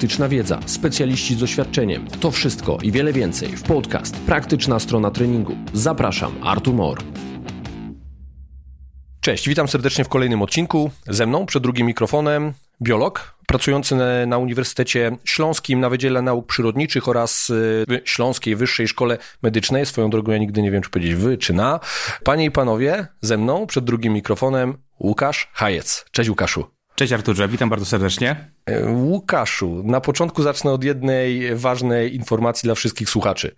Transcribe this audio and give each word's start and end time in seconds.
praktyczna 0.00 0.28
wiedza, 0.28 0.60
specjaliści 0.66 1.34
z 1.34 1.38
doświadczeniem. 1.38 2.06
To 2.20 2.30
wszystko 2.30 2.78
i 2.82 2.92
wiele 2.92 3.12
więcej 3.12 3.48
w 3.48 3.62
podcast 3.62 4.16
Praktyczna 4.16 4.78
strona 4.78 5.10
treningu. 5.10 5.56
Zapraszam, 5.72 6.32
Artur 6.42 6.74
Mor. 6.74 6.98
Cześć, 9.20 9.48
witam 9.48 9.68
serdecznie 9.68 10.04
w 10.04 10.08
kolejnym 10.08 10.42
odcinku. 10.42 10.90
Ze 11.06 11.26
mną 11.26 11.46
przed 11.46 11.62
drugim 11.62 11.86
mikrofonem 11.86 12.52
biolog 12.82 13.34
pracujący 13.46 13.96
na 14.26 14.38
Uniwersytecie 14.38 15.16
Śląskim 15.24 15.80
na 15.80 15.90
Wydziale 15.90 16.22
Nauk 16.22 16.46
Przyrodniczych 16.46 17.08
oraz 17.08 17.50
y, 17.50 17.84
Śląskiej 18.04 18.56
Wyższej 18.56 18.88
Szkole 18.88 19.18
Medycznej. 19.42 19.86
Swoją 19.86 20.10
drogą 20.10 20.32
ja 20.32 20.38
nigdy 20.38 20.62
nie 20.62 20.70
wiem, 20.70 20.82
czy 20.82 20.90
powiedzieć 20.90 21.14
wy, 21.14 21.38
czy 21.38 21.52
na. 21.52 21.80
Panie 22.24 22.44
i 22.44 22.50
panowie, 22.50 23.06
ze 23.20 23.38
mną 23.38 23.66
przed 23.66 23.84
drugim 23.84 24.12
mikrofonem 24.12 24.78
Łukasz 25.00 25.50
Hajec. 25.52 26.04
Cześć 26.10 26.30
Łukaszu. 26.30 26.79
Cześć 27.00 27.12
Arturze, 27.12 27.48
witam 27.48 27.68
bardzo 27.68 27.86
serdecznie. 27.86 28.50
E, 28.66 28.90
Łukaszu, 28.90 29.82
na 29.84 30.00
początku 30.00 30.42
zacznę 30.42 30.72
od 30.72 30.84
jednej 30.84 31.56
ważnej 31.56 32.14
informacji 32.14 32.66
dla 32.66 32.74
wszystkich 32.74 33.10
słuchaczy. 33.10 33.54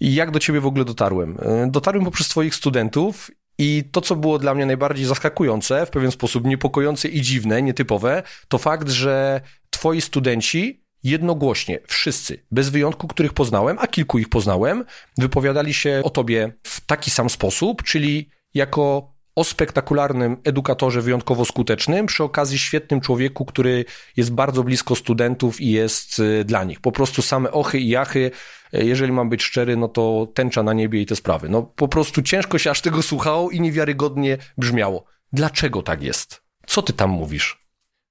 Jak 0.00 0.30
do 0.30 0.38
ciebie 0.38 0.60
w 0.60 0.66
ogóle 0.66 0.84
dotarłem? 0.84 1.36
E, 1.42 1.70
dotarłem 1.70 2.04
poprzez 2.04 2.28
twoich 2.28 2.54
studentów 2.54 3.30
i 3.58 3.84
to, 3.92 4.00
co 4.00 4.16
było 4.16 4.38
dla 4.38 4.54
mnie 4.54 4.66
najbardziej 4.66 5.06
zaskakujące, 5.06 5.86
w 5.86 5.90
pewien 5.90 6.10
sposób 6.10 6.44
niepokojące 6.44 7.08
i 7.08 7.22
dziwne, 7.22 7.62
nietypowe, 7.62 8.22
to 8.48 8.58
fakt, 8.58 8.88
że 8.88 9.40
twoi 9.70 10.00
studenci 10.00 10.84
jednogłośnie, 11.02 11.78
wszyscy, 11.86 12.44
bez 12.50 12.68
wyjątku, 12.68 13.08
których 13.08 13.32
poznałem, 13.32 13.76
a 13.80 13.86
kilku 13.86 14.18
ich 14.18 14.28
poznałem, 14.28 14.84
wypowiadali 15.18 15.74
się 15.74 16.00
o 16.04 16.10
tobie 16.10 16.52
w 16.62 16.80
taki 16.80 17.10
sam 17.10 17.30
sposób, 17.30 17.82
czyli 17.82 18.30
jako 18.54 19.15
o 19.36 19.44
spektakularnym 19.44 20.36
edukatorze 20.44 21.02
wyjątkowo 21.02 21.44
skutecznym, 21.44 22.06
przy 22.06 22.24
okazji 22.24 22.58
świetnym 22.58 23.00
człowieku, 23.00 23.44
który 23.44 23.84
jest 24.16 24.32
bardzo 24.32 24.62
blisko 24.62 24.96
studentów 24.96 25.60
i 25.60 25.70
jest 25.70 26.18
y, 26.18 26.44
dla 26.44 26.64
nich. 26.64 26.80
Po 26.80 26.92
prostu 26.92 27.22
same 27.22 27.52
ochy 27.52 27.78
i 27.78 27.88
jachy, 27.88 28.30
y, 28.74 28.84
jeżeli 28.84 29.12
mam 29.12 29.28
być 29.28 29.42
szczery, 29.42 29.76
no 29.76 29.88
to 29.88 30.28
tęcza 30.34 30.62
na 30.62 30.72
niebie 30.72 31.00
i 31.00 31.06
te 31.06 31.16
sprawy. 31.16 31.48
No 31.48 31.62
po 31.62 31.88
prostu 31.88 32.22
ciężko 32.22 32.58
się 32.58 32.70
aż 32.70 32.80
tego 32.80 33.02
słuchało 33.02 33.50
i 33.50 33.60
niewiarygodnie 33.60 34.38
brzmiało. 34.58 35.04
Dlaczego 35.32 35.82
tak 35.82 36.02
jest? 36.02 36.42
Co 36.66 36.82
ty 36.82 36.92
tam 36.92 37.10
mówisz? 37.10 37.66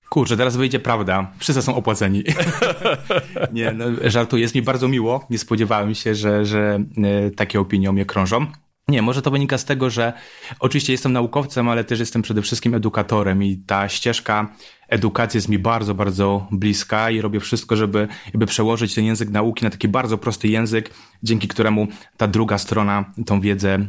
Kurczę, 0.09 0.37
teraz 0.37 0.55
wyjdzie 0.55 0.79
prawda. 0.79 1.31
Wszyscy 1.39 1.61
są 1.61 1.75
opłaceni. 1.75 2.23
nie, 3.53 3.71
no, 3.71 3.85
żartu. 4.03 4.37
Jest 4.37 4.55
mi 4.55 4.61
bardzo 4.61 4.87
miło. 4.87 5.27
Nie 5.29 5.37
spodziewałem 5.37 5.95
się, 5.95 6.15
że, 6.15 6.45
że 6.45 6.79
e, 7.03 7.31
takie 7.31 7.59
opinie 7.59 7.89
o 7.89 7.93
mnie 7.93 8.05
krążą. 8.05 8.45
Nie, 8.87 9.01
może 9.01 9.21
to 9.21 9.31
wynika 9.31 9.57
z 9.57 9.65
tego, 9.65 9.89
że 9.89 10.13
oczywiście 10.59 10.93
jestem 10.93 11.13
naukowcem, 11.13 11.69
ale 11.69 11.83
też 11.83 11.99
jestem 11.99 12.21
przede 12.21 12.41
wszystkim 12.41 12.75
edukatorem 12.75 13.43
i 13.43 13.57
ta 13.57 13.89
ścieżka 13.89 14.55
edukacja 14.87 15.37
jest 15.37 15.49
mi 15.49 15.59
bardzo, 15.59 15.95
bardzo 15.95 16.47
bliska 16.51 17.09
i 17.09 17.21
robię 17.21 17.39
wszystko, 17.39 17.75
żeby 17.75 18.07
jakby 18.25 18.45
przełożyć 18.45 18.95
ten 18.95 19.05
język 19.05 19.29
nauki 19.29 19.63
na 19.63 19.69
taki 19.69 19.87
bardzo 19.87 20.17
prosty 20.17 20.47
język, 20.47 20.89
dzięki 21.23 21.47
któremu 21.47 21.87
ta 22.17 22.27
druga 22.27 22.57
strona 22.57 23.05
tą 23.25 23.41
wiedzę 23.41 23.79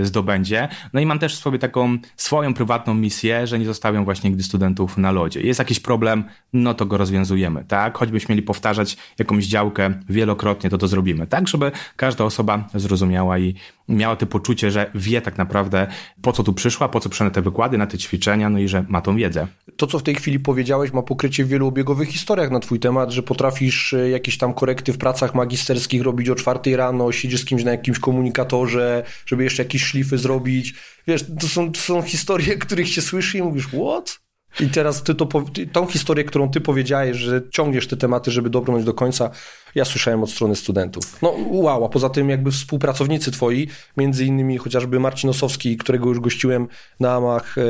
y, 0.00 0.06
zdobędzie. 0.06 0.68
No 0.92 1.00
i 1.00 1.06
mam 1.06 1.18
też 1.18 1.36
sobie 1.36 1.58
taką 1.58 1.98
swoją 2.16 2.54
prywatną 2.54 2.94
misję, 2.94 3.46
że 3.46 3.58
nie 3.58 3.66
zostawiam 3.66 4.04
właśnie 4.04 4.30
nigdy 4.30 4.42
studentów 4.42 4.98
na 4.98 5.10
lodzie. 5.10 5.40
Jest 5.40 5.58
jakiś 5.58 5.80
problem, 5.80 6.24
no 6.52 6.74
to 6.74 6.86
go 6.86 6.96
rozwiązujemy, 6.96 7.64
tak? 7.64 7.98
Choćbyśmy 7.98 8.34
mieli 8.34 8.42
powtarzać 8.42 8.96
jakąś 9.18 9.46
działkę 9.46 9.94
wielokrotnie, 10.08 10.70
to 10.70 10.78
to 10.78 10.88
zrobimy, 10.88 11.26
tak? 11.26 11.48
Żeby 11.48 11.72
każda 11.96 12.24
osoba 12.24 12.68
zrozumiała 12.74 13.38
i 13.38 13.54
miała 13.88 14.16
to 14.16 14.26
poczucie, 14.26 14.70
że 14.70 14.90
wie 14.94 15.20
tak 15.20 15.38
naprawdę 15.38 15.86
po 16.22 16.32
co 16.32 16.42
tu 16.42 16.52
przyszła, 16.52 16.88
po 16.88 17.00
co 17.00 17.08
przyszła 17.08 17.24
na 17.24 17.30
te 17.30 17.42
wykłady, 17.42 17.78
na 17.78 17.86
te 17.86 17.98
ćwiczenia, 17.98 18.50
no 18.50 18.58
i 18.58 18.68
że 18.68 18.84
ma 18.88 19.00
tą 19.00 19.16
wiedzę. 19.16 19.46
To, 19.76 19.86
co 19.86 19.98
w 19.98 20.02
tej 20.02 20.14
chwili 20.14 20.40
powiedziałeś, 20.40 20.92
ma 20.92 21.02
pokrycie 21.02 21.44
w 21.44 21.48
wielu 21.48 21.66
obiegowych 21.66 22.08
historiach 22.08 22.50
na 22.50 22.60
twój 22.60 22.80
temat, 22.80 23.10
że 23.10 23.22
potrafisz 23.22 23.92
e, 23.92 24.10
jakieś 24.10 24.38
tam 24.38 24.54
korekty 24.54 24.92
w 24.92 24.98
pracach 24.98 25.34
magisterskich 25.34 26.02
robić 26.02 26.28
o 26.28 26.34
czwartej 26.34 26.76
rano, 26.76 27.12
siedzisz 27.12 27.40
z 27.40 27.44
kimś 27.44 27.64
na 27.64 27.70
jakimś 27.70 27.98
komunikatorze, 27.98 29.02
żeby 29.26 29.44
jeszcze 29.44 29.62
jakieś 29.62 29.84
szlify 29.84 30.18
zrobić. 30.18 30.74
Wiesz, 31.06 31.24
to 31.40 31.48
są, 31.48 31.72
to 31.72 31.80
są 31.80 32.02
historie, 32.02 32.56
których 32.66 32.88
się 32.88 33.02
słyszy 33.02 33.38
i 33.38 33.42
mówisz, 33.42 33.66
what? 33.66 34.25
I 34.60 34.68
teraz 34.68 35.02
ty 35.02 35.14
to, 35.14 35.28
tą 35.72 35.86
historię, 35.86 36.24
którą 36.24 36.50
ty 36.50 36.60
powiedziałeś, 36.60 37.16
że 37.16 37.42
ciągniesz 37.50 37.86
te 37.88 37.96
tematy, 37.96 38.30
żeby 38.30 38.50
dobrnąć 38.50 38.84
do 38.84 38.94
końca, 38.94 39.30
ja 39.74 39.84
słyszałem 39.84 40.22
od 40.22 40.30
strony 40.30 40.56
studentów. 40.56 41.22
No 41.22 41.34
wow, 41.46 41.84
a 41.84 41.88
poza 41.88 42.08
tym 42.08 42.30
jakby 42.30 42.50
współpracownicy 42.50 43.30
twoi, 43.30 43.68
między 43.96 44.24
innymi 44.24 44.58
chociażby 44.58 45.00
Marcin 45.00 45.30
Osowski, 45.30 45.76
którego 45.76 46.08
już 46.08 46.20
gościłem 46.20 46.68
na 47.00 47.14
amach 47.14 47.58
e, 47.58 47.62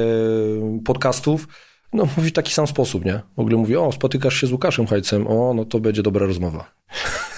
podcastów, 0.85 1.49
no, 1.93 2.09
mówi 2.17 2.31
w 2.31 2.33
taki 2.33 2.53
sam 2.53 2.67
sposób, 2.67 3.05
nie? 3.05 3.21
W 3.37 3.41
ogóle 3.41 3.57
mówi, 3.57 3.77
o, 3.77 3.93
spotykasz 3.93 4.41
się 4.41 4.47
z 4.47 4.53
Łukaszem 4.53 4.87
Hajcem, 4.87 5.27
o, 5.27 5.55
no 5.55 5.65
to 5.65 5.81
będzie 5.81 6.03
dobra 6.03 6.27
rozmowa. 6.27 6.73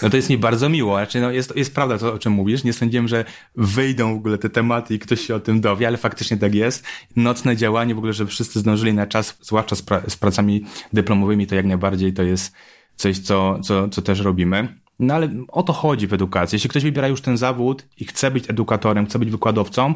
No 0.03 0.11
to 0.11 0.17
jest 0.17 0.31
mi 0.31 0.39
bardzo 0.39 0.69
miło. 0.69 0.97
Znaczy, 0.97 1.21
no 1.21 1.31
jest, 1.31 1.57
jest 1.57 1.75
prawda 1.75 1.99
to, 1.99 2.13
o 2.13 2.19
czym 2.19 2.33
mówisz. 2.33 2.65
Nie 2.65 2.73
sądziłem, 2.73 3.09
że 3.09 3.25
wyjdą 3.57 4.15
w 4.15 4.17
ogóle 4.17 4.39
te 4.39 4.51
tematy 4.51 4.95
i 4.95 4.99
ktoś 4.99 5.21
się 5.21 5.35
o 5.35 5.41
tym 5.41 5.61
dowie, 5.61 5.87
ale 5.87 5.97
faktycznie 5.97 6.37
tak 6.37 6.55
jest. 6.55 6.85
Nocne 7.17 7.57
działanie 7.57 7.95
w 7.95 7.99
ogóle, 7.99 8.13
żeby 8.13 8.31
wszyscy 8.31 8.61
zdążyli 8.61 8.93
na 8.93 9.07
czas, 9.07 9.39
zwłaszcza 9.41 9.77
z, 9.77 9.83
pra 9.83 10.03
z 10.09 10.17
pracami 10.17 10.65
dyplomowymi, 10.93 11.47
to 11.47 11.55
jak 11.55 11.67
najbardziej 11.67 12.13
to 12.13 12.23
jest 12.23 12.53
coś, 12.97 13.19
co, 13.19 13.59
co, 13.63 13.89
co 13.89 14.03
też 14.03 14.21
robimy. 14.21 14.81
No 14.99 15.15
ale 15.15 15.29
o 15.49 15.63
to 15.63 15.73
chodzi 15.73 16.07
w 16.07 16.13
edukacji. 16.13 16.57
Jeśli 16.57 16.71
ktoś 16.71 16.83
wybiera 16.83 17.09
już 17.09 17.21
ten 17.21 17.37
zawód 17.37 17.87
i 17.97 18.05
chce 18.05 18.31
być 18.31 18.51
edukatorem, 18.51 19.07
chce 19.07 19.19
być 19.19 19.31
wykładowcą, 19.31 19.95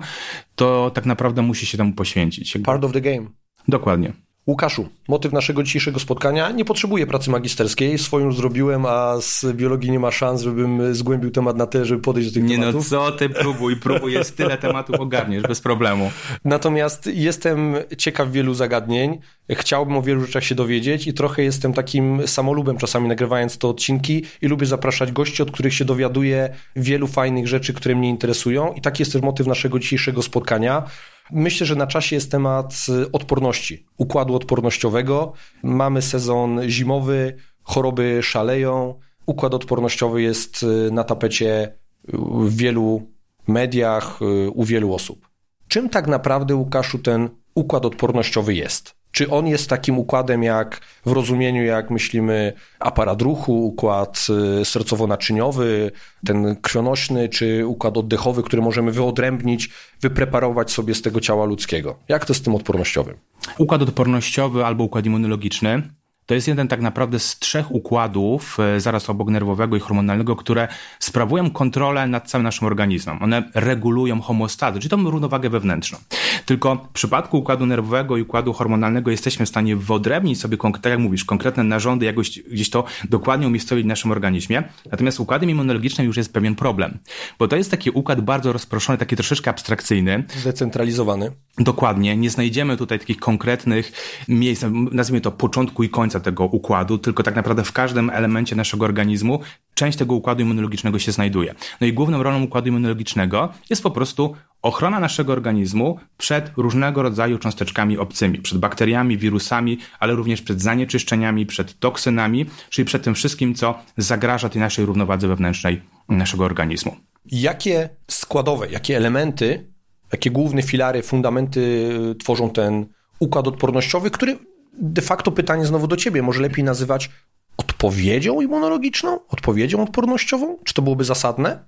to 0.54 0.90
tak 0.94 1.06
naprawdę 1.06 1.42
musi 1.42 1.66
się 1.66 1.78
temu 1.78 1.92
poświęcić. 1.92 2.58
Part 2.64 2.84
of 2.84 2.92
the 2.92 3.00
game. 3.00 3.26
Dokładnie. 3.68 4.12
Łukaszu, 4.46 4.88
motyw 5.08 5.32
naszego 5.32 5.62
dzisiejszego 5.62 6.00
spotkania. 6.00 6.50
Nie 6.50 6.64
potrzebuję 6.64 7.06
pracy 7.06 7.30
magisterskiej, 7.30 7.98
swoją 7.98 8.32
zrobiłem, 8.32 8.86
a 8.86 9.20
z 9.20 9.44
biologii 9.52 9.90
nie 9.90 9.98
ma 9.98 10.10
szans, 10.10 10.42
żebym 10.42 10.94
zgłębił 10.94 11.30
temat 11.30 11.56
na 11.56 11.66
tyle, 11.66 11.84
żeby 11.84 12.02
podejść 12.02 12.30
do 12.30 12.34
tych 12.34 12.44
nie 12.44 12.58
no, 12.58 12.62
tematów. 12.62 12.90
Nie 12.90 12.96
no, 12.96 13.10
co 13.10 13.12
ty 13.12 13.28
próbuj, 13.28 13.76
próbuj, 13.76 14.12
jest 14.12 14.36
tyle 14.36 14.58
tematów 14.58 15.00
ogarniesz, 15.00 15.42
bez 15.42 15.60
problemu. 15.60 16.10
Natomiast 16.44 17.06
jestem 17.06 17.74
ciekaw 17.98 18.32
wielu 18.32 18.54
zagadnień, 18.54 19.18
chciałbym 19.50 19.96
o 19.96 20.02
wielu 20.02 20.20
rzeczach 20.20 20.44
się 20.44 20.54
dowiedzieć 20.54 21.06
i 21.06 21.12
trochę 21.14 21.42
jestem 21.42 21.72
takim 21.72 22.28
samolubem 22.28 22.76
czasami 22.76 23.08
nagrywając 23.08 23.58
te 23.58 23.68
odcinki 23.68 24.24
i 24.42 24.46
lubię 24.46 24.66
zapraszać 24.66 25.12
gości, 25.12 25.42
od 25.42 25.50
których 25.50 25.74
się 25.74 25.84
dowiaduję 25.84 26.54
wielu 26.76 27.06
fajnych 27.06 27.48
rzeczy, 27.48 27.72
które 27.72 27.94
mnie 27.94 28.08
interesują 28.08 28.72
i 28.72 28.80
taki 28.80 29.02
jest 29.02 29.12
też 29.12 29.22
motyw 29.22 29.46
naszego 29.46 29.78
dzisiejszego 29.78 30.22
spotkania. 30.22 30.82
Myślę, 31.32 31.66
że 31.66 31.74
na 31.74 31.86
czasie 31.86 32.16
jest 32.16 32.30
temat 32.30 32.86
y, 32.88 33.12
odporności, 33.12 33.86
układu 33.96 34.34
odpornościowego. 34.34 35.32
Mamy 35.62 36.02
sezon 36.02 36.60
zimowy, 36.68 37.36
choroby 37.62 38.22
szaleją. 38.22 38.98
Układ 39.26 39.54
odpornościowy 39.54 40.22
jest 40.22 40.62
y, 40.62 40.90
na 40.92 41.04
tapecie 41.04 41.78
w 42.08 42.56
wielu 42.56 43.02
mediach, 43.48 44.22
y, 44.22 44.50
u 44.50 44.64
wielu 44.64 44.94
osób. 44.94 45.28
Czym 45.68 45.88
tak 45.88 46.06
naprawdę, 46.06 46.54
Łukaszu, 46.54 46.98
ten 46.98 47.28
układ 47.54 47.86
odpornościowy 47.86 48.54
jest? 48.54 49.01
Czy 49.12 49.30
on 49.30 49.46
jest 49.46 49.70
takim 49.70 49.98
układem 49.98 50.42
jak 50.42 50.80
w 51.06 51.12
rozumieniu, 51.12 51.64
jak 51.64 51.90
myślimy, 51.90 52.52
aparat 52.78 53.22
ruchu, 53.22 53.66
układ 53.66 54.26
y, 54.60 54.64
sercowo-naczyniowy, 54.64 55.90
ten 56.26 56.56
krwionośny, 56.56 57.28
czy 57.28 57.66
układ 57.66 57.96
oddechowy, 57.96 58.42
który 58.42 58.62
możemy 58.62 58.92
wyodrębnić, 58.92 59.70
wypreparować 60.00 60.70
sobie 60.70 60.94
z 60.94 61.02
tego 61.02 61.20
ciała 61.20 61.44
ludzkiego? 61.44 61.98
Jak 62.08 62.24
to 62.24 62.34
z 62.34 62.42
tym 62.42 62.54
odpornościowym? 62.54 63.16
Układ 63.58 63.82
odpornościowy 63.82 64.64
albo 64.64 64.84
układ 64.84 65.06
immunologiczny 65.06 65.82
to 66.32 66.36
jest 66.36 66.48
jeden 66.48 66.68
tak 66.68 66.80
naprawdę 66.80 67.18
z 67.18 67.38
trzech 67.38 67.70
układów 67.70 68.58
e, 68.60 68.80
zaraz 68.80 69.10
obok 69.10 69.28
nerwowego 69.28 69.76
i 69.76 69.80
hormonalnego, 69.80 70.36
które 70.36 70.68
sprawują 70.98 71.50
kontrolę 71.50 72.06
nad 72.06 72.30
całym 72.30 72.42
naszym 72.42 72.66
organizmem. 72.66 73.22
One 73.22 73.50
regulują 73.54 74.20
homostazę, 74.20 74.78
czyli 74.78 74.90
tą 74.90 75.10
równowagę 75.10 75.50
wewnętrzną. 75.50 75.98
Tylko 76.46 76.76
w 76.76 76.92
przypadku 76.92 77.38
układu 77.38 77.66
nerwowego 77.66 78.16
i 78.16 78.22
układu 78.22 78.52
hormonalnego 78.52 79.10
jesteśmy 79.10 79.46
w 79.46 79.48
stanie 79.48 79.76
wyodrębnić 79.76 80.40
sobie, 80.40 80.56
tak 80.56 80.90
jak 80.90 80.98
mówisz, 80.98 81.24
konkretne 81.24 81.64
narządy, 81.64 82.06
jakoś 82.06 82.38
gdzieś 82.38 82.70
to 82.70 82.84
dokładnie 83.10 83.46
umiejscowić 83.46 83.84
w 83.84 83.88
naszym 83.88 84.10
organizmie. 84.10 84.62
Natomiast 84.90 85.20
układem 85.20 85.50
immunologicznym 85.50 86.06
już 86.06 86.16
jest 86.16 86.32
pewien 86.32 86.54
problem, 86.54 86.98
bo 87.38 87.48
to 87.48 87.56
jest 87.56 87.70
taki 87.70 87.90
układ 87.90 88.20
bardzo 88.20 88.52
rozproszony, 88.52 88.98
taki 88.98 89.16
troszeczkę 89.16 89.50
abstrakcyjny. 89.50 90.24
Zdecentralizowany. 90.36 91.30
Dokładnie. 91.58 92.16
Nie 92.16 92.30
znajdziemy 92.30 92.76
tutaj 92.76 92.98
takich 92.98 93.18
konkretnych 93.18 93.92
miejsc, 94.28 94.64
nazwijmy 94.92 95.20
to 95.20 95.32
początku 95.32 95.82
i 95.82 95.88
końca 95.88 96.20
tego 96.22 96.44
układu, 96.44 96.98
tylko 96.98 97.22
tak 97.22 97.36
naprawdę 97.36 97.64
w 97.64 97.72
każdym 97.72 98.10
elemencie 98.10 98.56
naszego 98.56 98.84
organizmu 98.84 99.40
część 99.74 99.98
tego 99.98 100.14
układu 100.14 100.42
immunologicznego 100.42 100.98
się 100.98 101.12
znajduje. 101.12 101.54
No 101.80 101.86
i 101.86 101.92
główną 101.92 102.22
rolą 102.22 102.42
układu 102.42 102.68
immunologicznego 102.68 103.52
jest 103.70 103.82
po 103.82 103.90
prostu 103.90 104.34
ochrona 104.62 105.00
naszego 105.00 105.32
organizmu 105.32 105.98
przed 106.18 106.50
różnego 106.56 107.02
rodzaju 107.02 107.38
cząsteczkami 107.38 107.98
obcymi, 107.98 108.38
przed 108.38 108.58
bakteriami, 108.58 109.18
wirusami, 109.18 109.78
ale 110.00 110.14
również 110.14 110.42
przed 110.42 110.60
zanieczyszczeniami, 110.60 111.46
przed 111.46 111.78
toksynami, 111.78 112.46
czyli 112.70 112.86
przed 112.86 113.02
tym 113.02 113.14
wszystkim, 113.14 113.54
co 113.54 113.78
zagraża 113.96 114.48
tej 114.48 114.60
naszej 114.60 114.84
równowadze 114.84 115.28
wewnętrznej 115.28 115.82
naszego 116.08 116.44
organizmu. 116.44 116.96
Jakie 117.26 117.88
składowe, 118.10 118.68
jakie 118.70 118.96
elementy, 118.96 119.72
jakie 120.12 120.30
główne 120.30 120.62
filary, 120.62 121.02
fundamenty 121.02 121.90
tworzą 122.18 122.50
ten 122.50 122.86
układ 123.18 123.48
odpornościowy, 123.48 124.10
który 124.10 124.38
de 124.72 125.02
facto 125.02 125.32
pytanie 125.32 125.66
znowu 125.66 125.86
do 125.86 125.96
ciebie, 125.96 126.22
może 126.22 126.40
lepiej 126.40 126.64
nazywać 126.64 127.10
odpowiedzią 127.56 128.40
immunologiczną, 128.40 129.20
odpowiedzią 129.28 129.82
odpornościową? 129.82 130.58
Czy 130.64 130.74
to 130.74 130.82
byłoby 130.82 131.04
zasadne? 131.04 131.64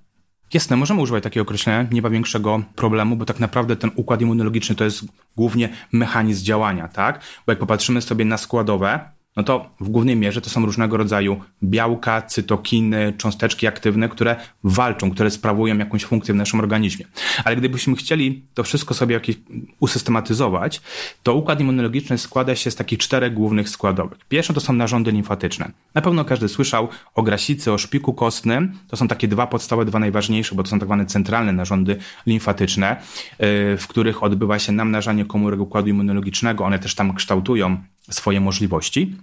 Jasne, 0.53 0.77
możemy 0.77 1.01
używać 1.01 1.23
takiego 1.23 1.41
określenia, 1.41 1.87
nie 1.91 2.01
ma 2.01 2.09
większego 2.09 2.61
problemu, 2.75 3.15
bo 3.15 3.25
tak 3.25 3.39
naprawdę 3.39 3.75
ten 3.75 3.91
układ 3.95 4.21
immunologiczny 4.21 4.75
to 4.75 4.83
jest 4.83 5.05
głównie 5.35 5.69
mechanizm 5.91 6.45
działania, 6.45 6.87
tak? 6.87 7.19
Bo 7.45 7.51
jak 7.51 7.59
popatrzymy 7.59 8.01
sobie 8.01 8.25
na 8.25 8.37
składowe, 8.37 9.09
no 9.35 9.43
to 9.43 9.69
w 9.79 9.89
głównej 9.89 10.15
mierze 10.15 10.41
to 10.41 10.49
są 10.49 10.65
różnego 10.65 10.97
rodzaju 10.97 11.41
białka, 11.63 12.21
cytokiny, 12.21 13.13
cząsteczki 13.17 13.67
aktywne, 13.67 14.09
które 14.09 14.35
walczą, 14.63 15.11
które 15.11 15.31
sprawują 15.31 15.77
jakąś 15.77 16.05
funkcję 16.05 16.33
w 16.33 16.37
naszym 16.37 16.59
organizmie. 16.59 17.05
Ale 17.45 17.55
gdybyśmy 17.55 17.95
chcieli 17.95 18.45
to 18.53 18.63
wszystko 18.63 18.93
sobie 18.93 19.13
jakieś 19.13 19.35
usystematyzować, 19.79 20.81
to 21.23 21.35
układ 21.35 21.59
immunologiczny 21.59 22.17
składa 22.17 22.55
się 22.55 22.71
z 22.71 22.75
takich 22.75 22.99
czterech 22.99 23.33
głównych 23.33 23.69
składowych. 23.69 24.17
Pierwsze 24.29 24.53
to 24.53 24.59
są 24.59 24.73
narządy 24.73 25.11
limfatyczne. 25.11 25.71
Na 25.93 26.01
pewno 26.01 26.25
każdy 26.25 26.49
słyszał 26.49 26.89
o 27.15 27.23
grasicy, 27.23 27.71
o 27.71 27.77
szpiku 27.77 28.13
kostnym. 28.13 28.71
To 28.87 28.97
są 28.97 29.07
takie 29.07 29.27
dwa 29.27 29.47
podstawowe, 29.47 29.85
dwa 29.85 29.99
najważniejsze, 29.99 30.55
bo 30.55 30.63
to 30.63 30.69
są 30.69 30.79
tak 30.79 30.87
zwane 30.87 31.05
centralne 31.05 31.53
narządy 31.53 31.97
limfatyczne, 32.25 32.95
y, 32.95 33.77
w 33.77 33.85
których 33.87 34.23
odbywa 34.23 34.59
się 34.59 34.71
namnażanie 34.71 35.25
komórek 35.25 35.59
układu 35.59 35.89
immunologicznego. 35.89 36.65
One 36.65 36.79
też 36.79 36.95
tam 36.95 37.13
kształtują 37.13 37.77
swoje 38.11 38.41
możliwości. 38.41 39.15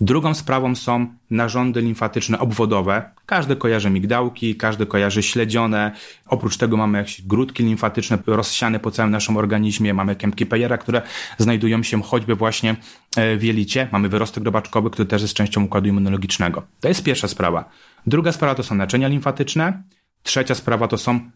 Drugą 0.00 0.34
sprawą 0.34 0.74
są 0.74 1.06
narządy 1.30 1.80
limfatyczne 1.80 2.38
obwodowe. 2.38 3.10
Każdy 3.26 3.56
kojarzy 3.56 3.90
migdałki, 3.90 4.56
każdy 4.56 4.86
kojarzy 4.86 5.22
śledzione. 5.22 5.92
Oprócz 6.26 6.56
tego 6.56 6.76
mamy 6.76 6.98
jakieś 6.98 7.22
grudki 7.22 7.64
limfatyczne 7.64 8.18
rozsiane 8.26 8.80
po 8.80 8.90
całym 8.90 9.10
naszym 9.10 9.36
organizmie. 9.36 9.94
Mamy 9.94 10.16
kępki 10.16 10.46
Peyera, 10.46 10.78
które 10.78 11.02
znajdują 11.38 11.82
się 11.82 12.02
choćby 12.02 12.34
właśnie 12.34 12.76
e, 13.16 13.36
w 13.36 13.42
jelicie. 13.42 13.88
Mamy 13.92 14.08
wyrostek 14.08 14.44
robaczkowy, 14.44 14.90
który 14.90 15.08
też 15.08 15.22
jest 15.22 15.34
częścią 15.34 15.64
układu 15.64 15.88
immunologicznego. 15.88 16.62
To 16.80 16.88
jest 16.88 17.02
pierwsza 17.02 17.28
sprawa. 17.28 17.70
Druga 18.06 18.32
sprawa 18.32 18.54
to 18.54 18.62
są 18.62 18.74
naczynia 18.74 19.08
limfatyczne. 19.08 19.82
Trzecia 20.22 20.54
sprawa 20.54 20.88
to 20.88 20.98
są 20.98 21.30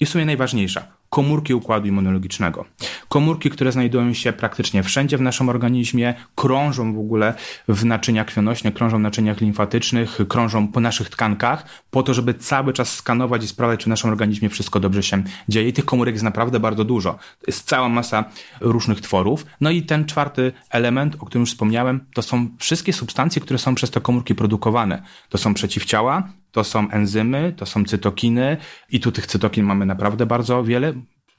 i 0.00 0.06
w 0.06 0.08
sumie 0.08 0.24
najważniejsza, 0.24 0.86
komórki 1.10 1.54
układu 1.54 1.86
immunologicznego. 1.86 2.64
Komórki, 3.08 3.50
które 3.50 3.72
znajdują 3.72 4.14
się 4.14 4.32
praktycznie 4.32 4.82
wszędzie 4.82 5.18
w 5.18 5.20
naszym 5.20 5.48
organizmie, 5.48 6.14
krążą 6.34 6.94
w 6.94 6.98
ogóle 6.98 7.34
w 7.68 7.84
naczyniach 7.84 8.26
krwionośnych, 8.26 8.74
krążą 8.74 8.98
w 8.98 9.00
naczyniach 9.00 9.40
limfatycznych, 9.40 10.18
krążą 10.28 10.68
po 10.68 10.80
naszych 10.80 11.10
tkankach, 11.10 11.66
po 11.90 12.02
to, 12.02 12.14
żeby 12.14 12.34
cały 12.34 12.72
czas 12.72 12.94
skanować 12.94 13.44
i 13.44 13.48
sprawdzać, 13.48 13.80
czy 13.80 13.84
w 13.84 13.88
naszym 13.88 14.10
organizmie 14.10 14.48
wszystko 14.48 14.80
dobrze 14.80 15.02
się 15.02 15.22
dzieje. 15.48 15.68
I 15.68 15.72
tych 15.72 15.84
komórek 15.84 16.14
jest 16.14 16.24
naprawdę 16.24 16.60
bardzo 16.60 16.84
dużo. 16.84 17.18
Jest 17.46 17.68
cała 17.68 17.88
masa 17.88 18.24
różnych 18.60 19.00
tworów. 19.00 19.46
No 19.60 19.70
i 19.70 19.82
ten 19.82 20.04
czwarty 20.04 20.52
element, 20.70 21.16
o 21.18 21.26
którym 21.26 21.42
już 21.42 21.50
wspomniałem, 21.50 22.00
to 22.14 22.22
są 22.22 22.48
wszystkie 22.58 22.92
substancje, 22.92 23.42
które 23.42 23.58
są 23.58 23.74
przez 23.74 23.90
te 23.90 24.00
komórki 24.00 24.34
produkowane. 24.34 25.02
To 25.28 25.38
są 25.38 25.54
przeciwciała, 25.54 26.28
to 26.56 26.64
są 26.64 26.90
enzymy, 26.90 27.52
to 27.56 27.66
są 27.66 27.84
cytokiny 27.84 28.56
i 28.90 29.00
tu 29.00 29.12
tych 29.12 29.26
cytokin 29.26 29.66
mamy 29.66 29.86
naprawdę 29.86 30.26
bardzo 30.26 30.64
wiele. 30.64 30.92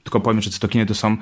Tylko 0.04 0.20
powiem, 0.20 0.42
że 0.42 0.50
cytokiny 0.50 0.86
to 0.86 0.96
są 0.96 1.18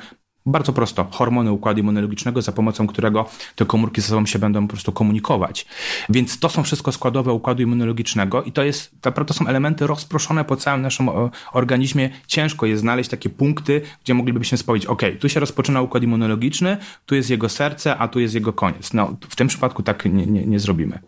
bardzo 0.45 0.74
prosto, 0.74 1.07
hormony 1.12 1.51
układu 1.51 1.80
immunologicznego, 1.80 2.42
za 2.42 2.51
pomocą 2.51 2.88
którego 2.88 3.30
te 3.56 3.65
komórki 3.65 4.01
ze 4.01 4.07
sobą 4.07 4.25
się 4.25 4.39
będą 4.39 4.68
po 4.68 4.74
prostu 4.74 4.92
komunikować. 4.92 5.65
Więc 6.09 6.39
to 6.39 6.50
są 6.50 6.63
wszystko 6.63 6.92
składowe 6.92 7.33
układu 7.33 7.63
immunologicznego 7.63 8.44
i 8.44 8.51
to 8.51 8.63
jest, 8.63 8.95
to 9.27 9.33
są 9.33 9.47
elementy 9.47 9.88
rozproszone 9.88 10.45
po 10.45 10.56
całym 10.56 10.81
naszym 10.81 11.09
organizmie. 11.53 12.09
Ciężko 12.27 12.65
jest 12.65 12.81
znaleźć 12.81 13.09
takie 13.09 13.30
punkty, 13.30 13.81
gdzie 14.03 14.13
moglibyśmy 14.13 14.57
powiedzieć, 14.57 14.89
ok, 14.89 15.01
tu 15.19 15.30
się 15.30 15.39
rozpoczyna 15.39 15.81
układ 15.81 16.03
immunologiczny, 16.03 16.77
tu 17.06 17.15
jest 17.15 17.30
jego 17.30 17.50
serce, 17.50 17.98
a 17.98 18.07
tu 18.07 18.19
jest 18.19 18.33
jego 18.36 18.53
koniec. 18.53 18.94
No, 18.94 19.15
w 19.30 19.36
tym 19.36 19.48
przypadku 19.48 19.83
tak 19.83 20.06
nie, 20.06 20.25
nie, 20.25 20.45
nie 20.45 20.59
zrobimy. 20.59 21.00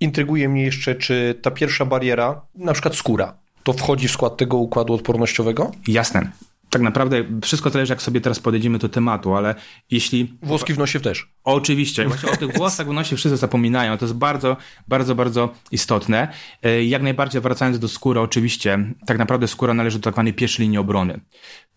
Intryguje 0.00 0.48
mnie 0.48 0.62
jeszcze, 0.62 0.94
czy 0.94 1.38
ta 1.42 1.50
pierwsza 1.50 1.84
bariera, 1.84 2.46
na 2.54 2.72
przykład 2.72 2.96
skóra, 2.96 3.38
to 3.62 3.72
wchodzi 3.72 4.08
w 4.08 4.12
skład 4.12 4.36
tego 4.36 4.56
układu 4.56 4.94
odpornościowego? 4.94 5.72
Jasne. 5.88 6.30
Tak 6.70 6.82
naprawdę 6.82 7.24
wszystko 7.42 7.70
zależy, 7.70 7.92
jak 7.92 8.02
sobie 8.02 8.20
teraz 8.20 8.40
podejdziemy 8.40 8.78
do 8.78 8.88
tematu, 8.88 9.34
ale 9.34 9.54
jeśli... 9.90 10.38
Włoski 10.42 10.74
w 10.74 10.78
nosie 10.78 11.00
też. 11.00 11.28
Oczywiście. 11.44 12.04
Właśnie 12.08 12.30
o 12.30 12.36
tych 12.36 12.52
włosach 12.58 12.88
w 12.88 12.92
nosie 12.92 13.16
wszyscy 13.16 13.36
zapominają. 13.36 13.98
To 13.98 14.04
jest 14.04 14.16
bardzo, 14.16 14.56
bardzo, 14.88 15.14
bardzo 15.14 15.54
istotne. 15.70 16.28
E, 16.62 16.84
jak 16.84 17.02
najbardziej 17.02 17.40
wracając 17.40 17.78
do 17.78 17.88
skóry, 17.88 18.20
oczywiście, 18.20 18.78
tak 19.06 19.18
naprawdę 19.18 19.48
skóra 19.48 19.74
należy 19.74 19.98
do 19.98 20.02
tak 20.02 20.14
zwanej 20.14 20.34
pierwszej 20.34 20.62
linii 20.62 20.78
obrony. 20.78 21.20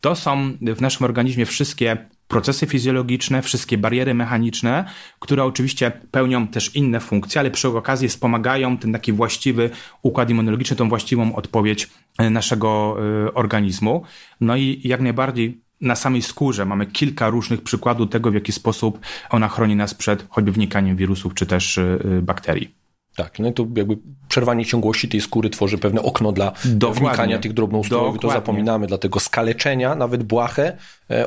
To 0.02 0.16
są 0.16 0.52
w 0.62 0.82
naszym 0.82 1.06
organizmie 1.06 1.46
wszystkie 1.46 1.98
procesy 2.28 2.66
fizjologiczne, 2.66 3.42
wszystkie 3.42 3.78
bariery 3.78 4.14
mechaniczne, 4.14 4.86
które 5.20 5.44
oczywiście 5.44 5.92
pełnią 6.12 6.48
też 6.48 6.76
inne 6.76 7.00
funkcje, 7.00 7.40
ale 7.42 7.52
przy 7.52 7.68
okazji 7.68 8.08
wspomagają 8.08 8.78
ten 8.78 8.94
taki 8.94 9.14
właściwy 9.14 9.70
układ 10.02 10.30
immunologiczny, 10.30 10.78
tą 10.78 10.90
właściwą 10.90 11.36
odpowiedź 11.36 11.90
e, 12.18 12.30
naszego 12.30 12.98
e, 13.28 13.34
organizmu. 13.34 14.04
No 14.42 14.56
i 14.56 14.82
jak 14.84 15.02
najbardziej 15.02 15.62
na 15.82 15.96
samej 15.96 16.22
skórze 16.22 16.66
mamy 16.66 16.86
kilka 16.86 17.30
różnych 17.30 17.62
przykładów 17.62 18.10
tego, 18.10 18.32
w 18.32 18.34
jaki 18.34 18.52
sposób 18.52 19.00
ona 19.30 19.48
chroni 19.48 19.76
nas 19.76 19.94
przed 19.94 20.26
choćby 20.30 20.52
wnikaniem 20.52 20.96
wirusów 20.98 21.34
czy 21.34 21.46
też 21.46 21.78
e, 21.78 21.98
bakterii. 22.22 22.78
Tak, 23.18 23.40
no 23.40 23.52
to 23.52 23.68
jakby 23.76 23.98
przerwanie 24.28 24.66
ciągłości 24.66 25.10
tej 25.10 25.22
skóry 25.22 25.50
tworzy 25.50 25.78
pewne 25.78 26.02
okno 26.02 26.32
dla 26.32 26.54
Dokładnie. 26.66 27.08
wnikania 27.08 27.40
tych 27.40 27.54
drobnoustrojowych, 27.54 28.22
to 28.22 28.30
zapominamy, 28.30 28.88
dlatego 28.88 29.20
skaleczenia, 29.20 29.96
nawet 29.96 30.24
błahe, 30.24 30.78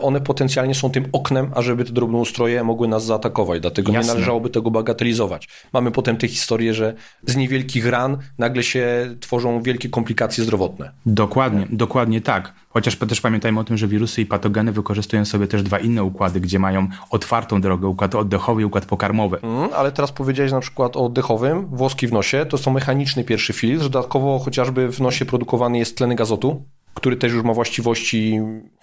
one 0.01 0.21
potencjalnie 0.21 0.75
są 0.75 0.91
tym 0.91 1.07
oknem, 1.13 1.51
ażeby 1.55 1.85
te 1.85 1.93
drobnoustroje 1.93 2.65
mogły 2.65 2.89
nas 2.89 3.05
zaatakować, 3.05 3.61
dlatego 3.61 3.93
Jasne. 3.93 4.09
nie 4.09 4.15
należałoby 4.15 4.51
tego 4.51 4.71
bagatelizować. 4.71 5.49
Mamy 5.73 5.91
potem 5.91 6.17
te 6.17 6.29
historie, 6.29 6.75
że 6.75 6.95
z 7.27 7.37
niewielkich 7.37 7.87
ran 7.87 8.19
nagle 8.39 8.63
się 8.63 9.15
tworzą 9.21 9.63
wielkie 9.63 9.89
komplikacje 9.89 10.45
zdrowotne. 10.45 10.91
Dokładnie, 11.07 11.67
dokładnie 11.71 12.21
tak. 12.21 12.53
Chociaż 12.69 12.97
też 12.97 13.21
pamiętajmy 13.21 13.61
o 13.61 13.65
tym, 13.65 13.77
że 13.77 13.89
wirusy 13.89 14.21
i 14.21 14.27
patogeny 14.27 14.73
wykorzystują 14.73 15.25
sobie 15.25 15.47
też 15.47 15.63
dwa 15.63 15.79
inne 15.79 16.05
układy, 16.05 16.41
gdzie 16.41 16.59
mają 16.59 16.89
otwartą 17.11 17.61
drogę, 17.61 17.89
układ 17.89 18.15
oddechowy 18.15 18.63
i 18.63 18.65
układ 18.65 18.85
pokarmowy. 18.85 19.39
Mm, 19.43 19.69
ale 19.77 19.93
teraz 19.93 20.13
powiedziałeś 20.13 20.53
na 20.53 20.61
przykład 20.61 20.97
o 20.97 21.05
oddechowym, 21.05 21.67
włoski 21.67 22.07
w 22.07 22.13
nosie, 22.13 22.47
to 22.47 22.59
są 22.59 22.71
mechaniczny 22.71 23.25
pierwszy 23.25 23.53
filtr, 23.53 23.83
dodatkowo 23.83 24.39
chociażby 24.39 24.93
w 24.93 25.01
nosie 25.01 25.25
produkowany 25.25 25.79
jest 25.79 25.97
tlenek 25.97 26.21
azotu, 26.21 26.65
który 26.95 27.17
też 27.17 27.33
już 27.33 27.43
ma 27.43 27.55
właściwości 27.55 28.41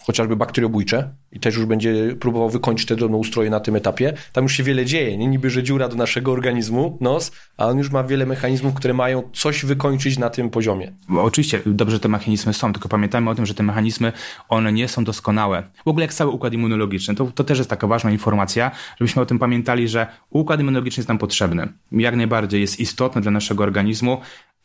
chociażby 0.07 0.36
bakteriobójcze 0.36 1.09
i 1.31 1.39
też 1.39 1.56
już 1.56 1.65
będzie 1.65 2.15
próbował 2.19 2.50
wykończyć 2.50 2.88
te 2.88 2.95
drobnoustroje 2.95 3.50
na 3.50 3.59
tym 3.59 3.75
etapie. 3.75 4.13
Tam 4.33 4.44
już 4.44 4.54
się 4.54 4.63
wiele 4.63 4.86
dzieje, 4.86 5.18
nie 5.18 5.27
niby, 5.27 5.50
że 5.50 5.63
dziura 5.63 5.89
do 5.89 5.95
naszego 5.95 6.31
organizmu, 6.31 6.98
nos, 7.01 7.31
a 7.58 7.65
on 7.65 7.77
już 7.77 7.91
ma 7.91 8.03
wiele 8.03 8.25
mechanizmów, 8.25 8.74
które 8.74 8.93
mają 8.93 9.24
coś 9.34 9.65
wykończyć 9.65 10.17
na 10.17 10.29
tym 10.29 10.50
poziomie. 10.50 10.93
Oczywiście, 11.17 11.62
dobrze 11.65 12.00
te 12.00 12.08
mechanizmy 12.08 12.53
są, 12.53 12.74
tylko 12.74 12.89
pamiętajmy 12.89 13.29
o 13.29 13.36
tym, 13.36 13.46
że 13.46 13.53
te 13.53 13.63
mechanizmy, 13.63 14.13
one 14.50 14.74
nie 14.74 14.88
są 14.88 15.03
doskonałe. 15.03 15.63
W 15.86 15.88
ogóle 15.88 16.03
jak 16.03 16.13
cały 16.13 16.31
układ 16.31 16.53
immunologiczny, 16.53 17.15
to, 17.15 17.25
to 17.25 17.43
też 17.43 17.58
jest 17.58 17.70
taka 17.70 17.88
ważna 17.88 18.12
informacja, 18.12 18.72
żebyśmy 19.00 19.22
o 19.22 19.25
tym 19.25 19.39
pamiętali, 19.39 19.88
że 19.88 20.08
układ 20.29 20.60
immunologiczny 20.60 21.01
jest 21.01 21.10
nam 21.10 21.17
potrzebny. 21.17 21.67
Jak 21.91 22.15
najbardziej 22.15 22.62
jest 22.62 22.79
istotny 22.79 23.22
dla 23.22 23.31
naszego 23.31 23.63
organizmu, 23.63 24.17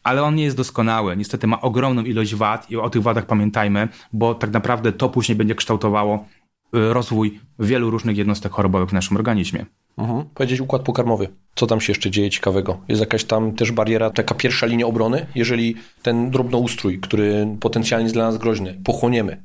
ale 0.02 0.22
on 0.22 0.34
nie 0.34 0.44
jest 0.44 0.56
doskonały. 0.56 1.16
Niestety 1.16 1.46
ma 1.46 1.60
ogromną 1.60 2.04
ilość 2.04 2.34
wad 2.34 2.70
i 2.70 2.76
o 2.76 2.90
tych 2.90 3.02
wadach 3.02 3.26
pamiętajmy, 3.26 3.88
bo 4.12 4.34
tak 4.34 4.50
naprawdę 4.50 4.92
to 4.92 5.08
później 5.08 5.36
będzie 5.36 5.54
kształtowało 5.54 6.24
y, 6.74 6.92
rozwój 6.92 7.40
wielu 7.58 7.90
różnych 7.90 8.16
jednostek 8.16 8.52
chorobowych 8.52 8.88
w 8.88 8.92
naszym 8.92 9.16
organizmie. 9.16 9.66
Mhm. 9.98 10.24
Powiedzieć 10.34 10.60
układ 10.60 10.82
pokarmowy. 10.82 11.28
Co 11.54 11.66
tam 11.66 11.80
się 11.80 11.90
jeszcze 11.90 12.10
dzieje 12.10 12.30
ciekawego? 12.30 12.80
Jest 12.88 13.00
jakaś 13.00 13.24
tam 13.24 13.52
też 13.52 13.72
bariera, 13.72 14.10
taka 14.10 14.34
pierwsza 14.34 14.66
linia 14.66 14.86
obrony? 14.86 15.26
Jeżeli 15.34 15.76
ten 16.02 16.30
drobnoustrój, 16.30 16.98
który 16.98 17.56
potencjalnie 17.60 18.04
jest 18.04 18.14
dla 18.14 18.24
nas 18.24 18.38
groźny, 18.38 18.80
pochłoniemy, 18.84 19.42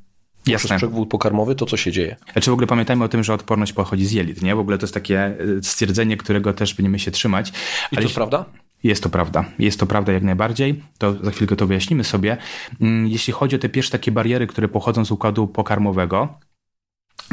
Jasne. 0.48 0.68
przez 0.68 0.78
przegód 0.78 1.10
pokarmowy, 1.10 1.56
to 1.56 1.66
co 1.66 1.78
się 1.78 1.92
dzieje. 1.92 2.16
Znaczy 2.34 2.50
w 2.50 2.54
ogóle 2.54 2.68
pamiętajmy 2.68 3.04
o 3.04 3.10
tym, 3.10 3.24
że 3.24 3.34
odporność 3.34 3.74
pochodzi 3.74 4.06
z 4.06 4.12
jelit, 4.12 4.42
nie? 4.42 4.56
W 4.56 4.60
ogóle 4.60 4.78
to 4.78 4.84
jest 4.84 4.94
takie 4.94 5.36
y, 5.40 5.64
stwierdzenie, 5.64 6.18
którego 6.18 6.54
też 6.54 6.74
będziemy 6.74 7.00
się 7.00 7.12
trzymać. 7.12 7.54
I 7.92 7.96
to 7.96 8.02
jest 8.02 8.16
prawda? 8.16 8.46
Jest 8.84 9.04
to 9.04 9.10
prawda. 9.10 9.46
Jest 9.60 9.80
to 9.80 9.86
prawda 9.86 10.14
jak 10.14 10.24
najbardziej. 10.24 10.84
To 10.98 11.14
za 11.24 11.32
chwilkę 11.32 11.56
to 11.56 11.68
wyjaśnimy 11.68 12.04
sobie. 12.04 12.38
Mm, 12.82 13.08
jeśli 13.08 13.34
chodzi 13.34 13.56
o 13.56 13.60
te 13.60 13.70
pierwsze 13.70 13.92
takie 13.92 14.12
bariery, 14.12 14.48
które 14.48 14.68
pochodzą 14.68 15.06
z 15.06 15.12
układu 15.12 15.48
pokarmowego, 15.48 16.40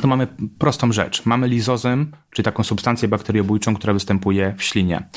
to 0.01 0.09
mamy 0.09 0.27
prostą 0.59 0.93
rzecz. 0.93 1.27
Mamy 1.27 1.49
lizozym, 1.49 2.13
czyli 2.31 2.45
taką 2.45 2.63
substancję 2.63 3.09
bakteriobójczą, 3.09 3.75
która 3.75 3.93
występuje 3.93 4.55
w 4.57 4.63
ślinie. 4.63 5.09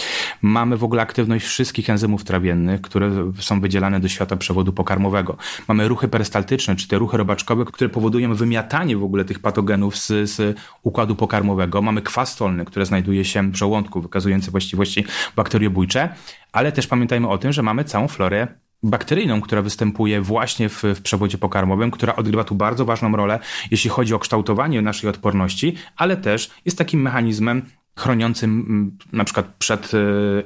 Mamy 0.41 0.77
w 0.77 0.84
ogóle 0.84 1.01
aktywność 1.01 1.46
wszystkich 1.46 1.89
enzymów 1.89 2.24
trawiennych, 2.24 2.81
które 2.81 3.31
są 3.39 3.62
wydzielane 3.62 4.00
do 4.00 4.07
świata 4.07 4.38
przewodu 4.38 4.74
pokarmowego. 4.74 5.38
Mamy 5.67 5.88
ruchy 5.88 6.07
perystaltyczne, 6.07 6.75
czy 6.75 6.88
te 6.88 6.98
ruchy 6.98 7.17
robaczkowe, 7.17 7.65
które 7.65 7.89
powodują 7.89 8.36
wymiatanie 8.36 8.98
w 8.98 9.03
ogóle 9.03 9.25
tych 9.25 9.39
patogenów 9.39 9.98
z, 9.98 10.29
z 10.29 10.57
układu 10.84 11.15
pokarmowego. 11.15 11.81
Mamy 11.81 12.01
kwas 12.01 12.36
solny, 12.36 12.65
który 12.65 12.86
znajduje 12.86 13.25
się 13.25 13.51
w 13.51 13.55
żołądku, 13.55 14.01
wykazujący 14.01 14.51
właściwości 14.51 15.05
bakteriobójcze, 15.36 16.10
ale 16.51 16.72
też 16.72 16.88
pamiętajmy 16.88 17.29
o 17.29 17.38
tym, 17.38 17.51
że 17.51 17.63
mamy 17.63 17.84
całą 17.84 18.07
florę 18.07 18.48
bakteryjną, 18.84 19.41
która 19.41 19.62
występuje 19.62 20.22
właśnie 20.22 20.69
w, 20.69 20.84
w 20.84 21.01
przewodzie 21.01 21.38
pokarmowym, 21.38 21.91
która 21.91 22.15
odgrywa 22.15 22.43
tu 22.43 22.55
bardzo 22.55 22.86
ważną 22.86 23.15
rolę, 23.15 23.39
jeśli 23.72 23.89
chodzi 23.89 24.13
o 24.13 24.19
kształtowanie 24.19 24.81
naszej 24.81 25.10
odporności, 25.10 25.75
ale 25.96 26.17
też 26.17 26.51
jest 26.65 26.77
takim 26.77 27.01
mechanizmem 27.01 27.62
chroniącym 27.98 28.98
na 29.13 29.24
przykład 29.24 29.46
przed 29.60 29.91
e, 29.93 29.98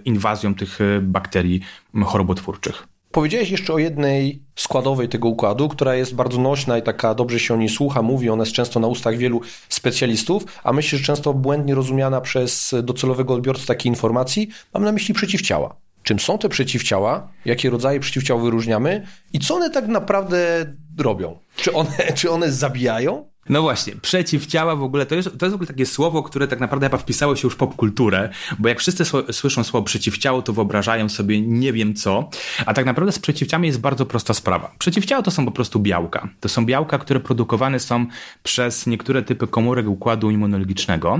inwazją 0.05 0.55
tych 0.55 0.81
e, 0.81 1.01
bakterii 1.01 1.61
chorobotwórczych. 2.05 2.87
Powiedziałeś 3.11 3.49
jeszcze 3.49 3.73
o 3.73 3.77
jednej 3.77 4.43
składowej 4.55 5.09
tego 5.09 5.27
układu, 5.27 5.69
która 5.69 5.95
jest 5.95 6.15
bardzo 6.15 6.41
nośna 6.41 6.77
i 6.77 6.81
taka 6.81 7.15
dobrze 7.15 7.39
się 7.39 7.53
o 7.53 7.57
niej 7.57 7.69
słucha, 7.69 8.01
mówi, 8.01 8.29
ona 8.29 8.41
jest 8.41 8.53
często 8.53 8.79
na 8.79 8.87
ustach 8.87 9.17
wielu 9.17 9.41
specjalistów, 9.69 10.43
a 10.63 10.73
myślę, 10.73 10.99
że 10.99 11.05
często 11.05 11.33
błędnie 11.33 11.75
rozumiana 11.75 12.21
przez 12.21 12.75
docelowego 12.83 13.33
odbiorcę 13.33 13.65
takiej 13.65 13.89
informacji. 13.89 14.49
Mam 14.73 14.83
na 14.83 14.91
myśli 14.91 15.13
przeciwciała. 15.13 15.75
Czym 16.03 16.19
są 16.19 16.37
te 16.37 16.49
przeciwciała? 16.49 17.27
Jakie 17.45 17.69
rodzaje 17.69 17.99
przeciwciał 17.99 18.39
wyróżniamy? 18.39 19.07
I 19.33 19.39
co 19.39 19.55
one 19.55 19.69
tak 19.69 19.87
naprawdę 19.87 20.65
robią? 20.97 21.39
Czy 21.55 21.73
one, 21.73 21.91
czy 22.17 22.31
one 22.31 22.51
zabijają? 22.51 23.31
No 23.49 23.61
właśnie, 23.61 23.95
przeciwciała 23.95 24.75
w 24.75 24.83
ogóle, 24.83 25.05
to 25.05 25.15
jest, 25.15 25.37
to 25.37 25.45
jest 25.45 25.51
w 25.51 25.55
ogóle 25.55 25.67
takie 25.67 25.85
słowo, 25.85 26.23
które 26.23 26.47
tak 26.47 26.59
naprawdę 26.59 26.85
chyba 26.85 26.97
wpisało 26.97 27.35
się 27.35 27.41
już 27.43 27.53
w 27.53 27.57
popkulturę, 27.57 28.29
bo 28.59 28.69
jak 28.69 28.79
wszyscy 28.79 29.05
słyszą 29.31 29.63
słowo 29.63 29.85
przeciwciało, 29.85 30.41
to 30.41 30.53
wyobrażają 30.53 31.09
sobie 31.09 31.41
nie 31.41 31.73
wiem 31.73 31.93
co, 31.93 32.29
a 32.65 32.73
tak 32.73 32.85
naprawdę 32.85 33.11
z 33.11 33.19
przeciwciałami 33.19 33.67
jest 33.67 33.79
bardzo 33.79 34.05
prosta 34.05 34.33
sprawa. 34.33 34.71
Przeciwciała 34.79 35.21
to 35.21 35.31
są 35.31 35.45
po 35.45 35.51
prostu 35.51 35.79
białka. 35.79 36.29
To 36.39 36.49
są 36.49 36.65
białka, 36.65 36.97
które 36.97 37.19
produkowane 37.19 37.79
są 37.79 38.05
przez 38.43 38.87
niektóre 38.87 39.21
typy 39.21 39.47
komórek 39.47 39.87
układu 39.87 40.31
immunologicznego 40.31 41.19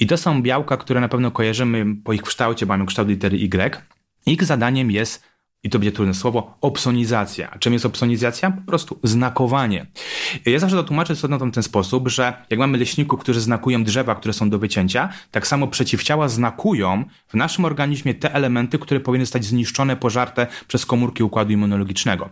i 0.00 0.06
to 0.06 0.16
są 0.16 0.42
białka, 0.42 0.76
które 0.76 1.00
na 1.00 1.08
pewno 1.08 1.30
kojarzymy 1.30 1.84
po 2.04 2.12
ich 2.12 2.22
kształcie, 2.22 2.66
mają 2.66 2.86
kształt 2.86 3.08
litery 3.08 3.36
Y. 3.36 3.89
Ich 4.26 4.44
zadaniem 4.44 4.90
jest 4.90 5.30
i 5.62 5.70
to 5.70 5.78
będzie 5.78 5.92
trudne 5.92 6.14
słowo, 6.14 6.58
opsonizacja. 6.60 7.58
Czym 7.58 7.72
jest 7.72 7.86
opsonizacja? 7.86 8.50
Po 8.50 8.60
prostu 8.60 8.98
znakowanie. 9.02 9.86
Ja 10.46 10.58
zawsze 10.58 10.76
to 10.76 10.84
tłumaczę 10.84 11.14
w 11.14 11.52
ten 11.52 11.62
sposób, 11.62 12.08
że 12.08 12.44
jak 12.50 12.60
mamy 12.60 12.78
leśników, 12.78 13.20
którzy 13.20 13.40
znakują 13.40 13.84
drzewa, 13.84 14.14
które 14.14 14.34
są 14.34 14.50
do 14.50 14.58
wycięcia, 14.58 15.08
tak 15.30 15.46
samo 15.46 15.68
przeciwciała 15.68 16.28
znakują 16.28 17.04
w 17.28 17.34
naszym 17.34 17.64
organizmie 17.64 18.14
te 18.14 18.34
elementy, 18.34 18.78
które 18.78 19.00
powinny 19.00 19.26
zostać 19.26 19.44
zniszczone, 19.44 19.96
pożarte 19.96 20.46
przez 20.68 20.86
komórki 20.86 21.22
układu 21.22 21.52
immunologicznego. 21.52 22.28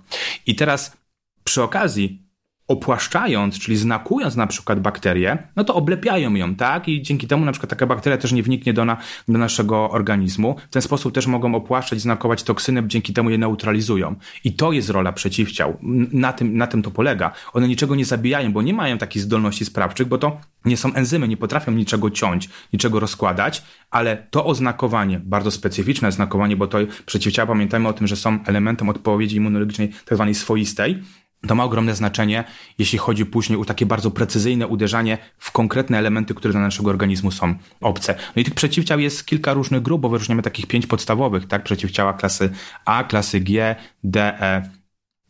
I 0.47 0.55
teraz 0.55 0.97
przy 1.45 1.63
okazji 1.63 2.28
opłaszczając, 2.69 3.59
czyli 3.59 3.77
znakując 3.77 4.37
na 4.37 4.47
przykład 4.47 4.81
bakterię, 4.81 5.39
no 5.57 5.65
to 5.65 5.75
oblepiają 5.75 6.35
ją, 6.35 6.55
tak? 6.55 6.89
I 6.89 7.03
dzięki 7.03 7.27
temu 7.27 7.45
na 7.45 7.53
przykład 7.53 7.71
taka 7.71 7.87
bakteria 7.87 8.19
też 8.19 8.33
nie 8.33 8.43
wniknie 8.43 8.73
do, 8.73 8.85
na, 8.85 8.97
do 9.29 9.39
naszego 9.39 9.91
organizmu. 9.91 10.57
W 10.71 10.73
ten 10.73 10.83
sposób 10.83 11.15
też 11.15 11.27
mogą 11.27 11.55
opłaszczać, 11.55 12.01
znakować 12.01 12.43
toksyny, 12.43 12.83
dzięki 12.87 13.13
temu 13.13 13.31
je 13.31 13.39
neutralizują. 13.39 14.15
I 14.45 14.53
to 14.53 14.73
jest 14.73 14.91
rola 14.91 15.13
przeciwciał. 15.13 15.77
Na 16.13 16.33
tym, 16.33 16.57
na 16.57 16.67
tym 16.67 16.83
to 16.83 16.91
polega. 16.91 17.33
One 17.53 17.69
niczego 17.69 17.95
nie 17.95 18.05
zabijają, 18.05 18.53
bo 18.53 18.63
nie 18.63 18.75
mają 18.75 18.99
takich 18.99 19.23
zdolności 19.23 19.65
sprawczych, 19.65 20.09
bo 20.09 20.19
to 20.19 20.41
nie 20.65 20.77
są 20.77 20.95
enzymy, 20.95 21.29
nie 21.29 21.37
potrafią 21.37 21.73
niczego 21.73 22.11
ciąć, 22.11 22.49
niczego 22.73 23.01
rozkładać, 23.01 23.63
ale 23.91 24.27
to 24.31 24.45
oznakowanie, 24.45 25.21
bardzo 25.25 25.51
specyficzne 25.51 26.09
oznakowanie, 26.09 26.57
bo 26.57 26.67
to 26.67 26.79
przeciwciała, 27.07 27.47
pamiętajmy 27.47 27.89
o 27.89 27.93
tym, 27.93 28.07
że 28.07 28.17
są 28.17 28.39
elementem 28.47 28.89
odpowiedzi 28.89 29.37
immunologicznej 29.37 29.89
tak 29.89 30.15
zwanej 30.15 30.35
swoistej, 30.35 31.03
to 31.47 31.55
ma 31.55 31.65
ogromne 31.65 31.95
znaczenie, 31.95 32.45
jeśli 32.79 32.99
chodzi 32.99 33.27
później 33.27 33.59
o 33.59 33.65
takie 33.65 33.87
bardzo 33.87 34.11
precyzyjne 34.11 34.67
uderzanie 34.67 35.19
w 35.39 35.53
konkretne 35.53 35.99
elementy, 35.99 36.35
które 36.35 36.53
dla 36.53 36.61
naszego 36.61 36.91
organizmu 36.91 37.31
są 37.31 37.55
obce. 37.81 38.15
No 38.37 38.43
i 38.43 38.45
tych 38.45 38.55
przeciwciał 38.55 39.01
jest 39.01 39.27
kilka 39.27 39.53
różnych 39.53 39.83
grup, 39.83 40.01
bo 40.01 40.09
wyróżniamy 40.09 40.43
takich 40.43 40.67
pięć 40.67 40.87
podstawowych, 40.87 41.47
tak? 41.47 41.63
Przeciwciała 41.63 42.13
klasy 42.13 42.51
A, 42.85 43.05
klasy 43.05 43.41
G, 43.41 43.77
D, 44.05 44.41
E 44.41 44.71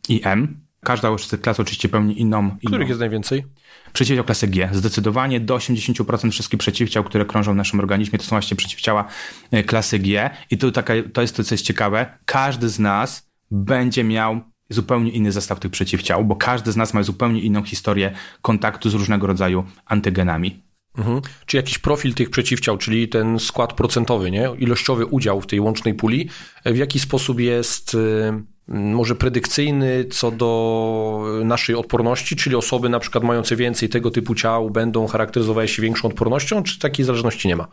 i 0.09 0.21
M. 0.23 0.69
Każda 0.83 1.17
z 1.17 1.27
tych 1.27 1.41
klas 1.41 1.59
oczywiście 1.59 1.89
pełni 1.89 2.21
inną. 2.21 2.39
inną. 2.39 2.57
Których 2.65 2.87
jest 2.87 2.99
najwięcej? 2.99 3.45
Przeciwciał 3.93 4.25
klasy 4.25 4.47
G. 4.47 4.69
Zdecydowanie 4.71 5.39
do 5.39 5.55
80% 5.55 6.31
wszystkich 6.31 6.59
przeciwciał, 6.59 7.03
które 7.03 7.25
krążą 7.25 7.53
w 7.53 7.55
naszym 7.55 7.79
organizmie, 7.79 8.19
to 8.19 8.25
są 8.25 8.29
właśnie 8.29 8.57
przeciwciała 8.57 9.05
e, 9.51 9.63
klasy 9.63 9.99
G. 9.99 10.29
I 10.51 10.57
tu 10.57 10.71
taka, 10.71 10.93
to 11.13 11.21
jest 11.21 11.35
to, 11.35 11.43
co 11.43 11.55
jest 11.55 11.65
ciekawe. 11.65 12.17
Każdy 12.25 12.69
z 12.69 12.79
nas 12.79 13.29
będzie 13.51 14.03
miał 14.03 14.41
zupełnie 14.69 15.11
inny 15.11 15.31
zestaw 15.31 15.59
tych 15.59 15.71
przeciwciał, 15.71 16.25
bo 16.25 16.35
każdy 16.35 16.71
z 16.71 16.77
nas 16.77 16.93
ma 16.93 17.03
zupełnie 17.03 17.41
inną 17.41 17.63
historię 17.63 18.11
kontaktu 18.41 18.89
z 18.89 18.93
różnego 18.93 19.27
rodzaju 19.27 19.63
antygenami. 19.85 20.63
Mhm. 20.97 21.21
Czy 21.45 21.57
jakiś 21.57 21.79
profil 21.79 22.13
tych 22.13 22.29
przeciwciał, 22.29 22.77
czyli 22.77 23.09
ten 23.09 23.39
skład 23.39 23.73
procentowy, 23.73 24.31
nie? 24.31 24.49
ilościowy 24.57 25.05
udział 25.05 25.41
w 25.41 25.47
tej 25.47 25.59
łącznej 25.59 25.93
puli, 25.93 26.29
w 26.65 26.77
jaki 26.77 26.99
sposób 26.99 27.39
jest 27.39 27.93
y, 27.93 28.33
może 28.67 29.15
predykcyjny 29.15 30.05
co 30.05 30.31
do 30.31 31.41
naszej 31.45 31.75
odporności, 31.75 32.35
czyli 32.35 32.55
osoby 32.55 32.89
na 32.89 32.99
przykład 32.99 33.23
mające 33.23 33.55
więcej 33.55 33.89
tego 33.89 34.11
typu 34.11 34.35
ciał 34.35 34.69
będą 34.69 35.07
charakteryzowały 35.07 35.67
się 35.67 35.81
większą 35.81 36.07
odpornością, 36.07 36.63
czy 36.63 36.79
takiej 36.79 37.05
zależności 37.05 37.47
nie 37.47 37.55
ma? 37.55 37.67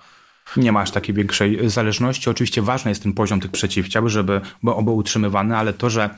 Nie 0.56 0.72
ma 0.72 0.80
aż 0.80 0.90
takiej 0.90 1.14
większej 1.14 1.70
zależności. 1.70 2.30
Oczywiście 2.30 2.62
ważny 2.62 2.90
jest 2.90 3.02
ten 3.02 3.12
poziom 3.12 3.40
tych 3.40 3.50
przeciwciał, 3.50 4.08
żeby 4.08 4.40
był 4.62 4.96
utrzymywany, 4.96 5.56
ale 5.56 5.72
to, 5.72 5.90
że 5.90 6.10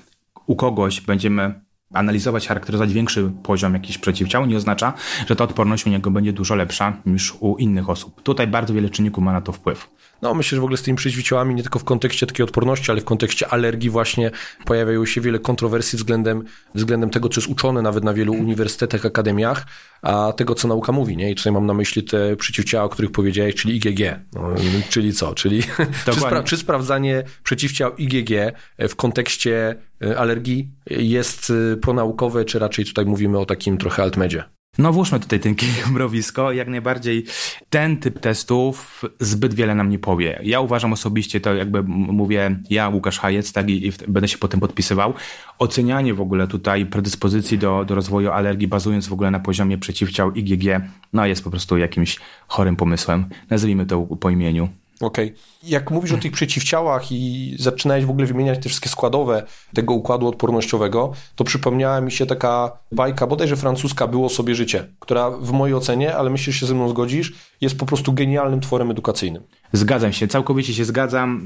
u 0.48 0.56
kogoś 0.56 1.00
będziemy 1.00 1.60
analizować, 1.94 2.48
charakteryzować 2.48 2.92
większy 2.92 3.30
poziom 3.42 3.74
jakichś 3.74 3.98
przeciwciał, 3.98 4.46
nie 4.46 4.56
oznacza, 4.56 4.92
że 5.26 5.36
ta 5.36 5.44
odporność 5.44 5.86
u 5.86 5.90
niego 5.90 6.10
będzie 6.10 6.32
dużo 6.32 6.54
lepsza 6.54 6.96
niż 7.06 7.34
u 7.40 7.56
innych 7.56 7.90
osób. 7.90 8.22
Tutaj 8.22 8.46
bardzo 8.46 8.74
wiele 8.74 8.90
czynników 8.90 9.24
ma 9.24 9.32
na 9.32 9.40
to 9.40 9.52
wpływ. 9.52 9.90
No, 10.22 10.34
myślę, 10.34 10.56
że 10.56 10.60
w 10.60 10.64
ogóle 10.64 10.76
z 10.76 10.82
tymi 10.82 10.96
przeciwciałami 10.96 11.54
nie 11.54 11.62
tylko 11.62 11.78
w 11.78 11.84
kontekście 11.84 12.26
takiej 12.26 12.44
odporności, 12.44 12.90
ale 12.90 13.00
w 13.00 13.04
kontekście 13.04 13.48
alergii 13.48 13.90
właśnie 13.90 14.30
pojawiają 14.64 15.06
się 15.06 15.20
wiele 15.20 15.38
kontrowersji 15.38 15.96
względem, 15.96 16.44
względem 16.74 17.10
tego, 17.10 17.28
co 17.28 17.40
jest 17.40 17.50
uczone 17.50 17.82
nawet 17.82 18.04
na 18.04 18.14
wielu 18.14 18.32
uniwersytetach, 18.32 19.06
akademiach, 19.06 19.66
a 20.02 20.32
tego, 20.32 20.54
co 20.54 20.68
nauka 20.68 20.92
mówi. 20.92 21.16
Nie? 21.16 21.30
I 21.30 21.34
tutaj 21.34 21.52
mam 21.52 21.66
na 21.66 21.74
myśli 21.74 22.02
te 22.02 22.36
przeciwciała, 22.36 22.84
o 22.84 22.88
których 22.88 23.12
powiedziałeś, 23.12 23.54
czyli 23.54 23.76
IgG. 23.76 24.00
No, 24.32 24.48
czyli 24.88 25.12
co? 25.12 25.34
Czyli 25.34 25.62
czy, 26.04 26.20
spra 26.20 26.42
czy 26.42 26.56
sprawdzanie 26.56 27.24
przeciwciał 27.42 27.96
IgG 27.96 28.30
w 28.78 28.96
kontekście 28.96 29.76
alergii 30.16 30.70
jest 30.90 31.52
e, 31.72 31.76
pronaukowe, 31.76 32.44
czy 32.44 32.58
raczej 32.58 32.84
tutaj 32.84 33.06
mówimy 33.06 33.38
o 33.38 33.46
takim 33.46 33.78
trochę 33.78 34.02
altmedzie? 34.02 34.44
No 34.78 34.92
włóżmy 34.92 35.20
tutaj 35.20 35.40
ten 35.40 35.54
mrowisko. 35.92 36.52
Jak 36.52 36.68
najbardziej 36.68 37.24
ten 37.70 37.96
typ 37.96 38.20
testów 38.20 39.04
zbyt 39.20 39.54
wiele 39.54 39.74
nam 39.74 39.88
nie 39.88 39.98
powie. 39.98 40.40
Ja 40.42 40.60
uważam 40.60 40.92
osobiście, 40.92 41.40
to 41.40 41.54
jakby 41.54 41.82
mówię 41.82 42.60
ja, 42.70 42.88
Łukasz 42.88 43.18
Hajec, 43.18 43.52
tak 43.52 43.70
i, 43.70 43.86
i 43.86 43.92
będę 44.08 44.28
się 44.28 44.38
potem 44.38 44.60
podpisywał, 44.60 45.14
ocenianie 45.58 46.14
w 46.14 46.20
ogóle 46.20 46.46
tutaj 46.46 46.86
predyspozycji 46.86 47.58
do, 47.58 47.84
do 47.84 47.94
rozwoju 47.94 48.30
alergii 48.30 48.68
bazując 48.68 49.08
w 49.08 49.12
ogóle 49.12 49.30
na 49.30 49.40
poziomie 49.40 49.78
przeciwciał 49.78 50.32
IgG, 50.32 50.80
no 51.12 51.26
jest 51.26 51.44
po 51.44 51.50
prostu 51.50 51.78
jakimś 51.78 52.18
chorym 52.48 52.76
pomysłem. 52.76 53.24
Nazwijmy 53.50 53.86
to 53.86 54.02
po 54.02 54.30
imieniu. 54.30 54.68
Okej. 55.00 55.26
Okay. 55.26 55.38
Jak 55.62 55.90
mówisz 55.90 56.12
o 56.12 56.18
tych 56.18 56.32
przeciwciałach 56.32 57.12
i 57.12 57.54
zaczynałeś 57.58 58.04
w 58.04 58.10
ogóle 58.10 58.26
wymieniać 58.26 58.62
te 58.62 58.68
wszystkie 58.68 58.88
składowe 58.88 59.42
tego 59.74 59.94
układu 59.94 60.28
odpornościowego, 60.28 61.12
to 61.34 61.44
przypomniała 61.44 62.00
mi 62.00 62.12
się 62.12 62.26
taka 62.26 62.78
bajka, 62.92 63.26
bodajże 63.26 63.56
francuska, 63.56 64.06
Było 64.06 64.28
sobie 64.28 64.54
życie, 64.54 64.88
która 64.98 65.30
w 65.30 65.52
mojej 65.52 65.74
ocenie, 65.74 66.16
ale 66.16 66.30
myślę, 66.30 66.52
że 66.52 66.58
się 66.58 66.66
ze 66.66 66.74
mną 66.74 66.88
zgodzisz, 66.88 67.32
jest 67.60 67.78
po 67.78 67.86
prostu 67.86 68.12
genialnym 68.12 68.60
tworem 68.60 68.90
edukacyjnym. 68.90 69.42
Zgadzam 69.72 70.12
się, 70.12 70.28
całkowicie 70.28 70.74
się 70.74 70.84
zgadzam. 70.84 71.42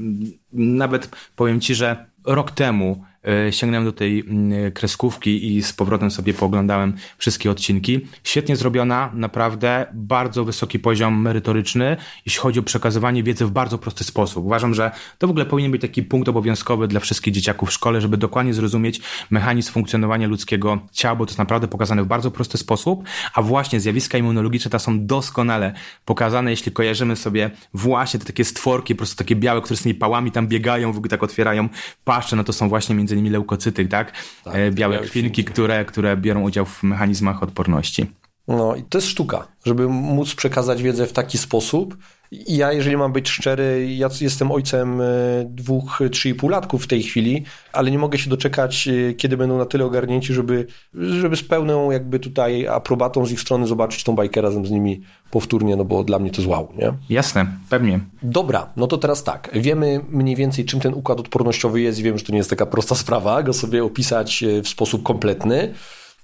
Nawet 0.53 1.09
powiem 1.35 1.61
Ci, 1.61 1.75
że 1.75 2.05
rok 2.25 2.51
temu 2.51 3.03
sięgnąłem 3.51 3.85
do 3.85 3.91
tej 3.91 4.19
mm, 4.19 4.71
kreskówki 4.71 5.55
i 5.55 5.63
z 5.63 5.73
powrotem 5.73 6.11
sobie 6.11 6.33
pooglądałem 6.33 6.93
wszystkie 7.17 7.51
odcinki. 7.51 8.07
Świetnie 8.23 8.55
zrobiona, 8.55 9.11
naprawdę 9.13 9.85
bardzo 9.93 10.45
wysoki 10.45 10.79
poziom 10.79 11.21
merytoryczny, 11.21 11.97
jeśli 12.25 12.41
chodzi 12.41 12.59
o 12.59 12.63
przekazywanie 12.63 13.23
wiedzy 13.23 13.45
w 13.45 13.51
bardzo 13.51 13.77
prosty 13.77 14.03
sposób. 14.03 14.45
Uważam, 14.45 14.73
że 14.73 14.91
to 15.17 15.27
w 15.27 15.29
ogóle 15.29 15.45
powinien 15.45 15.71
być 15.71 15.81
taki 15.81 16.03
punkt 16.03 16.29
obowiązkowy 16.29 16.87
dla 16.87 16.99
wszystkich 16.99 17.33
dzieciaków 17.33 17.69
w 17.69 17.73
szkole, 17.73 18.01
żeby 18.01 18.17
dokładnie 18.17 18.53
zrozumieć 18.53 19.01
mechanizm 19.29 19.71
funkcjonowania 19.71 20.27
ludzkiego 20.27 20.79
ciała, 20.91 21.15
bo 21.15 21.25
to 21.25 21.29
jest 21.29 21.39
naprawdę 21.39 21.67
pokazane 21.67 22.03
w 22.03 22.07
bardzo 22.07 22.31
prosty 22.31 22.57
sposób, 22.57 23.03
a 23.33 23.41
właśnie 23.41 23.79
zjawiska 23.79 24.17
immunologiczne 24.17 24.71
te 24.71 24.79
są 24.79 25.05
doskonale 25.05 25.73
pokazane, 26.05 26.51
jeśli 26.51 26.71
kojarzymy 26.71 27.15
sobie 27.15 27.51
właśnie 27.73 28.19
te 28.19 28.25
takie 28.25 28.45
stworki, 28.45 28.95
po 28.95 28.97
prostu 28.97 29.15
takie 29.15 29.35
białe, 29.35 29.61
które 29.61 29.77
z 29.77 29.81
tymi 29.81 29.95
pałami 29.95 30.31
tam 30.31 30.47
biegają, 30.47 30.93
w 30.93 30.97
ogóle 30.97 31.09
tak 31.09 31.23
otwierają 31.23 31.69
paszcze, 32.03 32.35
no 32.35 32.43
to 32.43 32.53
są 32.53 32.69
właśnie 32.69 32.95
między 32.95 33.12
innymi 33.13 33.29
leukocyty, 33.29 33.85
tak? 33.85 34.11
tak 34.43 34.55
e, 34.55 34.71
białe 34.71 34.99
krwinki, 34.99 35.43
które, 35.43 35.85
które 35.85 36.17
biorą 36.17 36.41
udział 36.41 36.65
w 36.65 36.83
mechanizmach 36.83 37.43
odporności. 37.43 38.05
No 38.47 38.75
i 38.75 38.83
to 38.83 38.97
jest 38.97 39.07
sztuka, 39.07 39.47
żeby 39.65 39.87
móc 39.87 40.35
przekazać 40.35 40.83
wiedzę 40.83 41.07
w 41.07 41.13
taki 41.13 41.37
sposób. 41.37 41.97
Ja, 42.47 42.71
jeżeli 42.71 42.97
mam 42.97 43.13
być 43.13 43.29
szczery, 43.29 43.87
ja 43.95 44.09
jestem 44.21 44.51
ojcem 44.51 45.01
e, 45.01 45.05
dwóch, 45.45 45.99
trzy 46.11 46.29
i 46.29 46.35
pół 46.35 46.49
latków 46.49 46.83
w 46.83 46.87
tej 46.87 47.03
chwili, 47.03 47.43
ale 47.73 47.91
nie 47.91 47.99
mogę 47.99 48.17
się 48.17 48.29
doczekać, 48.29 48.87
e, 48.87 49.13
kiedy 49.13 49.37
będą 49.37 49.57
na 49.57 49.65
tyle 49.65 49.85
ogarnięci, 49.85 50.33
żeby, 50.33 50.67
żeby 50.93 51.35
z 51.35 51.43
pełną 51.43 51.91
jakby 51.91 52.19
tutaj 52.19 52.67
aprobatą 52.67 53.25
z 53.25 53.31
ich 53.31 53.41
strony 53.41 53.67
zobaczyć 53.67 54.03
tą 54.03 54.15
bajkę 54.15 54.41
razem 54.41 54.65
z 54.65 54.71
nimi 54.71 55.01
powtórnie, 55.31 55.75
no 55.75 55.85
bo 55.85 56.03
dla 56.03 56.19
mnie 56.19 56.31
to 56.31 56.37
jest 56.37 56.49
wow, 56.49 56.73
nie? 56.77 56.93
Jasne, 57.09 57.45
pewnie. 57.69 57.99
Dobra, 58.23 58.73
no 58.75 58.87
to 58.87 58.97
teraz 58.97 59.23
tak. 59.23 59.49
Wiemy 59.53 59.99
mniej 60.09 60.35
więcej, 60.35 60.65
czym 60.65 60.79
ten 60.79 60.93
układ 60.93 61.19
odpornościowy 61.19 61.81
jest 61.81 61.99
i 61.99 62.03
wiem, 62.03 62.17
że 62.17 62.25
to 62.25 62.31
nie 62.31 62.37
jest 62.37 62.49
taka 62.49 62.65
prosta 62.65 62.95
sprawa, 62.95 63.43
go 63.43 63.53
sobie 63.53 63.83
opisać 63.83 64.43
e, 64.43 64.61
w 64.61 64.67
sposób 64.67 65.03
kompletny, 65.03 65.73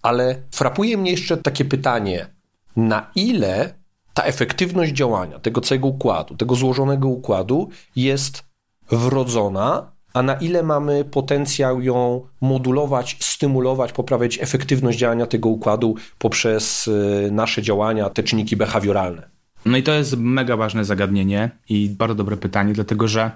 ale 0.01 0.35
frapuje 0.51 0.97
mnie 0.97 1.11
jeszcze 1.11 1.37
takie 1.37 1.65
pytanie, 1.65 2.27
na 2.75 3.11
ile 3.15 3.78
ta 4.19 4.25
efektywność 4.25 4.93
działania 4.93 5.39
tego 5.39 5.61
całego 5.61 5.87
układu, 5.87 6.35
tego 6.35 6.55
złożonego 6.55 7.07
układu 7.07 7.69
jest 7.95 8.43
wrodzona, 8.91 9.91
a 10.13 10.21
na 10.21 10.33
ile 10.33 10.63
mamy 10.63 11.05
potencjał 11.05 11.81
ją 11.81 12.27
modulować, 12.41 13.17
stymulować, 13.19 13.91
poprawiać 13.91 14.39
efektywność 14.41 14.99
działania 14.99 15.25
tego 15.25 15.49
układu 15.49 15.95
poprzez 16.17 16.87
y, 16.87 17.29
nasze 17.31 17.61
działania, 17.61 18.09
te 18.09 18.23
czynniki 18.23 18.57
behawioralne. 18.57 19.29
No 19.65 19.77
i 19.77 19.83
to 19.83 19.93
jest 19.93 20.17
mega 20.17 20.57
ważne 20.57 20.85
zagadnienie 20.85 21.49
i 21.69 21.89
bardzo 21.89 22.15
dobre 22.15 22.37
pytanie, 22.37 22.73
dlatego 22.73 23.07
że 23.07 23.31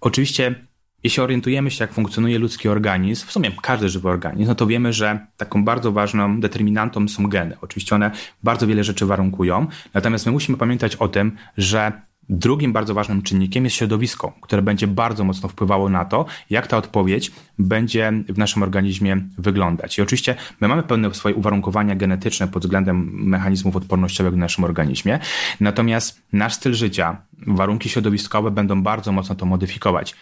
oczywiście 0.00 0.54
jeśli 1.04 1.22
orientujemy 1.22 1.70
się, 1.70 1.84
jak 1.84 1.92
funkcjonuje 1.92 2.38
ludzki 2.38 2.68
organizm, 2.68 3.26
w 3.26 3.32
sumie 3.32 3.50
każdy 3.62 3.88
żywy 3.88 4.08
organizm, 4.08 4.48
no 4.48 4.54
to 4.54 4.66
wiemy, 4.66 4.92
że 4.92 5.26
taką 5.36 5.64
bardzo 5.64 5.92
ważną 5.92 6.40
determinantą 6.40 7.08
są 7.08 7.28
geny. 7.28 7.56
Oczywiście 7.60 7.94
one 7.94 8.10
bardzo 8.42 8.66
wiele 8.66 8.84
rzeczy 8.84 9.06
warunkują, 9.06 9.66
natomiast 9.94 10.26
my 10.26 10.32
musimy 10.32 10.58
pamiętać 10.58 10.96
o 10.96 11.08
tym, 11.08 11.32
że 11.56 11.92
Drugim 12.30 12.72
bardzo 12.72 12.94
ważnym 12.94 13.22
czynnikiem 13.22 13.64
jest 13.64 13.76
środowisko, 13.76 14.32
które 14.40 14.62
będzie 14.62 14.86
bardzo 14.86 15.24
mocno 15.24 15.48
wpływało 15.48 15.88
na 15.88 16.04
to, 16.04 16.26
jak 16.50 16.66
ta 16.66 16.76
odpowiedź 16.76 17.32
będzie 17.58 18.12
w 18.28 18.38
naszym 18.38 18.62
organizmie 18.62 19.16
wyglądać. 19.38 19.98
I 19.98 20.02
oczywiście 20.02 20.34
my 20.60 20.68
mamy 20.68 20.82
pewne 20.82 21.14
swoje 21.14 21.34
uwarunkowania 21.34 21.94
genetyczne 21.94 22.48
pod 22.48 22.62
względem 22.62 23.10
mechanizmów 23.12 23.76
odpornościowych 23.76 24.34
w 24.34 24.36
naszym 24.36 24.64
organizmie, 24.64 25.18
natomiast 25.60 26.22
nasz 26.32 26.54
styl 26.54 26.74
życia, 26.74 27.16
warunki 27.46 27.88
środowiskowe 27.88 28.50
będą 28.50 28.82
bardzo 28.82 29.12
mocno 29.12 29.34
to 29.34 29.46
modyfikować. 29.46 30.14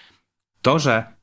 To, 0.62 0.78
że 0.78 1.18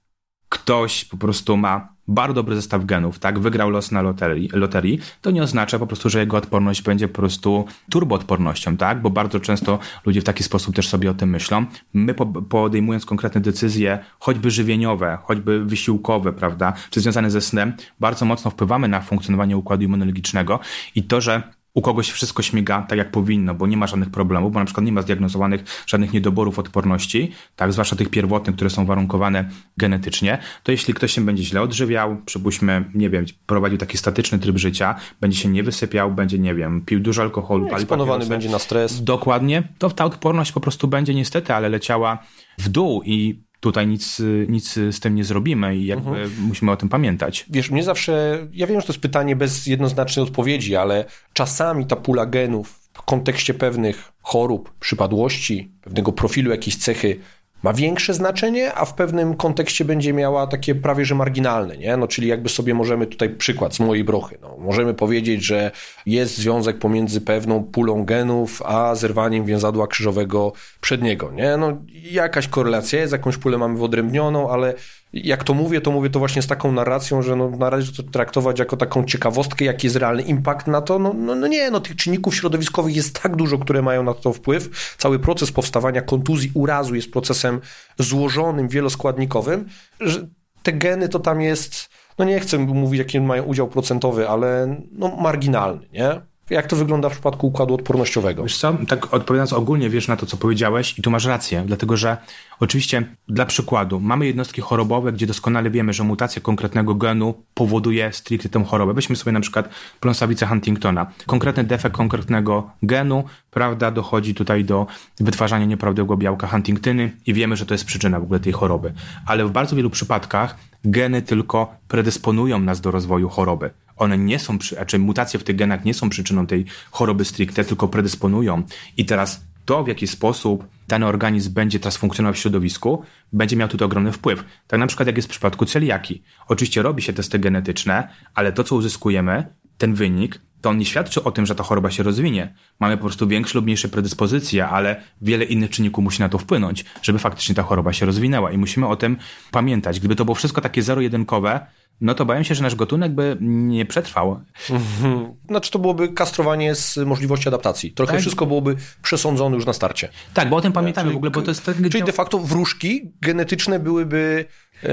ktoś 0.49 1.05
po 1.05 1.17
prostu 1.17 1.57
ma 1.57 1.95
bardzo 2.07 2.33
dobry 2.33 2.55
zestaw 2.55 2.85
genów, 2.85 3.19
tak, 3.19 3.39
wygrał 3.39 3.69
los 3.69 3.91
na 3.91 4.01
loterii, 4.01 4.49
loterii, 4.53 4.99
to 5.21 5.31
nie 5.31 5.43
oznacza 5.43 5.79
po 5.79 5.87
prostu, 5.87 6.09
że 6.09 6.19
jego 6.19 6.37
odporność 6.37 6.81
będzie 6.81 7.07
po 7.07 7.13
prostu 7.15 7.65
turboodpornością, 7.91 8.77
tak, 8.77 9.01
bo 9.01 9.09
bardzo 9.09 9.39
często 9.39 9.79
ludzie 10.05 10.21
w 10.21 10.23
taki 10.23 10.43
sposób 10.43 10.75
też 10.75 10.87
sobie 10.87 11.11
o 11.11 11.13
tym 11.13 11.29
myślą. 11.29 11.65
My 11.93 12.13
podejmując 12.49 13.05
konkretne 13.05 13.41
decyzje, 13.41 13.99
choćby 14.19 14.51
żywieniowe, 14.51 15.17
choćby 15.23 15.65
wysiłkowe, 15.65 16.33
prawda, 16.33 16.73
czy 16.89 17.01
związane 17.01 17.31
ze 17.31 17.41
snem, 17.41 17.73
bardzo 17.99 18.25
mocno 18.25 18.51
wpływamy 18.51 18.87
na 18.87 19.01
funkcjonowanie 19.01 19.57
układu 19.57 19.83
immunologicznego 19.83 20.59
i 20.95 21.03
to, 21.03 21.21
że 21.21 21.43
u 21.75 21.81
kogoś 21.81 22.09
wszystko 22.09 22.43
śmiga 22.43 22.85
tak 22.89 22.97
jak 22.97 23.11
powinno, 23.11 23.55
bo 23.55 23.67
nie 23.67 23.77
ma 23.77 23.87
żadnych 23.87 24.09
problemów, 24.09 24.53
bo 24.53 24.59
na 24.59 24.65
przykład 24.65 24.85
nie 24.85 24.91
ma 24.91 25.01
zdiagnozowanych 25.01 25.63
żadnych 25.87 26.13
niedoborów 26.13 26.59
odporności, 26.59 27.31
tak, 27.55 27.73
zwłaszcza 27.73 27.95
tych 27.95 28.09
pierwotnych, 28.09 28.55
które 28.55 28.69
są 28.69 28.85
warunkowane 28.85 29.49
genetycznie, 29.77 30.37
to 30.63 30.71
jeśli 30.71 30.93
ktoś 30.93 31.11
się 31.11 31.25
będzie 31.25 31.43
źle 31.43 31.61
odżywiał, 31.61 32.17
przypuśćmy, 32.25 32.85
nie 32.93 33.09
wiem, 33.09 33.25
prowadził 33.45 33.77
taki 33.77 33.97
statyczny 33.97 34.39
tryb 34.39 34.57
życia, 34.57 34.95
będzie 35.21 35.37
się 35.37 35.49
nie 35.49 35.63
wysypiał, 35.63 36.11
będzie, 36.11 36.39
nie 36.39 36.55
wiem, 36.55 36.81
pił 36.85 36.99
dużo 36.99 37.21
alkoholu, 37.21 37.65
palił 37.65 37.81
Eksponowany 37.81 38.25
będzie 38.25 38.49
na 38.49 38.59
stres. 38.59 39.03
Dokładnie, 39.03 39.63
to 39.77 39.89
ta 39.89 40.05
odporność 40.05 40.51
po 40.51 40.59
prostu 40.59 40.87
będzie 40.87 41.13
niestety, 41.13 41.53
ale 41.53 41.69
leciała 41.69 42.17
w 42.57 42.69
dół 42.69 43.01
i 43.05 43.44
tutaj 43.65 43.87
nic, 43.87 44.21
nic 44.47 44.73
z 44.73 44.99
tym 44.99 45.15
nie 45.15 45.23
zrobimy 45.23 45.75
i 45.75 45.85
jakby 45.85 46.09
mhm. 46.09 46.31
musimy 46.47 46.71
o 46.71 46.77
tym 46.77 46.89
pamiętać. 46.89 47.45
Wiesz, 47.49 47.71
mnie 47.71 47.83
zawsze, 47.83 48.47
ja 48.53 48.67
wiem, 48.67 48.81
że 48.81 48.87
to 48.87 48.93
jest 48.93 49.01
pytanie 49.01 49.35
bez 49.35 49.67
jednoznacznej 49.67 50.23
odpowiedzi, 50.23 50.75
ale 50.75 51.05
czasami 51.33 51.85
ta 51.85 51.95
pula 51.95 52.25
genów 52.25 52.79
w 52.93 53.01
kontekście 53.01 53.53
pewnych 53.53 54.11
chorób, 54.21 54.73
przypadłości, 54.79 55.71
pewnego 55.81 56.11
profilu 56.11 56.51
jakiejś 56.51 56.77
cechy 56.77 57.19
ma 57.65 57.73
większe 57.73 58.13
znaczenie, 58.13 58.73
a 58.73 58.85
w 58.85 58.93
pewnym 58.93 59.35
kontekście 59.35 59.85
będzie 59.85 60.13
miała 60.13 60.47
takie 60.47 60.75
prawie 60.75 61.05
że 61.05 61.15
marginalne, 61.15 61.77
nie? 61.77 61.97
No, 61.97 62.07
czyli 62.07 62.27
jakby 62.27 62.49
sobie 62.49 62.73
możemy 62.73 63.07
tutaj 63.07 63.29
przykład 63.29 63.75
z 63.75 63.79
mojej 63.79 64.03
brochy. 64.03 64.37
No, 64.41 64.57
możemy 64.59 64.93
powiedzieć, 64.93 65.43
że 65.43 65.71
jest 66.05 66.37
związek 66.37 66.79
pomiędzy 66.79 67.21
pewną 67.21 67.63
pulą 67.63 68.05
genów, 68.05 68.61
a 68.65 68.95
zerwaniem 68.95 69.45
więzadła 69.45 69.87
krzyżowego 69.87 70.53
przedniego, 70.81 71.31
nie? 71.31 71.57
No, 71.57 71.77
jakaś 72.11 72.47
korelacja 72.47 72.99
jest, 72.99 73.13
jakąś 73.13 73.37
pulę 73.37 73.57
mamy 73.57 73.77
wyodrębnioną, 73.77 74.49
ale 74.49 74.73
jak 75.15 75.43
to 75.43 75.53
mówię, 75.53 75.81
to 75.81 75.91
mówię 75.91 76.09
to 76.09 76.19
właśnie 76.19 76.41
z 76.41 76.47
taką 76.47 76.71
narracją, 76.71 77.21
że 77.21 77.35
no, 77.35 77.49
należy 77.49 77.93
to 77.93 78.03
traktować 78.03 78.59
jako 78.59 78.77
taką 78.77 79.03
ciekawostkę, 79.03 79.65
jaki 79.65 79.87
jest 79.87 79.95
realny 79.95 80.21
impact 80.21 80.67
na 80.67 80.81
to. 80.81 80.99
No, 80.99 81.13
no, 81.13 81.35
no, 81.35 81.47
nie, 81.47 81.71
no 81.71 81.79
tych 81.79 81.95
czynników 81.95 82.35
środowiskowych 82.35 82.95
jest 82.95 83.21
tak 83.21 83.35
dużo, 83.35 83.57
które 83.57 83.81
mają 83.81 84.03
na 84.03 84.13
to 84.13 84.33
wpływ. 84.33 84.95
Cały 84.97 85.19
proces 85.19 85.51
powstawania 85.51 86.01
kontuzji, 86.01 86.51
urazu 86.53 86.95
jest 86.95 87.11
procesem 87.11 87.61
złożonym, 87.99 88.67
wieloskładnikowym, 88.67 89.65
że 89.99 90.27
te 90.63 90.73
geny 90.73 91.09
to 91.09 91.19
tam 91.19 91.41
jest, 91.41 91.89
no 92.19 92.25
nie 92.25 92.39
chcę 92.39 92.57
mówić, 92.57 92.99
jaki 92.99 93.21
mają 93.21 93.43
udział 93.43 93.67
procentowy, 93.67 94.29
ale 94.29 94.77
no 94.91 95.15
marginalny, 95.15 95.87
nie? 95.93 96.21
Jak 96.49 96.67
to 96.67 96.75
wygląda 96.75 97.09
w 97.09 97.11
przypadku 97.11 97.47
układu 97.47 97.73
odpornościowego? 97.73 98.43
Wiesz 98.43 98.57
co, 98.57 98.77
tak 98.87 99.13
odpowiadając 99.13 99.53
ogólnie, 99.53 99.89
wiesz 99.89 100.07
na 100.07 100.17
to, 100.17 100.25
co 100.25 100.37
powiedziałeś 100.37 100.99
i 100.99 101.01
tu 101.01 101.11
masz 101.11 101.25
rację, 101.25 101.63
dlatego 101.67 101.97
że 101.97 102.17
oczywiście 102.59 103.07
dla 103.27 103.45
przykładu 103.45 103.99
mamy 103.99 104.25
jednostki 104.25 104.61
chorobowe, 104.61 105.11
gdzie 105.11 105.27
doskonale 105.27 105.69
wiemy, 105.69 105.93
że 105.93 106.03
mutacja 106.03 106.41
konkretnego 106.41 106.95
genu 106.95 107.33
powoduje 107.53 108.13
stricte 108.13 108.49
tę 108.49 108.63
chorobę. 108.63 108.93
Weźmy 108.93 109.15
sobie 109.15 109.31
na 109.31 109.39
przykład 109.39 109.69
pląsawicę 109.99 110.45
Huntingtona. 110.45 111.05
Konkretny 111.25 111.63
defekt 111.63 111.95
konkretnego 111.95 112.69
genu, 112.83 113.23
prawda, 113.51 113.91
dochodzi 113.91 114.35
tutaj 114.35 114.65
do 114.65 114.87
wytwarzania 115.19 115.65
nieprawdopodobnego 115.65 116.17
białka 116.17 116.47
Huntingtyny 116.47 117.11
i 117.25 117.33
wiemy, 117.33 117.55
że 117.55 117.65
to 117.65 117.73
jest 117.73 117.85
przyczyna 117.85 118.19
w 118.19 118.23
ogóle 118.23 118.39
tej 118.39 118.53
choroby. 118.53 118.93
Ale 119.25 119.45
w 119.45 119.51
bardzo 119.51 119.75
wielu 119.75 119.89
przypadkach 119.89 120.55
geny 120.83 121.21
tylko 121.21 121.75
predysponują 121.87 122.59
nas 122.59 122.81
do 122.81 122.91
rozwoju 122.91 123.29
choroby 123.29 123.69
one 123.97 124.17
nie 124.17 124.39
są, 124.39 124.57
znaczy 124.61 124.99
mutacje 124.99 125.39
w 125.39 125.43
tych 125.43 125.55
genach 125.55 125.85
nie 125.85 125.93
są 125.93 126.09
przyczyną 126.09 126.47
tej 126.47 126.65
choroby 126.91 127.25
stricte, 127.25 127.63
tylko 127.63 127.87
predysponują. 127.87 128.63
I 128.97 129.05
teraz 129.05 129.45
to, 129.65 129.83
w 129.83 129.87
jaki 129.87 130.07
sposób 130.07 130.67
dany 130.87 131.05
organizm 131.05 131.53
będzie 131.53 131.79
teraz 131.79 131.97
funkcjonował 131.97 132.33
w 132.33 132.37
środowisku, 132.37 133.03
będzie 133.33 133.55
miał 133.55 133.67
tutaj 133.67 133.85
ogromny 133.85 134.11
wpływ. 134.11 134.43
Tak 134.67 134.79
na 134.79 134.87
przykład 134.87 135.07
jak 135.07 135.15
jest 135.15 135.27
w 135.27 135.31
przypadku 135.31 135.65
celiaki. 135.65 136.23
Oczywiście 136.47 136.81
robi 136.81 137.01
się 137.01 137.13
testy 137.13 137.39
genetyczne, 137.39 138.07
ale 138.33 138.53
to, 138.53 138.63
co 138.63 138.75
uzyskujemy, 138.75 139.53
ten 139.77 139.93
wynik, 139.93 140.41
to 140.65 140.69
on 140.69 140.77
nie 140.77 140.85
świadczy 140.85 141.23
o 141.23 141.31
tym, 141.31 141.45
że 141.45 141.55
ta 141.55 141.63
choroba 141.63 141.91
się 141.91 142.03
rozwinie. 142.03 142.53
Mamy 142.79 142.97
po 142.97 143.03
prostu 143.03 143.27
większe 143.27 143.57
lub 143.57 143.65
mniejsze 143.65 143.89
predyspozycje, 143.89 144.67
ale 144.67 145.01
wiele 145.21 145.45
innych 145.45 145.69
czynników 145.69 146.03
musi 146.03 146.21
na 146.21 146.29
to 146.29 146.37
wpłynąć, 146.37 146.85
żeby 147.01 147.19
faktycznie 147.19 147.55
ta 147.55 147.63
choroba 147.63 147.93
się 147.93 148.05
rozwinęła. 148.05 148.51
I 148.51 148.57
musimy 148.57 148.87
o 148.87 148.95
tym 148.95 149.17
pamiętać. 149.51 149.99
Gdyby 149.99 150.15
to 150.15 150.25
było 150.25 150.35
wszystko 150.35 150.61
takie 150.61 150.83
zero-jedynkowe, 150.83 151.65
no 152.01 152.13
to 152.13 152.25
boję 152.25 152.43
się, 152.43 152.55
że 152.55 152.63
nasz 152.63 152.75
gatunek 152.75 153.11
by 153.11 153.37
nie 153.41 153.85
przetrwał. 153.85 154.41
Mhm. 154.69 155.33
Znaczy 155.47 155.71
to 155.71 155.79
byłoby 155.79 156.09
kastrowanie 156.09 156.75
z 156.75 156.97
możliwości 156.97 157.47
adaptacji. 157.47 157.91
Trochę 157.91 158.11
tak? 158.11 158.21
wszystko 158.21 158.45
byłoby 158.45 158.75
przesądzone 159.01 159.55
już 159.55 159.65
na 159.65 159.73
starcie. 159.73 160.09
Tak, 160.33 160.49
bo 160.49 160.55
o 160.55 160.61
tym 160.61 160.71
pamiętamy 160.71 161.05
czyli, 161.05 161.13
w 161.13 161.17
ogóle, 161.17 161.31
bo 161.31 161.41
to 161.41 161.51
jest... 161.51 161.65
Tak, 161.65 161.75
czyli 161.91 162.03
de 162.03 162.11
facto 162.11 162.39
wróżki 162.39 163.11
genetyczne 163.21 163.79
byłyby, 163.79 164.45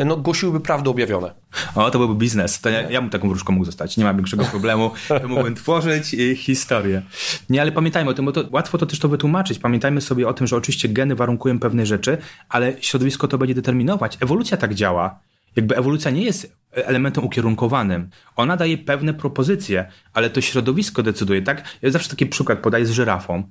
no 0.04 0.16
głosiłyby 0.16 0.60
prawdę 0.60 0.90
objawione. 0.90 1.34
O, 1.74 1.90
to 1.90 1.98
byłby 1.98 2.14
biznes. 2.14 2.60
To 2.60 2.70
ja, 2.70 2.90
ja 2.90 3.00
bym 3.00 3.10
taką 3.10 3.28
wróżką 3.28 3.52
mógł 3.52 3.64
zostać. 3.64 3.96
Nie 3.96 4.04
ma 4.04 4.14
większego 4.14 4.44
problemu. 4.44 4.90
To 5.22 5.28
mógłbym 5.28 5.54
tworzyć 5.54 6.16
historię. 6.36 7.02
Nie, 7.48 7.60
ale 7.60 7.72
pamiętajmy 7.72 8.10
o 8.10 8.14
tym, 8.14 8.24
bo 8.24 8.32
to 8.32 8.44
łatwo 8.50 8.78
to 8.78 8.86
też 8.86 8.98
to 8.98 9.08
wytłumaczyć. 9.08 9.58
Pamiętajmy 9.58 10.00
sobie 10.00 10.28
o 10.28 10.32
tym, 10.32 10.46
że 10.46 10.56
oczywiście 10.56 10.88
geny 10.88 11.14
warunkują 11.14 11.58
pewne 11.58 11.86
rzeczy, 11.86 12.18
ale 12.48 12.72
środowisko 12.80 13.28
to 13.28 13.38
będzie 13.38 13.54
determinować. 13.54 14.18
Ewolucja 14.20 14.56
tak 14.56 14.74
działa 14.74 15.20
jakby 15.56 15.76
ewolucja 15.76 16.10
nie 16.10 16.22
jest 16.22 16.56
elementem 16.70 17.24
ukierunkowanym. 17.24 18.10
Ona 18.36 18.56
daje 18.56 18.78
pewne 18.78 19.14
propozycje, 19.14 19.86
ale 20.12 20.30
to 20.30 20.40
środowisko 20.40 21.02
decyduje, 21.02 21.42
tak? 21.42 21.64
Ja 21.82 21.90
zawsze 21.90 22.08
taki 22.08 22.26
przykład 22.26 22.58
podaję 22.58 22.86
z 22.86 22.90
żyrafą. 22.90 23.42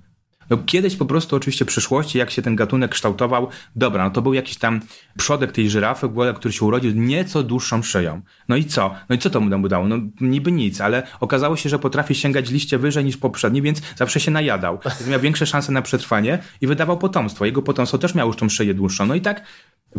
No 0.49 0.57
kiedyś 0.57 0.95
po 0.95 1.05
prostu 1.05 1.35
oczywiście 1.35 1.65
w 1.65 1.67
przyszłości, 1.67 2.17
jak 2.17 2.31
się 2.31 2.41
ten 2.41 2.55
gatunek 2.55 2.91
kształtował, 2.91 3.47
dobra, 3.75 4.03
no 4.03 4.09
to 4.11 4.21
był 4.21 4.33
jakiś 4.33 4.57
tam 4.57 4.81
przodek 5.17 5.51
tej 5.51 5.69
żyrafy, 5.69 6.09
który 6.35 6.53
się 6.53 6.65
urodził 6.65 6.91
nieco 6.95 7.43
dłuższą 7.43 7.83
szyją. 7.83 8.21
No 8.49 8.55
i 8.55 8.65
co? 8.65 8.95
No 9.09 9.15
i 9.15 9.19
co 9.19 9.29
to 9.29 9.39
mu 9.41 9.67
dało? 9.67 9.87
No 9.87 9.95
niby 10.21 10.51
nic, 10.51 10.81
ale 10.81 11.03
okazało 11.19 11.55
się, 11.55 11.69
że 11.69 11.79
potrafi 11.79 12.15
sięgać 12.15 12.49
liście 12.49 12.77
wyżej 12.77 13.05
niż 13.05 13.17
poprzedni, 13.17 13.61
więc 13.61 13.81
zawsze 13.95 14.19
się 14.19 14.31
najadał. 14.31 14.79
Miał 15.07 15.19
większe 15.19 15.45
szanse 15.45 15.71
na 15.71 15.81
przetrwanie 15.81 16.39
i 16.61 16.67
wydawał 16.67 16.97
potomstwo. 16.97 17.45
Jego 17.45 17.61
potomstwo 17.61 17.97
też 17.97 18.15
miało 18.15 18.29
już 18.29 18.37
tą 18.37 18.49
szyję 18.49 18.73
dłuższą. 18.73 19.05
No 19.05 19.15
i 19.15 19.21
tak 19.21 19.43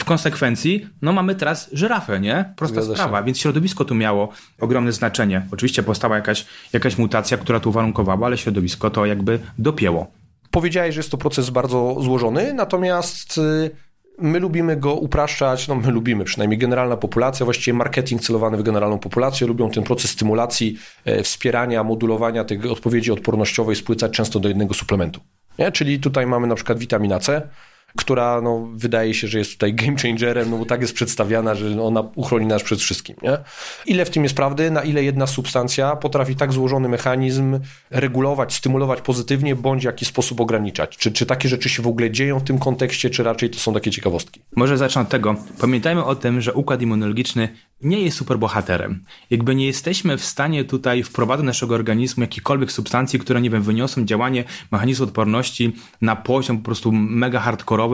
w 0.01 0.05
konsekwencji, 0.05 0.87
no 1.03 1.13
mamy 1.13 1.35
teraz 1.35 1.71
żyrafę, 1.73 2.21
nie? 2.21 2.53
Prosta 2.57 2.83
Zgadza 2.83 2.95
sprawa, 2.95 3.19
się. 3.19 3.25
więc 3.25 3.39
środowisko 3.39 3.85
tu 3.85 3.95
miało 3.95 4.29
ogromne 4.61 4.93
znaczenie. 4.93 5.47
Oczywiście 5.53 5.83
powstała 5.83 6.17
jakaś, 6.17 6.47
jakaś 6.73 6.99
mutacja, 6.99 7.39
która 7.39 7.61
tu 7.61 7.73
warunkowała, 7.73 8.27
ale 8.27 8.39
środowisko 8.39 8.91
to 8.91 9.07
jakby 9.07 9.39
dopięło. 9.59 10.22
Powiedziałeś, 10.53 10.95
że 10.95 10.99
jest 10.99 11.11
to 11.11 11.19
proces 11.19 11.51
bardzo 11.51 11.97
złożony, 12.01 12.55
natomiast 12.55 13.39
y, 13.39 13.71
my 14.19 14.39
lubimy 14.39 14.77
go 14.77 14.95
upraszczać, 14.95 15.69
no 15.69 15.75
my 15.75 15.91
lubimy, 15.91 16.25
przynajmniej 16.25 16.59
generalna 16.59 16.97
populacja, 16.97 17.45
właściwie 17.45 17.79
marketing 17.79 18.23
celowany 18.23 18.57
w 18.57 18.63
generalną 18.63 18.99
populację, 18.99 19.47
lubią 19.47 19.71
ten 19.71 19.85
proces 19.85 20.11
stymulacji, 20.11 20.79
e, 21.05 21.23
wspierania, 21.23 21.85
modulowania 21.85 22.45
tej 22.45 22.69
odpowiedzi 22.69 23.13
odpornościowej 23.13 23.77
spłycać 23.77 24.13
często 24.13 24.41
do 24.41 24.49
jednego 24.49 24.75
suplementu. 24.75 25.21
Nie? 25.59 25.73
Czyli 25.73 26.01
tutaj 26.01 26.27
mamy 26.27 26.47
na 26.47 26.55
przykład 26.55 26.79
witamina 26.79 27.19
C, 27.19 27.49
która 27.97 28.41
no, 28.41 28.69
wydaje 28.75 29.15
się, 29.15 29.29
że 29.29 29.39
jest 29.39 29.53
tutaj 29.53 29.75
game 29.75 29.97
changerem, 30.03 30.51
no 30.51 30.59
bo 30.59 30.65
tak 30.65 30.81
jest 30.81 30.95
przedstawiana, 30.95 31.55
że 31.55 31.83
ona 31.83 32.01
uchroni 32.15 32.47
nas 32.47 32.63
przed 32.63 32.81
wszystkim. 32.81 33.17
Nie? 33.23 33.39
Ile 33.87 34.05
w 34.05 34.11
tym 34.11 34.23
jest 34.23 34.35
prawdy, 34.35 34.71
na 34.71 34.83
ile 34.83 35.05
jedna 35.05 35.27
substancja 35.27 35.97
potrafi 35.97 36.37
tak 36.37 36.53
złożony 36.53 36.89
mechanizm 36.89 37.61
regulować, 37.91 38.55
stymulować 38.55 39.01
pozytywnie, 39.01 39.57
bądź 39.57 39.83
w 39.83 39.85
jakiś 39.85 40.09
sposób 40.09 40.41
ograniczać? 40.41 40.97
Czy, 40.97 41.13
czy 41.13 41.27
takie 41.27 41.49
rzeczy 41.49 41.69
się 41.69 41.83
w 41.83 41.87
ogóle 41.87 42.11
dzieją 42.11 42.39
w 42.39 42.45
tym 42.45 42.59
kontekście, 42.59 43.11
czy 43.11 43.23
raczej 43.23 43.51
to 43.51 43.59
są 43.59 43.75
takie 43.75 43.91
ciekawostki? 43.91 44.41
Może 44.57 44.79
zacznę 44.79 45.03
od 45.03 45.09
tego. 45.09 45.37
Pamiętajmy 45.61 46.05
o 46.05 46.15
tym, 46.15 46.41
że 46.41 46.53
układ 46.53 46.83
immunologiczny 46.83 47.49
nie 47.83 48.01
jest 48.01 48.17
superbohaterem. 48.17 49.05
Jakby 49.31 49.55
nie 49.55 49.67
jesteśmy 49.67 50.19
w 50.19 50.25
stanie 50.25 50.65
tutaj 50.65 51.03
wprowadzić 51.03 51.33
do 51.43 51.47
naszego 51.47 51.75
organizmu 51.75 52.21
jakichkolwiek 52.21 52.73
substancji, 52.73 53.19
które, 53.19 53.41
nie 53.41 53.51
wiem, 53.51 53.63
wyniosą 53.63 54.05
działanie 54.05 54.45
mechanizmu 54.73 55.05
odporności 55.05 55.73
na 56.01 56.17
poziom 56.17 56.59
po 56.59 56.65
prostu 56.65 56.93
mega 56.93 57.41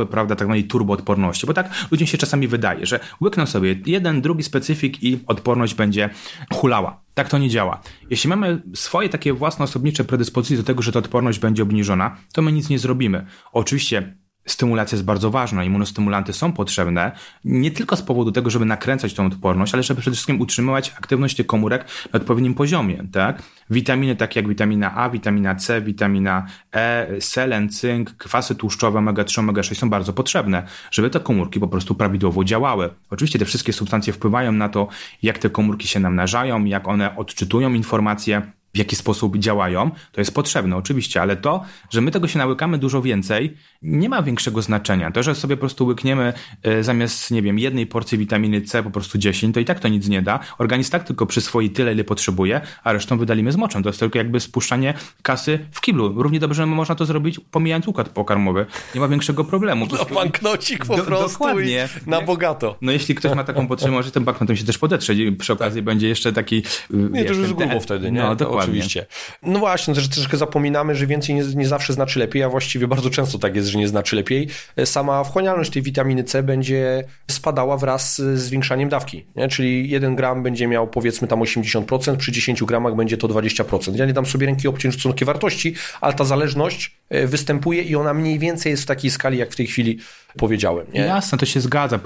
prawda, 0.07 0.37
tak 0.37 0.47
zwanej 0.47 0.65
turboodporności. 0.65 1.47
Bo 1.47 1.55
tak 1.55 1.71
ludziom 1.91 2.07
się 2.07 2.19
czasami 2.19 2.49
wydaje, 2.49 2.87
że 2.87 3.01
łykną 3.21 3.47
sobie 3.47 3.77
jeden, 3.87 4.23
drugi 4.23 4.43
specyfik 4.43 5.03
i 5.03 5.19
odporność 5.27 5.75
będzie 5.75 6.11
hulała. 6.53 7.01
Tak 7.15 7.29
to 7.29 7.39
nie 7.39 7.51
działa. 7.51 7.81
Jeśli 8.11 8.31
mamy 8.31 8.63
swoje 8.75 9.09
takie 9.09 9.33
własne 9.33 9.65
osobnicze 9.65 10.05
predyspozycje 10.05 10.57
do 10.57 10.63
tego, 10.63 10.83
że 10.83 10.93
ta 10.93 10.99
odporność 10.99 11.39
będzie 11.39 11.63
obniżona, 11.63 12.17
to 12.33 12.43
my 12.43 12.53
nic 12.53 12.69
nie 12.69 12.79
zrobimy. 12.79 13.27
Oczywiście 13.53 14.15
stymulacja 14.51 14.97
jest 14.97 15.05
bardzo 15.05 15.31
ważna. 15.31 15.65
Immunostymulanty 15.65 16.33
są 16.33 16.53
potrzebne 16.53 17.13
nie 17.45 17.71
tylko 17.71 17.97
z 17.97 18.03
powodu 18.03 18.33
tego, 18.33 18.51
żeby 18.51 18.65
nakręcać 18.65 19.15
tą 19.15 19.27
odporność, 19.27 19.75
ale 19.75 19.83
żeby 19.83 20.01
przede 20.01 20.15
wszystkim 20.15 20.41
utrzymywać 20.41 20.93
aktywność 20.99 21.37
tych 21.37 21.47
komórek 21.47 21.85
na 22.13 22.21
odpowiednim 22.21 22.55
poziomie. 22.55 23.05
Tak? 23.13 23.43
Witaminy 23.71 24.17
takie 24.17 24.41
jak 24.41 24.49
witamina 24.49 24.95
A, 24.95 25.11
witamina 25.11 25.55
C, 25.55 25.81
witamina 25.81 26.47
E, 26.73 27.21
selen, 27.21 27.69
cynk, 27.69 28.11
kwasy 28.11 28.55
tłuszczowe, 28.55 28.99
omega-3, 28.99 29.41
omega-6 29.41 29.75
są 29.75 29.91
bardzo 29.91 30.13
potrzebne, 30.13 30.63
żeby 30.91 31.11
te 31.11 31.21
komórki 31.21 31.61
po 31.61 31.69
prostu 31.69 31.95
prawidłowo 31.95 32.45
działały. 32.45 32.91
Oczywiście 33.11 33.39
te 33.39 33.45
wszystkie 33.45 33.73
substancje 33.73 34.13
wpływają 34.13 34.53
na 34.53 34.69
to, 34.69 34.89
jak 35.23 35.39
te 35.39 35.51
komórki 35.51 35.89
się 35.89 36.01
namnażają, 36.01 36.65
jak 36.65 36.89
one 36.89 37.17
odczytują 37.17 37.73
informacje, 37.73 38.43
w 38.75 38.79
jaki 38.79 38.97
sposób 38.97 39.39
działają, 39.39 39.91
to 40.13 40.21
jest 40.21 40.35
potrzebne 40.35 40.77
oczywiście, 40.77 41.23
ale 41.23 41.37
to, 41.37 41.65
że 41.91 42.01
my 42.01 42.11
tego 42.11 42.29
się 42.29 42.39
nałykamy 42.39 42.79
dużo 42.79 43.03
więcej, 43.03 43.57
nie 43.83 44.09
ma 44.09 44.23
większego 44.23 44.63
znaczenia. 44.63 45.11
To, 45.11 45.23
że 45.23 45.35
sobie 45.35 45.57
po 45.57 45.61
prostu 45.61 45.87
łykniemy 45.87 46.33
e, 46.63 46.83
zamiast, 46.83 47.31
nie 47.31 47.43
wiem, 47.43 47.59
jednej 47.59 47.87
porcji 47.87 48.19
witaminy 48.19 48.63
C 48.63 48.83
po 48.83 48.91
prostu 48.91 49.19
10, 49.19 49.55
to 49.55 49.61
i 49.61 49.65
tak 49.65 49.81
to 49.81 49.89
nic 49.89 50.09
nie 50.09 50.23
da. 50.23 50.41
Organizm 50.59 50.91
tak 50.91 51.05
tylko 51.05 51.27
przyswoi 51.27 51.71
tyle, 51.71 51.93
ile 51.93 52.05
potrzebuje, 52.05 52.61
a 52.85 52.93
resztą 52.93 53.19
wydalimy 53.19 53.53
z 53.53 53.57
moczem. 53.57 53.83
To 53.83 53.89
jest 53.89 54.01
tylko 54.01 54.19
jakby 54.19 54.41
spuszczanie 54.41 54.95
kasy 55.23 55.59
w 55.73 55.81
kiblu. 55.81 56.23
Równie 56.23 56.41
dobrze 56.41 56.67
można 56.67 56.95
to 56.95 57.07
zrobić 57.07 57.41
pomijając 57.51 57.89
układ 57.89 58.09
pokarmowy. 58.09 58.67
Nie 58.95 59.01
ma 59.01 59.09
większego 59.09 59.45
problemu. 59.45 59.87
No 59.93 60.15
banknocik 60.15 60.87
po 60.87 60.97
do, 60.97 61.03
prostu 61.03 61.39
dokładnie. 61.39 61.89
na 62.07 62.21
bogato. 62.21 62.77
No 62.83 62.93
jeśli 62.93 63.15
ktoś 63.15 63.35
ma 63.35 63.45
taką 63.45 63.67
potrzebę, 63.67 63.93
może 63.93 64.11
tym 64.11 64.25
banknotem 64.25 64.57
się 64.57 64.65
też 64.65 64.79
podetrze. 64.79 65.15
Przy 65.39 65.53
okazji 65.53 65.83
będzie 65.83 66.09
jeszcze 66.09 66.33
taki... 66.33 66.63
Nie, 66.91 67.25
to 67.25 67.33
już 67.33 67.53
grubo 67.53 67.81
wtedy, 67.81 68.13
nie? 68.13 68.21
No, 68.21 68.37
dokładnie. 68.37 68.58
Oczywiście. 68.65 69.07
No 69.43 69.59
właśnie, 69.59 69.95
też 69.95 70.09
troszkę 70.09 70.37
zapominamy, 70.37 70.95
że 70.95 71.07
więcej 71.07 71.35
nie, 71.35 71.43
nie 71.43 71.69
zawsze 71.69 71.93
znaczy 71.93 72.19
lepiej, 72.19 72.43
a 72.43 72.49
właściwie 72.49 72.89
bardzo 72.89 73.11
często 73.11 73.39
tak 73.39 73.57
jest, 73.57 73.69
że 73.69 73.79
nie 73.79 73.89
znaczy 73.89 74.17
lepiej. 74.17 74.49
Sama 74.85 75.25
wchłanialność 75.25 75.71
tej 75.71 75.83
witaminy 75.83 76.25
C 76.25 76.43
będzie 76.43 77.05
spadała 77.31 77.77
wraz 77.77 78.17
z 78.19 78.39
zwiększaniem 78.39 78.89
dawki, 78.89 79.25
nie? 79.37 79.49
czyli 79.49 79.91
1 79.91 80.17
gram 80.17 80.43
będzie 80.43 80.67
miał 80.67 80.89
powiedzmy 80.89 81.29
tam 81.29 81.41
80%, 81.41 82.17
przy 82.17 82.33
10 82.33 82.65
gramach 82.65 82.97
będzie 82.97 83.17
to 83.17 83.29
20%. 83.29 83.97
Ja 83.97 84.07
nie 84.07 84.13
dam 84.13 84.27
sobie 84.27 84.47
ręki 84.47 84.69
obciąć 84.69 84.95
stosunki 84.95 85.25
wartości, 85.25 85.75
ale 86.01 86.15
ta 86.15 86.25
zależność 86.25 86.97
e, 87.11 87.27
występuje 87.27 87.83
i 87.83 87.97
ona 87.97 88.15
mniej 88.15 88.39
więcej 88.39 88.71
jest 88.71 88.83
w 88.83 88.87
takiej 88.87 89.11
skali, 89.11 89.39
jak 89.39 89.53
w 89.53 89.57
tej 89.57 89.67
chwili 89.67 89.99
powiedziałem. 90.39 90.87
Nie? 90.95 91.01
Jasne, 91.01 91.39
to 91.39 91.47
się 91.47 91.61
zgadza. 91.61 91.99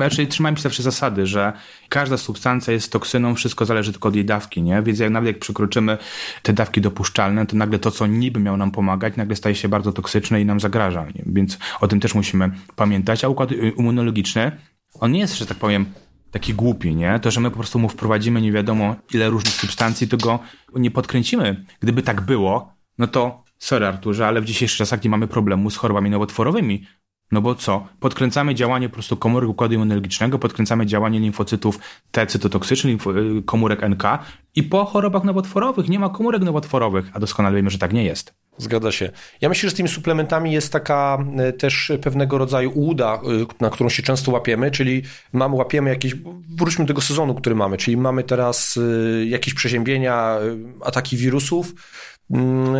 Raczej 0.00 0.26
trzymajmy 0.26 0.58
się 0.58 0.62
zawsze 0.62 0.82
zasady, 0.82 1.26
że 1.26 1.52
każda 1.88 2.16
substancja 2.16 2.72
jest 2.72 2.92
toksyną, 2.92 3.34
wszystko 3.34 3.64
zależy 3.64 3.92
tylko 3.92 4.08
od 4.08 4.14
jej 4.14 4.24
dawki, 4.24 4.62
nie? 4.62 4.82
Więc 4.82 4.98
jak 4.98 5.10
nawet 5.10 5.26
jak 5.26 5.38
przekroczymy 5.38 5.98
te 6.42 6.52
dawki 6.52 6.80
dopuszczalne, 6.80 7.46
to 7.46 7.56
nagle 7.56 7.78
to, 7.78 7.90
co 7.90 8.06
niby 8.06 8.40
miał 8.40 8.56
nam 8.56 8.70
pomagać, 8.70 9.16
nagle 9.16 9.36
staje 9.36 9.54
się 9.54 9.68
bardzo 9.68 9.92
toksyczne 9.92 10.40
i 10.40 10.44
nam 10.44 10.60
zagraża. 10.60 11.04
Nie? 11.04 11.24
Więc 11.26 11.58
o 11.80 11.88
tym 11.88 12.00
też 12.00 12.14
musimy 12.14 12.50
pamiętać. 12.76 13.24
A 13.24 13.28
układ 13.28 13.50
immunologiczny, 13.52 14.52
on 15.00 15.12
nie 15.12 15.20
jest, 15.20 15.38
że 15.38 15.46
tak 15.46 15.56
powiem, 15.56 15.86
taki 16.30 16.54
głupi, 16.54 16.96
nie? 16.96 17.20
To, 17.20 17.30
że 17.30 17.40
my 17.40 17.50
po 17.50 17.56
prostu 17.56 17.78
mu 17.78 17.88
wprowadzimy 17.88 18.40
nie 18.40 18.52
wiadomo 18.52 18.96
ile 19.14 19.30
różnych 19.30 19.54
substancji, 19.54 20.08
to 20.08 20.16
go 20.16 20.38
nie 20.74 20.90
podkręcimy. 20.90 21.64
Gdyby 21.80 22.02
tak 22.02 22.20
było, 22.20 22.72
no 22.98 23.06
to 23.06 23.44
sorry 23.58 23.86
Arturze, 23.86 24.26
ale 24.26 24.40
w 24.40 24.44
dzisiejszych 24.44 24.78
czasach 24.78 25.04
nie 25.04 25.10
mamy 25.10 25.26
problemu 25.26 25.70
z 25.70 25.76
chorobami 25.76 26.10
nowotworowymi. 26.10 26.86
No 27.32 27.40
bo 27.40 27.54
co? 27.54 27.86
Podkręcamy 28.00 28.54
działanie 28.54 28.88
po 28.88 28.92
prostu 28.92 29.16
komórek 29.16 29.50
układu 29.50 29.74
immunologicznego, 29.74 30.38
podkręcamy 30.38 30.86
działanie 30.86 31.20
limfocytów 31.20 31.78
T 32.10 32.26
cytotoksycznych, 32.26 33.06
y, 33.06 33.42
komórek 33.42 33.82
NK 33.82 34.18
i 34.54 34.62
po 34.62 34.84
chorobach 34.84 35.24
nowotworowych 35.24 35.88
nie 35.88 35.98
ma 35.98 36.08
komórek 36.08 36.42
nowotworowych, 36.42 37.10
a 37.12 37.20
doskonale 37.20 37.56
wiemy, 37.56 37.70
że 37.70 37.78
tak 37.78 37.92
nie 37.92 38.04
jest. 38.04 38.34
Zgadza 38.58 38.92
się. 38.92 39.10
Ja 39.40 39.48
myślę, 39.48 39.68
że 39.68 39.74
z 39.74 39.76
tymi 39.76 39.88
suplementami 39.88 40.52
jest 40.52 40.72
taka 40.72 41.18
y, 41.48 41.52
też 41.52 41.92
pewnego 42.02 42.38
rodzaju 42.38 42.70
ułuda, 42.70 43.20
y, 43.42 43.46
na 43.60 43.70
którą 43.70 43.88
się 43.88 44.02
często 44.02 44.32
łapiemy, 44.32 44.70
czyli 44.70 45.02
mamy, 45.32 45.54
łapiemy 45.54 45.90
jakieś, 45.90 46.14
wróćmy 46.58 46.84
do 46.84 46.88
tego 46.88 47.00
sezonu, 47.00 47.34
który 47.34 47.56
mamy, 47.56 47.76
czyli 47.76 47.96
mamy 47.96 48.24
teraz 48.24 48.78
jakieś 49.26 49.54
przeziębienia, 49.54 50.38
ataki 50.84 51.16
wirusów, 51.16 51.74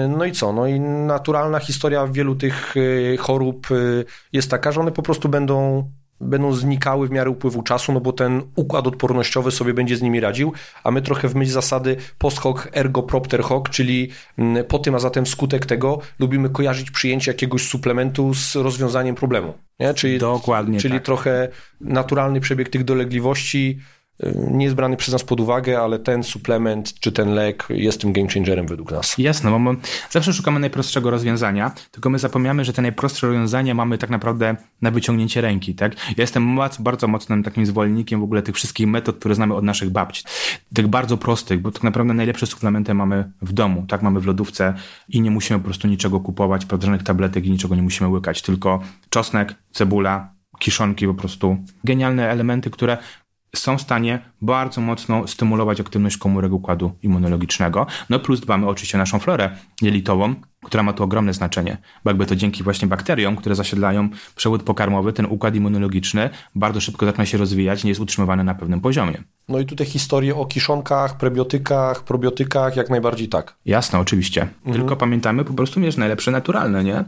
no 0.09 0.25
i 0.25 0.33
co? 0.33 0.53
No 0.53 0.67
i 0.67 0.81
naturalna 0.81 1.59
historia 1.59 2.07
wielu 2.07 2.35
tych 2.35 2.77
y, 2.77 3.17
chorób 3.21 3.71
y, 3.71 4.05
jest 4.33 4.51
taka, 4.51 4.73
że 4.73 4.81
one 4.81 4.93
po 4.93 5.03
prostu 5.03 5.29
będą 5.29 5.91
będą 6.21 6.53
znikały 6.53 7.09
w 7.09 7.11
miarę 7.11 7.31
upływu 7.31 7.63
czasu, 7.63 7.93
no 7.93 8.01
bo 8.01 8.13
ten 8.13 8.43
układ 8.57 8.87
odpornościowy 8.87 9.51
sobie 9.51 9.75
będzie 9.75 9.97
z 9.97 10.03
nimi 10.03 10.21
radził, 10.21 10.53
a 10.85 10.91
my 10.91 11.03
trochę 11.03 11.29
w 11.29 11.35
myśl 11.35 11.53
zasady 11.53 11.97
post 12.19 12.39
hoc 12.39 12.69
ergo 12.73 13.03
propter 13.03 13.43
hoc, 13.43 13.69
czyli 13.71 14.11
mm, 14.39 14.65
po 14.65 14.79
tym, 14.79 14.95
a 14.95 14.99
zatem 14.99 15.25
wskutek 15.25 15.67
tego 15.67 15.99
lubimy 16.19 16.51
kojarzyć 16.51 16.91
przyjęcie 16.91 17.31
jakiegoś 17.31 17.69
suplementu 17.69 18.35
z 18.35 18.57
rozwiązaniem 18.57 19.15
problemu. 19.15 19.55
Nie? 19.81 19.95
Czyli, 19.95 20.19
Dokładnie 20.19 20.81
Czyli 20.81 20.95
tak. 20.95 21.03
trochę 21.03 21.49
naturalny 21.81 22.41
przebieg 22.41 22.69
tych 22.69 22.85
dolegliwości 22.85 23.79
nie 24.51 24.65
jest 24.65 24.77
brany 24.77 24.97
przez 24.97 25.13
nas 25.13 25.25
pod 25.25 25.41
uwagę, 25.41 25.81
ale 25.81 25.99
ten 25.99 26.23
suplement 26.23 26.95
czy 27.01 27.13
ten 27.13 27.35
lek 27.35 27.67
jest 27.71 28.01
tym 28.01 28.13
game 28.13 28.29
changerem 28.29 28.67
według 28.67 28.93
nas. 28.93 29.15
Jasne, 29.19 29.51
bo 29.51 29.59
my 29.59 29.77
zawsze 30.11 30.33
szukamy 30.33 30.61
najprostszego 30.61 31.11
rozwiązania, 31.11 31.73
tylko 31.91 32.11
my 32.11 32.19
zapomniamy, 32.19 32.65
że 32.65 32.73
te 32.73 32.83
najprostsze 32.83 33.27
rozwiązania 33.27 33.75
mamy 33.75 33.99
tak 33.99 34.11
naprawdę 34.11 34.57
na 34.83 34.91
wyciągnięcie 34.91 35.41
ręki, 35.41 35.75
tak? 35.75 35.95
Ja 35.95 36.15
jestem 36.17 36.59
bardzo 36.81 37.09
mocnym 37.09 37.43
takim 37.43 37.67
zwolennikiem 37.67 38.21
w 38.21 38.25
ogóle 38.25 38.43
tych 38.43 38.55
wszystkich 38.55 38.87
metod, 38.87 39.17
które 39.17 39.35
znamy 39.35 39.55
od 39.55 39.65
naszych 39.65 39.91
babci. 39.91 40.25
Tych 40.75 40.89
bardzo 40.89 41.17
prostych, 41.17 41.61
bo 41.61 41.71
tak 41.71 41.83
naprawdę 41.83 42.15
najlepsze 42.15 42.47
suplementy 42.47 42.95
mamy 42.95 43.31
w 43.43 43.53
domu, 43.53 43.85
tak? 43.89 44.03
Mamy 44.03 44.21
w 44.21 44.27
lodówce 44.27 44.75
i 45.09 45.21
nie 45.21 45.31
musimy 45.31 45.59
po 45.59 45.65
prostu 45.65 45.89
niczego 45.89 46.21
kupować, 46.21 46.67
żadnych 46.71 47.03
tabletek 47.03 47.47
i 47.47 47.51
niczego 47.51 47.75
nie 47.75 47.83
musimy 47.83 48.09
łykać, 48.11 48.43
tylko 48.43 48.81
czosnek, 49.11 49.55
cebula, 49.71 50.31
kiszonki 50.59 51.07
po 51.07 51.15
prostu. 51.15 51.57
Genialne 51.85 52.31
elementy, 52.31 52.71
które 52.71 52.99
są 53.59 53.79
w 53.79 53.83
stanie 53.83 54.19
bardzo 54.43 54.81
mocno 54.81 55.27
stymulować 55.27 55.81
aktywność 55.81 56.17
komórek 56.17 56.53
układu 56.53 56.93
immunologicznego. 57.03 57.87
No 58.11 58.19
plus 58.19 58.41
dbamy 58.41 58.69
oczywiście 58.69 58.99
o 58.99 59.01
naszą 59.01 59.19
florę 59.19 59.51
jelitową, 59.83 60.35
która 60.65 60.83
ma 60.83 60.93
tu 60.93 61.03
ogromne 61.03 61.33
znaczenie, 61.33 61.77
bo 62.05 62.11
jakby 62.11 62.27
to 62.27 62.37
dzięki 62.37 62.63
właśnie 62.63 62.89
bakteriom, 62.89 63.37
które 63.37 63.55
zasiedlają 63.55 64.09
przewód 64.37 64.63
pokarmowy, 64.63 65.13
ten 65.13 65.27
układ 65.27 65.55
immunologiczny 65.55 66.31
bardzo 66.55 66.81
szybko 66.81 67.07
zaczyna 67.07 67.27
się 67.27 67.39
rozwijać, 67.39 67.85
nie 67.85 67.91
jest 67.91 68.01
utrzymywany 68.01 68.45
na 68.45 68.55
pewnym 68.55 68.81
poziomie. 68.81 69.23
No 69.49 69.59
i 69.59 69.67
tutaj 69.67 69.87
historie 69.87 70.37
o 70.37 70.47
kiszonkach, 70.47 71.17
prebiotykach, 71.17 72.05
probiotykach, 72.05 72.77
jak 72.77 72.91
najbardziej 72.91 73.29
tak. 73.29 73.57
Jasne, 73.65 73.99
oczywiście. 73.99 74.43
Mhm. 74.43 74.77
Tylko 74.77 74.97
pamiętamy 74.97 75.45
po 75.45 75.55
prostu 75.55 75.81
mieć 75.81 75.97
najlepsze 75.97 76.31
naturalne, 76.31 76.85
nie? 76.85 77.05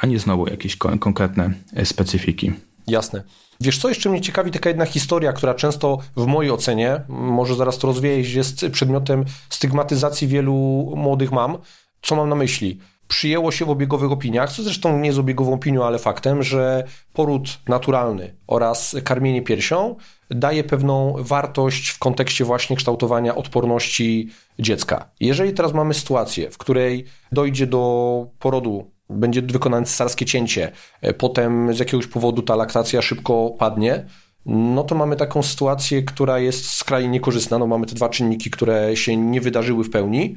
A 0.00 0.06
nie 0.06 0.18
znowu 0.18 0.46
jakieś 0.46 0.76
konkretne 0.76 1.50
e, 1.74 1.86
specyfiki. 1.86 2.52
Jasne. 2.90 3.22
Wiesz 3.60 3.78
co, 3.78 3.88
jeszcze 3.88 4.10
mnie 4.10 4.20
ciekawi 4.20 4.50
taka 4.50 4.70
jedna 4.70 4.84
historia, 4.84 5.32
która 5.32 5.54
często 5.54 5.98
w 6.16 6.26
mojej 6.26 6.52
ocenie, 6.52 7.00
może 7.08 7.54
zaraz 7.54 7.78
to 7.78 7.86
rozwieje, 7.86 8.20
jest 8.20 8.66
przedmiotem 8.72 9.24
stygmatyzacji 9.50 10.28
wielu 10.28 10.52
młodych 10.96 11.32
mam. 11.32 11.58
Co 12.02 12.16
mam 12.16 12.28
na 12.28 12.34
myśli? 12.34 12.80
Przyjęło 13.08 13.52
się 13.52 13.64
w 13.64 13.70
obiegowych 13.70 14.12
opiniach, 14.12 14.52
co 14.52 14.62
zresztą 14.62 14.98
nie 14.98 15.06
jest 15.06 15.18
obiegową 15.18 15.54
opinią, 15.54 15.84
ale 15.84 15.98
faktem, 15.98 16.42
że 16.42 16.84
poród 17.12 17.58
naturalny 17.68 18.34
oraz 18.46 18.96
karmienie 19.04 19.42
piersią 19.42 19.96
daje 20.30 20.64
pewną 20.64 21.14
wartość 21.18 21.88
w 21.88 21.98
kontekście 21.98 22.44
właśnie 22.44 22.76
kształtowania 22.76 23.34
odporności 23.34 24.30
dziecka. 24.58 25.10
Jeżeli 25.20 25.52
teraz 25.52 25.72
mamy 25.72 25.94
sytuację, 25.94 26.50
w 26.50 26.58
której 26.58 27.04
dojdzie 27.32 27.66
do 27.66 28.26
porodu 28.38 28.90
będzie 29.10 29.42
wykonane 29.42 29.86
cesarskie 29.86 30.26
cięcie, 30.26 30.72
e, 31.00 31.14
potem 31.14 31.74
z 31.74 31.78
jakiegoś 31.78 32.06
powodu 32.06 32.42
ta 32.42 32.56
laktacja 32.56 33.02
szybko 33.02 33.50
padnie, 33.58 34.06
no 34.46 34.84
to 34.84 34.94
mamy 34.94 35.16
taką 35.16 35.42
sytuację, 35.42 36.02
która 36.02 36.38
jest 36.38 36.70
skrajnie 36.70 37.08
niekorzystna. 37.08 37.58
No 37.58 37.66
mamy 37.66 37.86
te 37.86 37.94
dwa 37.94 38.08
czynniki, 38.08 38.50
które 38.50 38.96
się 38.96 39.16
nie 39.16 39.40
wydarzyły 39.40 39.84
w 39.84 39.90
pełni. 39.90 40.36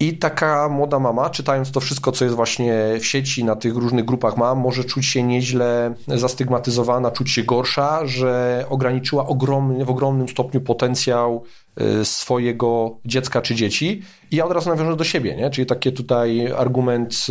I 0.00 0.18
taka 0.18 0.68
młoda 0.68 0.98
mama, 0.98 1.30
czytając 1.30 1.70
to 1.70 1.80
wszystko, 1.80 2.12
co 2.12 2.24
jest 2.24 2.36
właśnie 2.36 2.74
w 3.00 3.06
sieci, 3.06 3.44
na 3.44 3.56
tych 3.56 3.74
różnych 3.74 4.04
grupach 4.04 4.36
mam, 4.36 4.58
może 4.58 4.84
czuć 4.84 5.06
się 5.06 5.22
nieźle 5.22 5.94
zastygmatyzowana, 6.08 7.10
czuć 7.10 7.30
się 7.30 7.42
gorsza, 7.42 8.06
że 8.06 8.64
ograniczyła 8.68 9.26
ogromny, 9.26 9.84
w 9.84 9.90
ogromnym 9.90 10.28
stopniu 10.28 10.60
potencjał 10.60 11.44
swojego 12.02 12.98
dziecka 13.04 13.42
czy 13.42 13.54
dzieci. 13.54 14.02
I 14.30 14.36
ja 14.36 14.44
od 14.44 14.52
razu 14.52 14.70
nawiążę 14.70 14.96
do 14.96 15.04
siebie, 15.04 15.36
nie? 15.36 15.50
czyli 15.50 15.66
taki 15.66 15.92
tutaj 15.92 16.52
argument 16.52 17.26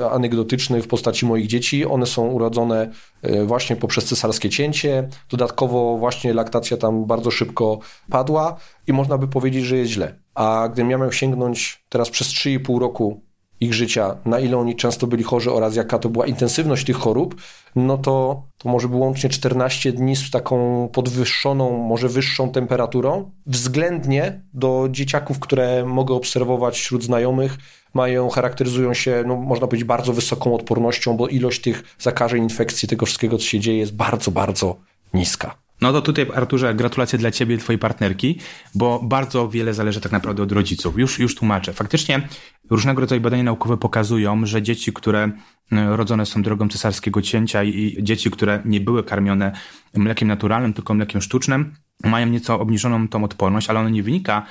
y, 0.00 0.10
anegdotyczny 0.10 0.82
w 0.82 0.88
postaci 0.88 1.26
moich 1.26 1.46
dzieci. 1.46 1.86
One 1.86 2.06
są 2.06 2.26
urodzone 2.26 2.90
y, 3.26 3.44
właśnie 3.44 3.76
poprzez 3.76 4.04
cesarskie 4.04 4.50
cięcie. 4.50 5.08
Dodatkowo 5.30 5.98
właśnie 5.98 6.34
laktacja 6.34 6.76
tam 6.76 7.06
bardzo 7.06 7.30
szybko 7.30 7.78
padła 8.10 8.56
i 8.86 8.92
można 8.92 9.18
by 9.18 9.28
powiedzieć, 9.28 9.64
że 9.64 9.76
jest 9.76 9.90
źle. 9.90 10.14
A 10.34 10.68
gdybym 10.72 10.90
ja 10.90 10.98
miał 10.98 11.12
sięgnąć 11.12 11.84
teraz 11.88 12.10
przez 12.10 12.28
3,5 12.28 12.78
roku 12.78 13.27
ich 13.60 13.74
życia, 13.74 14.16
na 14.24 14.40
ile 14.40 14.56
oni 14.56 14.76
często 14.76 15.06
byli 15.06 15.22
chorzy 15.22 15.52
oraz 15.52 15.76
jaka 15.76 15.98
to 15.98 16.08
była 16.08 16.26
intensywność 16.26 16.86
tych 16.86 16.96
chorób, 16.96 17.40
no 17.76 17.98
to, 17.98 18.42
to 18.58 18.68
może 18.68 18.88
było 18.88 19.00
łącznie 19.00 19.30
14 19.30 19.92
dni 19.92 20.16
z 20.16 20.30
taką 20.30 20.88
podwyższoną, 20.92 21.78
może 21.78 22.08
wyższą 22.08 22.50
temperaturą, 22.50 23.30
względnie 23.46 24.40
do 24.54 24.88
dzieciaków, 24.90 25.38
które 25.38 25.84
mogę 25.84 26.14
obserwować 26.14 26.78
wśród 26.78 27.04
znajomych, 27.04 27.58
mają, 27.94 28.28
charakteryzują 28.28 28.94
się, 28.94 29.24
no, 29.26 29.36
można 29.36 29.66
powiedzieć, 29.66 29.88
bardzo 29.88 30.12
wysoką 30.12 30.54
odpornością, 30.54 31.16
bo 31.16 31.28
ilość 31.28 31.60
tych 31.60 31.96
zakażeń, 31.98 32.42
infekcji, 32.42 32.88
tego 32.88 33.06
wszystkiego, 33.06 33.38
co 33.38 33.44
się 33.44 33.60
dzieje, 33.60 33.78
jest 33.78 33.94
bardzo, 33.94 34.30
bardzo 34.30 34.76
niska. 35.14 35.67
No 35.80 35.92
to 35.92 36.02
tutaj, 36.02 36.26
Arturze, 36.34 36.74
gratulacje 36.74 37.18
dla 37.18 37.30
ciebie 37.30 37.54
i 37.54 37.58
twojej 37.58 37.78
partnerki, 37.78 38.38
bo 38.74 39.00
bardzo 39.02 39.48
wiele 39.48 39.74
zależy 39.74 40.00
tak 40.00 40.12
naprawdę 40.12 40.42
od 40.42 40.52
rodziców. 40.52 40.98
Już, 40.98 41.18
już 41.18 41.34
tłumaczę. 41.34 41.72
Faktycznie 41.72 42.28
różnego 42.70 43.00
rodzaju 43.00 43.20
badania 43.20 43.42
naukowe 43.42 43.76
pokazują, 43.76 44.46
że 44.46 44.62
dzieci, 44.62 44.92
które 44.92 45.30
e, 45.72 45.96
rodzone 45.96 46.26
są 46.26 46.42
drogą 46.42 46.68
cesarskiego 46.68 47.22
cięcia 47.22 47.64
i 47.64 47.96
dzieci, 48.02 48.30
które 48.30 48.62
nie 48.64 48.80
były 48.80 49.04
karmione 49.04 49.52
mlekiem 49.94 50.28
naturalnym, 50.28 50.72
tylko 50.72 50.94
mlekiem 50.94 51.22
sztucznym, 51.22 51.74
mają 52.04 52.26
nieco 52.26 52.60
obniżoną 52.60 53.08
tą 53.08 53.24
odporność, 53.24 53.70
ale 53.70 53.80
ona 53.80 53.88
nie 53.88 54.02
wynika, 54.02 54.46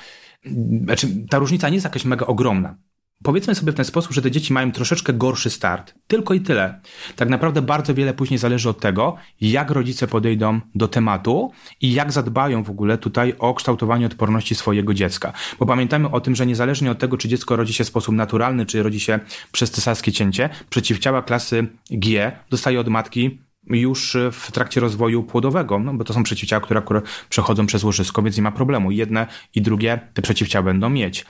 znaczy 0.84 1.26
ta 1.30 1.38
różnica 1.38 1.68
nie 1.68 1.74
jest 1.74 1.84
jakaś 1.84 2.04
mega 2.04 2.26
ogromna. 2.26 2.76
Powiedzmy 3.22 3.54
sobie 3.54 3.72
w 3.72 3.74
ten 3.74 3.84
sposób, 3.84 4.12
że 4.12 4.22
te 4.22 4.30
dzieci 4.30 4.52
mają 4.52 4.72
troszeczkę 4.72 5.12
gorszy 5.12 5.50
start. 5.50 5.94
Tylko 6.06 6.34
i 6.34 6.40
tyle. 6.40 6.80
Tak 7.16 7.28
naprawdę 7.28 7.62
bardzo 7.62 7.94
wiele 7.94 8.14
później 8.14 8.38
zależy 8.38 8.68
od 8.68 8.80
tego, 8.80 9.16
jak 9.40 9.70
rodzice 9.70 10.06
podejdą 10.06 10.60
do 10.74 10.88
tematu 10.88 11.52
i 11.80 11.92
jak 11.92 12.12
zadbają 12.12 12.62
w 12.62 12.70
ogóle 12.70 12.98
tutaj 12.98 13.34
o 13.38 13.54
kształtowanie 13.54 14.06
odporności 14.06 14.54
swojego 14.54 14.94
dziecka. 14.94 15.32
Bo 15.58 15.66
pamiętajmy 15.66 16.10
o 16.10 16.20
tym, 16.20 16.36
że 16.36 16.46
niezależnie 16.46 16.90
od 16.90 16.98
tego, 16.98 17.16
czy 17.16 17.28
dziecko 17.28 17.56
rodzi 17.56 17.72
się 17.72 17.84
w 17.84 17.88
sposób 17.88 18.14
naturalny, 18.14 18.66
czy 18.66 18.82
rodzi 18.82 19.00
się 19.00 19.20
przez 19.52 19.70
cesarskie 19.70 20.12
cięcie, 20.12 20.50
przeciwciała 20.70 21.22
klasy 21.22 21.66
G 21.90 22.32
dostaje 22.50 22.80
od 22.80 22.88
matki 22.88 23.38
już 23.70 24.16
w 24.32 24.52
trakcie 24.52 24.80
rozwoju 24.80 25.22
płodowego, 25.22 25.78
no 25.78 25.94
bo 25.94 26.04
to 26.04 26.14
są 26.14 26.22
przeciwciała, 26.22 26.60
które 26.60 26.80
akurat 26.80 27.04
przechodzą 27.28 27.66
przez 27.66 27.84
łożysko, 27.84 28.22
więc 28.22 28.36
nie 28.36 28.42
ma 28.42 28.52
problemu. 28.52 28.90
Jedne 28.90 29.26
i 29.54 29.62
drugie 29.62 30.00
te 30.14 30.22
przeciwciała 30.22 30.62
będą 30.62 30.90
mieć. 30.90 31.26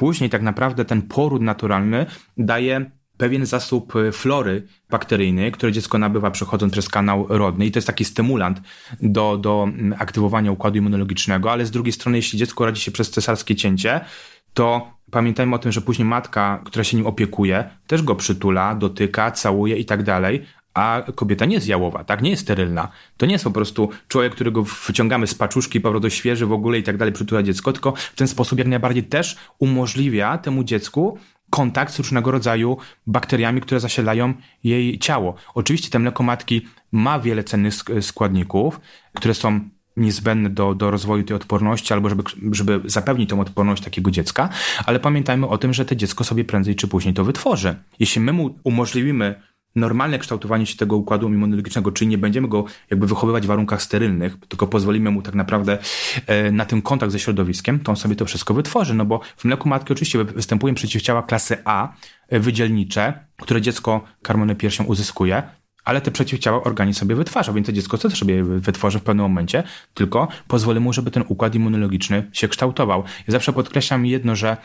Później 0.00 0.30
tak 0.30 0.42
naprawdę 0.42 0.84
ten 0.84 1.02
poród 1.02 1.42
naturalny 1.42 2.06
daje 2.36 2.90
pewien 3.16 3.46
zasób 3.46 3.96
y, 3.96 4.12
flory 4.12 4.66
bakteryjnej, 4.90 5.52
które 5.52 5.72
dziecko 5.72 5.98
nabywa 5.98 6.30
przechodząc 6.30 6.72
przez 6.72 6.88
kanał 6.88 7.26
rodny. 7.28 7.66
I 7.66 7.70
to 7.70 7.78
jest 7.78 7.86
taki 7.86 8.04
stymulant 8.04 8.60
do, 9.02 9.36
do 9.36 9.62
mm, 9.68 9.94
aktywowania 9.98 10.52
układu 10.52 10.78
immunologicznego, 10.78 11.52
ale 11.52 11.66
z 11.66 11.70
drugiej 11.70 11.92
strony, 11.92 12.18
jeśli 12.18 12.38
dziecko 12.38 12.64
radzi 12.64 12.80
się 12.80 12.90
przez 12.90 13.10
cesarskie 13.10 13.56
cięcie, 13.56 14.00
to 14.54 14.90
pamiętajmy 15.10 15.54
o 15.54 15.58
tym, 15.58 15.72
że 15.72 15.80
później 15.80 16.08
matka, 16.08 16.62
która 16.64 16.84
się 16.84 16.96
nim 16.96 17.06
opiekuje, 17.06 17.70
też 17.86 18.02
go 18.02 18.14
przytula, 18.14 18.74
dotyka, 18.74 19.30
całuje 19.30 19.76
i 19.76 19.84
tak 19.84 20.02
dalej, 20.02 20.46
a 20.74 21.02
kobieta 21.14 21.44
nie 21.44 21.54
jest 21.54 21.68
jałowa, 21.68 22.04
tak? 22.04 22.22
Nie 22.22 22.30
jest 22.30 22.42
sterylna. 22.42 22.88
To 23.16 23.26
nie 23.26 23.32
jest 23.32 23.44
po 23.44 23.50
prostu 23.50 23.88
człowiek, 24.08 24.34
którego 24.34 24.62
wyciągamy 24.86 25.26
z 25.26 25.34
paczuszki, 25.34 25.80
po 25.80 25.90
prostu 25.90 26.10
świeży 26.10 26.46
w 26.46 26.52
ogóle 26.52 26.78
i 26.78 26.82
tak 26.82 26.96
dalej, 26.96 27.14
przytula 27.14 27.42
dziecko, 27.42 27.72
tylko 27.72 27.92
w 27.96 28.16
ten 28.16 28.28
sposób 28.28 28.58
jak 28.58 28.68
najbardziej 28.68 29.04
też 29.04 29.36
umożliwia 29.58 30.38
temu 30.38 30.64
dziecku 30.64 31.18
kontakt 31.50 31.92
z 31.92 31.98
różnego 31.98 32.30
rodzaju 32.30 32.76
bakteriami, 33.06 33.60
które 33.60 33.80
zasilają 33.80 34.34
jej 34.64 34.98
ciało. 34.98 35.34
Oczywiście 35.54 35.90
te 35.90 35.98
mleko 35.98 36.22
matki 36.22 36.66
ma 36.92 37.18
wiele 37.18 37.44
cennych 37.44 37.74
składników, 38.00 38.80
które 39.14 39.34
są 39.34 39.60
niezbędne 39.96 40.50
do, 40.50 40.74
do 40.74 40.90
rozwoju 40.90 41.22
tej 41.24 41.36
odporności 41.36 41.92
albo 41.92 42.08
żeby, 42.08 42.22
żeby 42.52 42.80
zapewnić 42.84 43.30
tą 43.30 43.40
odporność 43.40 43.82
takiego 43.82 44.10
dziecka, 44.10 44.48
ale 44.86 45.00
pamiętajmy 45.00 45.48
o 45.48 45.58
tym, 45.58 45.72
że 45.72 45.84
to 45.84 45.94
dziecko 45.94 46.24
sobie 46.24 46.44
prędzej 46.44 46.76
czy 46.76 46.88
później 46.88 47.14
to 47.14 47.24
wytworzy. 47.24 47.76
Jeśli 47.98 48.20
my 48.20 48.32
mu 48.32 48.58
umożliwimy 48.64 49.42
normalne 49.76 50.18
kształtowanie 50.18 50.66
się 50.66 50.76
tego 50.76 50.96
układu 50.96 51.28
immunologicznego, 51.28 51.92
czyli 51.92 52.08
nie 52.08 52.18
będziemy 52.18 52.48
go 52.48 52.64
jakby 52.90 53.06
wychowywać 53.06 53.44
w 53.44 53.46
warunkach 53.46 53.82
sterylnych, 53.82 54.36
tylko 54.48 54.66
pozwolimy 54.66 55.10
mu 55.10 55.22
tak 55.22 55.34
naprawdę 55.34 55.78
e, 56.26 56.52
na 56.52 56.64
ten 56.64 56.82
kontakt 56.82 57.12
ze 57.12 57.18
środowiskiem, 57.18 57.80
to 57.80 57.92
on 57.92 57.96
sobie 57.96 58.16
to 58.16 58.24
wszystko 58.24 58.54
wytworzy, 58.54 58.94
no 58.94 59.04
bo 59.04 59.20
w 59.36 59.44
mleku 59.44 59.68
matki 59.68 59.92
oczywiście 59.92 60.24
występują 60.24 60.74
przeciwciała 60.74 61.22
klasy 61.22 61.56
A, 61.64 61.92
e, 62.28 62.40
wydzielnicze, 62.40 63.24
które 63.42 63.60
dziecko 63.60 64.04
karmione 64.22 64.54
piersią 64.54 64.84
uzyskuje, 64.84 65.42
ale 65.84 66.00
te 66.00 66.10
przeciwciała 66.10 66.62
organizm 66.62 67.00
sobie 67.00 67.14
wytwarza, 67.14 67.52
więc 67.52 67.66
to 67.66 67.72
dziecko 67.72 67.98
też 67.98 68.18
sobie 68.18 68.44
wytworzy 68.44 68.98
w 68.98 69.02
pewnym 69.02 69.22
momencie, 69.22 69.62
tylko 69.94 70.28
pozwolimy 70.48 70.84
mu, 70.84 70.92
żeby 70.92 71.10
ten 71.10 71.24
układ 71.28 71.54
immunologiczny 71.54 72.30
się 72.32 72.48
kształtował. 72.48 73.04
Ja 73.26 73.32
zawsze 73.32 73.52
podkreślam 73.52 74.06
jedno, 74.06 74.36
że 74.36 74.56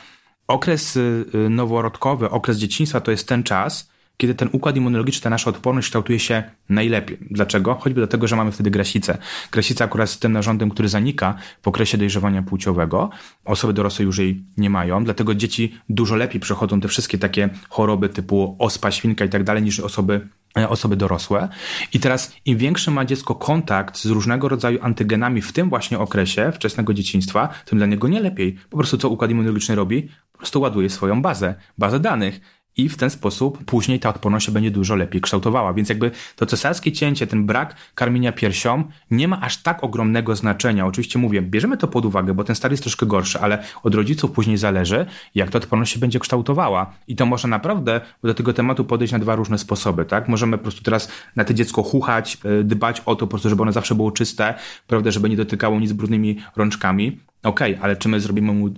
okres 0.47 0.95
y, 0.95 1.25
y, 1.35 1.49
noworodkowy, 1.49 2.29
okres 2.29 2.57
dzieciństwa 2.57 3.01
to 3.01 3.11
jest 3.11 3.27
ten 3.27 3.43
czas, 3.43 3.94
kiedy 4.17 4.36
ten 4.36 4.49
układ 4.51 4.78
immunologiczny, 4.78 5.21
ta 5.21 5.30
nasza 5.30 5.49
odporność 5.49 5.88
kształtuje 5.88 6.19
się 6.19 6.43
najlepiej. 6.69 7.17
Dlaczego? 7.32 7.75
Choćby 7.75 7.99
dlatego, 7.99 8.28
że 8.28 8.36
mamy 8.36 8.51
wtedy 8.51 8.71
grasicę. 8.71 9.17
Grasica 9.51 9.86
akurat 9.86 10.10
jest 10.10 10.21
tym 10.21 10.32
narządem, 10.32 10.69
który 10.69 10.89
zanika 10.89 11.36
w 11.62 11.67
okresie 11.67 11.97
dojrzewania 11.97 12.41
płciowego. 12.43 13.10
Osoby 13.45 13.73
dorosłe 13.73 14.06
już 14.06 14.17
jej 14.17 14.43
nie 14.58 14.69
mają, 14.69 15.04
dlatego 15.04 15.36
dzieci 15.36 15.78
dużo 15.89 16.15
lepiej 16.15 16.41
przechodzą 16.41 16.82
te 16.82 16.88
wszystkie 16.88 17.17
takie 17.17 17.49
choroby 17.69 18.10
typu 18.10 18.56
ospa, 18.60 18.91
świnka 18.91 19.25
i 19.25 19.30
tak 19.30 19.43
dalej 19.43 19.63
niż 19.63 19.80
osoby 19.80 20.28
e, 20.58 20.69
osoby 20.69 20.95
dorosłe. 20.95 21.49
I 21.93 21.99
teraz 21.99 22.36
im 22.45 22.58
większy 22.58 22.91
ma 22.91 23.06
dziecko 23.06 23.36
kontakt 23.36 23.97
z 23.97 24.06
różnego 24.06 24.49
rodzaju 24.49 24.80
antygenami 24.82 25.41
w 25.41 25.54
tym 25.54 25.69
właśnie 25.69 25.99
okresie 25.99 26.51
wczesnego 26.56 26.93
dzieciństwa, 26.93 27.49
tym 27.65 27.78
dla 27.78 27.88
niego 27.88 28.08
nie 28.08 28.21
lepiej. 28.21 28.58
Po 28.69 28.78
prostu 28.78 28.97
co 28.97 29.10
układ 29.10 29.32
immunologiczny 29.32 29.75
robi? 29.75 30.10
Po 30.32 30.38
prostu 30.38 30.62
ładuje 30.62 30.89
swoją 30.89 31.21
bazę, 31.21 31.56
bazę 31.78 31.99
danych 31.99 32.41
i 32.77 32.89
w 32.89 32.97
ten 32.97 33.09
sposób 33.09 33.65
później 33.65 33.99
ta 33.99 34.09
odporność 34.09 34.45
się 34.45 34.51
będzie 34.51 34.71
dużo 34.71 34.95
lepiej 34.95 35.21
kształtowała. 35.21 35.73
Więc 35.73 35.89
jakby 35.89 36.11
to 36.35 36.45
cesarskie 36.45 36.91
cięcie, 36.91 37.27
ten 37.27 37.45
brak 37.45 37.75
karmienia 37.95 38.31
piersią 38.31 38.83
nie 39.11 39.27
ma 39.27 39.41
aż 39.41 39.57
tak 39.57 39.83
ogromnego 39.83 40.35
znaczenia. 40.35 40.85
Oczywiście 40.85 41.19
mówię, 41.19 41.41
bierzemy 41.41 41.77
to 41.77 41.88
pod 41.88 42.05
uwagę, 42.05 42.33
bo 42.33 42.43
ten 42.43 42.55
stary 42.55 42.73
jest 42.73 42.83
troszkę 42.83 43.05
gorszy, 43.05 43.39
ale 43.39 43.63
od 43.83 43.95
rodziców 43.95 44.31
później 44.31 44.57
zależy, 44.57 45.05
jak 45.35 45.49
ta 45.49 45.57
odporność 45.57 45.93
się 45.93 45.99
będzie 45.99 46.19
kształtowała. 46.19 46.93
I 47.07 47.15
to 47.15 47.25
można 47.25 47.49
naprawdę 47.49 48.01
do 48.23 48.33
tego 48.33 48.53
tematu 48.53 48.85
podejść 48.85 49.13
na 49.13 49.19
dwa 49.19 49.35
różne 49.35 49.57
sposoby, 49.57 50.05
tak? 50.05 50.27
Możemy 50.27 50.57
po 50.57 50.63
prostu 50.63 50.83
teraz 50.83 51.09
na 51.35 51.43
to 51.43 51.53
dziecko 51.53 51.83
chuchać, 51.83 52.38
e, 52.59 52.63
dbać 52.63 53.01
o 53.05 53.15
to 53.15 53.19
po 53.19 53.27
prostu, 53.27 53.49
żeby 53.49 53.61
ono 53.61 53.71
zawsze 53.71 53.95
było 53.95 54.11
czyste, 54.11 54.53
prawda, 54.88 55.11
żeby 55.11 55.29
nie 55.29 55.38
dotykało 55.38 55.79
nic 55.79 55.93
brudnymi 55.93 56.38
rączkami 56.55 57.19
Okej, 57.45 57.71
okay, 57.71 57.84
ale 57.84 57.95
czy 57.95 58.10
my 58.10 58.19
zrobimy 58.19 58.53
mu 58.53 58.67
y, 58.67 58.73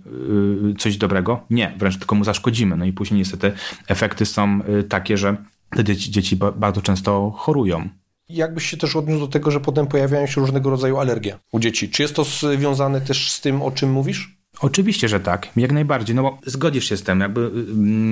coś 0.77 0.97
dobrego? 0.97 1.45
Nie, 1.49 1.73
wręcz 1.77 1.97
tylko 1.97 2.15
mu 2.15 2.23
zaszkodzimy. 2.23 2.77
No 2.77 2.85
i 2.85 2.93
później 2.93 3.17
niestety 3.17 3.51
efekty 3.87 4.25
są 4.25 4.59
y, 4.79 4.83
takie, 4.83 5.17
że 5.17 5.37
te 5.69 5.83
dzieci, 5.83 6.11
dzieci 6.11 6.35
bardzo 6.55 6.81
często 6.81 7.31
chorują. 7.37 7.89
Jakbyś 8.29 8.65
się 8.65 8.77
też 8.77 8.95
odniósł 8.95 9.19
do 9.19 9.27
tego, 9.27 9.51
że 9.51 9.59
potem 9.59 9.87
pojawiają 9.87 10.27
się 10.27 10.41
różnego 10.41 10.69
rodzaju 10.69 10.97
alergie 10.97 11.37
u 11.51 11.59
dzieci. 11.59 11.89
Czy 11.89 12.01
jest 12.01 12.15
to 12.15 12.23
związane 12.23 13.01
też 13.01 13.31
z 13.31 13.41
tym, 13.41 13.61
o 13.61 13.71
czym 13.71 13.91
mówisz? 13.91 14.37
Oczywiście, 14.59 15.07
że 15.07 15.19
tak, 15.19 15.47
jak 15.55 15.71
najbardziej, 15.71 16.15
no 16.15 16.23
bo 16.23 16.39
zgodzisz 16.45 16.89
się 16.89 16.97
z 16.97 17.03
tym, 17.03 17.19
jakby 17.19 17.51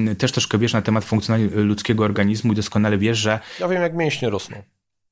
yy, 0.07 0.15
też 0.15 0.31
troszkę 0.31 0.57
wiesz 0.57 0.73
na 0.73 0.81
temat 0.81 1.05
funkcjonowania 1.05 1.49
ludzkiego 1.55 2.03
organizmu 2.03 2.53
i 2.53 2.55
doskonale 2.55 2.97
wiesz, 2.97 3.17
że... 3.17 3.39
Ja 3.59 3.67
wiem, 3.67 3.81
jak 3.81 3.95
mięśnie 3.95 4.29
rosną 4.29 4.57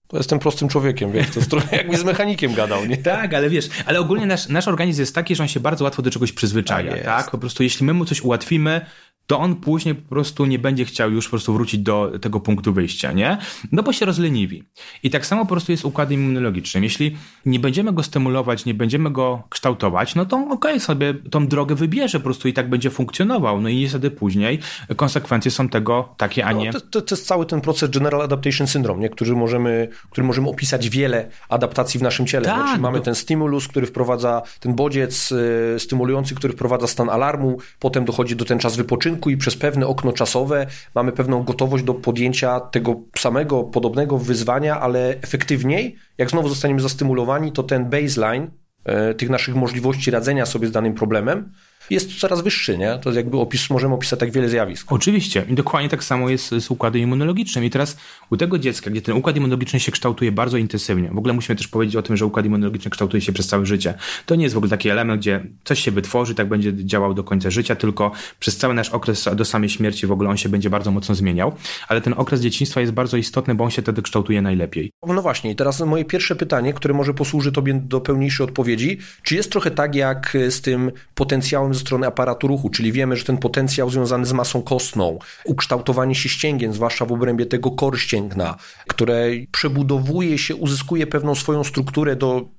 to 0.07 0.17
jestem 0.17 0.39
prostym 0.39 0.67
człowiekiem, 0.67 1.11
wiesz, 1.11 1.29
to 1.29 1.39
jest 1.39 1.49
trochę 1.49 1.75
jakby 1.77 1.97
z 1.97 2.03
mechanikiem 2.03 2.53
gadał, 2.53 2.85
nie? 2.85 2.97
Tak, 2.97 3.33
ale 3.33 3.49
wiesz, 3.49 3.69
ale 3.85 3.99
ogólnie 3.99 4.25
nasz, 4.25 4.47
nasz 4.47 4.67
organizm 4.67 5.01
jest 5.01 5.15
taki, 5.15 5.35
że 5.35 5.43
on 5.43 5.49
się 5.49 5.59
bardzo 5.59 5.83
łatwo 5.83 6.01
do 6.01 6.11
czegoś 6.11 6.31
przyzwyczaja, 6.31 6.91
tak? 6.91 7.03
tak? 7.03 7.31
Po 7.31 7.37
prostu 7.37 7.63
jeśli 7.63 7.85
my 7.85 7.93
mu 7.93 8.05
coś 8.05 8.21
ułatwimy, 8.21 8.85
to 9.27 9.39
on 9.39 9.55
później 9.55 9.95
po 9.95 10.09
prostu 10.09 10.45
nie 10.45 10.59
będzie 10.59 10.85
chciał 10.85 11.11
już 11.11 11.25
po 11.25 11.29
prostu 11.29 11.53
wrócić 11.53 11.81
do 11.81 12.11
tego 12.21 12.39
punktu 12.39 12.73
wyjścia, 12.73 13.11
nie? 13.11 13.37
No 13.71 13.83
bo 13.83 13.93
się 13.93 14.05
rozleniwi. 14.05 14.63
I 15.03 15.09
tak 15.09 15.25
samo 15.25 15.41
po 15.41 15.47
prostu 15.47 15.71
jest 15.71 15.85
układem 15.85 16.19
immunologicznym. 16.19 16.83
Jeśli 16.83 17.17
nie 17.45 17.59
będziemy 17.59 17.93
go 17.93 18.03
stymulować, 18.03 18.65
nie 18.65 18.73
będziemy 18.73 19.11
go 19.11 19.43
kształtować, 19.49 20.15
no 20.15 20.25
to 20.25 20.37
okej, 20.37 20.53
okay, 20.53 20.79
sobie 20.79 21.13
tą 21.13 21.47
drogę 21.47 21.75
wybierze 21.75 22.19
po 22.19 22.23
prostu 22.23 22.47
i 22.47 22.53
tak 22.53 22.69
będzie 22.69 22.89
funkcjonował. 22.89 23.61
No 23.61 23.69
i 23.69 23.75
niestety 23.75 24.11
później 24.11 24.59
konsekwencje 24.95 25.51
są 25.51 25.69
tego 25.69 26.15
takie, 26.17 26.45
a 26.45 26.53
no, 26.53 26.59
nie... 26.59 26.65
No, 26.65 26.79
to, 26.79 26.81
to, 26.81 27.01
to, 27.01 27.15
jest 27.15 27.27
cały 27.27 27.45
ten 27.45 27.61
proces 27.61 27.89
General 27.89 28.21
Adaptation 28.21 28.67
Syndrome, 28.67 29.01
nie? 29.01 29.09
Który 29.09 29.35
możemy, 29.35 29.87
który 30.09 30.27
możemy 30.27 30.49
opisać 30.49 30.89
wiele 30.89 31.29
adaptacji 31.49 31.99
w 31.99 32.03
naszym 32.03 32.27
ciele. 32.27 32.45
Tak, 32.45 32.67
Czyli 32.69 32.81
mamy 32.81 33.01
ten 33.01 33.15
stimulus, 33.15 33.67
który 33.67 33.85
wprowadza 33.85 34.41
ten 34.59 34.75
bodziec 34.75 35.31
y, 35.31 35.79
stymulujący, 35.79 36.35
który 36.35 36.53
wprowadza 36.53 36.87
stan 36.87 37.09
alarmu, 37.09 37.57
potem 37.79 38.05
dochodzi 38.05 38.35
do 38.35 38.45
ten 38.45 38.59
czas 38.59 38.75
wypoczynku, 38.75 39.12
odpoczynku 39.13 39.29
i 39.29 39.37
przez 39.37 39.55
pewne 39.55 39.87
okno 39.87 40.13
czasowe 40.13 40.67
mamy 40.95 41.11
pewną 41.11 41.43
gotowość 41.43 41.83
do 41.83 41.93
podjęcia 41.93 42.59
tego 42.59 42.95
samego, 43.17 43.63
podobnego 43.63 44.17
wyzwania, 44.17 44.79
ale 44.79 45.15
efektywniej. 45.21 45.95
Jak 46.17 46.29
znowu 46.29 46.49
zostaniemy 46.49 46.81
zastymulowani, 46.81 47.51
to 47.51 47.63
ten 47.63 47.89
baseline 47.89 48.51
e, 48.85 49.13
tych 49.13 49.29
naszych 49.29 49.55
możliwości 49.55 50.11
radzenia 50.11 50.45
sobie 50.45 50.67
z 50.67 50.71
danym 50.71 50.93
problemem 50.93 51.51
jest 51.93 52.19
coraz 52.19 52.41
wyższy, 52.41 52.77
nie? 52.77 52.99
To 53.01 53.11
jakby 53.11 53.37
opis, 53.37 53.69
możemy 53.69 53.93
opisać 53.93 54.19
tak 54.19 54.31
wiele 54.31 54.49
zjawisk. 54.49 54.91
Oczywiście. 54.91 55.45
I 55.49 55.53
dokładnie 55.53 55.89
tak 55.89 56.03
samo 56.03 56.29
jest 56.29 56.49
z 56.49 56.71
układem 56.71 57.01
immunologicznym. 57.01 57.65
I 57.65 57.69
teraz 57.69 57.97
u 58.29 58.37
tego 58.37 58.59
dziecka, 58.59 58.89
gdzie 58.89 59.01
ten 59.01 59.15
układ 59.15 59.35
immunologiczny 59.37 59.79
się 59.79 59.91
kształtuje 59.91 60.31
bardzo 60.31 60.57
intensywnie, 60.57 61.09
w 61.11 61.17
ogóle 61.17 61.33
musimy 61.33 61.55
też 61.55 61.67
powiedzieć 61.67 61.95
o 61.95 62.01
tym, 62.01 62.17
że 62.17 62.25
układ 62.25 62.45
immunologiczny 62.45 62.91
kształtuje 62.91 63.21
się 63.21 63.33
przez 63.33 63.47
całe 63.47 63.65
życie. 63.65 63.93
To 64.25 64.35
nie 64.35 64.43
jest 64.43 64.55
w 64.55 64.57
ogóle 64.57 64.69
taki 64.69 64.89
element, 64.89 65.21
gdzie 65.21 65.45
coś 65.63 65.79
się 65.79 65.91
wytworzy, 65.91 66.35
tak 66.35 66.47
będzie 66.47 66.85
działał 66.85 67.13
do 67.13 67.23
końca 67.23 67.49
życia, 67.49 67.75
tylko 67.75 68.11
przez 68.39 68.57
cały 68.57 68.73
nasz 68.73 68.89
okres 68.89 69.29
do 69.35 69.45
samej 69.45 69.69
śmierci 69.69 70.07
w 70.07 70.11
ogóle 70.11 70.29
on 70.29 70.37
się 70.37 70.49
będzie 70.49 70.69
bardzo 70.69 70.91
mocno 70.91 71.15
zmieniał. 71.15 71.55
Ale 71.87 72.01
ten 72.01 72.13
okres 72.17 72.41
dzieciństwa 72.41 72.81
jest 72.81 72.93
bardzo 72.93 73.17
istotny, 73.17 73.55
bo 73.55 73.63
on 73.63 73.71
się 73.71 73.81
wtedy 73.81 74.01
kształtuje 74.01 74.41
najlepiej. 74.41 74.91
No 75.07 75.21
właśnie, 75.21 75.51
i 75.51 75.55
teraz 75.55 75.79
moje 75.79 76.05
pierwsze 76.05 76.35
pytanie, 76.35 76.73
które 76.73 76.93
może 76.93 77.13
posłuży 77.13 77.51
Tobie 77.51 77.73
do 77.73 78.01
pełniejszej 78.01 78.43
odpowiedzi. 78.43 78.97
Czy 79.23 79.35
jest 79.35 79.51
trochę 79.51 79.71
tak 79.71 79.95
jak 79.95 80.37
z 80.49 80.61
tym 80.61 80.91
potencjałem 81.15 81.73
strony 81.83 82.07
aparatu 82.07 82.47
ruchu, 82.47 82.69
czyli 82.69 82.91
wiemy, 82.91 83.15
że 83.15 83.23
ten 83.23 83.37
potencjał 83.37 83.89
związany 83.89 84.25
z 84.25 84.33
masą 84.33 84.61
kostną, 84.61 85.19
ukształtowanie 85.45 86.15
się 86.15 86.29
ścięgien, 86.29 86.73
zwłaszcza 86.73 87.05
w 87.05 87.11
obrębie 87.11 87.45
tego 87.45 87.71
kor 87.71 87.99
ścięgna, 87.99 88.57
które 88.87 89.29
przebudowuje 89.51 90.37
się, 90.37 90.55
uzyskuje 90.55 91.07
pewną 91.07 91.35
swoją 91.35 91.63
strukturę 91.63 92.15
do 92.15 92.49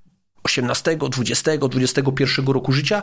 18, 0.43 0.97
20, 0.97 1.59
21 1.59 2.47
roku 2.47 2.73
życia 2.73 3.03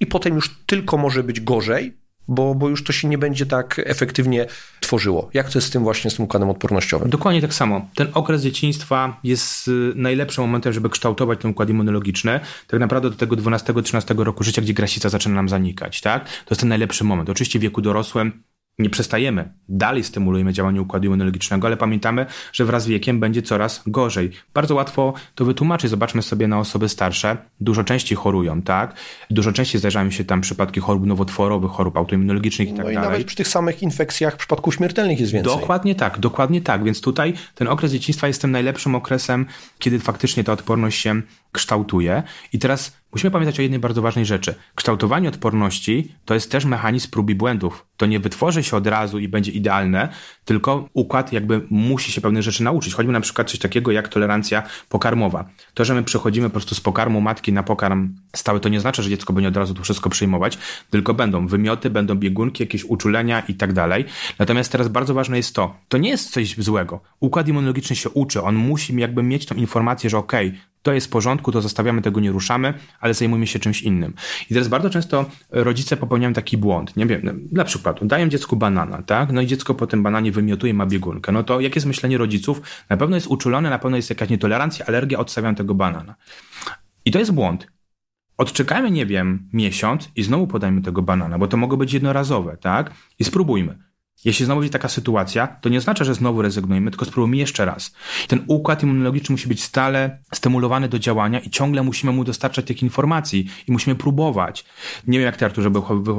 i 0.00 0.06
potem 0.06 0.34
już 0.34 0.60
tylko 0.66 0.96
może 0.96 1.22
być 1.22 1.40
gorzej, 1.40 2.01
bo, 2.28 2.54
bo 2.54 2.68
już 2.68 2.84
to 2.84 2.92
się 2.92 3.08
nie 3.08 3.18
będzie 3.18 3.46
tak 3.46 3.80
efektywnie 3.84 4.46
tworzyło. 4.80 5.30
Jak 5.34 5.50
to 5.50 5.58
jest 5.58 5.68
z 5.68 5.70
tym 5.70 5.82
właśnie 5.82 6.10
z 6.10 6.16
tym 6.16 6.24
układem 6.24 6.50
odpornościowym? 6.50 7.10
Dokładnie 7.10 7.40
tak 7.42 7.54
samo. 7.54 7.88
Ten 7.94 8.08
okres 8.14 8.42
dzieciństwa 8.42 9.20
jest 9.24 9.68
y, 9.68 9.92
najlepszym 9.94 10.44
momentem, 10.44 10.72
żeby 10.72 10.90
kształtować 10.90 11.40
ten 11.40 11.50
układ 11.50 11.70
immunologiczny. 11.70 12.40
Tak 12.66 12.80
naprawdę 12.80 13.10
do 13.10 13.16
tego 13.16 13.36
12-13 13.36 14.18
roku 14.24 14.44
życia, 14.44 14.62
gdzie 14.62 14.74
grasica 14.74 15.08
zaczyna 15.08 15.34
nam 15.34 15.48
zanikać, 15.48 16.00
tak? 16.00 16.24
To 16.24 16.50
jest 16.50 16.60
ten 16.60 16.68
najlepszy 16.68 17.04
moment. 17.04 17.30
Oczywiście 17.30 17.58
w 17.58 17.62
wieku 17.62 17.80
dorosłym 17.80 18.42
nie 18.82 18.90
przestajemy, 18.90 19.52
dalej 19.68 20.04
stymulujemy 20.04 20.52
działanie 20.52 20.82
układu 20.82 21.06
immunologicznego, 21.06 21.66
ale 21.66 21.76
pamiętamy, 21.76 22.26
że 22.52 22.64
wraz 22.64 22.82
z 22.82 22.86
wiekiem 22.86 23.20
będzie 23.20 23.42
coraz 23.42 23.82
gorzej. 23.86 24.30
Bardzo 24.54 24.74
łatwo 24.74 25.14
to 25.34 25.44
wytłumaczyć. 25.44 25.90
Zobaczmy 25.90 26.22
sobie 26.22 26.48
na 26.48 26.58
osoby 26.58 26.88
starsze. 26.88 27.36
Dużo 27.60 27.84
częściej 27.84 28.16
chorują, 28.16 28.62
tak? 28.62 28.94
Dużo 29.30 29.52
częściej 29.52 29.78
zdarzają 29.78 30.10
się 30.10 30.24
tam 30.24 30.40
przypadki 30.40 30.80
chorób 30.80 31.06
nowotworowych, 31.06 31.70
chorób 31.70 31.96
autoimmunologicznych 31.96 32.68
i 32.68 32.72
tak 32.72 32.84
no 32.84 32.90
i 32.90 32.94
dalej. 32.94 33.10
nawet 33.10 33.26
przy 33.26 33.36
tych 33.36 33.48
samych 33.48 33.82
infekcjach 33.82 34.36
przypadków 34.36 34.74
śmiertelnych 34.74 35.20
jest 35.20 35.32
więcej. 35.32 35.52
Dokładnie 35.52 35.94
tak, 35.94 36.18
dokładnie 36.18 36.60
tak. 36.60 36.84
Więc 36.84 37.00
tutaj 37.00 37.34
ten 37.54 37.68
okres 37.68 37.92
dzieciństwa 37.92 38.26
jest 38.26 38.40
tym 38.40 38.50
najlepszym 38.50 38.94
okresem, 38.94 39.46
kiedy 39.78 39.98
faktycznie 39.98 40.44
ta 40.44 40.52
odporność 40.52 41.00
się 41.00 41.22
kształtuje. 41.52 42.22
I 42.52 42.58
teraz 42.58 43.01
musimy 43.12 43.30
pamiętać 43.30 43.58
o 43.58 43.62
jednej 43.62 43.80
bardzo 43.80 44.02
ważnej 44.02 44.24
rzeczy. 44.24 44.54
Kształtowanie 44.74 45.28
odporności 45.28 46.14
to 46.24 46.34
jest 46.34 46.50
też 46.50 46.64
mechanizm 46.64 47.10
prób 47.10 47.30
i 47.30 47.34
błędów. 47.34 47.86
To 47.96 48.06
nie 48.06 48.20
wytworzy 48.20 48.62
się 48.62 48.76
od 48.76 48.86
razu 48.86 49.18
i 49.18 49.28
będzie 49.28 49.52
idealne, 49.52 50.08
tylko 50.44 50.88
układ 50.92 51.32
jakby 51.32 51.66
musi 51.70 52.12
się 52.12 52.20
pewne 52.20 52.42
rzeczy 52.42 52.62
nauczyć. 52.62 52.94
Choćby 52.94 53.12
na 53.12 53.20
przykład 53.20 53.50
coś 53.50 53.58
takiego 53.58 53.92
jak 53.92 54.08
tolerancja 54.08 54.62
pokarmowa. 54.88 55.48
To, 55.74 55.84
że 55.84 55.94
my 55.94 56.02
przechodzimy 56.02 56.48
po 56.48 56.52
prostu 56.52 56.74
z 56.74 56.80
pokarmu 56.80 57.20
matki 57.20 57.52
na 57.52 57.62
pokarm 57.62 58.14
stały, 58.36 58.60
to 58.60 58.68
nie 58.68 58.80
znaczy, 58.80 59.02
że 59.02 59.10
dziecko 59.10 59.32
będzie 59.32 59.48
od 59.48 59.56
razu 59.56 59.74
to 59.74 59.82
wszystko 59.82 60.10
przyjmować, 60.10 60.58
tylko 60.90 61.14
będą 61.14 61.46
wymioty, 61.46 61.90
będą 61.90 62.14
biegunki, 62.14 62.62
jakieś 62.62 62.84
uczulenia 62.84 63.40
i 63.40 63.54
tak 63.54 63.72
dalej. 63.72 64.04
Natomiast 64.38 64.72
teraz 64.72 64.88
bardzo 64.88 65.14
ważne 65.14 65.36
jest 65.36 65.54
to, 65.54 65.76
to 65.88 65.98
nie 65.98 66.10
jest 66.10 66.30
coś 66.30 66.56
złego. 66.58 67.00
Układ 67.20 67.48
immunologiczny 67.48 67.96
się 67.96 68.10
uczy, 68.10 68.42
on 68.42 68.54
musi 68.54 68.96
jakby 68.96 69.22
mieć 69.22 69.46
tą 69.46 69.54
informację, 69.54 70.10
że 70.10 70.18
okej, 70.18 70.48
okay, 70.48 70.60
to 70.82 70.92
jest 70.92 71.06
w 71.06 71.10
porządku, 71.10 71.52
to 71.52 71.60
zostawiamy, 71.60 72.02
tego 72.02 72.20
nie 72.20 72.30
ruszamy, 72.30 72.74
ale 73.00 73.14
zajmujemy 73.14 73.46
się 73.46 73.58
czymś 73.58 73.82
innym. 73.82 74.14
I 74.50 74.54
teraz 74.54 74.68
bardzo 74.68 74.90
często 74.90 75.24
rodzice 75.50 75.96
popełniają 75.96 76.32
taki 76.32 76.58
błąd. 76.58 76.96
Nie 76.96 77.06
wiem, 77.06 77.48
na 77.52 77.64
przykład 77.64 78.06
dają 78.06 78.28
dziecku 78.28 78.56
banana, 78.56 79.02
tak? 79.02 79.32
No 79.32 79.40
i 79.40 79.46
dziecko 79.46 79.74
po 79.74 79.86
tym 79.86 80.02
bananie 80.02 80.32
wymiotuje, 80.32 80.74
ma 80.74 80.86
biegunkę. 80.86 81.32
No 81.32 81.42
to 81.42 81.60
jakie 81.60 81.74
jest 81.74 81.86
myślenie 81.86 82.18
rodziców? 82.18 82.62
Na 82.88 82.96
pewno 82.96 83.16
jest 83.16 83.26
uczulone, 83.26 83.70
na 83.70 83.78
pewno 83.78 83.96
jest 83.96 84.10
jakaś 84.10 84.28
nietolerancja, 84.28 84.86
alergia, 84.86 85.18
odstawiam 85.18 85.54
tego 85.54 85.74
banana. 85.74 86.14
I 87.04 87.10
to 87.10 87.18
jest 87.18 87.32
błąd. 87.32 87.66
Odczekajmy, 88.38 88.90
nie 88.90 89.06
wiem, 89.06 89.48
miesiąc 89.52 90.08
i 90.16 90.22
znowu 90.22 90.46
podajmy 90.46 90.82
tego 90.82 91.02
banana, 91.02 91.38
bo 91.38 91.46
to 91.46 91.56
mogło 91.56 91.76
być 91.76 91.92
jednorazowe, 91.92 92.56
tak? 92.56 92.92
I 93.18 93.24
spróbujmy. 93.24 93.91
Jeśli 94.24 94.46
znowu 94.46 94.60
będzie 94.60 94.72
taka 94.72 94.88
sytuacja, 94.88 95.46
to 95.46 95.68
nie 95.68 95.78
oznacza, 95.78 96.04
że 96.04 96.14
znowu 96.14 96.42
rezygnujemy, 96.42 96.90
tylko 96.90 97.04
spróbujmy 97.04 97.36
jeszcze 97.36 97.64
raz. 97.64 97.94
Ten 98.28 98.44
układ 98.46 98.82
immunologiczny 98.82 99.32
musi 99.32 99.48
być 99.48 99.62
stale 99.62 100.18
stymulowany 100.32 100.88
do 100.88 100.98
działania 100.98 101.40
i 101.40 101.50
ciągle 101.50 101.82
musimy 101.82 102.12
mu 102.12 102.24
dostarczać 102.24 102.66
tych 102.66 102.82
informacji 102.82 103.46
i 103.68 103.72
musimy 103.72 103.96
próbować. 103.96 104.64
Nie 105.06 105.18
wiem 105.18 105.26
jak 105.26 105.36
ty, 105.36 105.44
Arturze, 105.44 105.70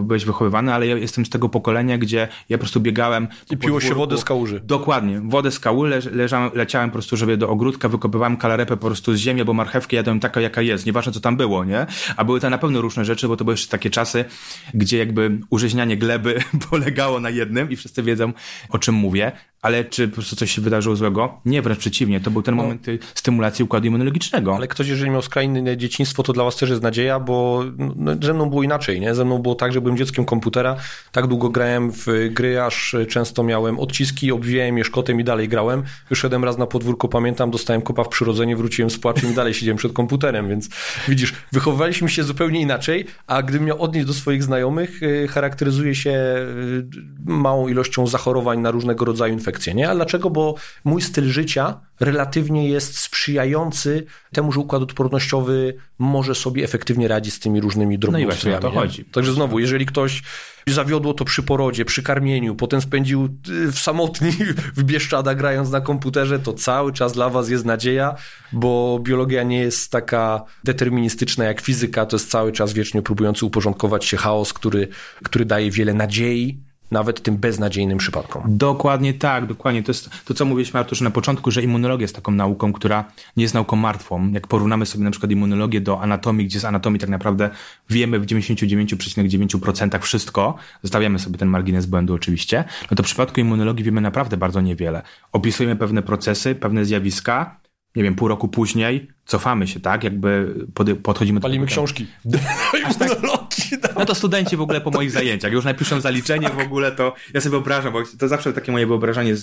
byłeś 0.04 0.26
wychowywany, 0.26 0.74
ale 0.74 0.88
ja 0.88 0.98
jestem 0.98 1.26
z 1.26 1.30
tego 1.30 1.50
pokolenia, 1.50 1.98
gdzie 1.98 2.28
ja 2.50 2.58
po 2.58 2.62
prostu 2.62 2.80
biegałem... 2.80 3.28
I 3.52 3.58
piło 3.58 3.82
się 3.82 3.96
wodę 3.96 4.18
z 4.18 4.24
kałuży. 4.24 4.62
Dokładnie. 4.64 5.22
Wodę 5.26 5.52
z 5.52 5.60
kałuży, 5.60 5.90
leż, 5.90 6.06
leżałem, 6.06 6.52
leciałem 6.54 6.90
po 6.90 6.94
prostu, 6.94 7.18
żeby 7.18 7.38
do 7.38 7.50
ogródka, 7.50 7.90
wykopywałem 7.90 8.38
kalarepę 8.38 8.78
po 8.78 8.88
prostu 8.88 9.14
z 9.16 9.18
ziemi, 9.18 9.42
albo 9.42 9.54
marchewkę 9.54 9.96
jadłem 9.96 10.20
taka, 10.20 10.42
jaka 10.42 10.62
jest, 10.62 10.86
nieważne 10.86 11.12
co 11.12 11.20
tam 11.20 11.38
było, 11.38 11.66
nie? 11.66 11.86
A 12.18 12.24
były 12.24 12.40
to 12.40 12.50
na 12.50 12.58
pewno 12.58 12.82
różne 12.82 13.06
rzeczy, 13.06 13.28
bo 13.28 13.38
to 13.38 13.44
były 13.44 13.54
jeszcze 13.54 13.72
takie 13.72 13.90
czasy, 13.90 14.26
gdzie 14.74 14.98
jakby 14.98 15.40
urzeźnianie 15.50 15.98
gleby 15.98 16.40
polegało 16.70 17.20
na 17.20 17.30
jednym 17.30 17.72
i 17.72 17.76
wszyscy 17.84 18.04
wiedzą, 18.04 18.34
o 18.70 18.80
czym 18.80 18.96
mówię, 18.96 19.32
ale 19.64 19.86
czy 19.86 20.08
po 20.08 20.14
prostu 20.14 20.36
coś 20.36 20.52
się 20.52 20.62
wydarzyło 20.62 20.96
złego? 20.96 21.42
Nie, 21.46 21.62
wręcz 21.62 21.80
przeciwnie. 21.80 22.20
To 22.20 22.32
był 22.32 22.42
ten 22.42 22.56
no. 22.56 22.64
moment 22.64 22.86
stymulacji 23.16 23.64
układu 23.64 23.88
immunologicznego. 23.88 24.56
Ale 24.56 24.68
ktoś, 24.68 24.88
jeżeli 24.88 25.12
miał 25.12 25.22
skrajne 25.22 25.78
dzieciństwo, 25.78 26.24
to 26.24 26.34
dla 26.34 26.44
was 26.44 26.56
też 26.56 26.70
jest 26.70 26.82
nadzieja, 26.82 27.20
bo 27.20 27.64
no, 27.96 28.12
ze 28.22 28.34
mną 28.34 28.50
było 28.50 28.64
inaczej, 28.64 29.02
nie? 29.02 29.16
Ze 29.16 29.26
mną 29.26 29.40
było 29.40 29.56
tak, 29.56 29.74
że 29.74 29.82
byłem 29.82 29.98
dzieckiem 29.98 30.26
komputera, 30.26 30.76
tak 31.12 31.28
długo 31.28 31.50
grałem 31.50 31.92
w 31.92 32.06
gry, 32.32 32.62
aż 32.62 32.96
często 33.10 33.44
miałem 33.44 33.80
odciski, 33.80 34.32
obwijałem 34.32 34.78
je 34.78 34.84
szkotem 34.84 35.20
i 35.20 35.24
dalej 35.24 35.50
grałem. 35.50 35.84
Wyszedłem 36.10 36.44
raz 36.44 36.58
na 36.58 36.66
podwórko, 36.66 37.08
pamiętam, 37.08 37.52
dostałem 37.52 37.82
kopa 37.82 38.04
w 38.04 38.10
przyrodzenie, 38.10 38.56
wróciłem 38.56 38.90
z 38.90 38.98
płaczem 38.98 39.32
i 39.32 39.34
dalej 39.34 39.54
siedziałem 39.54 39.78
przed 39.78 39.94
komputerem, 39.94 40.50
więc 40.50 40.70
widzisz, 41.08 41.34
wychowywaliśmy 41.52 42.10
się 42.10 42.24
zupełnie 42.24 42.62
inaczej, 42.62 43.06
a 43.28 43.44
gdybym 43.44 43.68
miał 43.68 43.82
odnieść 43.82 44.08
do 44.08 44.14
swoich 44.14 44.44
znajomych, 44.44 45.04
y, 45.04 45.28
charakteryzuje 45.28 45.96
się 45.96 46.12
y, 46.12 46.86
małą 47.26 47.68
ilością 47.68 48.08
zachorowań 48.08 48.60
na 48.60 48.72
różnego 48.72 49.06
rodzaju 49.06 49.34
infekcje 49.34 49.53
nie? 49.74 49.90
A 49.90 49.96
dlaczego? 49.96 50.30
Bo 50.30 50.56
mój 50.84 51.02
styl 51.02 51.30
życia 51.30 51.80
relatywnie 52.00 52.70
jest 52.70 53.00
sprzyjający 53.00 54.06
temu, 54.32 54.52
że 54.52 54.60
układ 54.60 54.82
odpornościowy 54.82 55.76
może 56.00 56.36
sobie 56.36 56.64
efektywnie 56.64 57.08
radzić 57.08 57.34
z 57.34 57.40
tymi 57.40 57.62
różnymi 57.62 58.00
drobnostkami. 58.00 58.54
No 58.54 58.60
i 58.60 58.62
to 58.62 58.72
chodzi. 58.72 59.06
Także 59.06 59.34
znowu, 59.34 59.60
jeżeli 59.60 59.86
ktoś 59.86 60.24
zawiodło 60.68 61.14
to 61.14 61.26
przy 61.26 61.44
porodzie, 61.44 61.86
przy 61.86 62.04
karmieniu, 62.04 62.56
potem 62.56 62.82
spędził 62.82 63.26
y, 63.50 63.72
w 63.72 63.80
samotni 63.80 64.32
w 64.78 64.84
Bieszczada 64.84 65.36
grając 65.36 65.70
na 65.70 65.82
komputerze, 65.82 66.40
to 66.40 66.54
cały 66.54 66.94
czas 66.94 67.14
dla 67.14 67.30
was 67.30 67.50
jest 67.50 67.66
nadzieja, 67.66 68.16
bo 68.52 69.00
biologia 69.02 69.44
nie 69.44 69.60
jest 69.60 69.92
taka 69.92 70.44
deterministyczna 70.64 71.46
jak 71.46 71.62
fizyka, 71.62 72.06
to 72.06 72.16
jest 72.16 72.32
cały 72.32 72.52
czas 72.52 72.74
wiecznie 72.74 73.02
próbujący 73.02 73.46
uporządkować 73.46 74.06
się 74.06 74.18
chaos, 74.18 74.54
który, 74.54 74.88
który 75.24 75.46
daje 75.46 75.72
wiele 75.72 75.94
nadziei, 75.94 76.60
nawet 76.94 77.24
tym 77.24 77.38
beznadziejnym 77.38 77.98
przypadkom. 77.98 78.44
Dokładnie 78.48 79.14
tak, 79.14 79.46
dokładnie. 79.46 79.84
To 79.84 79.90
jest 79.90 80.10
to, 80.26 80.34
co 80.34 80.46
mówiliśmy 80.46 80.80
Arturze 80.80 81.04
na 81.04 81.12
początku, 81.12 81.52
że 81.52 81.62
immunologia 81.62 82.04
jest 82.04 82.16
taką 82.16 82.32
nauką, 82.32 82.74
która 82.74 83.06
nie 83.38 83.44
jest 83.44 83.54
nauką 83.54 83.76
martwą. 83.76 84.32
Jak 84.32 84.48
porównamy 84.48 84.86
sobie 84.86 85.04
na 85.04 85.12
przykład 85.12 85.32
immunologię 85.32 85.82
do 85.82 86.02
anatomii, 86.02 86.46
gdzie 86.46 86.60
z 86.60 86.66
anatomii 86.66 87.00
tak 87.00 87.10
naprawdę 87.10 87.50
wiemy 87.90 88.20
w 88.20 88.26
99,9% 88.26 90.00
wszystko, 90.00 90.56
zostawiamy 90.84 91.20
sobie 91.20 91.38
ten 91.38 91.48
margines 91.48 91.86
błędu 91.86 92.14
oczywiście, 92.14 92.64
no 92.92 92.98
to 92.98 93.04
w 93.04 93.06
przypadku 93.06 93.40
immunologii 93.40 93.86
wiemy 93.86 94.02
naprawdę 94.02 94.38
bardzo 94.38 94.62
niewiele. 94.62 95.02
Opisujemy 95.32 95.76
pewne 95.76 96.02
procesy, 96.02 96.56
pewne 96.56 96.86
zjawiska, 96.86 97.60
nie 97.96 98.04
wiem, 98.04 98.16
pół 98.16 98.28
roku 98.28 98.48
później 98.48 99.08
cofamy 99.26 99.68
się, 99.68 99.80
tak? 99.80 100.04
Jakby 100.04 100.56
pod, 100.74 100.90
podchodzimy 101.04 101.40
do 101.40 101.48
Palimy 101.48 101.66
książki. 101.66 102.08
już 103.74 103.82
tak, 103.82 103.96
no 103.96 104.06
to 104.06 104.16
studenci 104.16 104.58
w 104.58 104.62
ogóle 104.62 104.82
po 104.82 104.92
moich 104.92 105.12
zajęciach, 105.12 105.52
już 105.52 105.66
napiszą 105.66 106.02
zaliczenie 106.02 106.50
w 106.50 106.60
ogóle, 106.60 106.92
to 106.92 107.14
ja 107.34 107.42
sobie 107.42 107.52
wyobrażam, 107.52 107.94
bo 107.94 108.00
to 108.20 108.28
zawsze 108.28 108.54
takie 108.54 108.72
moje 108.72 108.88
wyobrażenie, 108.88 109.36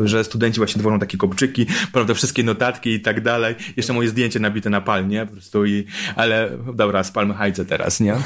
że 0.00 0.24
studenci 0.24 0.58
właśnie 0.58 0.80
tworzą 0.80 0.98
takie 0.98 1.18
kopczyki, 1.18 1.66
prawda, 1.92 2.14
wszystkie 2.14 2.42
notatki 2.42 2.90
i 2.90 3.00
tak 3.00 3.20
dalej. 3.20 3.54
Jeszcze 3.76 3.92
moje 3.92 4.08
zdjęcie 4.08 4.40
nabite 4.40 4.70
na 4.70 4.80
palmie, 4.80 5.26
po 5.26 5.32
prostu 5.32 5.66
i, 5.66 5.84
ale 6.16 6.50
dobra, 6.74 7.04
z 7.04 7.10
palmy 7.10 7.34
hajce 7.34 7.64
teraz, 7.64 8.00
nie? 8.00 8.14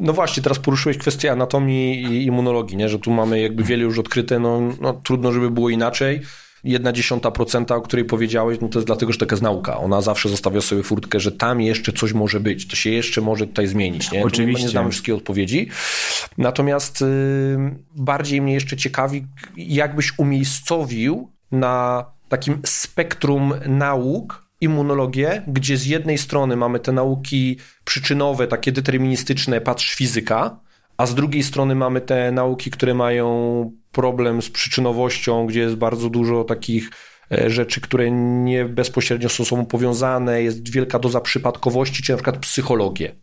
No 0.00 0.12
właśnie, 0.12 0.42
teraz 0.42 0.58
poruszyłeś 0.58 0.98
kwestię 0.98 1.32
anatomii 1.32 2.02
i 2.02 2.26
immunologii, 2.26 2.76
nie? 2.76 2.88
Że 2.88 2.98
tu 2.98 3.10
mamy 3.10 3.40
jakby 3.40 3.62
wiele 3.62 3.82
już 3.82 3.98
odkryte, 3.98 4.38
no, 4.38 4.60
no 4.80 4.92
trudno, 4.92 5.32
żeby 5.32 5.50
było 5.50 5.70
inaczej. 5.70 6.20
Jedna 6.64 6.92
dziesiąta 6.92 7.30
procenta, 7.30 7.76
o 7.76 7.80
której 7.80 8.04
powiedziałeś, 8.04 8.58
no 8.60 8.68
to 8.68 8.78
jest 8.78 8.86
dlatego, 8.86 9.12
że 9.12 9.18
taka 9.18 9.34
jest 9.34 9.42
nauka. 9.42 9.78
Ona 9.78 10.00
zawsze 10.00 10.28
zostawia 10.28 10.60
sobie 10.60 10.82
furtkę, 10.82 11.20
że 11.20 11.32
tam 11.32 11.60
jeszcze 11.60 11.92
coś 11.92 12.12
może 12.12 12.40
być, 12.40 12.68
to 12.68 12.76
się 12.76 12.90
jeszcze 12.90 13.20
może 13.20 13.46
tutaj 13.46 13.66
zmienić. 13.66 14.12
Nie? 14.12 14.24
Oczywiście. 14.24 14.62
Nie 14.62 14.68
znamy 14.68 14.90
wszystkie 14.90 15.14
odpowiedzi. 15.14 15.68
Natomiast 16.38 17.02
y, 17.02 17.06
bardziej 17.96 18.40
mnie 18.40 18.54
jeszcze 18.54 18.76
ciekawi, 18.76 19.26
jakbyś 19.56 20.18
umiejscowił 20.18 21.30
na 21.52 22.04
takim 22.28 22.60
spektrum 22.64 23.54
nauk 23.66 24.46
immunologię, 24.60 25.42
gdzie 25.46 25.76
z 25.76 25.86
jednej 25.86 26.18
strony 26.18 26.56
mamy 26.56 26.80
te 26.80 26.92
nauki 26.92 27.58
przyczynowe, 27.84 28.46
takie 28.46 28.72
deterministyczne, 28.72 29.60
patrz 29.60 29.94
fizyka, 29.94 30.60
a 30.96 31.06
z 31.06 31.14
drugiej 31.14 31.42
strony 31.42 31.74
mamy 31.74 32.00
te 32.00 32.32
nauki, 32.32 32.70
które 32.70 32.94
mają 32.94 33.81
problem 33.92 34.42
z 34.42 34.50
przyczynowością, 34.50 35.46
gdzie 35.46 35.60
jest 35.60 35.74
bardzo 35.74 36.10
dużo 36.10 36.44
takich 36.44 36.90
e, 37.32 37.50
rzeczy, 37.50 37.80
które 37.80 38.10
nie 38.10 38.64
bezpośrednio 38.64 39.28
są 39.28 39.44
ze 39.44 39.50
sobą 39.50 39.66
powiązane, 39.66 40.42
jest 40.42 40.72
wielka 40.72 40.98
doza 40.98 41.20
przypadkowości, 41.20 42.02
czy 42.02 42.12
na 42.12 42.16
przykład 42.16 42.38
psychologię. 42.38 43.14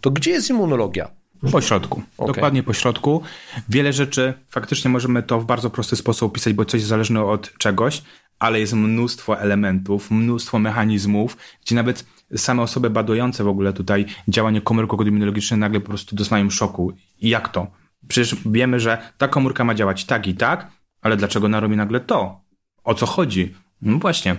To 0.00 0.10
gdzie 0.10 0.30
jest 0.30 0.50
immunologia? 0.50 1.10
Po 1.52 1.60
środku. 1.60 2.02
Okay. 2.18 2.34
Dokładnie 2.34 2.62
po 2.62 2.72
środku. 2.72 3.22
Wiele 3.68 3.92
rzeczy 3.92 4.34
faktycznie 4.48 4.90
możemy 4.90 5.22
to 5.22 5.40
w 5.40 5.44
bardzo 5.44 5.70
prosty 5.70 5.96
sposób 5.96 6.32
opisać, 6.32 6.52
bo 6.52 6.64
coś 6.64 6.82
zależne 6.82 7.24
od 7.24 7.58
czegoś, 7.58 8.02
ale 8.38 8.60
jest 8.60 8.72
mnóstwo 8.72 9.40
elementów, 9.40 10.10
mnóstwo 10.10 10.58
mechanizmów, 10.58 11.36
gdzie 11.62 11.74
nawet 11.74 12.04
same 12.36 12.62
osoby 12.62 12.90
badujące 12.90 13.44
w 13.44 13.48
ogóle 13.48 13.72
tutaj 13.72 14.06
działanie 14.28 14.60
komórek 14.60 14.90
immunologicznych 15.06 15.60
nagle 15.60 15.80
po 15.80 15.88
prostu 15.88 16.16
doznają 16.16 16.50
szoku. 16.50 16.92
I 17.20 17.28
jak 17.28 17.48
to? 17.48 17.66
Przecież 18.08 18.36
wiemy, 18.46 18.80
że 18.80 18.98
ta 19.18 19.28
komórka 19.28 19.64
ma 19.64 19.74
działać 19.74 20.04
tak 20.04 20.26
i 20.26 20.34
tak, 20.34 20.70
ale 21.02 21.16
dlaczego 21.16 21.46
ona 21.46 21.60
robi 21.60 21.76
nagle 21.76 22.00
to? 22.00 22.40
O 22.84 22.94
co 22.94 23.06
chodzi? 23.06 23.54
No 23.82 23.98
właśnie. 23.98 24.36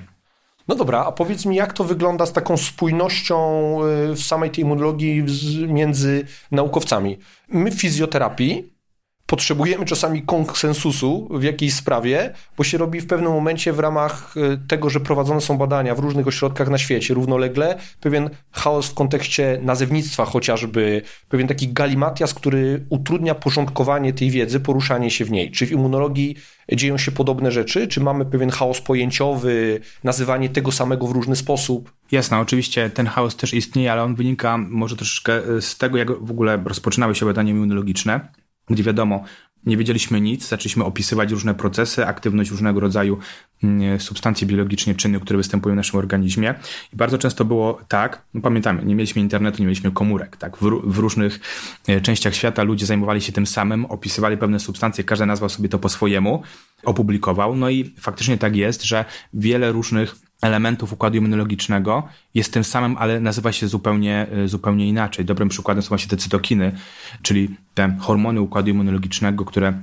No 0.67 0.75
dobra, 0.75 1.05
a 1.05 1.11
powiedz 1.11 1.45
mi, 1.45 1.55
jak 1.55 1.73
to 1.73 1.83
wygląda 1.83 2.25
z 2.25 2.33
taką 2.33 2.57
spójnością 2.57 3.37
y, 4.11 4.15
w 4.15 4.19
samej 4.23 4.51
tej 4.51 4.63
immunologii 4.63 5.23
między 5.67 6.25
naukowcami? 6.51 7.17
My 7.49 7.71
w 7.71 7.81
fizjoterapii 7.81 8.76
potrzebujemy 9.27 9.85
czasami 9.85 10.21
konsensusu 10.21 11.27
w 11.31 11.43
jakiejś 11.43 11.73
sprawie, 11.73 12.33
bo 12.57 12.63
się 12.63 12.77
robi 12.77 13.01
w 13.01 13.07
pewnym 13.07 13.31
momencie 13.31 13.73
w 13.73 13.79
ramach 13.79 14.35
e, 14.37 14.57
tego, 14.67 14.89
że 14.89 14.99
prowadzone 14.99 15.41
są 15.41 15.57
badania 15.57 15.95
w 15.95 15.99
różnych 15.99 16.27
ośrodkach 16.27 16.69
na 16.69 16.77
świecie 16.77 17.13
równolegle, 17.13 17.77
pewien 18.01 18.29
chaos 18.51 18.87
w 18.87 18.93
kontekście 18.93 19.59
nazewnictwa 19.61 20.25
chociażby, 20.25 21.01
pewien 21.29 21.47
taki 21.47 21.73
galimatias, 21.73 22.33
który 22.33 22.85
utrudnia 22.89 23.35
porządkowanie 23.35 24.13
tej 24.13 24.31
wiedzy, 24.31 24.59
poruszanie 24.59 25.11
się 25.11 25.25
w 25.25 25.31
niej. 25.31 25.51
Czy 25.51 25.65
w 25.65 25.71
immunologii 25.71 26.35
dzieją 26.73 26.97
się 26.97 27.11
podobne 27.11 27.51
rzeczy? 27.51 27.87
Czy 27.87 28.01
mamy 28.01 28.25
pewien 28.25 28.49
chaos 28.49 28.81
pojęciowy, 28.81 29.79
nazywanie 30.03 30.49
tego 30.49 30.71
samego 30.71 31.07
w 31.07 31.11
różny 31.11 31.35
sposób? 31.35 31.93
Jasne, 32.11 32.39
oczywiście 32.39 32.89
ten 32.89 33.07
chaos 33.07 33.35
też 33.35 33.53
istnieje, 33.53 33.91
ale 33.91 34.03
on 34.03 34.15
wynika 34.15 34.57
może 34.57 34.95
troszeczkę 34.95 35.41
z 35.61 35.77
tego, 35.77 35.97
jak 35.97 36.11
w 36.11 36.31
ogóle 36.31 36.63
rozpoczynały 36.65 37.15
się 37.15 37.25
badania 37.25 37.51
immunologiczne 37.51 38.19
gdzie 38.69 38.83
wiadomo, 38.83 39.23
nie 39.65 39.77
wiedzieliśmy 39.77 40.21
nic, 40.21 40.47
zaczęliśmy 40.47 40.85
opisywać 40.85 41.31
różne 41.31 41.55
procesy, 41.55 42.05
aktywność 42.05 42.51
różnego 42.51 42.79
rodzaju 42.79 43.17
mm, 43.63 43.99
substancji 43.99 44.47
biologicznie 44.47 44.95
czynnych, 44.95 45.21
które 45.21 45.37
występują 45.37 45.75
w 45.75 45.77
naszym 45.77 45.99
organizmie. 45.99 46.55
I 46.93 46.95
bardzo 46.95 47.17
często 47.17 47.45
było 47.45 47.81
tak, 47.87 48.21
no 48.33 48.41
pamiętamy, 48.41 48.85
nie 48.85 48.95
mieliśmy 48.95 49.21
internetu, 49.21 49.57
nie 49.59 49.65
mieliśmy 49.65 49.91
komórek, 49.91 50.37
tak? 50.37 50.57
W, 50.57 50.61
w, 50.83 50.97
różnych 50.97 51.39
e, 51.87 52.01
częściach 52.01 52.35
świata 52.35 52.63
ludzie 52.63 52.85
zajmowali 52.85 53.21
się 53.21 53.31
tym 53.31 53.47
samym, 53.47 53.85
opisywali 53.85 54.37
pewne 54.37 54.59
substancje, 54.59 55.03
każdy 55.03 55.25
nazwał 55.25 55.49
sobie 55.49 55.69
to 55.69 55.79
po 55.79 55.89
swojemu, 55.89 56.43
opublikował. 56.83 57.55
No 57.55 57.69
i 57.69 57.93
faktycznie 57.99 58.37
tak 58.37 58.55
jest, 58.55 58.83
że 58.83 59.05
wiele 59.33 59.71
różnych 59.71 60.15
elementów 60.41 60.93
układu 60.93 61.17
immunologicznego 61.17 62.07
jest 62.33 62.53
tym 62.53 62.63
samym, 62.63 62.97
ale 62.97 63.19
nazywa 63.19 63.51
się 63.51 63.67
zupełnie, 63.67 64.27
e, 64.31 64.47
zupełnie 64.47 64.87
inaczej. 64.87 65.25
Dobrym 65.25 65.49
przykładem 65.49 65.83
są 65.83 65.89
właśnie 65.89 66.09
te 66.09 66.17
cytokiny, 66.17 66.71
czyli 67.21 67.55
te 67.73 67.97
hormony 67.99 68.41
układu 68.41 68.69
immunologicznego, 68.69 69.45
które 69.45 69.73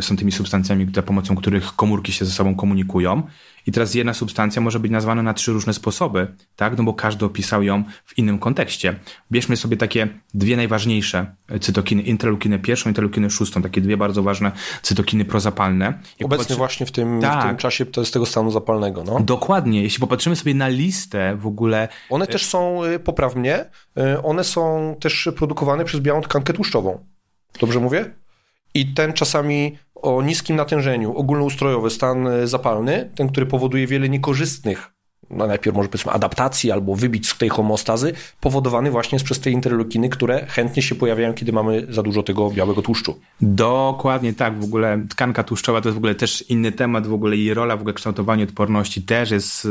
są 0.00 0.16
tymi 0.16 0.32
substancjami, 0.32 0.86
za 0.94 1.02
pomocą 1.02 1.36
których 1.36 1.76
komórki 1.76 2.12
się 2.12 2.24
ze 2.24 2.30
sobą 2.30 2.54
komunikują. 2.54 3.22
I 3.66 3.72
teraz 3.72 3.94
jedna 3.94 4.14
substancja 4.14 4.62
może 4.62 4.80
być 4.80 4.92
nazwana 4.92 5.22
na 5.22 5.34
trzy 5.34 5.52
różne 5.52 5.74
sposoby, 5.74 6.34
tak? 6.56 6.78
No 6.78 6.84
bo 6.84 6.94
każdy 6.94 7.24
opisał 7.24 7.62
ją 7.62 7.84
w 8.04 8.18
innym 8.18 8.38
kontekście. 8.38 8.98
Bierzmy 9.32 9.56
sobie 9.56 9.76
takie 9.76 10.08
dwie 10.34 10.56
najważniejsze 10.56 11.34
cytokiny, 11.60 12.02
interleukinę 12.02 12.58
pierwszą, 12.58 12.90
interleukinę 12.90 13.30
szóstą, 13.30 13.62
takie 13.62 13.80
dwie 13.80 13.96
bardzo 13.96 14.22
ważne 14.22 14.52
cytokiny 14.82 15.24
prozapalne. 15.24 15.84
Jak 15.84 15.94
Obecnie 15.96 16.28
popatrzy... 16.28 16.54
właśnie 16.54 16.86
w 16.86 16.92
tym, 16.92 17.20
tak. 17.20 17.44
w 17.44 17.46
tym 17.48 17.56
czasie 17.56 17.86
to 17.86 18.00
jest 18.00 18.12
tego 18.12 18.26
stanu 18.26 18.50
zapalnego, 18.50 19.04
no. 19.04 19.20
Dokładnie. 19.20 19.82
Jeśli 19.82 20.00
popatrzymy 20.00 20.36
sobie 20.36 20.54
na 20.54 20.68
listę 20.68 21.36
w 21.36 21.46
ogóle... 21.46 21.88
One 22.10 22.26
też 22.26 22.46
są, 22.46 22.84
y, 22.84 22.98
poprawnie, 22.98 23.64
y, 23.98 24.22
one 24.22 24.44
są 24.44 24.96
też 25.00 25.28
produkowane 25.36 25.84
przez 25.84 26.00
białą 26.00 26.20
tkankę 26.20 26.52
tłuszczową. 26.52 27.06
Dobrze 27.60 27.80
mówię? 27.80 28.23
I 28.74 28.86
ten 28.86 29.12
czasami 29.12 29.78
o 29.94 30.22
niskim 30.22 30.56
natężeniu, 30.56 31.16
ogólnoustrojowy 31.16 31.90
stan 31.90 32.26
e, 32.26 32.46
zapalny, 32.46 33.10
ten, 33.14 33.28
który 33.28 33.46
powoduje 33.46 33.86
wiele 33.86 34.08
niekorzystnych 34.08 34.94
no 35.30 35.46
najpierw 35.46 35.76
może 35.76 35.88
powiedzmy 35.88 36.12
adaptacji 36.12 36.72
albo 36.72 36.94
wybić 36.94 37.28
z 37.28 37.38
tej 37.38 37.48
homostazy, 37.48 38.12
powodowany 38.40 38.90
właśnie 38.90 39.18
przez 39.18 39.40
te 39.40 39.50
interleukiny, 39.50 40.08
które 40.08 40.46
chętnie 40.46 40.82
się 40.82 40.94
pojawiają, 40.94 41.34
kiedy 41.34 41.52
mamy 41.52 41.86
za 41.88 42.02
dużo 42.02 42.22
tego 42.22 42.50
białego 42.50 42.82
tłuszczu. 42.82 43.20
Dokładnie 43.40 44.32
tak, 44.32 44.60
w 44.60 44.64
ogóle 44.64 45.06
tkanka 45.10 45.44
tłuszczowa 45.44 45.80
to 45.80 45.88
jest 45.88 45.94
w 45.94 45.98
ogóle 45.98 46.14
też 46.14 46.50
inny 46.50 46.72
temat, 46.72 47.06
w 47.06 47.12
ogóle 47.12 47.36
jej 47.36 47.54
rola 47.54 47.76
w 47.76 47.80
ogóle 47.80 47.94
kształtowania 47.94 48.44
odporności 48.44 49.02
też 49.02 49.30
jest, 49.30 49.64
e, 49.64 49.68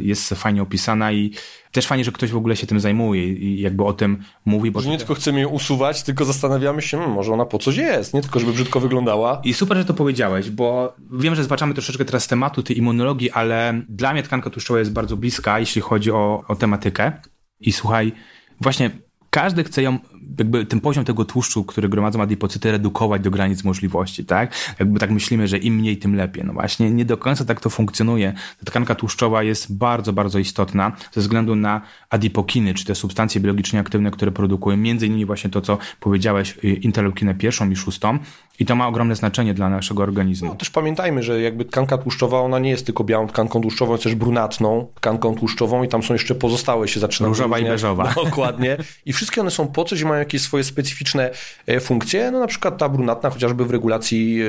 jest 0.00 0.28
fajnie 0.28 0.62
opisana 0.62 1.12
i 1.12 1.32
też 1.76 1.86
fajnie, 1.86 2.04
że 2.04 2.12
ktoś 2.12 2.30
w 2.30 2.36
ogóle 2.36 2.56
się 2.56 2.66
tym 2.66 2.80
zajmuje 2.80 3.28
i 3.32 3.60
jakby 3.60 3.84
o 3.84 3.92
tym 3.92 4.18
mówi. 4.44 4.70
Bo 4.70 4.80
że 4.80 4.90
nie 4.90 4.98
tylko 4.98 5.14
chcemy 5.14 5.40
ją 5.40 5.48
usuwać, 5.48 6.02
tylko 6.02 6.24
zastanawiamy 6.24 6.82
się, 6.82 6.96
hmm, 6.96 7.16
może 7.16 7.32
ona 7.32 7.44
po 7.44 7.58
coś 7.58 7.76
jest, 7.76 8.14
nie 8.14 8.22
tylko 8.22 8.40
żeby 8.40 8.52
brzydko 8.52 8.80
wyglądała. 8.80 9.40
I 9.44 9.54
super, 9.54 9.76
że 9.76 9.84
to 9.84 9.94
powiedziałeś, 9.94 10.50
bo 10.50 10.96
wiem, 11.12 11.34
że 11.34 11.44
zbaczamy 11.44 11.74
troszeczkę 11.74 12.04
teraz 12.04 12.26
tematu 12.26 12.62
tej 12.62 12.78
immunologii, 12.78 13.30
ale 13.30 13.82
dla 13.88 14.12
mnie 14.12 14.22
tkanka 14.22 14.50
tłuszczowa 14.50 14.78
jest 14.78 14.92
bardzo 14.92 15.16
bliska, 15.16 15.58
jeśli 15.58 15.82
chodzi 15.82 16.10
o, 16.10 16.44
o 16.48 16.56
tematykę. 16.56 17.12
I 17.60 17.72
słuchaj, 17.72 18.12
właśnie 18.60 18.90
każdy 19.30 19.64
chce 19.64 19.82
ją, 19.82 19.98
jakby 20.38 20.66
ten 20.66 20.80
poziom 20.80 21.04
tego 21.04 21.24
tłuszczu, 21.24 21.64
który 21.64 21.88
gromadzą 21.88 22.22
adipocyty, 22.22 22.72
redukować 22.72 23.22
do 23.22 23.30
granic 23.30 23.64
możliwości, 23.64 24.24
tak? 24.24 24.54
Jakby 24.78 25.00
tak 25.00 25.10
myślimy, 25.10 25.48
że 25.48 25.58
im 25.58 25.74
mniej, 25.74 25.96
tym 25.96 26.14
lepiej. 26.14 26.44
No 26.44 26.52
właśnie, 26.52 26.90
nie 26.90 27.04
do 27.04 27.16
końca 27.16 27.44
tak 27.44 27.60
to 27.60 27.70
funkcjonuje. 27.70 28.32
Ta 28.58 28.64
tkanka 28.64 28.94
tłuszczowa 28.94 29.42
jest 29.42 29.76
bardzo, 29.76 30.12
bardzo 30.12 30.38
istotna 30.38 30.92
ze 31.12 31.20
względu 31.20 31.56
na 31.56 31.80
adipokiny, 32.10 32.74
czy 32.74 32.84
te 32.84 32.94
substancje 32.94 33.40
biologicznie 33.40 33.80
aktywne, 33.80 34.10
które 34.10 34.32
produkują, 34.32 34.76
między 34.76 35.06
innymi 35.06 35.24
właśnie 35.24 35.50
to, 35.50 35.60
co 35.60 35.78
powiedziałeś, 36.00 36.58
y, 36.64 36.68
interleukinę 36.68 37.34
pierwszą 37.34 37.70
i 37.70 37.76
szóstą. 37.76 38.18
I 38.58 38.66
to 38.66 38.76
ma 38.76 38.88
ogromne 38.88 39.16
znaczenie 39.16 39.54
dla 39.54 39.68
naszego 39.68 40.02
organizmu. 40.02 40.48
No, 40.48 40.54
też 40.54 40.70
pamiętajmy, 40.70 41.22
że 41.22 41.40
jakby 41.40 41.64
tkanka 41.64 41.98
tłuszczowa, 41.98 42.40
ona 42.40 42.58
nie 42.58 42.70
jest 42.70 42.86
tylko 42.86 43.04
białą 43.04 43.26
tkanką 43.26 43.60
tłuszczową, 43.60 43.92
jest 43.92 44.04
też 44.04 44.14
brunatną 44.14 44.86
tkanką 44.94 45.34
tłuszczową 45.34 45.82
i 45.82 45.88
tam 45.88 46.02
są 46.02 46.14
jeszcze 46.14 46.34
pozostałe 46.34 46.88
się 46.88 47.00
zaczynają. 47.00 47.34
Różowa 47.34 47.58
i 47.58 47.64
beżowa. 47.64 48.12
Dokładnie. 48.24 48.76
I 49.06 49.12
wszystkie 49.12 49.40
one 49.40 49.50
są 49.50 49.68
po 49.68 49.84
coś, 49.84 50.02
mają 50.02 50.15
jakieś 50.18 50.42
swoje 50.42 50.64
specyficzne 50.64 51.30
e, 51.66 51.80
funkcje, 51.80 52.30
no 52.30 52.40
na 52.40 52.46
przykład 52.46 52.78
ta 52.78 52.88
brunatna 52.88 53.30
chociażby 53.30 53.64
w 53.64 53.70
regulacji 53.70 54.40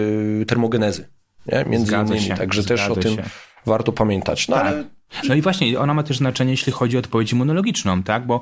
e, 0.42 0.46
termogenezy, 0.46 1.08
nie? 1.46 1.66
między 1.68 1.88
Zgadza 1.88 2.14
innymi, 2.14 2.30
się. 2.30 2.36
także 2.36 2.64
też 2.64 2.90
o 2.90 2.96
tym 2.96 3.18
warto 3.66 3.92
pamiętać. 3.92 4.48
No, 4.48 4.56
tak. 4.56 4.66
ale... 4.66 4.84
no 5.30 5.36
i 5.36 5.42
właśnie, 5.42 5.80
ona 5.80 5.94
ma 5.94 6.04
też 6.04 6.18
znaczenie, 6.18 6.52
jeśli 6.52 6.72
chodzi 6.72 6.98
o 6.98 7.00
odpowiedź 7.00 7.32
immunologiczną, 7.32 8.04
tak, 8.04 8.26
bo 8.26 8.42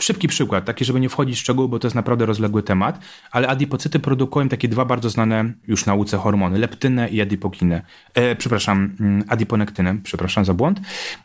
Szybki 0.00 0.28
przykład, 0.28 0.64
taki, 0.64 0.84
żeby 0.84 1.00
nie 1.00 1.08
wchodzić 1.08 1.36
w 1.36 1.38
szczegóły, 1.40 1.68
bo 1.68 1.78
to 1.78 1.86
jest 1.86 1.94
naprawdę 1.94 2.26
rozległy 2.26 2.62
temat, 2.62 2.98
ale 3.30 3.48
adipocyty 3.48 3.98
produkują 3.98 4.48
takie 4.48 4.68
dwa 4.68 4.84
bardzo 4.84 5.10
znane 5.10 5.52
już 5.68 5.86
nauce 5.86 6.18
hormony, 6.18 6.58
leptynę 6.58 7.08
i 7.08 7.20
adipokinę. 7.20 7.82
E, 8.14 8.36
przepraszam, 8.36 8.96
mm, 9.00 9.24
adiponektynę, 9.28 9.96
przepraszam 10.02 10.44
za 10.44 10.54
błąd. 10.54 10.80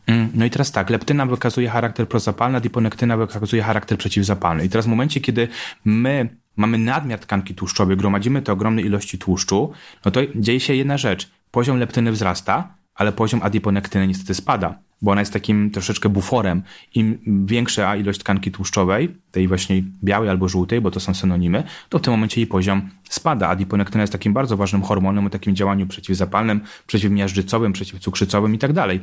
Mm, 0.08 0.30
no 0.34 0.46
i 0.46 0.50
teraz 0.50 0.72
tak, 0.72 0.90
leptyna 0.90 1.26
wykazuje 1.26 1.70
charakter 1.70 2.08
prozapalny, 2.08 2.58
adiponektyna 2.58 3.18
wykazuje 3.18 3.64
charakter 3.64 3.98
przeciwzapalny. 3.98 4.66
I 4.66 4.70
teraz 4.70 4.86
w 4.86 4.90
momencie, 4.90 5.22
kiedy 5.22 5.48
my 5.86 6.30
mamy 6.56 6.78
nadmiar 6.78 7.20
tkanki 7.20 7.56
tłuszczowej, 7.56 7.98
gromadzimy 7.98 8.42
te 8.42 8.54
ogromne 8.54 8.82
ilości 8.82 9.18
tłuszczu, 9.18 9.72
no 10.06 10.12
to 10.12 10.20
dzieje 10.36 10.60
się 10.60 10.74
jedna 10.74 10.98
rzecz. 10.98 11.30
Poziom 11.52 11.80
leptyny 11.80 12.12
wzrasta, 12.12 12.76
ale 12.96 13.12
poziom 13.12 13.42
adiponektyny 13.44 14.08
niestety 14.08 14.34
spada 14.34 14.87
bo 15.02 15.12
ona 15.12 15.22
jest 15.22 15.34
takim 15.34 15.72
troszeczkę 15.72 16.10
buforem. 16.10 16.64
Im 16.96 17.20
większa 17.46 17.96
ilość 17.96 18.20
tkanki 18.20 18.52
tłuszczowej, 18.52 19.16
tej 19.32 19.48
właśnie 19.48 19.84
białej 20.04 20.30
albo 20.30 20.50
żółtej, 20.50 20.82
bo 20.82 20.92
to 20.92 21.00
są 21.00 21.14
synonimy, 21.14 21.64
to 21.90 22.00
w 22.00 22.02
tym 22.02 22.12
momencie 22.14 22.42
jej 22.42 22.48
poziom 22.48 22.90
spada. 23.10 23.48
Adiponektyna 23.48 24.04
jest 24.04 24.14
takim 24.14 24.34
bardzo 24.34 24.58
ważnym 24.58 24.82
hormonem 24.82 25.26
o 25.26 25.30
takim 25.30 25.56
działaniu 25.56 25.88
przeciwzapalnym, 25.88 26.62
przeciwmiażdżycowym, 26.88 27.74
przeciwcukrzycowym 27.74 28.56
i 28.56 28.58
tak 28.58 28.74
dalej. 28.74 29.00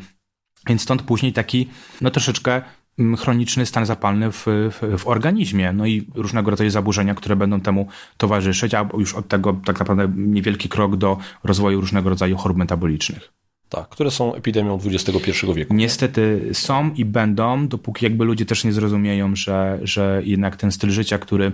Więc 0.68 0.82
stąd 0.82 1.02
później 1.02 1.32
taki, 1.32 1.68
no 2.00 2.10
troszeczkę 2.10 2.62
mm, 2.98 3.16
chroniczny 3.16 3.66
stan 3.66 3.86
zapalny 3.86 4.32
w, 4.32 4.46
w, 4.46 4.98
w, 4.98 5.08
organizmie, 5.08 5.72
no 5.72 5.86
i 5.86 6.08
różnego 6.14 6.50
rodzaju 6.50 6.70
zaburzenia, 6.70 7.14
które 7.14 7.36
będą 7.36 7.60
temu 7.60 7.88
towarzyszyć, 8.16 8.74
a 8.74 8.88
już 8.98 9.14
od 9.14 9.28
tego 9.28 9.52
tak 9.64 9.78
naprawdę 9.78 10.12
niewielki 10.16 10.68
krok 10.68 10.96
do 10.96 11.18
rozwoju 11.44 11.80
różnego 11.80 12.10
rodzaju 12.10 12.36
chorób 12.36 12.58
metabolicznych. 12.58 13.32
Tak, 13.74 13.88
które 13.88 14.10
są 14.10 14.34
epidemią 14.34 14.78
XXI 14.84 15.30
wieku. 15.54 15.74
Niestety 15.74 16.50
są 16.52 16.90
i 16.94 17.04
będą, 17.04 17.68
dopóki 17.68 18.04
jakby 18.04 18.24
ludzie 18.24 18.46
też 18.46 18.64
nie 18.64 18.72
zrozumieją, 18.72 19.36
że, 19.36 19.78
że 19.82 20.22
jednak 20.24 20.56
ten 20.56 20.72
styl 20.72 20.90
życia, 20.90 21.18
który... 21.18 21.52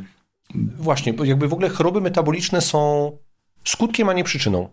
Właśnie, 0.79 1.13
bo 1.13 1.25
jakby 1.25 1.49
w 1.49 1.53
ogóle 1.53 1.69
choroby 1.69 2.01
metaboliczne 2.01 2.61
są 2.61 3.13
skutkiem, 3.65 4.09
a 4.09 4.13
nie 4.13 4.25
przyczyną. 4.25 4.69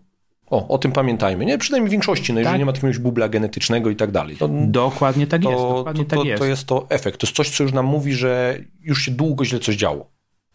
O, 0.49 0.67
o 0.67 0.77
tym 0.77 0.91
pamiętajmy, 0.91 1.45
nie? 1.45 1.57
Przynajmniej 1.57 1.89
w 1.89 1.91
większości, 1.91 2.33
no 2.33 2.39
jeżeli 2.39 2.53
tak. 2.53 2.59
nie 2.59 2.65
ma 2.65 2.71
jakiegoś 2.71 2.97
bubla 2.97 3.29
genetycznego 3.29 3.89
i 3.89 3.95
tak 3.95 4.11
dalej. 4.11 4.37
To, 4.37 4.49
dokładnie 4.67 5.27
tak 5.27 5.41
to, 5.41 5.49
jest. 5.49 5.63
Dokładnie 5.63 6.05
to, 6.05 6.15
tak 6.15 6.25
jest. 6.25 6.39
to 6.41 6.45
jest 6.45 6.65
to 6.65 6.85
efekt. 6.89 7.19
To 7.19 7.27
jest 7.27 7.35
coś, 7.35 7.49
co 7.49 7.63
już 7.63 7.73
nam 7.73 7.85
mówi, 7.85 8.13
że 8.13 8.59
już 8.81 9.01
się 9.01 9.11
długo 9.11 9.45
źle 9.45 9.59
coś 9.59 9.75
działo. 9.75 10.09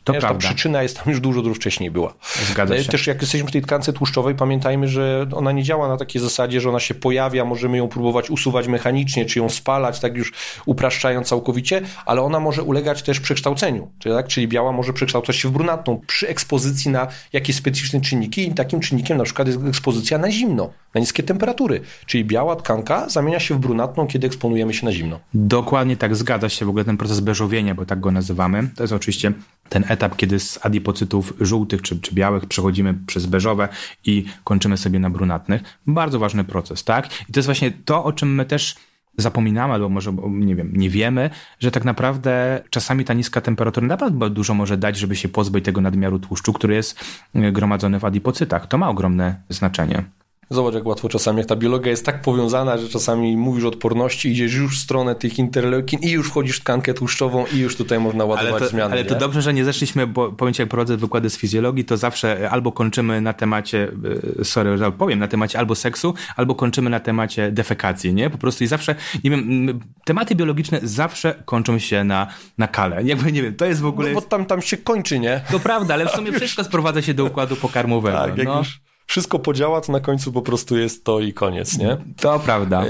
To 0.04 0.12
prawda. 0.12 0.28
Ta 0.28 0.38
przyczyna 0.38 0.82
jest 0.82 0.96
tam 0.96 1.10
już 1.10 1.20
dużo, 1.20 1.42
dużo 1.42 1.54
wcześniej 1.54 1.90
była. 1.90 2.14
Zgadza 2.50 2.82
się. 2.82 2.90
Też 2.90 3.06
jak 3.06 3.20
jesteśmy 3.20 3.48
w 3.48 3.52
tej 3.52 3.62
tkance 3.62 3.92
tłuszczowej, 3.92 4.34
pamiętajmy, 4.34 4.88
że 4.88 5.26
ona 5.34 5.52
nie 5.52 5.62
działa 5.62 5.88
na 5.88 5.96
takiej 5.96 6.22
zasadzie, 6.22 6.60
że 6.60 6.68
ona 6.68 6.80
się 6.80 6.94
pojawia, 6.94 7.44
możemy 7.44 7.76
ją 7.76 7.88
próbować 7.88 8.30
usuwać 8.30 8.68
mechanicznie, 8.68 9.24
czy 9.24 9.38
ją 9.38 9.48
spalać, 9.48 10.00
tak 10.00 10.16
już 10.16 10.32
upraszczając 10.66 11.28
całkowicie, 11.28 11.82
ale 12.06 12.22
ona 12.22 12.40
może 12.40 12.62
ulegać 12.62 13.02
też 13.02 13.20
przekształceniu. 13.20 13.90
Czyli, 13.98 14.14
tak? 14.14 14.28
Czyli 14.28 14.48
biała 14.48 14.72
może 14.72 14.92
przekształcać 14.92 15.36
się 15.36 15.48
w 15.48 15.52
brunatną 15.52 16.00
przy 16.06 16.28
ekspozycji 16.28 16.90
na 16.90 17.06
jakieś 17.32 17.56
specyficzne 17.56 18.00
czynniki 18.00 18.48
i 18.48 18.54
takim 18.54 18.80
czynnikiem 18.80 19.18
na 19.18 19.24
przykład 19.24 19.48
jest 19.48 19.58
ekspozycja 19.68 20.18
na 20.18 20.30
zimno, 20.30 20.70
na 20.94 21.00
niskie 21.00 21.22
temperatury. 21.22 21.80
Czyli 22.06 22.24
biała 22.24 22.56
tkanka 22.56 23.08
zamienia 23.08 23.40
się 23.40 23.54
w 23.54 23.58
brunatną, 23.58 24.06
kiedy 24.06 24.26
eksponujemy 24.26 24.74
się 24.74 24.86
na 24.86 24.92
zimno. 24.92 25.20
Dokładnie 25.34 25.96
tak, 25.96 26.16
zgadza 26.16 26.48
się 26.48 26.66
w 26.66 26.68
ogóle 26.68 26.84
ten 26.84 26.96
proces 26.96 27.20
beżowienia, 27.20 27.74
bo 27.74 27.86
tak 27.86 28.00
go 28.00 28.10
nazywamy. 28.10 28.68
To 28.76 28.82
jest 28.82 28.92
oczywiście 28.92 29.32
ten 29.68 29.84
etap, 29.92 30.16
kiedy 30.16 30.40
z 30.40 30.66
adipocytów 30.66 31.32
żółtych 31.40 31.82
czy, 31.82 32.00
czy 32.00 32.14
białych 32.14 32.46
przechodzimy 32.46 32.94
przez 33.06 33.26
beżowe 33.26 33.68
i 34.04 34.24
kończymy 34.44 34.76
sobie 34.76 34.98
na 34.98 35.10
brunatnych. 35.10 35.62
Bardzo 35.86 36.18
ważny 36.18 36.44
proces, 36.44 36.84
tak? 36.84 37.06
I 37.28 37.32
to 37.32 37.38
jest 37.40 37.46
właśnie 37.46 37.70
to, 37.84 38.04
o 38.04 38.12
czym 38.12 38.34
my 38.34 38.44
też 38.44 38.76
zapominamy, 39.16 39.74
albo 39.74 39.88
może, 39.88 40.12
nie 40.30 40.56
wiem, 40.56 40.72
nie 40.76 40.90
wiemy, 40.90 41.30
że 41.60 41.70
tak 41.70 41.84
naprawdę 41.84 42.62
czasami 42.70 43.04
ta 43.04 43.14
niska 43.14 43.40
temperatura 43.40 43.86
naprawdę 43.86 44.30
dużo 44.30 44.54
może 44.54 44.76
dać, 44.76 44.96
żeby 44.96 45.16
się 45.16 45.28
pozbyć 45.28 45.64
tego 45.64 45.80
nadmiaru 45.80 46.18
tłuszczu, 46.18 46.52
który 46.52 46.74
jest 46.74 47.04
gromadzony 47.34 47.98
w 47.98 48.04
adipocytach. 48.04 48.66
To 48.66 48.78
ma 48.78 48.88
ogromne 48.88 49.42
znaczenie. 49.48 50.04
Zobacz, 50.52 50.74
jak 50.74 50.86
łatwo 50.86 51.08
czasami, 51.08 51.38
jak 51.38 51.46
ta 51.46 51.56
biologia 51.56 51.90
jest 51.90 52.06
tak 52.06 52.22
powiązana, 52.22 52.78
że 52.78 52.88
czasami 52.88 53.36
mówisz 53.36 53.64
o 53.64 53.68
odporności, 53.68 54.28
idziesz 54.28 54.54
już 54.54 54.78
w 54.78 54.82
stronę 54.82 55.14
tych 55.14 55.38
interleukin 55.38 56.00
i 56.00 56.10
już 56.10 56.28
wchodzisz 56.28 56.56
w 56.56 56.60
tkankę 56.60 56.94
tłuszczową 56.94 57.44
i 57.52 57.58
już 57.58 57.76
tutaj 57.76 58.00
można 58.00 58.24
ładować 58.24 58.52
ale 58.52 58.60
to, 58.60 58.68
zmiany. 58.68 58.92
Ale 58.92 59.02
nie? 59.02 59.08
to 59.08 59.14
dobrze, 59.14 59.42
że 59.42 59.54
nie 59.54 59.64
zeszliśmy, 59.64 60.06
bo 60.06 60.32
powiem 60.32 60.54
ci, 60.54 60.62
jak 60.62 60.68
prowadzę 60.68 60.96
wykłady 60.96 61.30
z 61.30 61.36
fizjologii, 61.36 61.84
to 61.84 61.96
zawsze 61.96 62.50
albo 62.50 62.72
kończymy 62.72 63.20
na 63.20 63.32
temacie, 63.32 63.92
e, 64.40 64.44
sorry, 64.44 64.78
że 64.78 64.92
powiem, 64.92 65.18
na 65.18 65.28
temacie 65.28 65.58
albo 65.58 65.74
seksu, 65.74 66.14
albo 66.36 66.54
kończymy 66.54 66.90
na 66.90 67.00
temacie 67.00 67.52
defekacji, 67.52 68.14
nie? 68.14 68.30
Po 68.30 68.38
prostu 68.38 68.64
i 68.64 68.66
zawsze, 68.66 68.94
nie 69.24 69.30
wiem, 69.30 69.80
tematy 70.04 70.34
biologiczne 70.34 70.80
wszystkie 70.80 71.34
kończą 71.44 71.78
się 71.78 72.04
na, 72.04 72.26
na 72.58 72.68
kale. 72.68 73.02
Jakby, 73.12 73.32
nie 73.32 73.42
wiem, 73.42 73.54
to 73.54 73.64
jest 73.64 73.80
w 73.80 73.86
ogóle... 73.86 74.08
No 74.08 74.14
bo 74.14 74.26
tam, 74.26 74.46
tam 74.46 74.62
się 74.62 74.76
kończy, 74.76 75.18
nie? 75.18 75.40
To 75.50 75.60
prawda, 75.60 75.94
ale 75.94 76.06
w 76.06 76.10
sumie 76.10 76.32
wszystko 76.38 76.64
sprowadza 76.64 77.02
się 77.02 77.14
do 77.14 77.24
układu 77.24 77.56
pokarmowego. 77.56 78.18
Tak, 78.18 78.38
jak 78.38 78.46
no. 78.46 78.58
już 78.58 78.80
wszystko 79.06 79.38
podziała, 79.38 79.80
to 79.80 79.92
na 79.92 80.00
końcu 80.00 80.32
po 80.32 80.42
prostu 80.42 80.78
jest 80.78 81.04
to 81.04 81.20
i 81.20 81.32
koniec, 81.32 81.78
nie? 81.78 81.96
To 82.20 82.38
prawda. 82.38 82.82
E, 82.82 82.86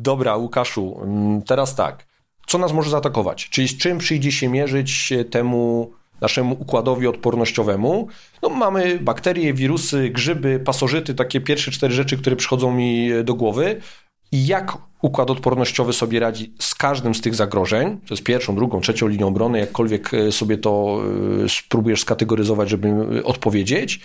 dobra, 0.00 0.36
Łukaszu, 0.36 1.00
mm, 1.02 1.42
teraz 1.42 1.74
tak. 1.74 2.06
Co 2.46 2.58
nas 2.58 2.72
może 2.72 2.90
zaatakować? 2.90 3.48
Czyli 3.48 3.68
z 3.68 3.78
czym 3.78 3.98
przyjdzie 3.98 4.32
się 4.32 4.48
mierzyć 4.48 5.12
temu 5.30 5.90
naszemu 6.20 6.56
układowi 6.58 7.06
odpornościowemu? 7.06 8.08
No, 8.42 8.48
mamy 8.48 8.98
bakterie, 8.98 9.54
wirusy, 9.54 10.10
grzyby, 10.10 10.60
pasożyty, 10.60 11.14
takie 11.14 11.40
pierwsze 11.40 11.70
cztery 11.70 11.94
rzeczy, 11.94 12.18
które 12.18 12.36
przychodzą 12.36 12.74
mi 12.74 13.10
do 13.24 13.34
głowy. 13.34 13.80
Jak 14.32 14.78
układ 15.02 15.30
odpornościowy 15.30 15.92
sobie 15.92 16.20
radzi 16.20 16.54
z 16.58 16.74
każdym 16.74 17.14
z 17.14 17.20
tych 17.20 17.34
zagrożeń, 17.34 18.00
to 18.08 18.14
jest 18.14 18.24
pierwszą, 18.24 18.54
drugą, 18.54 18.80
trzecią 18.80 19.08
linią 19.08 19.26
obrony, 19.28 19.58
jakkolwiek 19.58 20.14
e, 20.14 20.32
sobie 20.32 20.58
to 20.58 21.02
spróbujesz 21.48 22.00
skategoryzować, 22.00 22.68
żeby 22.68 22.88
odpowiedzieć 23.24 24.00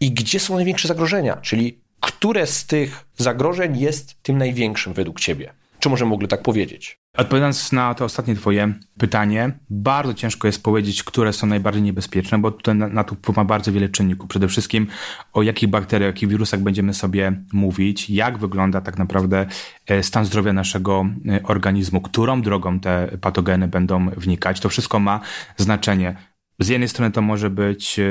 i 0.00 0.10
gdzie 0.10 0.40
są 0.40 0.54
największe 0.54 0.88
zagrożenia, 0.88 1.36
czyli 1.36 1.80
które 2.00 2.46
z 2.46 2.66
tych 2.66 3.06
zagrożeń 3.16 3.78
jest 3.78 4.22
tym 4.22 4.38
największym 4.38 4.92
według 4.92 5.20
Ciebie? 5.20 5.52
Czy 5.78 5.88
możemy 5.88 6.10
w 6.10 6.14
ogóle 6.14 6.28
tak 6.28 6.42
powiedzieć? 6.42 6.98
Odpowiadając 7.16 7.72
na 7.72 7.94
to 7.94 8.04
ostatnie 8.04 8.34
Twoje 8.34 8.72
pytanie, 8.98 9.52
bardzo 9.70 10.14
ciężko 10.14 10.48
jest 10.48 10.62
powiedzieć, 10.62 11.04
które 11.04 11.32
są 11.32 11.46
najbardziej 11.46 11.82
niebezpieczne, 11.82 12.38
bo 12.38 12.50
tutaj 12.50 12.74
na, 12.74 12.88
na 12.88 13.04
to 13.04 13.14
wpływa 13.14 13.44
bardzo 13.44 13.72
wiele 13.72 13.88
czynników. 13.88 14.28
Przede 14.28 14.48
wszystkim 14.48 14.86
o 15.32 15.42
jakich 15.42 15.68
bakteriach, 15.68 16.06
jakich 16.06 16.28
wirusach 16.28 16.60
będziemy 16.60 16.94
sobie 16.94 17.42
mówić, 17.52 18.10
jak 18.10 18.38
wygląda 18.38 18.80
tak 18.80 18.98
naprawdę 18.98 19.46
e, 19.86 20.02
stan 20.02 20.24
zdrowia 20.24 20.52
naszego 20.52 21.06
e, 21.28 21.42
organizmu, 21.42 22.00
którą 22.00 22.42
drogą 22.42 22.80
te 22.80 23.18
patogeny 23.20 23.68
będą 23.68 24.10
wnikać. 24.10 24.60
To 24.60 24.68
wszystko 24.68 25.00
ma 25.00 25.20
znaczenie 25.56 26.16
z 26.60 26.68
jednej 26.68 26.88
strony 26.88 27.12
to 27.12 27.22
może 27.22 27.50
być 27.50 27.98
e, 27.98 28.04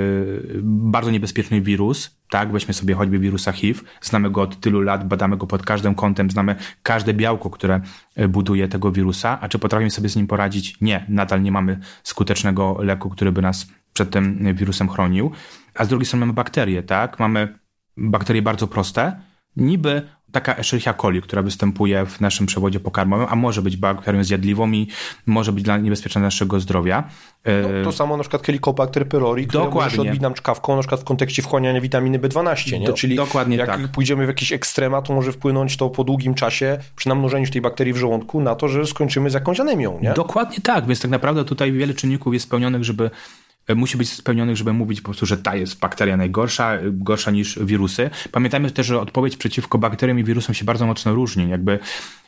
bardzo 0.64 1.12
niebezpieczny 1.12 1.62
wirus, 1.62 2.18
tak? 2.30 2.52
Weźmy 2.52 2.74
sobie 2.74 2.94
choćby 2.94 3.20
wirusa 3.20 3.52
HIV, 3.52 3.82
znamy 4.02 4.32
go 4.32 4.42
od 4.42 4.60
tylu 4.60 4.82
lat, 4.82 5.08
badamy 5.08 5.38
go 5.38 5.48
pod 5.48 5.64
każdym 5.64 5.96
kątem, 5.96 6.32
znamy 6.32 6.56
każde 6.84 7.14
białko, 7.14 7.50
które 7.50 7.82
e, 8.16 8.28
buduje 8.28 8.68
tego 8.68 8.92
wirusa, 8.92 9.42
a 9.42 9.50
czy 9.50 9.60
potrafimy 9.60 9.92
sobie 9.92 10.10
z 10.10 10.16
nim 10.16 10.28
poradzić? 10.28 10.82
Nie, 10.82 11.06
nadal 11.10 11.42
nie 11.42 11.52
mamy 11.52 11.80
skutecznego 12.04 12.78
leku, 12.80 13.10
który 13.10 13.32
by 13.32 13.42
nas 13.42 13.68
przed 13.94 14.10
tym 14.10 14.56
wirusem 14.56 14.90
chronił. 14.90 15.32
A 15.76 15.86
z 15.86 15.88
drugiej 15.88 16.06
strony 16.06 16.26
mamy 16.26 16.34
bakterie, 16.34 16.84
tak? 16.84 17.20
Mamy 17.20 17.60
bakterie 17.98 18.42
bardzo 18.42 18.68
proste, 18.68 19.22
niby 19.56 20.02
taka 20.36 20.56
Escherichia 20.56 20.94
coli, 20.94 21.22
która 21.22 21.42
występuje 21.42 22.06
w 22.06 22.22
naszym 22.22 22.46
przewodzie 22.46 22.80
pokarmowym, 22.80 23.28
a 23.30 23.36
może 23.36 23.62
być 23.62 23.78
bakterią 23.78 24.24
zjadliwą 24.24 24.72
i 24.72 24.88
może 25.26 25.52
być 25.52 25.64
dla 25.64 25.78
niebezpieczna 25.78 26.20
dla 26.20 26.28
naszego 26.28 26.60
zdrowia. 26.60 27.04
No, 27.46 27.84
to 27.84 27.92
samo 27.92 28.18
na 28.18 28.24
przykład 28.24 28.46
Helicobacter 28.46 29.08
pylori, 29.08 29.48
które 29.48 29.70
odbić 30.00 30.22
nam 30.22 30.34
czkawką 30.34 30.76
na 30.76 30.82
przykład 30.82 31.02
w 31.02 31.04
kontekście 31.04 31.42
wchłaniania 31.42 31.82
witaminy 31.82 32.20
B12, 32.20 32.80
nie? 32.80 32.88
Do, 32.88 32.94
Czyli 32.94 33.16
dokładnie 33.16 33.58
jak 33.58 33.68
tak. 33.68 33.88
pójdziemy 33.88 34.26
w 34.26 34.28
jakieś 34.28 34.52
ekstrema, 34.52 35.02
to 35.02 35.14
może 35.14 35.32
wpłynąć 35.32 35.78
to 35.78 35.90
po 35.90 36.04
długim 36.04 36.34
czasie 36.34 36.78
przy 36.96 37.10
namnożeniu 37.10 37.48
tej 37.52 37.62
bakterii 37.62 37.94
w 37.94 37.98
żołądku 37.98 38.42
na 38.42 38.56
to, 38.56 38.68
że 38.68 38.86
skończymy 38.86 39.30
z 39.30 39.34
jakąś 39.34 39.60
anemią, 39.60 40.00
nie? 40.02 40.14
Dokładnie 40.14 40.62
tak, 40.62 40.86
więc 40.86 41.02
tak 41.02 41.12
naprawdę 41.12 41.46
tutaj 41.46 41.72
wiele 41.72 41.94
czynników 41.94 42.34
jest 42.34 42.46
spełnionych, 42.46 42.84
żeby 42.84 43.10
E, 43.10 43.45
musi 43.76 43.98
być 43.98 44.10
spełnionych, 44.10 44.58
żeby 44.58 44.74
mówić 44.74 45.02
po 45.02 45.06
prostu, 45.06 45.26
że 45.26 45.38
ta 45.38 45.56
jest 45.56 45.80
bakteria 45.80 46.18
najgorsza, 46.18 46.74
e, 46.74 46.82
gorsza 46.86 47.32
niż 47.32 47.60
wirusy. 47.60 48.10
Pamiętajmy 48.32 48.72
też, 48.72 48.88
że 48.88 49.00
odpowiedź 49.00 49.38
przeciwko 49.38 49.78
bakteriom 49.78 50.20
i 50.20 50.24
wirusom 50.24 50.56
się 50.56 50.66
bardzo 50.66 50.86
mocno 50.86 51.14
różni. 51.14 51.50
Jakby 51.50 51.80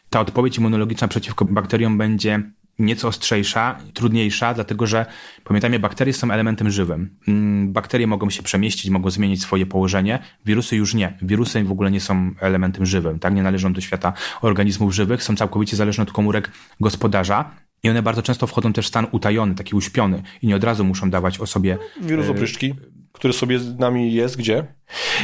ta 0.09 0.19
odpowiedź 0.19 0.57
immunologiczna 0.57 1.07
przeciwko 1.07 1.45
bakteriom 1.45 1.97
będzie 1.97 2.43
nieco 2.79 3.07
ostrzejsza, 3.07 3.77
trudniejsza, 3.93 4.53
dlatego 4.53 4.87
że 4.87 5.05
pamiętajmy, 5.43 5.79
bakterie 5.79 6.13
są 6.13 6.31
elementem 6.31 6.69
żywym. 6.69 7.09
Mm, 7.27 7.73
bakterie 7.73 8.07
mogą 8.07 8.29
się 8.29 8.43
przemieścić, 8.43 8.89
mogą 8.91 9.09
zmienić 9.09 9.41
swoje 9.41 9.65
położenie, 9.65 10.19
wirusy 10.45 10.75
już 10.75 10.93
nie. 10.93 11.17
Wirusy 11.21 11.63
w 11.63 11.71
ogóle 11.71 11.91
nie 11.91 12.01
są 12.01 12.31
elementem 12.39 12.85
żywym, 12.85 13.19
tak? 13.19 13.33
Nie 13.33 13.43
należą 13.43 13.73
do 13.73 13.81
świata 13.81 14.13
organizmów 14.41 14.95
żywych, 14.95 15.23
są 15.23 15.35
całkowicie 15.35 15.77
zależne 15.77 16.03
od 16.03 16.11
komórek 16.11 16.51
gospodarza. 16.79 17.51
I 17.83 17.89
one 17.89 18.01
bardzo 18.01 18.21
często 18.21 18.47
wchodzą 18.47 18.73
też 18.73 18.85
w 18.85 18.87
stan 18.87 19.07
utajony, 19.11 19.55
taki 19.55 19.75
uśpiony 19.75 20.23
i 20.41 20.47
nie 20.47 20.55
od 20.55 20.63
razu 20.63 20.83
muszą 20.83 21.09
dawać 21.09 21.39
o 21.39 21.47
sobie... 21.47 21.77
Wirus 22.01 22.29
opryszczki, 22.29 22.73
który 23.17 23.33
sobie 23.33 23.59
z 23.59 23.79
nami 23.79 24.13
jest 24.13 24.37
gdzie? 24.37 24.67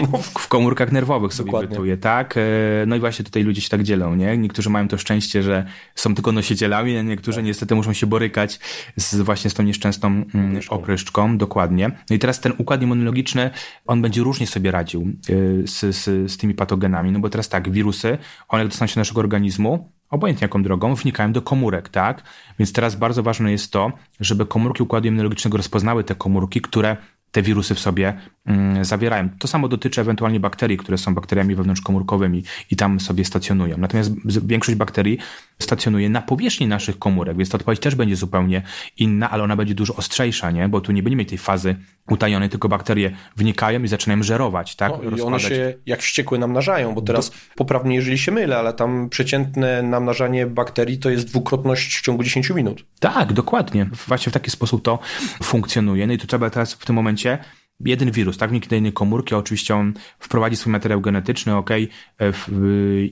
No, 0.01 0.17
w, 0.17 0.27
w 0.27 0.47
komórkach 0.47 0.91
nerwowych 0.91 1.33
sobie 1.33 1.47
Dokładnie. 1.47 1.69
bytuje, 1.69 1.97
tak? 1.97 2.37
E, 2.37 2.41
no 2.87 2.95
i 2.95 2.99
właśnie 2.99 3.25
tutaj 3.25 3.43
ludzie 3.43 3.61
się 3.61 3.69
tak 3.69 3.83
dzielą, 3.83 4.15
nie? 4.15 4.37
Niektórzy 4.37 4.69
mają 4.69 4.87
to 4.87 4.97
szczęście, 4.97 5.43
że 5.43 5.65
są 5.95 6.15
tylko 6.15 6.31
nosicielami, 6.31 6.97
a 6.97 7.01
niektórzy 7.01 7.37
tak. 7.37 7.45
niestety 7.45 7.75
muszą 7.75 7.93
się 7.93 8.07
borykać 8.07 8.59
z, 8.97 9.15
właśnie 9.15 9.49
z 9.49 9.53
tą 9.53 9.63
nieszczęsną 9.63 10.07
mm, 10.07 10.59
opryszczką, 10.69 11.37
dokładnie. 11.37 11.91
No 12.09 12.15
i 12.15 12.19
teraz 12.19 12.39
ten 12.39 12.53
układ 12.57 12.81
immunologiczny, 12.81 13.49
on 13.85 14.01
będzie 14.01 14.21
różnie 14.21 14.47
sobie 14.47 14.71
radził 14.71 15.01
e, 15.01 15.67
z, 15.67 15.95
z, 15.95 16.31
z 16.31 16.37
tymi 16.37 16.53
patogenami, 16.53 17.11
no 17.11 17.19
bo 17.19 17.29
teraz 17.29 17.49
tak, 17.49 17.71
wirusy, 17.71 18.17
one 18.47 18.65
dostaną 18.65 18.87
się 18.87 18.95
do 18.95 19.01
naszego 19.01 19.19
organizmu, 19.19 19.89
obojętnie 20.09 20.45
jaką 20.45 20.63
drogą, 20.63 20.95
wnikają 20.95 21.33
do 21.33 21.41
komórek, 21.41 21.89
tak? 21.89 22.23
Więc 22.59 22.73
teraz 22.73 22.95
bardzo 22.95 23.23
ważne 23.23 23.51
jest 23.51 23.71
to, 23.71 23.91
żeby 24.19 24.45
komórki 24.45 24.83
układu 24.83 25.07
immunologicznego 25.07 25.57
rozpoznały 25.57 26.03
te 26.03 26.15
komórki, 26.15 26.61
które 26.61 26.97
te 27.33 27.41
wirusy 27.41 27.75
w 27.75 27.79
sobie 27.79 28.13
mm, 28.45 28.85
zawierają. 28.85 29.29
To 29.39 29.47
samo 29.47 29.67
dotyczy 29.67 30.01
ewentualnie 30.01 30.39
bakterii, 30.39 30.77
które 30.77 30.97
są 30.97 31.13
bakteriami 31.13 31.55
wewnątrzkomórkowymi 31.55 32.43
i 32.71 32.75
tam 32.75 32.99
sobie 32.99 33.25
stacjonują. 33.25 33.77
Natomiast 33.77 34.11
większość 34.47 34.77
bakterii 34.77 35.19
stacjonuje 35.59 36.09
na 36.09 36.21
powierzchni 36.21 36.67
naszych 36.67 36.99
komórek, 36.99 37.37
więc 37.37 37.49
ta 37.49 37.57
odpowiedź 37.57 37.79
też 37.79 37.95
będzie 37.95 38.15
zupełnie 38.15 38.61
inna, 38.97 39.29
ale 39.29 39.43
ona 39.43 39.55
będzie 39.55 39.75
dużo 39.75 39.95
ostrzejsza, 39.95 40.51
nie? 40.51 40.69
Bo 40.69 40.81
tu 40.81 40.91
nie 40.91 41.03
będziemy 41.03 41.19
mieć 41.19 41.29
tej 41.29 41.37
fazy 41.37 41.75
utajonej, 42.09 42.49
tylko 42.49 42.69
bakterie 42.69 43.11
wnikają 43.37 43.83
i 43.83 43.87
zaczynają 43.87 44.23
żerować, 44.23 44.75
tak? 44.75 44.93
No, 45.03 45.17
I 45.17 45.21
one 45.21 45.39
się 45.39 45.73
jak 45.85 46.01
wściekłe 46.01 46.37
namnażają, 46.37 46.93
bo 46.95 47.01
teraz 47.01 47.29
Do... 47.29 47.35
poprawnie, 47.55 47.95
jeżeli 47.95 48.17
się 48.17 48.31
mylę, 48.31 48.57
ale 48.57 48.73
tam 48.73 49.09
przeciętne 49.09 49.83
namnażanie 49.83 50.47
bakterii 50.47 50.97
to 50.97 51.09
jest 51.09 51.27
dwukrotność 51.27 51.97
w 51.97 52.01
ciągu 52.01 52.23
10 52.23 52.49
minut. 52.49 52.85
Tak, 52.99 53.33
dokładnie. 53.33 53.89
Właśnie 54.07 54.29
w 54.29 54.33
taki 54.33 54.51
sposób 54.51 54.83
to 54.83 54.99
funkcjonuje. 55.43 56.07
No 56.07 56.13
i 56.13 56.17
tu 56.17 56.27
trzeba 56.27 56.49
teraz 56.49 56.73
w 56.73 56.85
tym 56.85 56.95
momencie 56.95 57.37
jeden 57.85 58.11
wirus, 58.11 58.37
tak, 58.37 58.49
wniknie 58.49 58.69
do 58.69 58.75
innej 58.75 58.93
komórki, 58.93 59.35
oczywiście 59.35 59.75
on 59.75 59.93
wprowadzi 60.19 60.55
swój 60.55 60.71
materiał 60.71 61.01
genetyczny, 61.01 61.55
ok, 61.55 61.69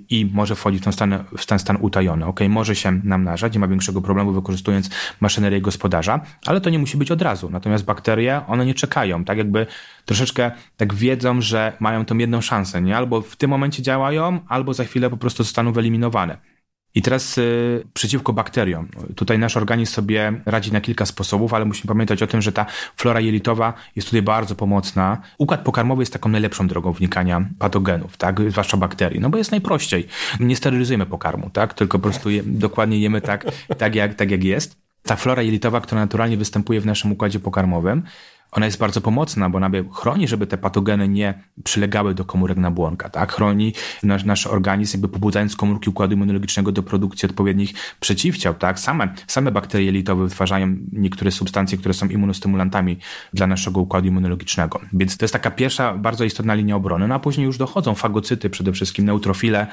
i 0.10 0.30
może 0.34 0.56
wchodzić 0.56 0.82
w 0.82 0.84
ten 0.84 0.94
stan, 0.94 1.24
w 1.38 1.46
ten 1.46 1.60
stan 1.60 1.78
utajony, 1.82 2.26
ok, 2.26 2.40
może 2.50 2.76
się 2.76 2.92
namnażać, 3.04 3.54
nie 3.54 3.60
ma 3.60 3.68
większego 3.68 4.02
problemu 4.02 4.32
wykorzystując 4.32 4.90
maszynerię 5.20 5.62
gospodarza, 5.62 6.20
ale 6.46 6.62
to 6.62 6.70
nie 6.70 6.80
musi 6.80 6.98
być 6.98 7.12
od 7.12 7.22
razu. 7.22 7.50
Natomiast 7.50 7.86
bakterie, 7.86 8.42
one 8.48 8.66
nie 8.66 8.74
czekają, 8.74 9.26
tak 9.26 9.38
jakby 9.38 9.68
troszeczkę 10.06 10.52
tak 10.78 10.94
wiedzą, 10.94 11.42
że 11.42 11.74
mają 11.80 12.06
tą 12.06 12.18
jedną 12.18 12.42
szansę, 12.42 12.82
nie? 12.82 12.98
Albo 12.98 13.22
w 13.22 13.36
tym 13.36 13.50
momencie 13.50 13.84
działają, 13.84 14.40
albo 14.48 14.74
za 14.74 14.84
chwilę 14.84 15.10
po 15.10 15.18
prostu 15.18 15.44
zostaną 15.44 15.74
wyeliminowane. 15.74 16.51
I 16.96 17.02
teraz 17.02 17.38
y, 17.38 17.84
przeciwko 17.94 18.34
bakteriom. 18.34 18.88
Tutaj 19.16 19.40
nasz 19.40 19.58
organizm 19.58 19.94
sobie 19.94 20.34
radzi 20.46 20.72
na 20.72 20.82
kilka 20.82 21.06
sposobów, 21.06 21.54
ale 21.54 21.66
musimy 21.66 21.88
pamiętać 21.88 22.24
o 22.24 22.28
tym, 22.28 22.42
że 22.42 22.52
ta 22.52 22.66
flora 22.96 23.20
jelitowa 23.20 23.74
jest 23.96 24.08
tutaj 24.08 24.22
bardzo 24.22 24.56
pomocna. 24.56 25.22
Układ 25.38 25.62
pokarmowy 25.62 26.02
jest 26.02 26.14
taką 26.14 26.30
najlepszą 26.30 26.68
drogą 26.68 26.92
wnikania 26.92 27.46
patogenów, 27.60 28.18
tak? 28.18 28.52
Zwłaszcza 28.52 28.78
bakterii, 28.78 29.20
no 29.20 29.30
bo 29.30 29.38
jest 29.38 29.52
najprościej. 29.52 30.08
Nie 30.40 30.56
sterylizujemy 30.56 31.06
pokarmu, 31.06 31.50
tak? 31.50 31.74
Tylko 31.74 32.00
po 32.00 32.04
prostu 32.04 32.30
je, 32.30 32.44
dokładnie 32.46 33.00
jemy 33.00 33.22
tak, 33.22 33.46
tak, 33.78 33.96
jak, 33.96 34.16
tak 34.16 34.32
jak 34.32 34.44
jest. 34.44 34.82
Ta 35.04 35.16
flora 35.16 35.42
jelitowa, 35.42 35.82
która 35.82 36.02
naturalnie 36.02 36.38
występuje 36.38 36.82
w 36.82 36.86
naszym 36.86 37.12
układzie 37.12 37.40
pokarmowym, 37.40 38.04
ona 38.52 38.66
jest 38.66 38.78
bardzo 38.78 39.02
pomocna, 39.02 39.50
bo 39.50 39.58
ona 39.58 39.70
chroni, 39.94 40.28
żeby 40.28 40.48
te 40.48 40.58
patogeny 40.58 41.08
nie 41.08 41.44
przylegały 41.64 42.14
do 42.14 42.26
komórek 42.26 42.58
nabłonka, 42.58 43.10
tak? 43.10 43.34
Chroni 43.34 43.74
nasz, 44.04 44.24
nasz 44.24 44.48
organizm, 44.48 44.98
jakby 44.98 45.08
pobudzając 45.08 45.56
komórki 45.56 45.90
układu 45.90 46.14
immunologicznego 46.14 46.72
do 46.72 46.84
produkcji 46.84 47.30
odpowiednich 47.30 47.74
przeciwciał, 48.00 48.54
tak? 48.54 48.80
Same, 48.80 49.14
same 49.28 49.52
bakterie 49.52 49.86
jelitowe 49.86 50.24
wytwarzają 50.24 50.76
niektóre 50.92 51.32
substancje, 51.32 51.78
które 51.78 51.94
są 51.94 52.08
immunostymulantami 52.08 52.98
dla 53.34 53.48
naszego 53.48 53.80
układu 53.80 54.08
immunologicznego. 54.08 54.80
Więc 54.94 55.18
to 55.18 55.26
jest 55.26 55.34
taka 55.34 55.52
pierwsza 55.52 55.94
bardzo 55.98 56.24
istotna 56.24 56.54
linia 56.54 56.76
obrony, 56.76 57.08
no 57.08 57.16
a 57.16 57.20
później 57.20 57.46
już 57.46 57.58
dochodzą 57.58 57.96
fagocyty, 57.96 58.50
przede 58.50 58.72
wszystkim 58.72 59.06
neutrofile, 59.06 59.68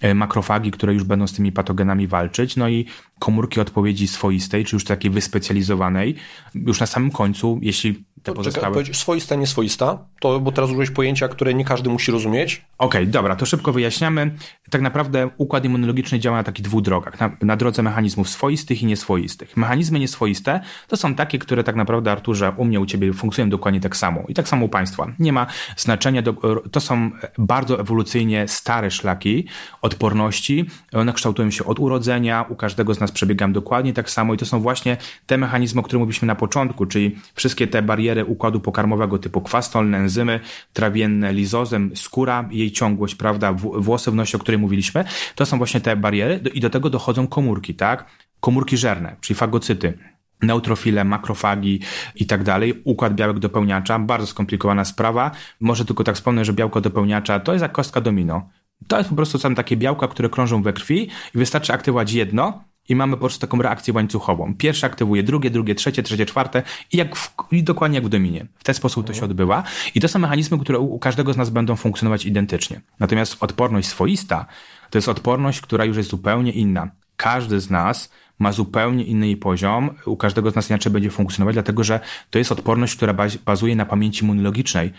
e, 0.00 0.14
makrofagi, 0.14 0.70
które 0.70 0.94
już 0.94 1.04
będą 1.04 1.26
z 1.26 1.32
tymi 1.32 1.52
patogenami 1.52 2.06
walczyć, 2.06 2.56
no 2.56 2.68
i 2.68 2.86
komórki 3.18 3.60
odpowiedzi 3.60 4.08
swoistej, 4.08 4.64
czy 4.64 4.76
już 4.76 4.84
takiej 4.84 5.10
wyspecjalizowanej, 5.10 6.14
już 6.54 6.80
na 6.80 6.86
samym 6.86 7.10
końcu, 7.10 7.58
jeśli 7.62 8.04
te 8.24 8.32
to, 8.32 8.36
pozostałe... 8.36 8.76
Czekaj, 8.76 8.94
swoista, 8.94 9.34
nieswoista, 9.34 9.98
to, 10.20 10.40
bo 10.40 10.52
teraz 10.52 10.70
użyłeś 10.70 10.90
pojęcia, 10.90 11.28
które 11.28 11.54
nie 11.54 11.64
każdy 11.64 11.90
musi 11.90 12.12
rozumieć. 12.12 12.64
Okej, 12.78 13.02
okay, 13.02 13.12
dobra, 13.12 13.36
to 13.36 13.46
szybko 13.46 13.72
wyjaśniamy. 13.72 14.34
Tak 14.70 14.80
naprawdę 14.80 15.30
układ 15.36 15.64
immunologiczny 15.64 16.18
działa 16.18 16.36
na 16.36 16.42
takich 16.42 16.64
dwóch 16.64 16.82
drogach. 16.82 17.20
Na, 17.20 17.30
na 17.42 17.56
drodze 17.56 17.82
mechanizmów 17.82 18.28
swoistych 18.28 18.82
i 18.82 18.86
nieswoistych. 18.86 19.56
Mechanizmy 19.56 19.98
nieswoiste 19.98 20.60
to 20.88 20.96
są 20.96 21.14
takie, 21.14 21.38
które 21.38 21.64
tak 21.64 21.76
naprawdę, 21.76 22.12
Arturze, 22.12 22.52
u 22.56 22.64
mnie, 22.64 22.80
u 22.80 22.86
ciebie 22.86 23.12
funkcjonują 23.12 23.50
dokładnie 23.50 23.80
tak 23.80 23.96
samo. 23.96 24.22
I 24.28 24.34
tak 24.34 24.48
samo 24.48 24.66
u 24.66 24.68
państwa. 24.68 25.12
Nie 25.18 25.32
ma 25.32 25.46
znaczenia, 25.76 26.22
do, 26.22 26.62
to 26.72 26.80
są 26.80 27.10
bardzo 27.38 27.80
ewolucyjnie 27.80 28.48
stare 28.48 28.90
szlaki 28.90 29.46
odporności. 29.82 30.66
One 30.92 31.12
kształtują 31.12 31.50
się 31.50 31.64
od 31.64 31.78
urodzenia, 31.78 32.44
u 32.48 32.56
każdego 32.56 32.94
z 32.94 33.00
nas 33.00 33.12
przebiegam 33.12 33.52
dokładnie 33.52 33.92
tak 33.92 34.10
samo 34.10 34.34
i 34.34 34.36
to 34.36 34.46
są 34.46 34.60
właśnie 34.60 34.96
te 35.26 35.38
mechanizmy, 35.38 35.80
o 35.80 35.84
których 35.84 36.00
mówiliśmy 36.00 36.26
na 36.26 36.34
początku, 36.34 36.86
czyli 36.86 37.16
wszystkie 37.34 37.66
te 37.66 37.82
bariery 37.82 38.13
układu 38.22 38.60
pokarmowego 38.60 39.18
typu 39.18 39.40
kwastolne, 39.40 39.98
enzymy 39.98 40.40
trawienne, 40.72 41.32
lizozem, 41.32 41.90
skóra, 41.94 42.48
jej 42.50 42.72
ciągłość, 42.72 43.14
prawda, 43.14 43.52
włosy 43.52 44.10
w 44.10 44.14
nosie, 44.14 44.38
o 44.38 44.40
której 44.40 44.58
mówiliśmy, 44.58 45.04
to 45.34 45.46
są 45.46 45.58
właśnie 45.58 45.80
te 45.80 45.96
bariery 45.96 46.40
i 46.54 46.60
do 46.60 46.70
tego 46.70 46.90
dochodzą 46.90 47.26
komórki, 47.26 47.74
tak? 47.74 48.04
Komórki 48.40 48.76
żerne, 48.76 49.16
czyli 49.20 49.36
fagocyty 49.36 49.98
neutrofile, 50.42 51.04
makrofagi 51.04 51.80
i 52.14 52.26
tak 52.26 52.42
dalej, 52.42 52.82
układ 52.84 53.14
białek 53.14 53.38
dopełniacza, 53.38 53.98
bardzo 53.98 54.26
skomplikowana 54.26 54.84
sprawa. 54.84 55.30
Może 55.60 55.84
tylko 55.84 56.04
tak 56.04 56.14
wspomnę, 56.14 56.44
że 56.44 56.52
białko 56.52 56.80
dopełniacza 56.80 57.40
to 57.40 57.52
jest 57.52 57.62
jak 57.62 57.72
kostka 57.72 58.00
domino. 58.00 58.48
To 58.88 58.98
jest 58.98 59.10
po 59.10 59.16
prostu 59.16 59.38
są 59.38 59.54
takie 59.54 59.76
białka, 59.76 60.08
które 60.08 60.28
krążą 60.28 60.62
we 60.62 60.72
krwi 60.72 61.02
i 61.34 61.38
wystarczy 61.38 61.72
aktywować 61.72 62.12
jedno 62.12 62.64
i 62.88 62.96
mamy 62.96 63.12
po 63.12 63.18
prostu 63.18 63.40
taką 63.40 63.62
reakcję 63.62 63.94
łańcuchową. 63.94 64.54
Pierwsze 64.54 64.86
aktywuje 64.86 65.22
drugie, 65.22 65.50
drugie, 65.50 65.74
trzecie, 65.74 66.02
trzecie, 66.02 66.26
czwarte 66.26 66.62
i, 66.92 66.96
jak 66.96 67.16
w, 67.16 67.34
i 67.52 67.62
dokładnie 67.62 67.94
jak 67.94 68.06
w 68.06 68.08
dominie. 68.08 68.46
W 68.58 68.64
ten 68.64 68.74
sposób 68.74 69.06
to 69.06 69.14
się 69.14 69.24
odbywa 69.24 69.62
i 69.94 70.00
to 70.00 70.08
są 70.08 70.18
mechanizmy, 70.18 70.58
które 70.58 70.78
u, 70.78 70.94
u 70.94 70.98
każdego 70.98 71.32
z 71.32 71.36
nas 71.36 71.50
będą 71.50 71.76
funkcjonować 71.76 72.26
identycznie. 72.26 72.80
Natomiast 73.00 73.36
odporność 73.42 73.88
swoista 73.88 74.46
to 74.90 74.98
jest 74.98 75.08
odporność, 75.08 75.60
która 75.60 75.84
już 75.84 75.96
jest 75.96 76.10
zupełnie 76.10 76.52
inna. 76.52 76.90
Każdy 77.16 77.60
z 77.60 77.70
nas 77.70 78.10
ma 78.38 78.52
zupełnie 78.52 79.04
inny 79.04 79.36
poziom, 79.36 79.90
u 80.06 80.16
każdego 80.16 80.50
z 80.50 80.54
nas 80.54 80.70
inaczej 80.70 80.92
będzie 80.92 81.10
funkcjonować, 81.10 81.54
dlatego 81.54 81.84
że 81.84 82.00
to 82.30 82.38
jest 82.38 82.52
odporność, 82.52 82.96
która 82.96 83.14
bazuje 83.44 83.76
na 83.76 83.86
pamięci 83.86 84.24
immunologicznej. 84.24 84.92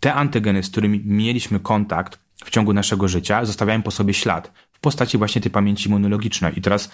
Te 0.00 0.14
antygeny, 0.14 0.62
z 0.62 0.70
którymi 0.70 1.02
mieliśmy 1.04 1.60
kontakt 1.60 2.18
w 2.44 2.50
ciągu 2.50 2.72
naszego 2.72 3.08
życia, 3.08 3.44
zostawiają 3.44 3.82
po 3.82 3.90
sobie 3.90 4.14
ślad 4.14 4.52
w 4.72 4.80
postaci 4.80 5.18
właśnie 5.18 5.40
tej 5.40 5.50
pamięci 5.50 5.88
immunologicznej. 5.88 6.58
I 6.58 6.62
teraz 6.62 6.90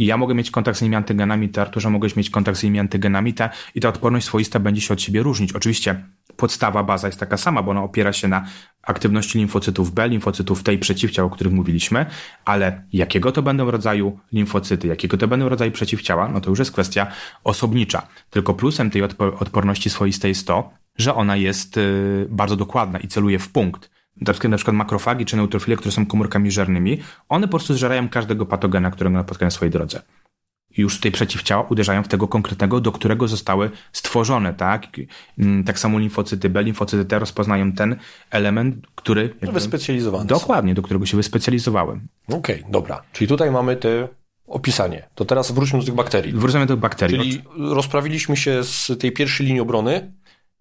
i 0.00 0.06
ja 0.06 0.16
mogę 0.16 0.34
mieć 0.34 0.50
kontakt 0.50 0.78
z 0.78 0.82
innymi 0.82 0.96
antygenami, 0.96 1.48
ty 1.48 1.60
Arturze 1.60 1.90
mogłeś 1.90 2.16
mieć 2.16 2.30
kontakt 2.30 2.58
z 2.58 2.64
innymi 2.64 2.78
antygenami 2.78 3.34
ta, 3.34 3.50
i 3.74 3.80
ta 3.80 3.88
odporność 3.88 4.26
swoista 4.26 4.60
będzie 4.60 4.80
się 4.80 4.94
od 4.94 5.02
siebie 5.02 5.22
różnić. 5.22 5.52
Oczywiście 5.52 6.04
podstawa, 6.36 6.82
baza 6.82 7.06
jest 7.06 7.20
taka 7.20 7.36
sama, 7.36 7.62
bo 7.62 7.70
ona 7.70 7.82
opiera 7.82 8.12
się 8.12 8.28
na 8.28 8.46
aktywności 8.82 9.38
limfocytów 9.38 9.92
B, 9.92 10.08
limfocytów 10.08 10.62
T 10.62 10.74
i 10.74 10.78
przeciwciał, 10.78 11.26
o 11.26 11.30
których 11.30 11.52
mówiliśmy, 11.52 12.06
ale 12.44 12.84
jakiego 12.92 13.32
to 13.32 13.42
będą 13.42 13.70
rodzaju 13.70 14.18
limfocyty, 14.32 14.88
jakiego 14.88 15.16
to 15.16 15.28
będą 15.28 15.48
rodzaju 15.48 15.72
przeciwciała, 15.72 16.28
no 16.28 16.40
to 16.40 16.50
już 16.50 16.58
jest 16.58 16.72
kwestia 16.72 17.06
osobnicza. 17.44 18.06
Tylko 18.30 18.54
plusem 18.54 18.90
tej 18.90 19.02
odporności 19.38 19.90
swoistej 19.90 20.28
jest 20.28 20.46
to, 20.46 20.70
że 20.98 21.14
ona 21.14 21.36
jest 21.36 21.76
y, 21.76 22.26
bardzo 22.30 22.56
dokładna 22.56 22.98
i 22.98 23.08
celuje 23.08 23.38
w 23.38 23.48
punkt 23.48 23.89
na 24.48 24.56
przykład 24.56 24.76
makrofagi 24.76 25.24
czy 25.24 25.36
neutrofile, 25.36 25.76
które 25.76 25.92
są 25.92 26.06
komórkami 26.06 26.50
żernymi, 26.50 26.98
one 27.28 27.46
po 27.46 27.50
prostu 27.50 27.74
zżerają 27.74 28.08
każdego 28.08 28.46
patogena, 28.46 28.90
którego 28.90 29.16
napotkają 29.16 29.46
na 29.46 29.50
swojej 29.50 29.70
drodze. 29.70 30.02
Już 30.76 30.96
tutaj 30.96 31.12
przeciwciała 31.12 31.62
uderzają 31.62 32.02
w 32.02 32.08
tego 32.08 32.28
konkretnego, 32.28 32.80
do 32.80 32.92
którego 32.92 33.28
zostały 33.28 33.70
stworzone, 33.92 34.54
tak? 34.54 34.86
Mm, 35.38 35.64
tak 35.64 35.78
samo 35.78 35.98
limfocyty 35.98 36.50
B, 36.50 36.62
limfocyty 36.62 37.04
T 37.04 37.18
rozpoznają 37.18 37.72
ten 37.72 37.96
element, 38.30 38.86
który... 38.94 39.22
Jakby, 39.22 39.52
wyspecjalizowany. 39.52 40.26
Dokładnie, 40.26 40.74
do 40.74 40.82
którego 40.82 41.06
się 41.06 41.16
wyspecjalizowałem. 41.16 42.08
Okej, 42.28 42.60
okay, 42.60 42.72
dobra. 42.72 43.02
Czyli 43.12 43.28
tutaj 43.28 43.50
mamy 43.50 43.76
te 43.76 44.08
opisanie. 44.46 45.08
To 45.14 45.24
teraz 45.24 45.52
wróćmy 45.52 45.78
do 45.78 45.84
tych 45.84 45.94
bakterii. 45.94 46.32
Wrócimy 46.32 46.66
do 46.66 46.76
bakterii. 46.76 47.18
Czyli 47.18 47.42
rozprawiliśmy 47.58 48.36
się 48.36 48.64
z 48.64 48.98
tej 49.00 49.12
pierwszej 49.12 49.46
linii 49.46 49.60
obrony, 49.60 50.12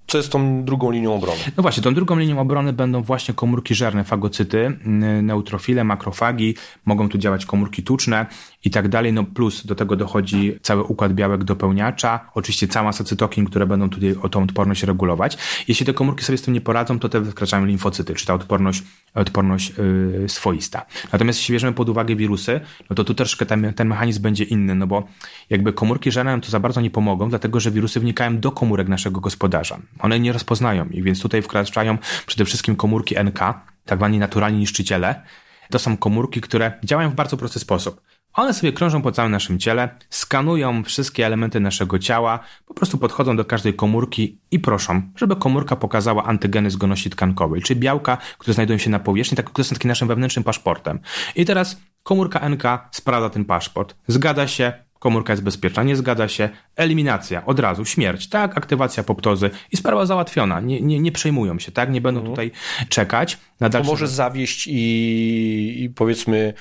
co 0.10 0.18
jest 0.18 0.32
tą 0.32 0.64
drugą 0.64 0.92
linią 0.92 1.16
obrony? 1.16 1.40
No 1.58 1.62
właśnie, 1.62 1.84
tą 1.84 1.94
drugą 1.94 2.20
linią 2.20 2.40
obrony 2.40 2.74
będą 2.74 3.02
właśnie 3.02 3.34
komórki 3.34 3.76
żerne, 3.76 4.04
fagocyty, 4.04 4.80
neutrofile, 5.24 5.84
makrofagi, 5.84 6.56
mogą 6.86 7.10
tu 7.10 7.18
działać 7.18 7.46
komórki 7.46 7.84
tuczne 7.84 8.26
i 8.66 8.70
tak 8.70 8.88
dalej, 8.88 9.14
no 9.14 9.24
plus 9.24 9.66
do 9.66 9.76
tego 9.76 9.96
dochodzi 9.96 10.60
cały 10.62 10.84
układ 10.84 11.14
białek 11.14 11.44
dopełniacza, 11.44 12.20
oczywiście 12.34 12.68
cała 12.68 12.94
cytokin, 12.94 13.46
które 13.46 13.68
będą 13.68 13.90
tutaj 13.90 14.16
o 14.22 14.30
tą 14.30 14.44
odporność 14.44 14.84
regulować. 14.84 15.38
Jeśli 15.68 15.86
te 15.86 15.94
komórki 15.94 16.24
sobie 16.24 16.38
z 16.38 16.42
tym 16.42 16.54
nie 16.54 16.62
poradzą, 16.62 17.00
to 17.00 17.10
te 17.10 17.22
wykraczają 17.22 17.66
limfocyty, 17.66 18.14
czy 18.16 18.26
ta 18.26 18.34
odporność, 18.34 18.84
odporność 19.14 19.74
yy, 20.22 20.30
swoista. 20.30 20.86
Natomiast 21.12 21.40
jeśli 21.40 21.54
bierzemy 21.54 21.74
pod 21.74 21.90
uwagę 21.90 22.16
wirusy, 22.16 22.62
no 22.90 22.96
to 22.96 23.04
tu 23.04 23.14
troszkę 23.14 23.46
ten, 23.46 23.74
ten 23.74 23.88
mechanizm 23.88 24.22
będzie 24.22 24.44
inny, 24.44 24.76
no 24.76 24.88
bo 24.88 25.08
jakby 25.50 25.74
komórki 25.74 26.12
żerne 26.12 26.32
nam 26.32 26.42
to 26.42 26.50
za 26.50 26.60
bardzo 26.60 26.82
nie 26.82 26.90
pomogą, 26.90 27.30
dlatego 27.30 27.60
że 27.60 27.72
wirusy 27.72 28.00
wnikają 28.00 28.40
do 28.40 28.52
komórek 28.52 28.88
naszego 28.88 29.20
gospodarza. 29.20 29.80
One 30.00 30.20
nie 30.20 30.34
rozpoznają 30.34 30.90
ich, 30.90 31.04
więc 31.04 31.22
tutaj 31.22 31.42
wkraczają 31.42 31.98
przede 32.26 32.46
wszystkim 32.46 32.76
komórki 32.76 33.16
NK, 33.24 33.40
tak 33.86 34.00
zwani 34.00 34.20
naturalni 34.20 34.60
niszczyciele. 34.60 35.22
To 35.70 35.80
są 35.80 35.98
komórki, 35.98 36.42
które 36.42 36.74
działają 36.84 37.10
w 37.10 37.16
bardzo 37.16 37.38
prosty 37.38 37.60
sposób. 37.60 38.02
One 38.34 38.54
sobie 38.54 38.74
krążą 38.74 39.02
po 39.02 39.12
całym 39.12 39.32
naszym 39.32 39.60
ciele, 39.60 39.90
skanują 40.10 40.84
wszystkie 40.84 41.26
elementy 41.26 41.60
naszego 41.60 42.00
ciała, 42.00 42.40
po 42.66 42.74
prostu 42.74 42.98
podchodzą 42.98 43.38
do 43.38 43.46
każdej 43.46 43.74
komórki 43.74 44.40
i 44.52 44.60
proszą, 44.60 45.02
żeby 45.16 45.36
komórka 45.36 45.76
pokazała 45.76 46.24
antygeny 46.24 46.72
zgoności 46.72 47.10
tkankowej, 47.10 47.62
czyli 47.62 47.80
białka, 47.80 48.18
które 48.38 48.54
znajdują 48.54 48.78
się 48.78 48.90
na 48.90 49.00
powierzchni, 49.00 49.38
tak, 49.38 49.46
które 49.46 49.66
są 49.66 49.76
takim 49.76 49.88
naszym 49.88 50.08
wewnętrznym 50.08 50.44
paszportem. 50.44 51.00
I 51.36 51.46
teraz 51.46 51.82
komórka 52.04 52.50
NK 52.50 52.64
sprawdza 52.92 53.30
ten 53.30 53.46
paszport. 53.46 53.96
Zgadza 54.08 54.48
się, 54.48 54.74
komórka 55.00 55.34
jest 55.34 55.44
bezpieczna, 55.44 55.84
nie 55.84 55.96
zgadza 55.96 56.28
się, 56.28 56.50
eliminacja, 56.76 57.46
od 57.46 57.60
razu, 57.60 57.86
śmierć, 57.86 58.30
tak, 58.30 58.58
aktywacja 58.58 59.04
poptozy 59.04 59.50
i 59.72 59.78
sprawa 59.78 60.06
załatwiona, 60.06 60.60
nie, 60.60 60.82
nie, 60.82 61.00
nie 61.00 61.12
przejmują 61.12 61.60
się, 61.60 61.72
tak, 61.72 61.92
nie 61.92 62.02
będą 62.02 62.20
mhm. 62.20 62.36
tutaj 62.36 62.52
czekać. 62.90 63.38
Na. 63.60 63.70
To 63.70 63.84
może 63.84 64.08
zawieść 64.08 64.68
i, 64.68 65.84
i 65.84 65.90
powiedzmy, 65.90 66.54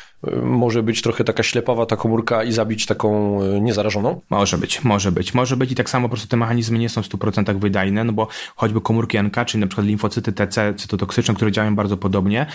może 0.42 0.82
być 0.82 1.02
trochę 1.02 1.24
taka 1.24 1.42
ślepawa 1.42 1.86
ta 1.86 1.96
komórka 1.96 2.44
i 2.44 2.52
zabić 2.52 2.86
taką 2.86 3.42
e, 3.42 3.60
niezarażoną? 3.60 4.20
Może 4.30 4.58
być, 4.58 4.84
może 4.84 5.12
być, 5.12 5.34
może 5.34 5.56
być 5.56 5.72
i 5.72 5.74
tak 5.74 5.90
samo 5.90 6.08
po 6.08 6.12
prostu 6.12 6.28
te 6.28 6.36
mechanizmy 6.36 6.78
nie 6.78 6.88
są 6.88 7.02
w 7.02 7.08
100% 7.08 7.58
wydajne, 7.58 8.04
no 8.04 8.12
bo 8.12 8.28
choćby 8.56 8.80
komórki 8.80 9.22
NK, 9.22 9.44
czyli 9.46 9.60
na 9.60 9.66
przykład 9.66 9.86
limfocyty 9.86 10.32
TC, 10.32 10.74
cytotoksyczne, 10.74 11.34
które 11.34 11.52
działają 11.52 11.76
bardzo 11.76 11.96
podobnie, 11.96 12.46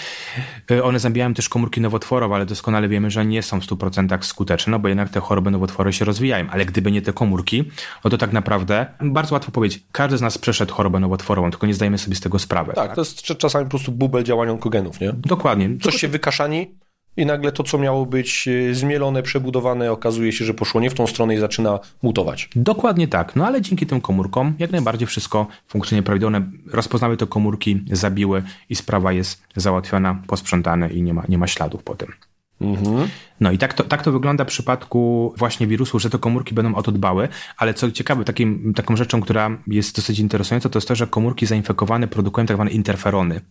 e, 0.72 0.84
one 0.84 1.00
zabijają 1.00 1.34
też 1.34 1.50
komórki 1.50 1.82
nowotworowe, 1.82 2.36
ale 2.36 2.46
doskonale 2.46 2.88
wiemy, 2.88 3.12
że 3.12 3.26
nie 3.26 3.44
są 3.44 3.62
w 3.62 3.64
100% 3.66 4.26
skuteczne, 4.26 4.72
no 4.72 4.80
bo 4.80 4.88
jednak 4.88 5.10
te 5.10 5.20
choroby 5.20 5.52
nowotworowe 5.52 5.73
nowotwory 5.74 5.94
się 5.94 6.06
rozwijają. 6.06 6.50
Ale 6.50 6.66
gdyby 6.66 6.92
nie 6.92 7.02
te 7.02 7.14
komórki, 7.14 7.64
no 8.04 8.10
to 8.10 8.18
tak 8.18 8.34
naprawdę 8.34 8.86
bardzo 9.02 9.36
łatwo 9.36 9.52
powiedzieć, 9.52 9.84
każdy 9.92 10.18
z 10.18 10.22
nas 10.22 10.38
przeszedł 10.38 10.74
chorobę 10.74 11.00
nowotworową, 11.00 11.52
tylko 11.52 11.68
nie 11.68 11.74
zdajemy 11.74 11.98
sobie 11.98 12.16
z 12.16 12.20
tego 12.20 12.40
sprawy. 12.40 12.74
Tak, 12.74 12.88
tak? 12.88 12.96
to 12.96 13.02
jest 13.02 13.22
czasami 13.22 13.66
po 13.66 13.70
prostu 13.70 13.92
bubel 13.92 14.24
działania 14.24 14.52
onkogenów, 14.52 15.00
nie? 15.00 15.14
Dokładnie. 15.14 15.70
Coś 15.82 15.96
się 15.96 16.08
wykaszani, 16.08 16.68
i 17.18 17.26
nagle 17.26 17.52
to, 17.52 17.64
co 17.64 17.78
miało 17.78 18.06
być 18.06 18.48
e, 18.48 18.76
zmielone, 18.76 19.24
przebudowane, 19.24 19.92
okazuje 19.92 20.32
się, 20.32 20.46
że 20.46 20.54
poszło 20.54 20.82
nie 20.82 20.90
w 20.90 20.94
tą 20.94 21.08
stronę 21.08 21.36
i 21.36 21.38
zaczyna 21.38 21.80
mutować. 22.02 22.50
Dokładnie 22.56 23.08
tak. 23.08 23.36
No 23.36 23.46
ale 23.46 23.62
dzięki 23.62 23.86
tym 23.86 24.02
komórkom 24.02 24.54
jak 24.60 24.72
najbardziej 24.72 25.08
wszystko 25.08 25.48
funkcjonuje 25.68 26.04
prawidłowo. 26.04 26.38
Rozpoznały 26.72 27.18
te 27.18 27.28
komórki, 27.28 27.86
zabiły 27.92 28.44
i 28.70 28.76
sprawa 28.76 29.12
jest 29.12 29.44
załatwiona, 29.56 30.22
posprzątane 30.28 30.90
i 30.90 31.02
nie 31.02 31.14
ma, 31.14 31.24
nie 31.30 31.38
ma 31.38 31.48
śladów 31.48 31.84
po 31.84 31.96
tym. 31.96 32.14
Mhm. 32.64 33.08
No 33.40 33.52
i 33.52 33.58
tak 33.58 33.74
to, 33.74 33.84
tak 33.84 34.04
to 34.04 34.12
wygląda 34.12 34.44
w 34.44 34.48
przypadku 34.48 35.34
właśnie 35.38 35.68
wirusu, 35.68 36.00
że 36.00 36.10
te 36.10 36.18
komórki 36.18 36.56
będą 36.56 36.76
o 36.76 36.84
to 36.84 36.92
dbały, 36.92 37.28
ale 37.58 37.74
co 37.74 37.92
ciekawe, 37.92 38.24
takim, 38.24 38.74
taką 38.74 38.96
rzeczą, 38.96 39.22
która 39.22 39.58
jest 39.68 39.96
dosyć 39.96 40.20
interesująca, 40.20 40.70
to 40.70 40.78
jest 40.78 40.88
to, 40.88 40.96
że 40.96 41.08
komórki 41.08 41.46
zainfekowane 41.46 42.08
produkują 42.08 42.48
tak 42.48 42.58
zwane 42.58 42.72
interferony. 42.72 43.42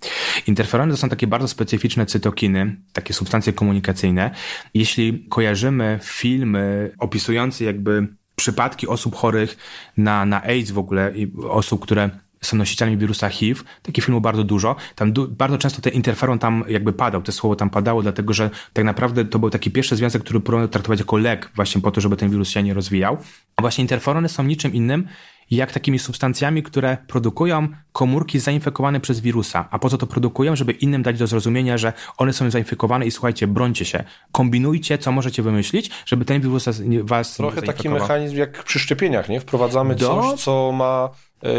Interferony 0.46 0.92
to 0.92 0.96
są 0.96 1.08
takie 1.08 1.26
bardzo 1.26 1.48
specyficzne 1.48 2.06
cytokiny, 2.06 2.76
takie 2.92 3.14
substancje 3.14 3.52
komunikacyjne. 3.52 4.30
Jeśli 4.74 5.26
kojarzymy 5.28 5.98
filmy 6.02 6.92
opisujące 6.98 7.64
jakby 7.64 8.08
przypadki 8.36 8.86
osób 8.88 9.14
chorych 9.14 9.56
na, 9.96 10.26
na 10.26 10.42
AIDS 10.42 10.70
w 10.70 10.78
ogóle 10.78 11.12
i 11.16 11.32
osób, 11.50 11.82
które 11.82 12.10
są 12.42 12.56
nosicielami 12.56 12.96
wirusa 12.96 13.28
HIV, 13.28 13.62
takich 13.82 14.04
filmów 14.04 14.22
bardzo 14.22 14.44
dużo. 14.44 14.76
Tam 14.94 15.12
du 15.12 15.28
bardzo 15.28 15.58
często 15.58 15.82
ten 15.82 15.92
interferon 15.92 16.38
tam 16.38 16.64
jakby 16.68 16.92
padał, 16.92 17.22
to 17.22 17.32
słowo 17.32 17.56
tam 17.56 17.70
padało, 17.70 18.02
dlatego 18.02 18.32
że 18.32 18.50
tak 18.72 18.84
naprawdę 18.84 19.24
to 19.24 19.38
był 19.38 19.50
taki 19.50 19.70
pierwszy 19.70 19.96
związek, 19.96 20.22
który 20.22 20.40
próbował 20.40 20.68
traktować 20.68 20.98
jako 20.98 21.16
lek 21.16 21.50
właśnie 21.54 21.80
po 21.80 21.90
to, 21.90 22.00
żeby 22.00 22.16
ten 22.16 22.30
wirus 22.30 22.48
się 22.48 22.62
nie 22.62 22.74
rozwijał. 22.74 23.18
A 23.56 23.62
właśnie 23.62 23.82
interferony 23.82 24.28
są 24.28 24.42
niczym 24.44 24.72
innym, 24.72 25.08
jak 25.50 25.72
takimi 25.72 25.98
substancjami, 25.98 26.62
które 26.62 26.96
produkują 27.06 27.68
komórki 27.92 28.38
zainfekowane 28.38 29.00
przez 29.00 29.20
wirusa. 29.20 29.68
A 29.70 29.78
po 29.78 29.90
co 29.90 29.98
to 29.98 30.06
produkują? 30.06 30.56
Żeby 30.56 30.72
innym 30.72 31.02
dać 31.02 31.18
do 31.18 31.26
zrozumienia, 31.26 31.78
że 31.78 31.92
one 32.16 32.32
są 32.32 32.50
zainfekowane 32.50 33.06
i 33.06 33.10
słuchajcie, 33.10 33.46
brońcie 33.46 33.84
się. 33.84 34.04
Kombinujcie, 34.32 34.98
co 34.98 35.12
możecie 35.12 35.42
wymyślić, 35.42 35.90
żeby 36.06 36.24
ten 36.24 36.40
wirus 36.40 36.68
was 37.02 37.36
Trochę 37.36 37.62
taki 37.62 37.88
mechanizm 37.88 38.36
jak 38.36 38.64
przy 38.64 38.78
szczepieniach, 38.78 39.28
nie? 39.28 39.40
Wprowadzamy 39.40 39.94
do... 39.94 40.22
coś, 40.22 40.40
co 40.40 40.72
ma 40.72 41.10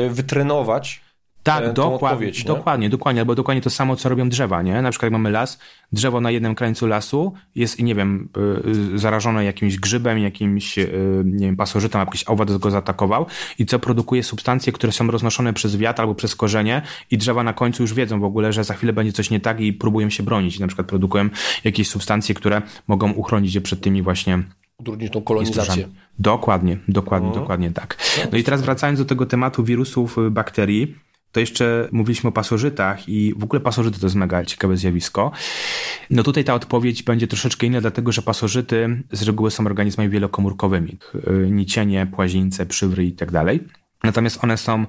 wytrenować 0.10 1.02
tak, 1.44 1.74
dokładnie, 1.74 2.32
dokładnie, 2.46 2.90
dokładnie, 2.90 3.22
albo 3.22 3.36
dokładnie 3.36 3.62
to 3.62 3.70
samo, 3.70 3.96
co 3.96 4.10
robią 4.10 4.30
drzewa, 4.30 4.62
nie? 4.62 4.82
Na 4.82 4.90
przykład 4.92 5.04
jak 5.04 5.12
mamy 5.12 5.32
las, 5.32 5.60
drzewo 5.92 6.22
na 6.22 6.32
jednym 6.32 6.56
krańcu 6.56 6.88
lasu 6.88 7.34
jest, 7.56 7.80
nie 7.80 7.96
wiem, 7.96 8.30
e, 8.94 8.98
zarażone 8.98 9.46
jakimś 9.46 9.78
grzybem, 9.78 10.20
jakimś, 10.20 10.80
e, 10.80 10.88
nie 11.26 11.46
wiem, 11.46 11.56
pasożytem, 11.56 12.00
jakiś 12.00 12.24
owad 12.24 12.58
go 12.58 12.72
zaatakował 12.72 13.26
i 13.60 13.66
co 13.66 13.80
produkuje 13.80 14.24
substancje, 14.24 14.74
które 14.74 14.92
są 14.92 15.08
roznoszone 15.08 15.54
przez 15.54 15.78
wiatr 15.78 16.02
albo 16.02 16.16
przez 16.16 16.36
korzenie 16.36 16.82
i 17.12 17.18
drzewa 17.18 17.44
na 17.44 17.54
końcu 17.54 17.84
już 17.84 17.94
wiedzą 17.94 18.20
w 18.20 18.24
ogóle, 18.24 18.54
że 18.54 18.64
za 18.64 18.74
chwilę 18.74 18.94
będzie 18.94 19.14
coś 19.14 19.30
nie 19.30 19.40
tak 19.40 19.60
i 19.60 19.74
próbują 19.74 20.10
się 20.10 20.24
bronić. 20.24 20.60
Na 20.60 20.68
przykład 20.68 20.88
produkują 20.88 21.30
jakieś 21.64 21.90
substancje, 21.90 22.36
które 22.36 22.62
mogą 22.88 23.12
uchronić 23.12 23.56
je 23.56 23.62
przed 23.62 23.82
tymi 23.82 24.02
właśnie 24.02 24.44
utrudnić 24.78 25.14
tą 25.14 25.22
kolonizację. 25.22 25.88
Dokładnie, 26.20 26.78
dokładnie, 26.88 27.30
no. 27.30 27.36
dokładnie 27.36 27.72
tak. 27.72 27.98
No 28.32 28.38
i 28.38 28.44
teraz 28.44 28.62
wracając 28.62 29.00
do 29.00 29.06
tego 29.06 29.26
tematu 29.26 29.64
wirusów, 29.64 30.18
y, 30.18 30.32
bakterii, 30.32 30.96
to 31.32 31.40
jeszcze 31.40 31.90
mówiliśmy 31.92 32.28
o 32.28 32.32
pasożytach 32.32 33.10
i 33.10 33.34
w 33.38 33.44
ogóle 33.44 33.60
pasożyty 33.60 34.00
to 34.00 34.06
jest 34.06 34.16
mega 34.16 34.46
ciekawe 34.46 34.78
zjawisko. 34.78 35.32
No 36.10 36.24
tutaj 36.24 36.44
ta 36.44 36.54
odpowiedź 36.54 37.04
będzie 37.04 37.28
troszeczkę 37.28 37.68
inna, 37.68 37.82
dlatego 37.82 38.12
że 38.12 38.22
pasożyty 38.22 39.04
z 39.12 39.24
reguły 39.24 39.52
są 39.52 39.66
organizmami 39.66 40.10
wielokomórkowymi. 40.10 40.98
Y, 41.16 41.52
nicienie, 41.52 42.08
płazińce, 42.16 42.66
przywry 42.66 43.06
i 43.06 43.12
tak 43.12 43.32
dalej. 43.32 43.68
Natomiast 44.04 44.44
one 44.44 44.58
są 44.58 44.86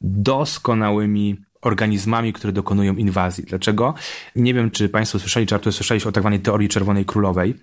doskonałymi 0.00 1.36
organizmami, 1.64 2.32
które 2.32 2.52
dokonują 2.52 2.96
inwazji. 2.96 3.44
Dlaczego? 3.44 3.94
Nie 4.36 4.54
wiem, 4.54 4.70
czy 4.70 4.88
Państwo 4.88 5.18
słyszeli, 5.18 5.46
czy 5.46 5.54
Artur 5.54 5.72
słyszeliście 5.72 6.08
o 6.08 6.12
tak 6.12 6.22
zwanej 6.22 6.40
teorii 6.40 6.68
czerwonej 6.68 7.04
królowej. 7.04 7.54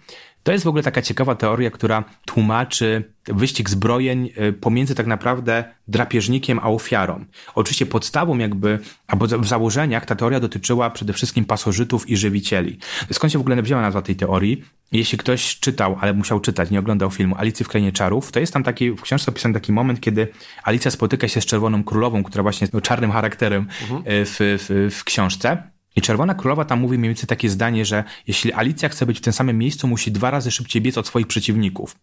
To 0.44 0.52
jest 0.52 0.64
w 0.64 0.68
ogóle 0.68 0.84
taka 0.84 1.02
ciekawa 1.02 1.36
teoria, 1.36 1.72
która 1.72 2.04
tłumaczy 2.26 3.04
wyścig 3.28 3.70
zbrojeń 3.70 4.30
y, 4.50 4.54
pomiędzy 4.54 4.96
tak 4.96 5.08
naprawdę 5.08 5.64
drapieżnikiem 5.88 6.60
a 6.60 6.70
ofiarą. 6.70 7.26
Oczywiście 7.56 7.86
podstawą 7.86 8.38
jakby, 8.38 8.80
albo 9.08 9.28
w 9.28 9.48
założeniach 9.48 10.06
ta 10.06 10.16
teoria 10.16 10.40
dotyczyła 10.40 10.90
przede 10.90 11.14
wszystkim 11.14 11.46
pasożytów 11.46 12.10
i 12.10 12.18
żywicieli. 12.18 12.78
Skąd 13.12 13.34
się 13.34 13.40
w 13.40 13.42
ogóle 13.42 13.62
wzięła 13.62 13.82
nazwa 13.82 14.02
tej 14.02 14.16
teorii? 14.16 14.64
Jeśli 14.92 15.18
ktoś 15.18 15.60
czytał, 15.60 15.98
ale 16.02 16.14
musiał 16.14 16.40
czytać, 16.40 16.72
nie 16.72 16.80
oglądał 16.80 17.12
filmu 17.12 17.36
Alicji 17.38 17.66
w 17.66 17.70
Krainie 17.70 17.92
Czarów, 17.92 18.32
to 18.32 18.40
jest 18.40 18.54
tam 18.54 18.64
taki, 18.64 18.92
w 18.92 19.02
książce 19.02 19.32
opisany 19.32 19.54
taki 19.54 19.72
moment, 19.72 20.02
kiedy 20.02 20.28
Alicja 20.64 20.92
spotyka 20.92 21.28
się 21.28 21.42
z 21.42 21.46
Czerwoną 21.46 21.84
Królową, 21.84 22.24
która 22.24 22.44
właśnie 22.44 22.66
jest 22.66 22.74
no, 22.74 22.82
czarnym 22.82 23.12
charakterem 23.12 23.68
mhm. 23.82 24.04
w, 24.06 24.36
w, 24.40 24.96
w 24.96 25.04
książce. 25.04 25.72
I 25.96 26.02
Czerwona 26.02 26.36
Królowa 26.36 26.66
tam 26.66 26.80
mówi 26.80 26.98
mniej 26.98 27.10
więcej 27.10 27.28
takie 27.28 27.50
zdanie, 27.50 27.86
że 27.86 28.04
jeśli 28.28 28.54
Alicja 28.54 28.90
chce 28.90 29.06
być 29.06 29.18
w 29.18 29.22
tym 29.22 29.34
samym 29.34 29.58
miejscu, 29.58 29.88
musi 29.88 30.12
dwa 30.12 30.32
razy 30.32 30.52
szybciej 30.52 30.82
biec 30.82 30.98
od 30.98 31.08
swoich 31.08 31.28
przeciwników. 31.28 31.96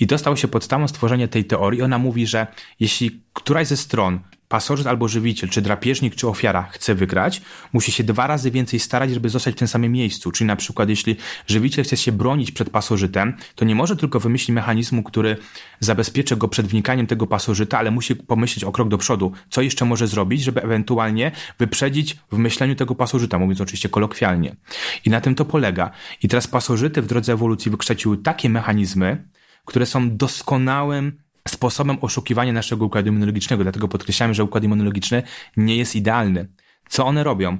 I 0.00 0.06
to 0.06 0.18
stało 0.18 0.36
się 0.36 0.48
podstawą 0.48 0.88
stworzenia 0.88 1.28
tej 1.28 1.44
teorii. 1.44 1.82
Ona 1.82 1.98
mówi, 1.98 2.26
że 2.26 2.46
jeśli 2.80 3.20
któraś 3.32 3.66
ze 3.66 3.76
stron 3.76 4.20
pasożyt 4.48 4.86
albo 4.86 5.08
żywiciel, 5.08 5.50
czy 5.50 5.62
drapieżnik, 5.62 6.14
czy 6.14 6.28
ofiara 6.28 6.62
chce 6.62 6.94
wygrać, 6.94 7.42
musi 7.72 7.92
się 7.92 8.04
dwa 8.04 8.26
razy 8.26 8.50
więcej 8.50 8.80
starać, 8.80 9.10
żeby 9.10 9.28
zostać 9.28 9.54
w 9.54 9.58
tym 9.58 9.68
samym 9.68 9.92
miejscu. 9.92 10.30
Czyli 10.30 10.48
na 10.48 10.56
przykład, 10.56 10.88
jeśli 10.88 11.16
żywiciel 11.46 11.84
chce 11.84 11.96
się 11.96 12.12
bronić 12.12 12.50
przed 12.50 12.70
pasożytem, 12.70 13.36
to 13.54 13.64
nie 13.64 13.74
może 13.74 13.96
tylko 13.96 14.20
wymyślić 14.20 14.54
mechanizmu, 14.54 15.02
który 15.02 15.36
zabezpieczy 15.80 16.36
go 16.36 16.48
przed 16.48 16.66
wnikaniem 16.66 17.06
tego 17.06 17.26
pasożyta, 17.26 17.78
ale 17.78 17.90
musi 17.90 18.16
pomyśleć 18.16 18.64
o 18.64 18.72
krok 18.72 18.88
do 18.88 18.98
przodu, 18.98 19.32
co 19.50 19.62
jeszcze 19.62 19.84
może 19.84 20.06
zrobić, 20.06 20.42
żeby 20.42 20.62
ewentualnie 20.62 21.32
wyprzedzić 21.58 22.16
w 22.32 22.38
myśleniu 22.38 22.74
tego 22.74 22.94
pasożyta, 22.94 23.38
mówiąc 23.38 23.60
oczywiście 23.60 23.88
kolokwialnie. 23.88 24.56
I 25.04 25.10
na 25.10 25.20
tym 25.20 25.34
to 25.34 25.44
polega. 25.44 25.90
I 26.22 26.28
teraz 26.28 26.46
pasożyty 26.46 27.02
w 27.02 27.06
drodze 27.06 27.32
ewolucji 27.32 27.70
wykształciły 27.70 28.18
takie 28.18 28.48
mechanizmy, 28.48 29.28
które 29.64 29.86
są 29.86 30.16
doskonałym 30.16 31.23
sposobem 31.48 31.98
oszukiwania 32.00 32.52
naszego 32.52 32.84
układu 32.84 33.08
immunologicznego. 33.08 33.62
Dlatego 33.62 33.88
podkreślamy, 33.88 34.34
że 34.34 34.44
układ 34.44 34.64
immunologiczny 34.64 35.22
nie 35.56 35.76
jest 35.76 35.96
idealny. 35.96 36.48
Co 36.88 37.06
one 37.06 37.24
robią? 37.24 37.58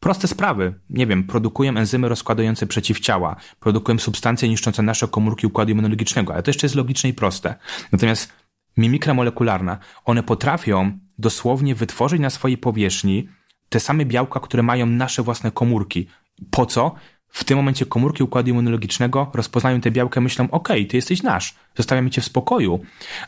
Proste 0.00 0.28
sprawy. 0.28 0.80
Nie 0.90 1.06
wiem, 1.06 1.24
produkują 1.24 1.76
enzymy 1.76 2.08
rozkładające 2.08 2.66
przeciwciała, 2.66 3.36
produkują 3.60 3.98
substancje 3.98 4.48
niszczące 4.48 4.82
nasze 4.82 5.08
komórki 5.08 5.46
układu 5.46 5.70
immunologicznego, 5.70 6.32
ale 6.32 6.42
to 6.42 6.50
jeszcze 6.50 6.64
jest 6.66 6.76
logiczne 6.76 7.10
i 7.10 7.14
proste. 7.14 7.54
Natomiast 7.92 8.32
mimikra 8.76 9.14
molekularna, 9.14 9.78
one 10.04 10.22
potrafią 10.22 10.98
dosłownie 11.18 11.74
wytworzyć 11.74 12.20
na 12.20 12.30
swojej 12.30 12.58
powierzchni 12.58 13.28
te 13.68 13.80
same 13.80 14.04
białka, 14.04 14.40
które 14.40 14.62
mają 14.62 14.86
nasze 14.86 15.22
własne 15.22 15.50
komórki. 15.50 16.08
Po 16.50 16.66
co? 16.66 16.94
W 17.38 17.44
tym 17.44 17.56
momencie 17.56 17.86
komórki 17.86 18.22
układu 18.22 18.50
immunologicznego 18.50 19.30
rozpoznają 19.34 19.80
te 19.80 19.90
białka, 19.90 20.20
myślą, 20.20 20.48
ok, 20.50 20.68
ty 20.68 20.96
jesteś 20.96 21.22
nasz, 21.22 21.54
zostawiamy 21.76 22.10
cię 22.10 22.20
w 22.20 22.24
spokoju. 22.24 22.80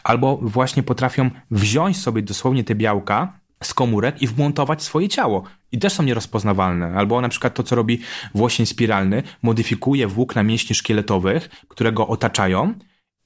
Albo 0.05 0.37
właśnie 0.43 0.83
potrafią 0.83 1.31
wziąć 1.51 1.99
sobie 1.99 2.23
dosłownie 2.23 2.65
te 2.65 2.75
białka 2.75 3.33
z 3.63 3.75
komórek 3.75 4.23
i 4.23 4.27
wmontować 4.27 4.83
swoje 4.83 5.09
ciało. 5.09 5.43
I 5.73 5.79
też 5.79 5.93
są 5.93 6.03
nierozpoznawalne. 6.03 6.93
Albo 6.97 7.21
na 7.21 7.29
przykład 7.29 7.55
to, 7.55 7.63
co 7.63 7.77
robi 7.77 8.01
włosień 8.35 8.67
spiralny, 8.67 9.23
modyfikuje 9.43 10.07
włókna 10.07 10.43
mięśni 10.43 10.75
szkieletowych, 10.75 11.51
które 11.69 11.93
go 11.93 12.09
otaczają 12.09 12.75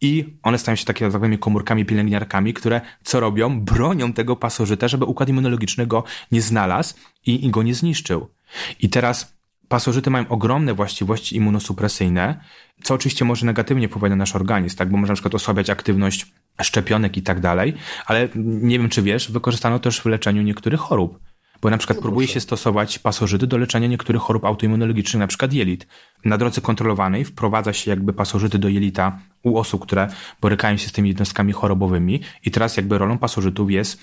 i 0.00 0.24
one 0.42 0.58
stają 0.58 0.76
się 0.76 0.84
takimi 0.84 1.12
tak 1.12 1.40
komórkami 1.40 1.84
pielęgniarkami, 1.84 2.54
które 2.54 2.80
co 3.04 3.20
robią? 3.20 3.60
Bronią 3.60 4.12
tego 4.12 4.36
pasożyta, 4.36 4.88
żeby 4.88 5.04
układ 5.04 5.28
immunologiczny 5.28 5.86
go 5.86 6.04
nie 6.32 6.42
znalazł 6.42 6.94
i, 7.26 7.46
i 7.46 7.50
go 7.50 7.62
nie 7.62 7.74
zniszczył. 7.74 8.28
I 8.80 8.88
teraz 8.88 9.34
Pasożyty 9.68 10.10
mają 10.10 10.28
ogromne 10.28 10.74
właściwości 10.74 11.36
immunosupresyjne, 11.36 12.40
co 12.82 12.94
oczywiście 12.94 13.24
może 13.24 13.46
negatywnie 13.46 13.88
wpływać 13.88 14.10
na 14.10 14.16
nasz 14.16 14.36
organizm, 14.36 14.76
tak? 14.76 14.90
bo 14.90 14.96
może 14.96 15.10
na 15.10 15.14
przykład 15.14 15.34
osłabiać 15.34 15.70
aktywność 15.70 16.26
szczepionek 16.62 17.16
i 17.16 17.22
tak 17.22 17.40
dalej, 17.40 17.74
ale 18.06 18.28
nie 18.34 18.78
wiem, 18.78 18.88
czy 18.88 19.02
wiesz, 19.02 19.32
wykorzystano 19.32 19.78
też 19.78 20.00
w 20.00 20.06
leczeniu 20.06 20.42
niektórych 20.42 20.80
chorób. 20.80 21.18
Bo 21.62 21.70
na 21.70 21.78
przykład 21.78 21.98
no 21.98 22.02
próbuje 22.02 22.28
się 22.28 22.40
stosować 22.40 22.98
pasożyty 22.98 23.46
do 23.46 23.58
leczenia 23.58 23.88
niektórych 23.88 24.22
chorób 24.22 24.44
autoimmunologicznych, 24.44 25.20
na 25.20 25.26
przykład 25.26 25.52
jelit. 25.52 25.86
Na 26.24 26.38
drodze 26.38 26.60
kontrolowanej 26.60 27.24
wprowadza 27.24 27.72
się 27.72 27.90
jakby 27.90 28.12
pasożyty 28.12 28.58
do 28.58 28.68
jelita 28.68 29.18
u 29.42 29.58
osób, 29.58 29.82
które 29.82 30.08
borykają 30.40 30.76
się 30.76 30.88
z 30.88 30.92
tymi 30.92 31.08
jednostkami 31.08 31.52
chorobowymi 31.52 32.20
i 32.44 32.50
teraz 32.50 32.76
jakby 32.76 32.98
rolą 32.98 33.18
pasożytów 33.18 33.70
jest 33.70 34.00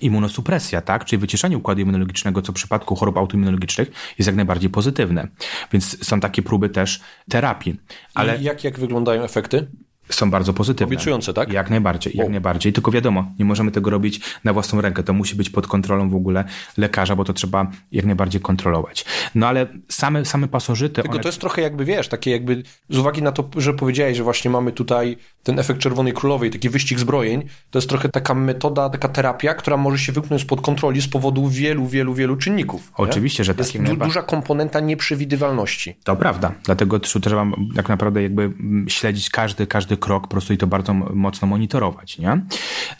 immunosupresja, 0.00 0.80
tak? 0.80 1.04
Czyli 1.04 1.20
wyciszenie 1.20 1.58
układu 1.58 1.80
immunologicznego, 1.80 2.42
co 2.42 2.52
w 2.52 2.54
przypadku 2.54 2.96
chorób 2.96 3.16
autoimmunologicznych 3.16 3.90
jest 4.18 4.26
jak 4.26 4.36
najbardziej 4.36 4.70
pozytywne. 4.70 5.28
Więc 5.72 6.06
są 6.06 6.20
takie 6.20 6.42
próby 6.42 6.68
też 6.68 7.00
terapii. 7.30 7.80
Ale... 8.14 8.38
I 8.38 8.42
jak, 8.42 8.64
jak 8.64 8.78
wyglądają 8.78 9.22
efekty? 9.22 9.66
Są 10.14 10.30
bardzo 10.30 10.52
pozytywne. 10.52 10.86
Obiecujące, 10.86 11.34
tak? 11.34 11.52
Jak 11.52 11.70
najbardziej, 11.70 12.12
jak 12.16 12.28
najbardziej. 12.28 12.72
Tylko 12.72 12.90
wiadomo, 12.90 13.32
nie 13.38 13.44
możemy 13.44 13.70
tego 13.70 13.90
robić 13.90 14.20
na 14.44 14.52
własną 14.52 14.80
rękę. 14.80 15.02
To 15.02 15.12
musi 15.12 15.36
być 15.36 15.50
pod 15.50 15.66
kontrolą 15.66 16.10
w 16.10 16.14
ogóle 16.14 16.44
lekarza, 16.76 17.16
bo 17.16 17.24
to 17.24 17.32
trzeba 17.32 17.70
jak 17.92 18.04
najbardziej 18.04 18.40
kontrolować. 18.40 19.04
No 19.34 19.46
ale 19.46 19.66
same, 19.88 20.24
same 20.24 20.48
pasożyty... 20.48 21.02
Tylko 21.02 21.14
one... 21.14 21.22
to 21.22 21.28
jest 21.28 21.40
trochę 21.40 21.62
jakby, 21.62 21.84
wiesz, 21.84 22.08
takie 22.08 22.30
jakby 22.30 22.62
z 22.88 22.98
uwagi 22.98 23.22
na 23.22 23.32
to, 23.32 23.48
że 23.56 23.74
powiedziałeś, 23.74 24.16
że 24.16 24.22
właśnie 24.22 24.50
mamy 24.50 24.72
tutaj 24.72 25.16
ten 25.42 25.58
efekt 25.58 25.80
Czerwonej 25.80 26.12
Królowej, 26.12 26.50
taki 26.50 26.70
wyścig 26.70 26.98
zbrojeń, 26.98 27.42
to 27.70 27.78
jest 27.78 27.88
trochę 27.88 28.08
taka 28.08 28.34
metoda, 28.34 28.90
taka 28.90 29.08
terapia, 29.08 29.54
która 29.54 29.76
może 29.76 29.98
się 29.98 30.12
wyknąć 30.12 30.42
spod 30.42 30.60
kontroli 30.60 31.00
z 31.00 31.08
powodu 31.08 31.48
wielu, 31.48 31.86
wielu, 31.86 32.14
wielu 32.14 32.36
czynników. 32.36 32.92
Oczywiście, 32.96 33.40
nie? 33.40 33.44
że 33.44 33.54
tak. 33.54 33.74
Jest 33.74 33.86
du 33.86 33.96
duża 33.96 34.22
komponenta 34.22 34.80
nieprzewidywalności. 34.80 35.96
To 36.04 36.16
prawda, 36.16 36.52
dlatego 36.64 37.00
trzeba 37.00 37.46
tak 37.76 37.88
naprawdę 37.88 38.22
jakby 38.22 38.52
śledzić 38.88 39.30
każdy, 39.30 39.66
każdy 39.66 39.96
krok 40.02 40.22
po 40.22 40.28
prostu 40.28 40.52
i 40.52 40.58
to 40.58 40.66
bardzo 40.66 40.94
mocno 40.94 41.48
monitorować, 41.48 42.18
nie? 42.18 42.40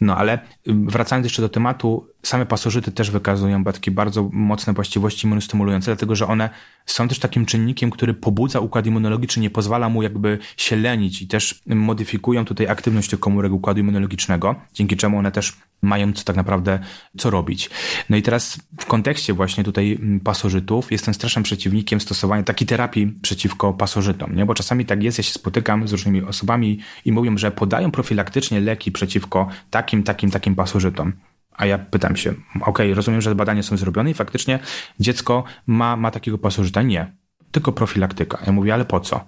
No 0.01 0.17
ale 0.17 0.39
wracając 0.67 1.27
jeszcze 1.27 1.43
do 1.43 1.49
tematu, 1.49 2.07
same 2.23 2.47
pasożyty 2.47 2.93
też 2.93 3.11
wykazują 3.11 3.65
takie 3.65 3.91
bardzo 3.91 4.31
mocne 4.33 4.73
właściwości 4.73 5.27
immunostymulujące, 5.27 5.87
dlatego 5.87 6.15
że 6.15 6.27
one 6.27 6.51
są 6.87 7.09
też 7.09 7.19
takim 7.19 7.47
czynnikiem, 7.47 7.91
który 7.91 8.15
pobudza 8.15 8.61
układ 8.61 8.87
immunologiczny, 8.87 9.43
nie 9.43 9.51
pozwala 9.51 9.89
mu 9.89 10.03
jakby 10.03 10.39
się 10.57 10.77
lenić 10.77 11.23
i 11.23 11.27
też 11.27 11.63
modyfikują 11.67 12.45
tutaj 12.45 12.69
aktywność 12.69 13.11
tych 13.11 13.21
komórek 13.21 13.53
układu 13.53 13.81
immunologicznego, 13.81 14.55
dzięki 14.75 14.97
czemu 14.97 15.19
one 15.19 15.33
też 15.33 15.57
mają 15.83 16.13
co 16.13 16.25
tak 16.25 16.37
naprawdę 16.37 16.79
co 17.19 17.31
robić. 17.31 17.71
No 18.11 18.17
i 18.17 18.23
teraz 18.23 18.59
w 18.81 18.87
kontekście 18.87 19.35
właśnie 19.35 19.65
tutaj 19.65 19.99
pasożytów 20.25 20.93
jestem 20.93 21.15
strasznym 21.15 21.43
przeciwnikiem 21.43 22.01
stosowania 22.01 22.43
takiej 22.43 22.67
terapii 22.67 23.07
przeciwko 23.23 23.73
pasożytom, 23.73 24.37
nie? 24.37 24.47
Bo 24.47 24.55
czasami 24.55 24.87
tak 24.87 25.03
jest, 25.03 25.19
ja 25.19 25.25
się 25.25 25.33
spotykam 25.33 25.89
z 25.89 25.93
różnymi 25.93 26.23
osobami 26.23 26.79
i 27.05 27.13
mówią, 27.13 27.39
że 27.39 27.51
podają 27.51 27.91
profilaktycznie 27.91 28.61
leki 28.61 28.93
przeciwko 28.93 29.49
takim, 29.71 30.03
takim, 30.03 30.31
takim 30.31 30.55
pasożytom. 30.55 31.13
A 31.53 31.67
ja 31.67 31.79
pytam 31.79 32.17
się, 32.17 32.35
ok, 32.61 32.79
rozumiem, 32.95 33.21
że 33.21 33.35
badania 33.35 33.63
są 33.63 33.77
zrobione 33.77 34.11
i 34.11 34.15
faktycznie 34.15 34.59
dziecko 35.01 35.45
ma, 35.67 35.97
ma 35.97 36.11
takiego 36.11 36.39
pasożyta? 36.39 36.83
Nie, 36.83 37.13
tylko 37.53 37.73
profilaktyka. 37.73 38.39
Ja 38.47 38.53
mówię, 38.53 38.75
ale 38.75 38.85
po 38.85 39.01
co? 39.01 39.25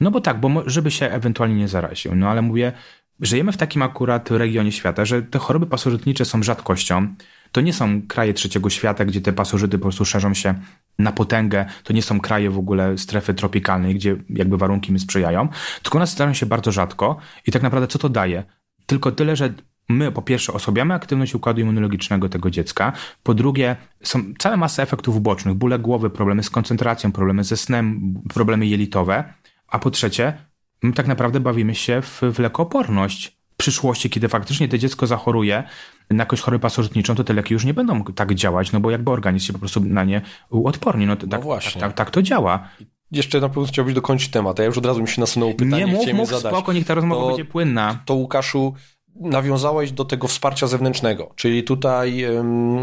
No 0.00 0.10
bo 0.10 0.20
tak, 0.20 0.40
bo 0.40 0.62
żeby 0.66 0.90
się 0.90 1.06
ewentualnie 1.06 1.54
nie 1.54 1.68
zaraził. 1.68 2.14
No 2.14 2.28
ale 2.28 2.42
mówię, 2.42 2.72
żyjemy 3.20 3.52
w 3.52 3.56
takim 3.56 3.82
akurat 3.82 4.30
regionie 4.30 4.72
świata, 4.72 5.04
że 5.04 5.22
te 5.22 5.38
choroby 5.38 5.66
pasożytnicze 5.66 6.24
są 6.24 6.42
rzadkością. 6.42 7.14
To 7.54 7.60
nie 7.60 7.72
są 7.72 8.02
kraje 8.02 8.34
trzeciego 8.34 8.70
świata, 8.70 9.04
gdzie 9.04 9.20
te 9.20 9.32
pasożyty 9.32 9.78
po 9.78 9.82
prostu 9.82 10.04
szerzą 10.04 10.34
się 10.34 10.54
na 10.98 11.12
potęgę. 11.12 11.66
To 11.84 11.92
nie 11.92 12.02
są 12.02 12.20
kraje 12.20 12.50
w 12.50 12.58
ogóle 12.58 12.98
strefy 12.98 13.34
tropikalnej, 13.34 13.94
gdzie 13.94 14.16
jakby 14.30 14.56
warunki 14.56 14.92
mi 14.92 14.98
sprzyjają. 14.98 15.48
Tylko 15.82 15.98
one 15.98 16.06
zdarzają 16.06 16.34
się 16.34 16.46
bardzo 16.46 16.72
rzadko 16.72 17.16
i 17.46 17.52
tak 17.52 17.62
naprawdę 17.62 17.88
co 17.88 17.98
to 17.98 18.08
daje? 18.08 18.44
Tylko 18.86 19.12
tyle, 19.12 19.36
że 19.36 19.54
my 19.88 20.12
po 20.12 20.22
pierwsze 20.22 20.52
osłabiamy 20.52 20.94
aktywność 20.94 21.34
układu 21.34 21.60
immunologicznego 21.60 22.28
tego 22.28 22.50
dziecka, 22.50 22.92
po 23.22 23.34
drugie 23.34 23.76
są 24.02 24.22
cała 24.38 24.56
masa 24.56 24.82
efektów 24.82 25.16
ubocznych, 25.16 25.54
bóle 25.54 25.78
głowy, 25.78 26.10
problemy 26.10 26.42
z 26.42 26.50
koncentracją, 26.50 27.12
problemy 27.12 27.44
ze 27.44 27.56
snem, 27.56 28.14
problemy 28.34 28.66
jelitowe, 28.66 29.34
a 29.68 29.78
po 29.78 29.90
trzecie 29.90 30.32
my 30.82 30.92
tak 30.92 31.06
naprawdę 31.06 31.40
bawimy 31.40 31.74
się 31.74 32.02
w, 32.02 32.20
w 32.32 32.38
lekooporność. 32.38 33.36
W 33.54 33.56
przyszłości, 33.56 34.10
kiedy 34.10 34.28
faktycznie 34.28 34.68
to 34.68 34.78
dziecko 34.78 35.06
zachoruje 35.06 35.64
na 36.10 36.22
jakąś 36.22 36.40
chorobę 36.40 36.62
pasożytniczą, 36.62 37.14
to 37.14 37.24
te 37.24 37.32
leki 37.32 37.54
już 37.54 37.64
nie 37.64 37.74
będą 37.74 38.04
tak 38.04 38.34
działać, 38.34 38.72
no 38.72 38.80
bo 38.80 38.90
jakby 38.90 39.10
organizm 39.10 39.46
się 39.46 39.52
po 39.52 39.58
prostu 39.58 39.80
na 39.80 40.04
nie 40.04 40.22
uodporni. 40.50 41.06
No, 41.06 41.16
no 41.22 41.28
tak, 41.28 41.42
właśnie. 41.42 41.80
Tak, 41.80 41.90
tak, 41.90 41.96
tak 41.96 42.10
to 42.10 42.22
działa 42.22 42.68
jeszcze 43.12 43.40
na 43.40 43.48
pewno 43.48 43.64
chciałbyś 43.64 43.94
dokończyć 43.94 44.28
temat, 44.28 44.60
a 44.60 44.62
ja 44.62 44.66
już 44.66 44.78
od 44.78 44.86
razu 44.86 45.02
mi 45.02 45.08
się 45.08 45.20
nasunęło 45.20 45.54
pytanie, 45.54 45.84
nie, 45.84 45.92
mów, 45.92 46.12
mów, 46.14 46.28
zadać. 46.28 46.52
spoko, 46.52 46.72
niech 46.72 46.86
ta 46.86 46.94
rozmowa 46.94 47.20
to, 47.20 47.28
będzie 47.28 47.44
płynna. 47.44 48.02
To 48.04 48.14
Łukaszu, 48.14 48.74
nawiązałeś 49.20 49.92
do 49.92 50.04
tego 50.04 50.28
wsparcia 50.28 50.66
zewnętrznego, 50.66 51.32
czyli 51.36 51.64
tutaj 51.64 52.24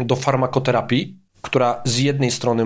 do 0.04 0.16
farmakoterapii, 0.16 1.18
która 1.42 1.82
z 1.84 1.98
jednej 1.98 2.30
strony 2.30 2.64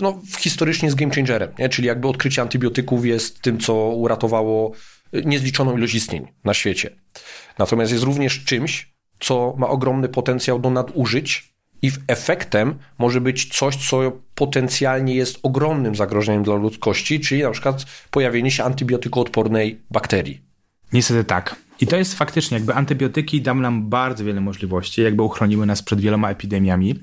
no, 0.00 0.20
historycznie 0.38 0.86
jest 0.86 0.98
game 0.98 1.14
changerem, 1.14 1.52
nie? 1.58 1.68
czyli 1.68 1.88
jakby 1.88 2.08
odkrycie 2.08 2.42
antybiotyków 2.42 3.06
jest 3.06 3.42
tym, 3.42 3.58
co 3.58 3.74
uratowało 3.74 4.72
y, 5.14 5.22
niezliczoną 5.24 5.76
ilość 5.76 5.94
istnień 5.94 6.26
na 6.44 6.54
świecie. 6.54 6.96
Natomiast 7.58 7.92
jest 7.92 8.04
również 8.04 8.44
czymś, 8.44 8.91
co 9.22 9.54
ma 9.58 9.68
ogromny 9.68 10.08
potencjał 10.08 10.58
do 10.58 10.70
nadużyć 10.70 11.52
i 11.82 11.90
efektem 12.08 12.74
może 12.98 13.20
być 13.20 13.58
coś, 13.58 13.76
co 13.76 14.12
potencjalnie 14.34 15.14
jest 15.14 15.38
ogromnym 15.42 15.94
zagrożeniem 15.94 16.42
dla 16.42 16.54
ludzkości, 16.54 17.20
czyli 17.20 17.42
na 17.42 17.50
przykład 17.50 17.84
pojawienie 18.10 18.50
się 18.50 18.64
antybiotykoodpornej 18.64 19.80
bakterii. 19.90 20.40
Niestety 20.92 21.24
tak. 21.24 21.56
I 21.80 21.86
to 21.86 21.96
jest 21.96 22.14
faktycznie, 22.14 22.56
jakby 22.56 22.74
antybiotyki 22.74 23.42
dają 23.42 23.56
nam 23.56 23.88
bardzo 23.88 24.24
wiele 24.24 24.40
możliwości, 24.40 25.02
jakby 25.02 25.22
uchroniły 25.22 25.66
nas 25.66 25.82
przed 25.82 26.00
wieloma 26.00 26.30
epidemiami. 26.30 26.94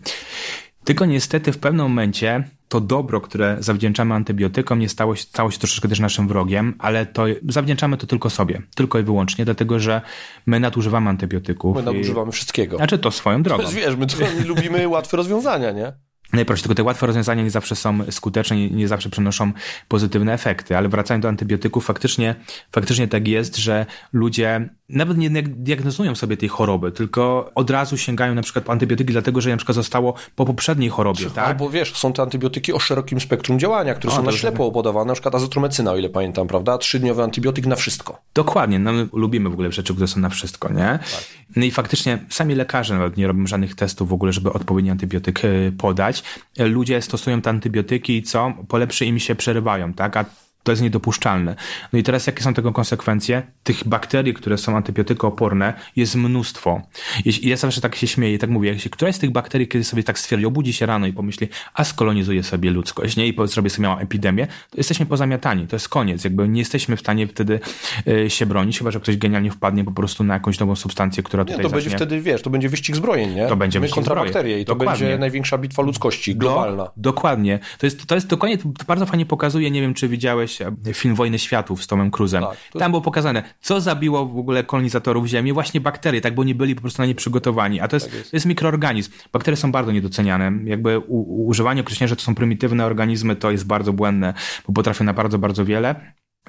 Tylko 0.90 1.06
niestety 1.06 1.52
w 1.52 1.58
pewnym 1.58 1.86
momencie 1.86 2.44
to 2.68 2.82
dobro, 2.82 3.22
które 3.22 3.58
zawdzięczamy 3.60 4.16
antybiotykom, 4.16 4.80
nie 4.80 4.90
stało 4.90 5.16
się, 5.16 5.24
stało 5.24 5.52
się 5.52 5.60
troszeczkę 5.60 5.88
też 5.88 6.00
naszym 6.00 6.28
wrogiem, 6.28 6.76
ale 6.80 7.06
to 7.06 7.26
zawdzięczamy 7.50 7.98
to 7.98 8.08
tylko 8.08 8.30
sobie, 8.30 8.62
tylko 8.76 9.00
i 9.00 9.04
wyłącznie, 9.04 9.46
dlatego 9.46 9.80
że 9.80 10.02
my 10.46 10.60
nadużywamy 10.60 11.10
antybiotyków. 11.10 11.76
My 11.76 11.84
nadużywamy 11.84 12.30
i... 12.30 12.32
wszystkiego. 12.32 12.78
Znaczy 12.78 13.00
to 13.00 13.12
swoją 13.12 13.44
drogą. 13.44 13.64
To 13.64 13.70
jest, 13.70 13.86
wiesz, 13.86 13.96
my 13.96 14.08
to 14.08 14.16
lubimy 14.48 14.88
łatwe 14.88 15.18
rozwiązania, 15.18 15.72
nie? 15.72 15.94
Najprościej, 16.34 16.64
tylko 16.64 16.76
te 16.76 16.84
łatwe 16.84 17.08
rozwiązania 17.08 17.44
nie 17.44 17.52
zawsze 17.52 17.76
są 17.76 18.12
skuteczne, 18.12 18.58
nie, 18.58 18.70
nie, 18.70 18.88
zawsze 18.88 19.10
przynoszą 19.10 19.52
pozytywne 19.88 20.34
efekty, 20.34 20.78
ale 20.78 20.90
wracając 20.90 21.24
do 21.24 21.30
antybiotyków, 21.30 21.86
faktycznie, 21.86 22.36
faktycznie 22.72 23.08
tak 23.08 23.28
jest, 23.28 23.58
że 23.58 23.86
ludzie 24.14 24.70
nawet 24.90 25.18
nie 25.18 25.30
diagnozują 25.44 26.16
sobie 26.16 26.38
tej 26.38 26.50
choroby, 26.50 26.92
tylko 26.92 27.52
od 27.56 27.70
razu 27.70 27.98
sięgają 27.98 28.36
na 28.36 28.42
przykład 28.42 28.66
po 28.66 28.72
antybiotyki, 28.72 29.12
dlatego 29.12 29.42
że 29.42 29.50
na 29.50 29.58
przykład 29.58 29.76
zostało 29.76 30.14
po 30.36 30.46
poprzedniej 30.46 30.90
chorobie, 30.90 31.30
tak? 31.30 31.48
Albo 31.48 31.70
wiesz, 31.70 31.96
są 31.96 32.14
te 32.14 32.22
antybiotyki 32.22 32.74
o 32.74 32.80
szerokim 32.80 33.20
spektrum 33.20 33.60
działania, 33.60 33.94
które 33.94 34.14
o, 34.14 34.16
są 34.16 34.24
na 34.24 34.32
ślepo 34.32 34.72
podawane, 34.72 35.08
na 35.08 35.14
przykład 35.14 35.36
azytromecyna, 35.36 35.92
o 35.92 35.98
ile 35.98 36.10
pamiętam, 36.10 36.48
prawda? 36.48 36.78
Trzydniowy 36.78 37.24
antybiotyk 37.24 37.66
na 37.66 37.76
wszystko. 37.76 38.22
Dokładnie, 38.34 38.80
no 38.80 38.94
my 38.94 39.08
lubimy 39.14 39.50
w 39.50 39.54
ogóle 39.54 39.72
rzeczy, 39.72 39.94
które 39.94 40.08
są 40.08 40.20
na 40.20 40.30
wszystko, 40.30 40.74
nie? 40.74 41.00
Tak. 41.12 41.26
No 41.56 41.66
i 41.66 41.72
faktycznie 41.72 42.20
sami 42.30 42.56
lekarze 42.56 42.94
nawet 42.94 43.18
nie 43.18 43.28
robią 43.28 43.48
żadnych 43.48 43.76
testów 43.76 44.10
w 44.10 44.14
ogóle, 44.14 44.34
żeby 44.34 44.54
odpowiedni 44.54 44.92
antybiotyk 44.92 45.46
e, 45.46 45.72
podać. 45.72 46.24
Ludzie 46.58 47.02
stosują 47.02 47.42
te 47.42 47.50
antybiotyki 47.50 48.18
i 48.18 48.24
co? 48.24 48.54
Po 48.68 48.78
im 49.06 49.20
się 49.20 49.36
przerywają, 49.36 49.94
tak? 49.94 50.18
A 50.18 50.26
to 50.64 50.72
jest 50.72 50.82
niedopuszczalne. 50.82 51.56
No 51.94 52.00
i 52.00 52.04
teraz 52.04 52.28
jakie 52.28 52.44
są 52.44 52.54
tego 52.54 52.74
konsekwencje? 52.74 53.44
Tych 53.64 53.88
bakterii, 53.88 54.34
które 54.34 54.58
są 54.58 54.78
antybiotykooporne 54.78 55.74
jest 55.96 56.16
mnóstwo. 56.16 56.82
I 57.26 57.50
ja 57.50 57.58
zawsze 57.58 57.82
tak 57.82 57.96
się 57.96 58.08
śmieję, 58.08 58.40
tak 58.40 58.50
mówię, 58.50 58.70
jeśli 58.70 58.92
któraś 58.92 59.16
z 59.16 59.20
tych 59.20 59.32
bakterii 59.32 59.68
kiedy 59.68 59.84
sobie 59.84 60.04
tak 60.04 60.20
stwierdzi, 60.20 60.46
obudzi 60.46 60.74
się 60.74 60.86
rano 60.86 61.08
i 61.08 61.14
pomyśli, 61.14 61.48
a 61.74 61.84
skolonizuje 61.84 62.44
sobie 62.44 62.72
ludzkość, 62.72 63.18
nie? 63.18 63.28
I 63.28 63.36
zrobię 63.46 63.70
sobie 63.70 63.88
małą 63.88 64.00
epidemię, 64.00 64.48
to 64.48 64.78
jesteśmy 64.78 65.06
pozamiatani. 65.06 65.68
To 65.68 65.76
jest 65.76 65.90
koniec. 65.90 66.24
Jakby 66.24 66.48
nie 66.48 66.62
jesteśmy 66.62 66.98
w 66.98 67.00
stanie 67.00 67.28
wtedy 67.28 67.60
y, 68.08 68.30
się 68.30 68.46
bronić, 68.46 68.78
chyba, 68.78 68.92
że 68.92 69.00
ktoś 69.00 69.18
genialnie 69.18 69.52
wpadnie 69.52 69.84
po 69.84 69.92
prostu 69.92 70.24
na 70.24 70.34
jakąś 70.34 70.60
nową 70.60 70.76
substancję, 70.76 71.24
która 71.24 71.46
tutaj 71.46 71.58
nie, 71.58 71.64
to 71.64 71.70
będzie 71.70 71.90
wtedy, 71.90 72.22
wiesz, 72.22 72.42
to 72.42 72.50
będzie 72.50 72.70
wyścig 72.70 72.96
zbrojeń, 72.96 73.34
nie? 73.36 73.48
To 73.48 73.56
będzie 73.56 73.80
My 73.80 73.90
kontra 73.90 74.16
bakterie 74.16 74.62
i 74.62 74.66
to 74.66 74.76
dokładnie. 74.76 75.06
będzie 75.06 75.18
największa 75.18 75.58
bitwa 75.58 75.82
ludzkości, 75.82 76.36
globalna. 76.36 76.84
Do, 76.84 76.92
dokładnie. 76.98 77.60
To 77.78 77.86
jest, 77.86 78.06
to 78.06 78.16
jest 78.16 78.28
dokładnie, 78.28 78.58
to 78.58 78.70
bardzo 78.88 79.06
fajnie 79.06 79.26
pokazuje, 79.26 79.72
nie 79.72 79.82
wiem, 79.82 79.94
czy 79.94 80.08
widziałeś 80.08 80.59
film 80.94 81.16
Wojny 81.16 81.40
Światów 81.40 81.84
z 81.84 81.88
Tomem 81.88 82.12
Cruzem. 82.12 82.44
Tak, 82.44 82.52
jest... 82.52 82.80
Tam 82.80 82.92
było 82.92 83.02
pokazane, 83.02 83.44
co 83.62 83.82
zabiło 83.82 84.26
w 84.26 84.38
ogóle 84.38 84.64
kolonizatorów 84.64 85.26
Ziemi, 85.26 85.54
właśnie 85.54 85.82
bakterie, 85.82 86.22
tak, 86.22 86.36
bo 86.36 86.44
nie 86.44 86.56
byli 86.56 86.76
po 86.76 86.82
prostu 86.82 87.02
na 87.02 87.06
nie 87.06 87.16
przygotowani. 87.16 87.80
A 87.80 87.88
to 87.88 87.96
jest, 87.96 88.06
tak 88.06 88.16
jest. 88.16 88.32
To 88.32 88.38
jest 88.38 88.46
mikroorganizm. 88.46 89.12
Bakterie 89.34 89.58
są 89.58 89.72
bardzo 89.72 89.92
niedoceniane. 89.92 90.52
Jakby 90.64 91.00
u, 91.00 91.48
używanie 91.48 91.82
określenia, 91.82 92.08
że 92.08 92.16
to 92.16 92.22
są 92.22 92.36
prymitywne 92.36 92.86
organizmy, 92.86 93.36
to 93.36 93.52
jest 93.52 93.66
bardzo 93.66 93.94
błędne, 93.94 94.34
bo 94.68 94.74
potrafią 94.74 95.06
na 95.06 95.14
bardzo, 95.14 95.40
bardzo 95.40 95.66
wiele 95.66 95.96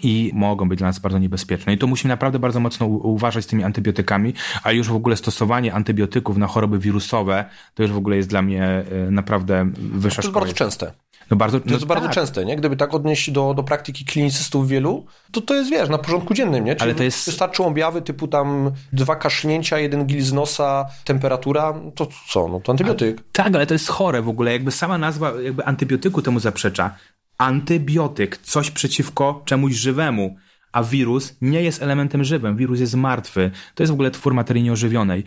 i 0.03 0.31
mogą 0.35 0.69
być 0.69 0.79
dla 0.79 0.89
nas 0.89 0.99
bardzo 0.99 1.19
niebezpieczne. 1.19 1.73
I 1.73 1.79
to 1.79 1.87
musimy 1.87 2.09
naprawdę 2.09 2.39
bardzo 2.39 2.61
mocno 2.61 2.87
uważać 2.87 3.45
z 3.45 3.47
tymi 3.47 3.65
antybiotykami, 3.65 4.35
a 4.63 4.73
już 4.73 4.89
w 4.89 4.95
ogóle 4.95 5.17
stosowanie 5.17 5.75
antybiotyków 5.75 6.37
na 6.37 6.47
choroby 6.47 6.79
wirusowe, 6.79 7.45
to 7.75 7.83
już 7.83 7.93
w 7.93 7.97
ogóle 7.97 8.17
jest 8.17 8.29
dla 8.29 8.43
mnie 8.43 8.65
e, 8.65 8.85
naprawdę 9.11 9.71
wyższa 9.77 10.23
To 10.23 10.29
jest 10.29 10.35
bardzo 10.35 10.53
częste. 10.53 10.93
No 11.31 11.37
bardzo, 11.37 11.61
to 11.61 11.69
jest 11.69 11.81
no 11.81 11.87
bardzo 11.87 12.07
tak. 12.07 12.15
częste, 12.15 12.45
nie? 12.45 12.57
Gdyby 12.57 12.77
tak 12.77 12.95
odnieść 12.95 13.31
do, 13.31 13.55
do 13.55 13.63
praktyki 13.63 14.05
klinicystów 14.05 14.69
wielu, 14.69 15.07
to 15.33 15.41
to 15.41 15.55
jest, 15.55 15.71
wiesz, 15.71 15.89
na 15.89 15.99
porządku 15.99 16.35
dziennym, 16.35 16.65
nie? 16.65 16.77
Czyli 16.77 16.83
Ale 16.83 16.95
to 16.95 17.03
jest... 17.03 17.27
wystarczą 17.27 17.67
objawy 17.67 18.03
typu 18.03 18.29
tam 18.29 18.71
dwa 18.93 19.17
kasznięcia, 19.17 19.79
jeden 19.79 20.07
gil 20.07 20.23
z 20.23 20.33
nosa, 20.33 20.87
temperatura, 21.05 21.75
to 21.95 22.09
co? 22.29 22.49
No 22.49 22.61
to 22.61 22.73
antybiotyk. 22.73 23.23
Tak, 23.33 23.55
ale 23.55 23.67
to 23.67 23.75
jest 23.75 23.89
chore 23.89 24.23
w 24.23 24.29
ogóle, 24.29 24.53
jakby 24.53 24.71
sama 24.71 24.99
nazwa 24.99 25.33
jakby 25.41 25.65
antybiotyku 25.65 26.23
temu 26.23 26.41
zaprzecza. 26.41 26.95
Antybiotyk, 27.39 28.37
coś 28.37 28.71
przeciwko 28.71 29.43
czemuś 29.45 29.75
żywemu 29.75 30.37
a 30.73 30.83
wirus 30.83 31.37
nie 31.41 31.63
jest 31.63 31.83
elementem 31.83 32.25
żywym, 32.25 32.57
wirus 32.57 32.81
jest 32.81 32.95
martwy. 32.95 33.51
To 33.75 33.83
jest 33.83 33.91
w 33.91 33.95
ogóle 33.95 34.11
twór 34.11 34.35
materii 34.35 34.63
nieożywionej. 34.63 35.25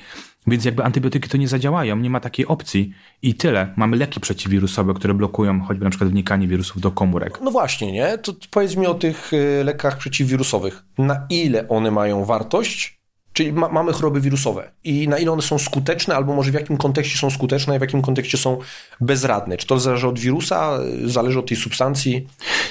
Więc 0.48 0.66
jakby 0.66 0.84
antybiotyki 0.84 1.30
to 1.30 1.38
nie 1.38 1.48
zadziałają, 1.48 1.96
nie 1.96 2.10
ma 2.10 2.20
takiej 2.20 2.48
opcji 2.48 2.94
i 3.22 3.36
tyle. 3.36 3.74
Mamy 3.76 3.98
leki 3.98 4.20
przeciwwirusowe, 4.20 4.94
które 4.94 5.14
blokują 5.14 5.62
choćby 5.62 5.84
na 5.84 5.89
przykład 5.89 6.10
wnikanie 6.10 6.48
wirusów 6.48 6.82
do 6.82 6.91
komórek. 6.91 7.39
No 7.41 7.52
właśnie, 7.52 7.91
nie? 7.91 8.18
To 8.18 8.34
powiedz 8.52 8.76
mi 8.76 8.88
o 8.88 8.94
tych 8.94 9.34
y, 9.34 9.64
lekach 9.64 9.98
przeciwwirusowych. 9.98 10.84
Na 10.98 11.26
ile 11.30 11.70
one 11.70 11.91
mają 11.91 12.26
wartość 12.26 13.03
Czyli 13.34 13.54
ma, 13.54 13.70
mamy 13.70 13.94
choroby 13.94 14.22
wirusowe 14.22 14.72
i 14.84 15.08
na 15.08 15.18
ile 15.18 15.32
one 15.32 15.42
są 15.42 15.60
skuteczne, 15.60 16.16
albo 16.16 16.36
może 16.36 16.52
w 16.52 16.54
jakim 16.54 16.78
kontekście 16.78 17.18
są 17.18 17.30
skuteczne, 17.30 17.76
a 17.76 17.78
w 17.78 17.82
jakim 17.82 18.02
kontekście 18.02 18.38
są 18.38 18.58
bezradne. 19.02 19.58
Czy 19.58 19.68
to 19.68 19.80
zależy 19.80 20.08
od 20.08 20.20
wirusa, 20.20 20.80
zależy 21.06 21.40
od 21.40 21.48
tej 21.48 21.58
substancji? 21.58 22.28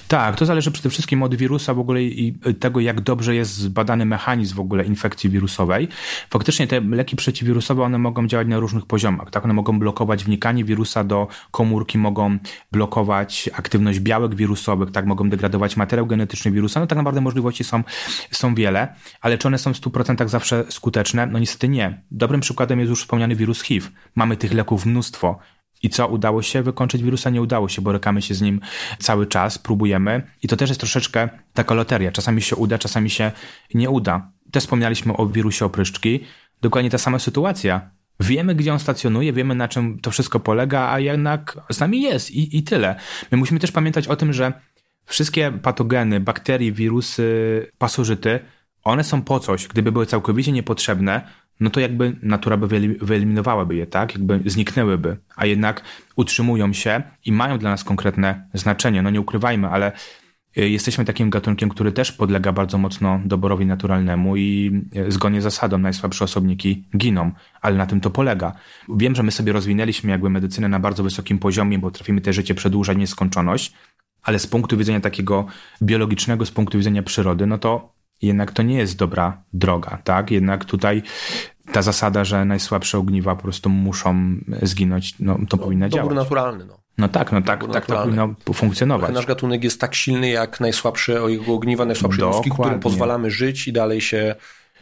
Tak, 0.08 0.36
to 0.36 0.46
zależy 0.46 0.70
przede 0.70 0.90
wszystkim 0.90 1.22
od 1.22 1.34
wirusa 1.34 1.74
w 1.74 1.78
ogóle 1.78 2.02
i 2.02 2.34
tego, 2.60 2.80
jak 2.80 3.00
dobrze 3.00 3.34
jest 3.34 3.54
zbadany 3.54 4.04
mechanizm 4.04 4.56
w 4.56 4.60
ogóle 4.60 4.84
infekcji 4.84 5.30
wirusowej. 5.30 5.88
Faktycznie 6.30 6.66
te 6.66 6.80
leki 6.80 7.16
przeciwwirusowe, 7.16 7.82
one 7.82 7.98
mogą 7.98 8.26
działać 8.26 8.48
na 8.48 8.58
różnych 8.58 8.86
poziomach. 8.86 9.30
Tak? 9.30 9.44
One 9.44 9.54
mogą 9.54 9.78
blokować 9.78 10.24
wnikanie 10.24 10.64
wirusa 10.64 11.04
do 11.04 11.28
komórki, 11.50 11.98
mogą 11.98 12.38
blokować 12.72 13.50
aktywność 13.52 14.00
białek 14.00 14.34
wirusowych, 14.34 14.90
tak? 14.90 15.06
mogą 15.06 15.30
degradować 15.30 15.76
materiał 15.76 16.06
genetyczny 16.06 16.50
wirusa. 16.50 16.80
No 16.80 16.86
tak 16.86 16.96
naprawdę 16.96 17.20
możliwości 17.20 17.64
są, 17.64 17.82
są 18.30 18.54
wiele, 18.54 18.94
ale 19.20 19.38
czy 19.38 19.48
one 19.48 19.58
są 19.58 19.74
w 19.74 19.80
100% 19.80 20.28
zawsze 20.28 20.51
zawsze 20.56 20.72
skuteczne? 20.72 21.26
No 21.26 21.38
niestety 21.38 21.68
nie. 21.68 22.02
Dobrym 22.10 22.40
przykładem 22.40 22.80
jest 22.80 22.90
już 22.90 23.00
wspomniany 23.00 23.36
wirus 23.36 23.62
HIV. 23.62 23.88
Mamy 24.14 24.36
tych 24.36 24.52
leków 24.52 24.86
mnóstwo. 24.86 25.38
I 25.82 25.90
co, 25.90 26.08
udało 26.08 26.42
się 26.42 26.62
wykończyć 26.62 27.02
wirusa? 27.02 27.30
Nie 27.30 27.42
udało 27.42 27.68
się, 27.68 27.82
borykamy 27.82 28.22
się 28.22 28.34
z 28.34 28.42
nim 28.42 28.60
cały 28.98 29.26
czas, 29.26 29.58
próbujemy. 29.58 30.22
I 30.42 30.48
to 30.48 30.56
też 30.56 30.68
jest 30.70 30.80
troszeczkę 30.80 31.28
taka 31.52 31.74
loteria. 31.74 32.12
Czasami 32.12 32.42
się 32.42 32.56
uda, 32.56 32.78
czasami 32.78 33.10
się 33.10 33.32
nie 33.74 33.90
uda. 33.90 34.30
Też 34.50 34.62
wspomnialiśmy 34.62 35.16
o 35.16 35.26
wirusie 35.26 35.64
opryszczki. 35.64 36.20
Dokładnie 36.60 36.90
ta 36.90 36.98
sama 36.98 37.18
sytuacja. 37.18 37.90
Wiemy, 38.20 38.54
gdzie 38.54 38.72
on 38.72 38.78
stacjonuje, 38.78 39.32
wiemy, 39.32 39.54
na 39.54 39.68
czym 39.68 39.98
to 40.00 40.10
wszystko 40.10 40.40
polega, 40.40 40.90
a 40.90 40.98
jednak 41.00 41.56
z 41.70 41.80
nami 41.80 42.02
jest 42.02 42.30
i, 42.30 42.58
i 42.58 42.62
tyle. 42.62 42.96
My 43.30 43.38
musimy 43.38 43.60
też 43.60 43.72
pamiętać 43.72 44.08
o 44.08 44.16
tym, 44.16 44.32
że 44.32 44.52
wszystkie 45.06 45.52
patogeny, 45.52 46.20
bakterie, 46.20 46.72
wirusy, 46.72 47.66
pasożyty 47.78 48.40
one 48.84 49.04
są 49.04 49.22
po 49.22 49.40
coś. 49.40 49.68
Gdyby 49.68 49.92
były 49.92 50.06
całkowicie 50.06 50.52
niepotrzebne, 50.52 51.22
no 51.60 51.70
to 51.70 51.80
jakby 51.80 52.16
natura 52.22 52.56
by 52.56 52.66
wyeliminowałaby 53.00 53.74
je, 53.74 53.86
tak? 53.86 54.14
Jakby 54.14 54.40
zniknęłyby, 54.46 55.16
a 55.36 55.46
jednak 55.46 55.82
utrzymują 56.16 56.72
się 56.72 57.02
i 57.24 57.32
mają 57.32 57.58
dla 57.58 57.70
nas 57.70 57.84
konkretne 57.84 58.48
znaczenie. 58.54 59.02
No 59.02 59.10
nie 59.10 59.20
ukrywajmy, 59.20 59.68
ale 59.68 59.92
y, 60.58 60.68
jesteśmy 60.68 61.04
takim 61.04 61.30
gatunkiem, 61.30 61.68
który 61.68 61.92
też 61.92 62.12
podlega 62.12 62.52
bardzo 62.52 62.78
mocno 62.78 63.20
doborowi 63.24 63.66
naturalnemu 63.66 64.36
i 64.36 64.80
y, 64.96 65.12
zgodnie 65.12 65.40
z 65.40 65.44
zasadą 65.44 65.78
najsłabsze 65.78 66.24
osobniki 66.24 66.84
giną, 66.96 67.30
ale 67.60 67.76
na 67.76 67.86
tym 67.86 68.00
to 68.00 68.10
polega. 68.10 68.52
Wiem, 68.88 69.14
że 69.14 69.22
my 69.22 69.32
sobie 69.32 69.52
rozwinęliśmy 69.52 70.10
jakby 70.10 70.30
medycynę 70.30 70.68
na 70.68 70.80
bardzo 70.80 71.02
wysokim 71.02 71.38
poziomie, 71.38 71.78
bo 71.78 71.90
trafimy 71.90 72.20
te 72.20 72.32
życie 72.32 72.54
przedłużać 72.54 72.98
nieskończoność, 72.98 73.72
ale 74.22 74.38
z 74.38 74.46
punktu 74.46 74.76
widzenia 74.76 75.00
takiego 75.00 75.46
biologicznego, 75.82 76.46
z 76.46 76.50
punktu 76.50 76.78
widzenia 76.78 77.02
przyrody, 77.02 77.46
no 77.46 77.58
to 77.58 78.01
jednak 78.22 78.52
to 78.52 78.62
nie 78.62 78.76
jest 78.76 78.96
dobra 78.96 79.42
droga, 79.52 79.98
tak? 80.04 80.30
Jednak 80.30 80.64
tutaj 80.64 81.02
ta 81.72 81.82
zasada, 81.82 82.24
że 82.24 82.44
najsłabsze 82.44 82.98
ogniwa 82.98 83.36
po 83.36 83.42
prostu 83.42 83.70
muszą 83.70 84.36
zginąć, 84.62 85.14
no 85.20 85.34
to 85.48 85.56
no, 85.56 85.62
powinna 85.64 85.88
działać. 85.88 86.08
Dobór 86.08 86.22
naturalny, 86.22 86.64
no. 86.64 86.82
No 86.98 87.08
tak, 87.08 87.32
no 87.32 87.42
tak, 87.42 87.72
tak 87.72 87.86
to 87.86 88.02
powinno 88.02 88.34
funkcjonować. 88.54 89.14
Nasz 89.14 89.26
gatunek 89.26 89.64
jest 89.64 89.80
tak 89.80 89.94
silny 89.94 90.28
jak 90.28 90.60
najsłabsze 90.60 91.12
jego 91.12 91.54
ogniwa, 91.54 91.84
najsłabsze 91.84 92.20
jednostki, 92.20 92.50
którym 92.50 92.80
pozwalamy 92.80 93.30
żyć 93.30 93.68
i 93.68 93.72
dalej 93.72 94.00
się 94.00 94.34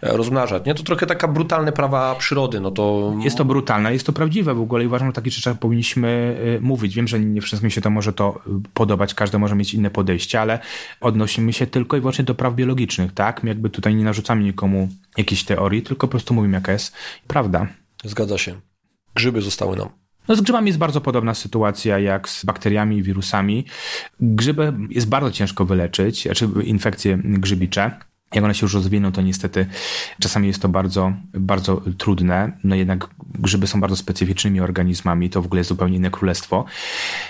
rozmnażać. 0.03 0.66
Nie? 0.66 0.74
To 0.74 0.82
trochę 0.82 1.07
taka 1.07 1.28
brutalne 1.28 1.72
prawa 1.72 2.14
przyrody. 2.14 2.61
No 2.61 2.70
to... 2.70 3.14
Jest 3.20 3.36
to 3.36 3.44
brutalne, 3.44 3.92
jest 3.92 4.07
to 4.07 4.12
prawdziwe 4.12 4.55
w 4.55 4.61
ogóle 4.61 4.84
i 4.84 4.86
uważam, 4.86 5.09
że 5.09 5.12
takie 5.12 5.30
rzeczy 5.30 5.55
powinniśmy 5.55 6.36
y, 6.59 6.61
mówić. 6.61 6.94
Wiem, 6.94 7.09
że 7.09 7.20
nie 7.20 7.40
wszystkim 7.40 7.70
się 7.70 7.80
to 7.80 7.90
może 7.90 8.12
to 8.12 8.40
y, 8.46 8.51
podobać, 8.74 9.14
każdy 9.14 9.38
może 9.38 9.55
mieć 9.55 9.74
inne 9.74 9.90
podejście, 9.90 10.40
ale 10.40 10.59
odnosimy 11.01 11.53
się 11.53 11.66
tylko 11.66 11.96
i 11.96 12.01
wyłącznie 12.01 12.24
do 12.24 12.34
praw 12.34 12.55
biologicznych, 12.55 13.14
tak? 13.14 13.42
My 13.42 13.48
jakby 13.48 13.70
tutaj 13.70 13.94
nie 13.94 14.05
narzucamy 14.05 14.42
nikomu 14.42 14.88
jakiejś 15.16 15.44
teorii, 15.44 15.82
tylko 15.82 16.07
po 16.07 16.11
prostu 16.11 16.34
mówimy, 16.34 16.55
jaka 16.55 16.72
jest 16.72 16.92
prawda. 17.26 17.66
Zgadza 18.05 18.38
się. 18.38 18.61
Grzyby 19.14 19.42
zostały 19.42 19.76
nam. 19.76 19.88
No 20.28 20.36
z 20.36 20.40
grzybami 20.40 20.66
jest 20.66 20.78
bardzo 20.78 21.01
podobna 21.01 21.34
sytuacja 21.34 21.98
jak 21.98 22.28
z 22.28 22.44
bakteriami 22.44 22.96
i 22.96 23.03
wirusami. 23.03 23.64
Grzyby 24.20 24.72
jest 24.90 25.09
bardzo 25.09 25.30
ciężko 25.30 25.64
wyleczyć, 25.64 26.22
znaczy 26.22 26.48
infekcje 26.64 27.18
grzybicze. 27.24 27.98
Jak 28.35 28.45
one 28.45 28.55
się 28.55 28.64
już 28.64 28.74
rozwiną, 28.74 29.12
to 29.12 29.22
niestety 29.22 29.66
czasami 30.20 30.49
jest 30.49 30.62
to 30.62 30.68
bardzo, 30.68 31.12
bardzo 31.35 31.83
trudne. 31.99 32.53
No 32.64 32.74
jednak 32.74 33.09
grzyby 33.39 33.66
są 33.66 33.81
bardzo 33.81 33.97
specyficznymi 33.97 34.61
organizmami, 34.61 35.31
to 35.31 35.43
w 35.43 35.47
ogóle 35.47 35.61
jest 35.61 35.68
zupełnie 35.68 35.97
inne 35.97 36.11
królestwo. 36.11 36.64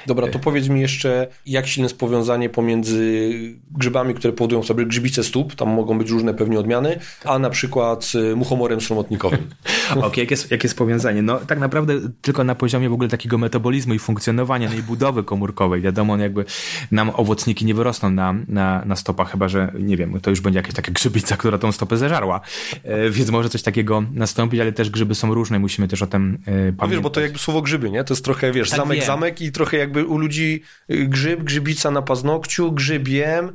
Dobra, 0.06 0.28
to 0.28 0.38
powiedz 0.38 0.68
mi 0.68 0.80
jeszcze, 0.80 1.28
jak 1.46 1.66
silne 1.66 1.84
jest 1.84 1.98
powiązanie 1.98 2.48
pomiędzy 2.48 3.30
grzybami, 3.70 4.14
które 4.14 4.32
powodują 4.32 4.62
sobie 4.62 4.86
grzybice 4.86 5.24
stóp, 5.24 5.54
tam 5.54 5.68
mogą 5.68 5.98
być 5.98 6.10
różne 6.10 6.34
pewnie 6.34 6.58
odmiany, 6.58 6.98
a 7.24 7.38
na 7.38 7.50
przykład 7.50 8.12
muchomorem 8.36 8.80
sromotnikowym. 8.80 9.50
Okej, 9.90 10.02
okay, 10.08 10.20
jak, 10.20 10.30
jest, 10.30 10.50
jak 10.50 10.62
jest 10.62 10.76
powiązanie? 10.76 11.22
No 11.22 11.38
tak 11.38 11.58
naprawdę 11.58 11.94
tylko 12.22 12.44
na 12.44 12.54
poziomie 12.54 12.88
w 12.88 12.92
ogóle 12.92 13.08
takiego 13.08 13.38
metabolizmu 13.38 13.94
i 13.94 13.98
funkcjonowania, 13.98 14.68
no 14.68 14.74
i 14.74 14.82
budowy 14.82 15.24
komórkowej. 15.24 15.80
Wiadomo, 15.80 16.16
no 16.16 16.22
jakby 16.22 16.44
nam 16.90 17.10
owocniki 17.14 17.64
nie 17.64 17.74
wyrosną 17.74 18.10
na, 18.10 18.34
na, 18.48 18.82
na 18.84 18.96
stopach, 18.96 19.30
chyba 19.30 19.48
że, 19.48 19.72
nie 19.78 19.96
wiem, 19.96 20.20
to 20.20 20.30
już 20.30 20.40
będzie 20.40 20.58
jakieś 20.58 20.74
takie 20.74 20.89
grzybica, 20.90 21.36
która 21.36 21.58
tą 21.58 21.72
stopę 21.72 21.96
zeżarła. 21.96 22.40
E, 22.84 23.10
więc 23.10 23.30
może 23.30 23.48
coś 23.48 23.62
takiego 23.62 24.02
nastąpić, 24.12 24.60
ale 24.60 24.72
też 24.72 24.90
grzyby 24.90 25.14
są 25.14 25.34
różne, 25.34 25.58
musimy 25.58 25.88
też 25.88 26.02
o 26.02 26.06
tym 26.06 26.38
pamiętać. 26.46 26.80
No 26.80 26.88
wiesz, 26.88 27.00
bo 27.00 27.10
to 27.10 27.20
jakby 27.20 27.38
słowo 27.38 27.62
grzyby, 27.62 27.90
nie? 27.90 28.04
To 28.04 28.14
jest 28.14 28.24
trochę, 28.24 28.52
wiesz, 28.52 28.70
tak 28.70 28.78
zamek, 28.78 28.98
wiem. 28.98 29.06
zamek 29.06 29.40
i 29.40 29.52
trochę 29.52 29.76
jakby 29.76 30.06
u 30.06 30.18
ludzi 30.18 30.62
y, 30.90 31.06
grzyb, 31.06 31.42
grzybica 31.42 31.90
na 31.90 32.02
paznokciu, 32.02 32.72
grzybiem, 32.72 33.46
e, 33.46 33.52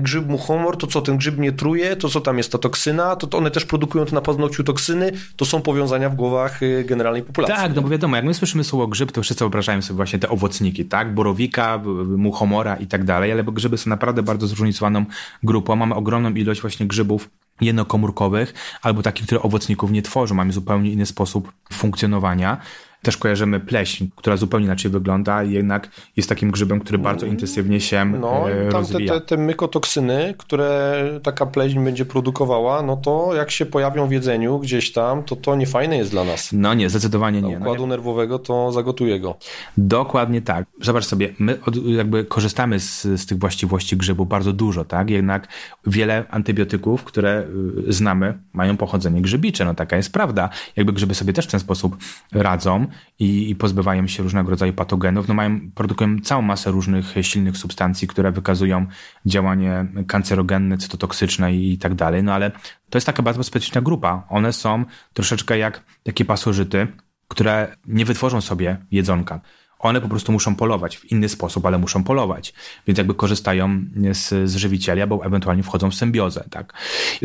grzyb 0.00 0.26
muchomor, 0.26 0.76
to 0.76 0.86
co 0.86 1.02
ten 1.02 1.16
grzyb 1.16 1.38
nie 1.38 1.52
truje, 1.52 1.96
to 1.96 2.08
co 2.08 2.20
tam 2.20 2.38
jest 2.38 2.52
ta 2.52 2.58
toksyna, 2.58 3.16
to, 3.16 3.26
to 3.26 3.38
one 3.38 3.50
też 3.50 3.64
produkują 3.64 4.04
to 4.04 4.14
na 4.14 4.20
paznokciu 4.20 4.64
toksyny, 4.64 5.12
to 5.36 5.44
są 5.44 5.62
powiązania 5.62 6.10
w 6.10 6.14
głowach 6.14 6.62
y, 6.62 6.84
generalnej 6.84 7.22
populacji. 7.22 7.56
Tak, 7.56 7.74
no 7.76 7.82
bo 7.82 7.88
wiadomo, 7.88 8.16
jak 8.16 8.24
my 8.24 8.34
słyszymy 8.34 8.64
słowo 8.64 8.86
grzyb, 8.86 9.12
to 9.12 9.22
wszyscy 9.22 9.44
wyobrażają 9.44 9.82
sobie 9.82 9.96
właśnie 9.96 10.18
te 10.18 10.28
owocniki, 10.28 10.84
tak, 10.84 11.14
borowika, 11.14 11.82
muchomora 12.16 12.76
i 12.76 12.86
tak 12.86 13.04
dalej, 13.04 13.32
ale 13.32 13.44
grzyby 13.44 13.78
są 13.78 13.90
naprawdę 13.90 14.22
bardzo 14.22 14.46
zróżnicowaną 14.46 15.04
grupą, 15.42 15.76
mamy 15.76 15.94
ogromną 15.94 16.30
ilość 16.30 16.60
właśnie 16.60 16.86
grzybów 16.86 17.30
jednokomórkowych, 17.60 18.54
albo 18.82 19.02
takich, 19.02 19.26
które 19.26 19.42
owocników 19.42 19.90
nie 19.90 20.02
tworzą, 20.02 20.34
mamy 20.34 20.52
zupełnie 20.52 20.90
inny 20.90 21.06
sposób 21.06 21.52
funkcjonowania. 21.72 22.60
Też 23.02 23.16
kojarzymy 23.16 23.60
pleśń, 23.60 24.06
która 24.16 24.36
zupełnie 24.36 24.66
inaczej 24.66 24.90
wygląda 24.90 25.44
i 25.44 25.52
jednak 25.52 25.88
jest 26.16 26.28
takim 26.28 26.50
grzybem, 26.50 26.80
który 26.80 26.98
bardzo 26.98 27.26
intensywnie 27.26 27.80
się 27.80 28.04
no, 28.04 28.50
e, 28.50 28.68
tam 28.70 28.80
rozwija. 28.80 29.14
Te, 29.14 29.20
te, 29.20 29.26
te 29.26 29.36
mykotoksyny, 29.36 30.34
które 30.38 31.02
taka 31.22 31.46
pleśń 31.46 31.84
będzie 31.84 32.04
produkowała, 32.04 32.82
no 32.82 32.96
to 32.96 33.34
jak 33.34 33.50
się 33.50 33.66
pojawią 33.66 34.06
w 34.06 34.12
jedzeniu 34.12 34.58
gdzieś 34.58 34.92
tam, 34.92 35.22
to 35.22 35.36
to 35.36 35.56
niefajne 35.56 35.96
jest 35.96 36.10
dla 36.10 36.24
nas. 36.24 36.50
No 36.52 36.74
nie, 36.74 36.90
zdecydowanie 36.90 37.40
dla 37.40 37.48
nie. 37.48 37.58
układu 37.58 37.80
no, 37.82 37.86
nerwowego 37.86 38.38
to 38.38 38.72
zagotuje 38.72 39.20
go. 39.20 39.36
Dokładnie 39.76 40.42
tak. 40.42 40.66
Zobacz 40.80 41.04
sobie, 41.04 41.34
my 41.38 41.58
od, 41.66 41.76
jakby 41.86 42.24
korzystamy 42.24 42.80
z, 42.80 43.02
z 43.02 43.26
tych 43.26 43.38
właściwości 43.38 43.96
grzybu 43.96 44.26
bardzo 44.26 44.52
dużo, 44.52 44.84
tak? 44.84 45.10
Jednak 45.10 45.48
wiele 45.86 46.24
antybiotyków, 46.30 47.04
które 47.04 47.46
y, 47.88 47.92
znamy, 47.92 48.38
mają 48.52 48.76
pochodzenie 48.76 49.22
grzybicze. 49.22 49.64
No 49.64 49.74
taka 49.74 49.96
jest 49.96 50.12
prawda. 50.12 50.48
Jakby 50.76 50.92
grzyby 50.92 51.14
sobie 51.14 51.32
też 51.32 51.46
w 51.46 51.50
ten 51.50 51.60
sposób 51.60 51.96
radzą 52.32 52.86
i, 53.18 53.50
i 53.50 53.56
pozbywają 53.56 54.06
się 54.06 54.22
różnego 54.22 54.50
rodzaju 54.50 54.72
patogenów, 54.72 55.28
no 55.28 55.34
mają, 55.34 55.70
produkują 55.74 56.20
całą 56.20 56.42
masę 56.42 56.70
różnych 56.70 57.14
silnych 57.22 57.56
substancji, 57.56 58.08
które 58.08 58.32
wykazują 58.32 58.86
działanie 59.26 59.86
kancerogenne, 60.06 60.78
cytotoksyczne 60.78 61.54
i, 61.54 61.72
i 61.72 61.78
tak 61.78 61.94
dalej, 61.94 62.22
no 62.22 62.34
ale 62.34 62.50
to 62.90 62.98
jest 62.98 63.06
taka 63.06 63.22
bardzo 63.22 63.44
specyficzna 63.44 63.80
grupa. 63.80 64.26
One 64.28 64.52
są 64.52 64.84
troszeczkę 65.12 65.58
jak 65.58 65.84
takie 66.02 66.24
pasożyty, 66.24 66.86
które 67.28 67.76
nie 67.86 68.04
wytworzą 68.04 68.40
sobie 68.40 68.76
jedzonka. 68.90 69.40
One 69.82 70.00
po 70.00 70.08
prostu 70.08 70.32
muszą 70.32 70.56
polować 70.56 70.96
w 70.96 71.04
inny 71.04 71.28
sposób, 71.28 71.66
ale 71.66 71.78
muszą 71.78 72.04
polować. 72.04 72.54
Więc 72.86 72.98
jakby 72.98 73.14
korzystają 73.14 73.84
z, 74.12 74.50
z 74.50 74.56
żywicieli, 74.56 75.02
albo 75.02 75.24
ewentualnie 75.24 75.62
wchodzą 75.62 75.90
w 75.90 75.94
symbiozę, 75.94 76.44
tak. 76.50 76.72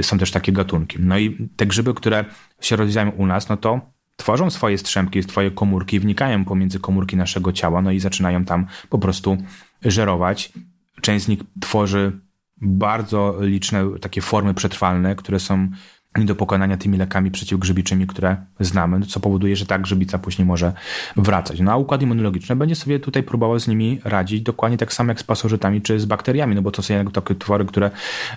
Są 0.02 0.18
też 0.18 0.32
takie 0.32 0.52
gatunki. 0.52 0.98
No 1.00 1.18
i 1.18 1.50
te 1.56 1.66
grzyby, 1.66 1.94
które 1.94 2.26
się 2.62 2.76
rozwijają 2.76 3.12
u 3.12 3.26
nas, 3.26 3.50
no 3.50 3.58
to 3.58 3.82
tworzą 4.18 4.50
swoje 4.50 4.78
strzępki, 4.78 5.24
swoje 5.24 5.52
komórki, 5.52 6.00
wnikają 6.00 6.46
pomiędzy 6.46 6.80
komórki 6.80 7.18
naszego 7.18 7.54
ciała, 7.54 7.82
no 7.82 7.92
i 7.92 8.00
zaczynają 8.00 8.46
tam 8.46 8.66
po 8.90 9.00
prostu 9.00 9.38
żerować. 9.82 10.54
Część 11.02 11.26
z 11.26 11.28
nich 11.28 11.40
tworzy 11.60 12.20
bardzo 12.62 13.38
liczne 13.42 13.86
takie 14.02 14.22
formy 14.22 14.54
przetrwalne, 14.54 15.16
które 15.16 15.40
są 15.40 15.70
nie 16.18 16.26
do 16.26 16.36
pokonania 16.36 16.78
tymi 16.78 16.98
lekami 16.98 17.32
przeciwgrzybiczymi, 17.32 18.08
które 18.08 18.38
znamy, 18.60 19.06
co 19.06 19.20
powoduje, 19.20 19.56
że 19.56 19.66
ta 19.66 19.80
grzybica 19.80 20.18
później 20.18 20.46
może 20.46 20.74
wracać. 21.16 21.60
No 21.60 21.72
a 21.72 21.76
układ 21.76 22.02
immunologiczny 22.02 22.56
będzie 22.56 22.76
sobie 22.76 23.00
tutaj 23.00 23.24
próbował 23.24 23.60
z 23.60 23.68
nimi 23.68 24.02
radzić 24.04 24.42
dokładnie 24.42 24.78
tak 24.78 24.94
samo 24.94 25.12
jak 25.12 25.20
z 25.20 25.24
pasożytami 25.24 25.82
czy 25.82 26.00
z 26.00 26.06
bakteriami, 26.06 26.56
no 26.56 26.62
bo 26.62 26.72
to 26.72 26.82
są 26.82 27.06
takie 27.06 27.36
twory, 27.36 27.66
które 27.66 27.92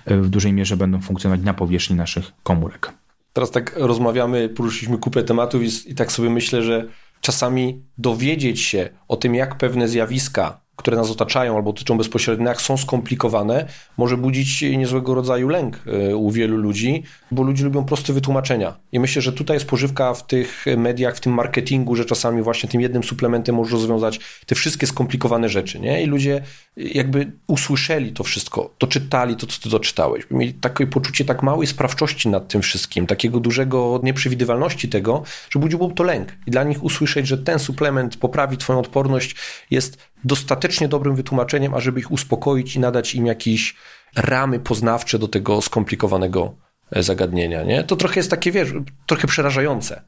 w 0.05 0.29
dużej 0.29 0.53
mierze 0.53 0.77
będą 0.77 1.01
funkcjonować 1.01 1.45
na 1.45 1.53
powierzchni 1.53 1.95
naszych 1.95 2.31
komórek. 2.43 2.93
Teraz 3.33 3.51
tak 3.51 3.75
rozmawiamy, 3.75 4.49
poruszyliśmy 4.49 4.97
kupę 4.97 5.23
tematów 5.23 5.63
i, 5.63 5.91
i 5.91 5.95
tak 5.95 6.11
sobie 6.11 6.29
myślę, 6.29 6.61
że 6.61 6.87
czasami 7.21 7.83
dowiedzieć 7.97 8.61
się 8.61 8.89
o 9.07 9.17
tym, 9.17 9.35
jak 9.35 9.57
pewne 9.57 9.87
zjawiska 9.87 10.61
które 10.75 10.97
nas 10.97 11.11
otaczają 11.11 11.55
albo 11.55 11.73
dotyczą 11.73 11.97
bezpośrednio, 11.97 12.47
jak 12.47 12.61
są 12.61 12.77
skomplikowane, 12.77 13.65
może 13.97 14.17
budzić 14.17 14.61
niezłego 14.61 15.15
rodzaju 15.15 15.49
lęk 15.49 15.79
e, 15.87 16.15
u 16.15 16.31
wielu 16.31 16.57
ludzi, 16.57 17.03
bo 17.31 17.43
ludzie 17.43 17.63
lubią 17.63 17.85
proste 17.85 18.13
wytłumaczenia. 18.13 18.77
I 18.91 18.99
myślę, 18.99 19.21
że 19.21 19.33
tutaj 19.33 19.55
jest 19.55 19.67
pożywka 19.67 20.13
w 20.13 20.27
tych 20.27 20.65
mediach, 20.77 21.17
w 21.17 21.19
tym 21.19 21.33
marketingu, 21.33 21.95
że 21.95 22.05
czasami 22.05 22.41
właśnie 22.41 22.69
tym 22.69 22.81
jednym 22.81 23.03
suplementem 23.03 23.55
może 23.55 23.71
rozwiązać 23.71 24.19
te 24.45 24.55
wszystkie 24.55 24.87
skomplikowane 24.87 25.49
rzeczy, 25.49 25.79
nie? 25.79 26.03
I 26.03 26.05
ludzie 26.05 26.41
jakby 26.77 27.31
usłyszeli 27.47 28.11
to 28.11 28.23
wszystko, 28.23 28.73
to 28.77 28.87
czytali 28.87 29.35
to, 29.35 29.47
co 29.47 29.61
ty 29.61 29.69
doczytałeś. 29.69 30.23
Mieli 30.31 30.53
takie 30.53 30.87
poczucie 30.87 31.25
tak 31.25 31.43
małej 31.43 31.67
sprawczości 31.67 32.29
nad 32.29 32.47
tym 32.47 32.61
wszystkim, 32.61 33.07
takiego 33.07 33.39
dużego 33.39 33.99
nieprzewidywalności 34.03 34.89
tego, 34.89 35.23
że 35.49 35.59
budziło 35.59 35.91
to 35.91 36.03
lęk. 36.03 36.35
I 36.47 36.51
dla 36.51 36.63
nich 36.63 36.83
usłyszeć, 36.83 37.27
że 37.27 37.37
ten 37.37 37.59
suplement 37.59 38.17
poprawi 38.17 38.57
twoją 38.57 38.79
odporność 38.79 39.35
jest 39.71 40.10
dostatecznie 40.23 40.87
dobrym 40.87 41.15
wytłumaczeniem, 41.15 41.73
ażeby 41.73 41.99
ich 41.99 42.11
uspokoić 42.11 42.75
i 42.75 42.79
nadać 42.79 43.15
im 43.15 43.25
jakieś 43.25 43.75
ramy 44.15 44.59
poznawcze 44.59 45.19
do 45.19 45.27
tego 45.27 45.61
skomplikowanego 45.61 46.55
e, 46.91 47.03
zagadnienia, 47.03 47.63
nie? 47.63 47.83
To 47.83 47.95
trochę 47.95 48.19
jest 48.19 48.29
takie, 48.29 48.51
wiesz, 48.51 48.69
trochę 49.05 49.27
przerażające. 49.27 50.01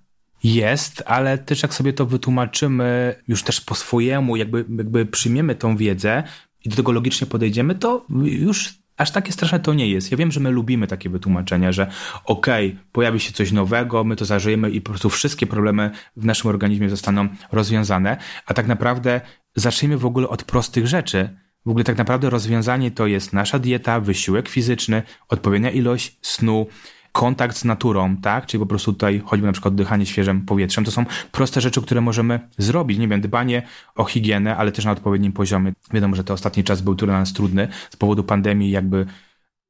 Jest, 0.43 1.03
ale 1.05 1.37
też 1.37 1.63
jak 1.63 1.73
sobie 1.73 1.93
to 1.93 2.05
wytłumaczymy 2.05 3.15
już 3.27 3.43
też 3.43 3.61
po 3.61 3.75
swojemu, 3.75 4.35
jakby, 4.35 4.57
jakby 4.57 5.05
przyjmiemy 5.05 5.55
tą 5.55 5.77
wiedzę 5.77 6.23
i 6.65 6.69
do 6.69 6.75
tego 6.75 6.91
logicznie 6.91 7.27
podejdziemy, 7.27 7.75
to 7.75 8.05
już 8.23 8.82
aż 8.97 9.11
takie 9.11 9.31
straszne 9.31 9.59
to 9.59 9.73
nie 9.73 9.87
jest. 9.87 10.11
Ja 10.11 10.17
wiem, 10.17 10.31
że 10.31 10.39
my 10.39 10.51
lubimy 10.51 10.87
takie 10.87 11.09
wytłumaczenia, 11.09 11.71
że 11.71 11.87
okej, 12.25 12.67
okay, 12.67 12.79
pojawi 12.91 13.19
się 13.19 13.33
coś 13.33 13.51
nowego, 13.51 14.03
my 14.03 14.15
to 14.15 14.25
zażyjemy 14.25 14.69
i 14.69 14.81
po 14.81 14.89
prostu 14.89 15.09
wszystkie 15.09 15.47
problemy 15.47 15.91
w 16.17 16.25
naszym 16.25 16.49
organizmie 16.49 16.89
zostaną 16.89 17.27
rozwiązane, 17.51 18.17
a 18.45 18.53
tak 18.53 18.67
naprawdę 18.67 19.21
zacznijmy 19.55 19.97
w 19.97 20.05
ogóle 20.05 20.27
od 20.27 20.43
prostych 20.43 20.87
rzeczy. 20.87 21.29
W 21.65 21.69
ogóle 21.69 21.83
tak 21.83 21.97
naprawdę 21.97 22.29
rozwiązanie 22.29 22.91
to 22.91 23.07
jest 23.07 23.33
nasza 23.33 23.59
dieta, 23.59 23.99
wysiłek 23.99 24.49
fizyczny, 24.49 25.03
odpowiednia 25.29 25.71
ilość 25.71 26.17
snu, 26.21 26.67
kontakt 27.13 27.57
z 27.57 27.65
naturą, 27.65 28.17
tak? 28.17 28.45
Czyli 28.45 28.59
po 28.59 28.65
prostu 28.65 28.93
tutaj 28.93 29.21
choćby 29.25 29.47
na 29.47 29.53
przykład 29.53 29.71
oddychanie 29.71 30.05
świeżym 30.05 30.45
powietrzem. 30.45 30.85
To 30.85 30.91
są 30.91 31.05
proste 31.31 31.61
rzeczy, 31.61 31.81
które 31.81 32.01
możemy 32.01 32.39
zrobić. 32.57 32.99
Nie 32.99 33.07
wiem, 33.07 33.21
dbanie 33.21 33.61
o 33.95 34.05
higienę, 34.05 34.57
ale 34.57 34.71
też 34.71 34.85
na 34.85 34.91
odpowiednim 34.91 35.31
poziomie. 35.31 35.73
Wiadomo, 35.93 36.15
że 36.15 36.23
ten 36.23 36.33
ostatni 36.33 36.63
czas 36.63 36.81
był 36.81 36.95
dla 36.95 37.19
nas 37.19 37.33
trudny 37.33 37.67
z 37.89 37.95
powodu 37.95 38.23
pandemii, 38.23 38.71
jakby 38.71 39.05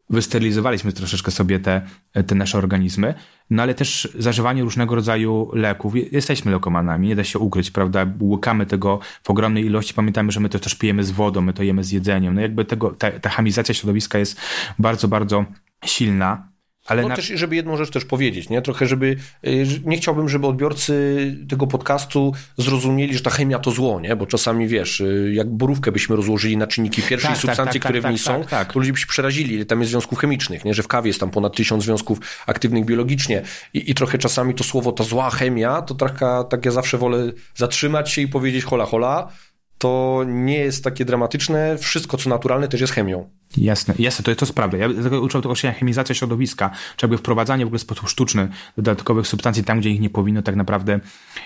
wysterylizowaliśmy 0.10 0.94
troszeczkę 0.94 1.32
sobie 1.32 1.60
te, 1.60 1.82
te 2.28 2.36
nasze 2.36 2.58
organizmy, 2.58 3.14
no 3.50 3.64
ale 3.64 3.74
też 3.74 4.10
zażywanie 4.20 4.64
różnego 4.64 4.96
rodzaju 4.96 5.52
leków. 5.54 5.94
Jesteśmy 6.12 6.52
lekomanami, 6.52 7.08
nie 7.08 7.16
da 7.16 7.24
się 7.24 7.39
ukryć, 7.39 7.72
prawda? 7.72 8.06
Łykamy 8.22 8.66
tego 8.66 9.00
w 9.24 9.30
ogromnej 9.30 9.66
ilości. 9.66 9.94
Pamiętajmy, 9.94 10.32
że 10.32 10.39
my 10.39 10.50
to 10.50 10.60
też 10.60 10.76
pijemy 10.76 11.04
z 11.04 11.12
wodą, 11.12 11.41
my 11.41 11.54
to 11.54 11.64
jemy 11.64 11.84
z 11.84 11.91
jedzeniem. 11.91 12.36
No 12.36 12.41
jakby 12.41 12.66
tego, 12.66 12.91
ta, 12.91 13.12
ta 13.12 13.30
chemizacja 13.30 13.76
środowiska 13.76 14.20
jest 14.20 14.41
bardzo, 14.80 15.08
bardzo 15.08 15.46
silna. 15.86 16.53
Ale 16.88 17.01
no 17.01 17.07
na... 17.07 17.15
też, 17.15 17.25
żeby 17.25 17.55
jedną 17.55 17.77
rzecz 17.77 17.89
też 17.89 18.05
powiedzieć, 18.05 18.49
nie? 18.49 18.61
Trochę, 18.61 18.88
żeby, 18.88 19.15
y, 19.47 19.65
nie 19.86 19.97
chciałbym, 19.97 20.29
żeby 20.29 20.47
odbiorcy 20.47 21.45
tego 21.49 21.67
podcastu 21.67 22.34
zrozumieli, 22.57 23.13
że 23.13 23.21
ta 23.21 23.29
chemia 23.29 23.59
to 23.59 23.71
zło, 23.71 23.99
nie? 23.99 24.15
Bo 24.15 24.25
czasami, 24.25 24.67
wiesz, 24.67 24.99
y, 24.99 25.31
jak 25.34 25.49
borówkę 25.49 25.91
byśmy 25.91 26.15
rozłożyli 26.15 26.57
na 26.57 26.67
czynniki 26.67 27.01
pierwszej 27.01 27.29
tak, 27.29 27.38
tak 27.38 27.41
substancji, 27.41 27.79
tak, 27.79 27.84
tak, 27.84 27.91
które 27.91 28.01
w 28.01 28.05
niej 28.05 28.23
tak, 28.23 28.25
są, 28.25 28.43
tak, 28.49 28.73
to 28.73 28.79
ludzie 28.79 28.91
by 28.93 28.99
się 28.99 29.07
przerazili, 29.07 29.55
ile 29.55 29.65
tam 29.65 29.79
jest 29.79 29.91
związków 29.91 30.19
chemicznych, 30.19 30.65
nie? 30.65 30.73
Że 30.73 30.84
w 30.84 30.88
kawie 30.88 31.07
jest 31.07 31.19
tam 31.19 31.29
ponad 31.31 31.55
tysiąc 31.55 31.84
związków 31.84 32.19
aktywnych 32.47 32.86
biologicznie 32.86 33.41
I, 33.73 33.91
i 33.91 33.95
trochę 33.95 34.17
czasami 34.17 34.53
to 34.53 34.63
słowo, 34.63 34.91
ta 34.91 35.03
zła 35.03 35.29
chemia, 35.29 35.81
to 35.81 35.95
trochę, 35.95 36.43
tak 36.49 36.65
ja 36.65 36.71
zawsze 36.71 36.97
wolę 36.97 37.31
zatrzymać 37.55 38.11
się 38.11 38.21
i 38.21 38.27
powiedzieć 38.27 38.63
hola 38.63 38.86
hola, 38.86 39.29
to 39.77 40.23
nie 40.27 40.57
jest 40.57 40.84
takie 40.84 41.05
dramatyczne. 41.05 41.77
Wszystko, 41.77 42.17
co 42.17 42.29
naturalne, 42.29 42.67
też 42.67 42.81
jest 42.81 42.93
chemią. 42.93 43.29
Jasne, 43.58 43.93
jasne, 43.99 44.24
to 44.24 44.32
jest, 44.32 44.39
to 44.39 44.45
jest 44.45 44.56
prawda. 44.56 44.78
Ja 44.78 44.88
uczę 45.22 45.41
tego 45.41 45.56
się 45.56 45.72
chemizacja 45.72 46.16
środowiska, 46.16 46.70
czy 46.97 47.06
jakby 47.06 47.18
wprowadzanie 47.18 47.66
w 47.66 47.68
ogóle 47.68 47.80
w 47.80 47.82
sposób 47.82 48.10
sztuczny 48.10 48.47
dodatkowych 48.78 49.28
substancji 49.28 49.64
tam, 49.64 49.80
gdzie 49.80 49.89
ich 49.89 49.99
nie 49.99 50.10
powinno 50.10 50.41
tak 50.41 50.56
naprawdę 50.56 50.99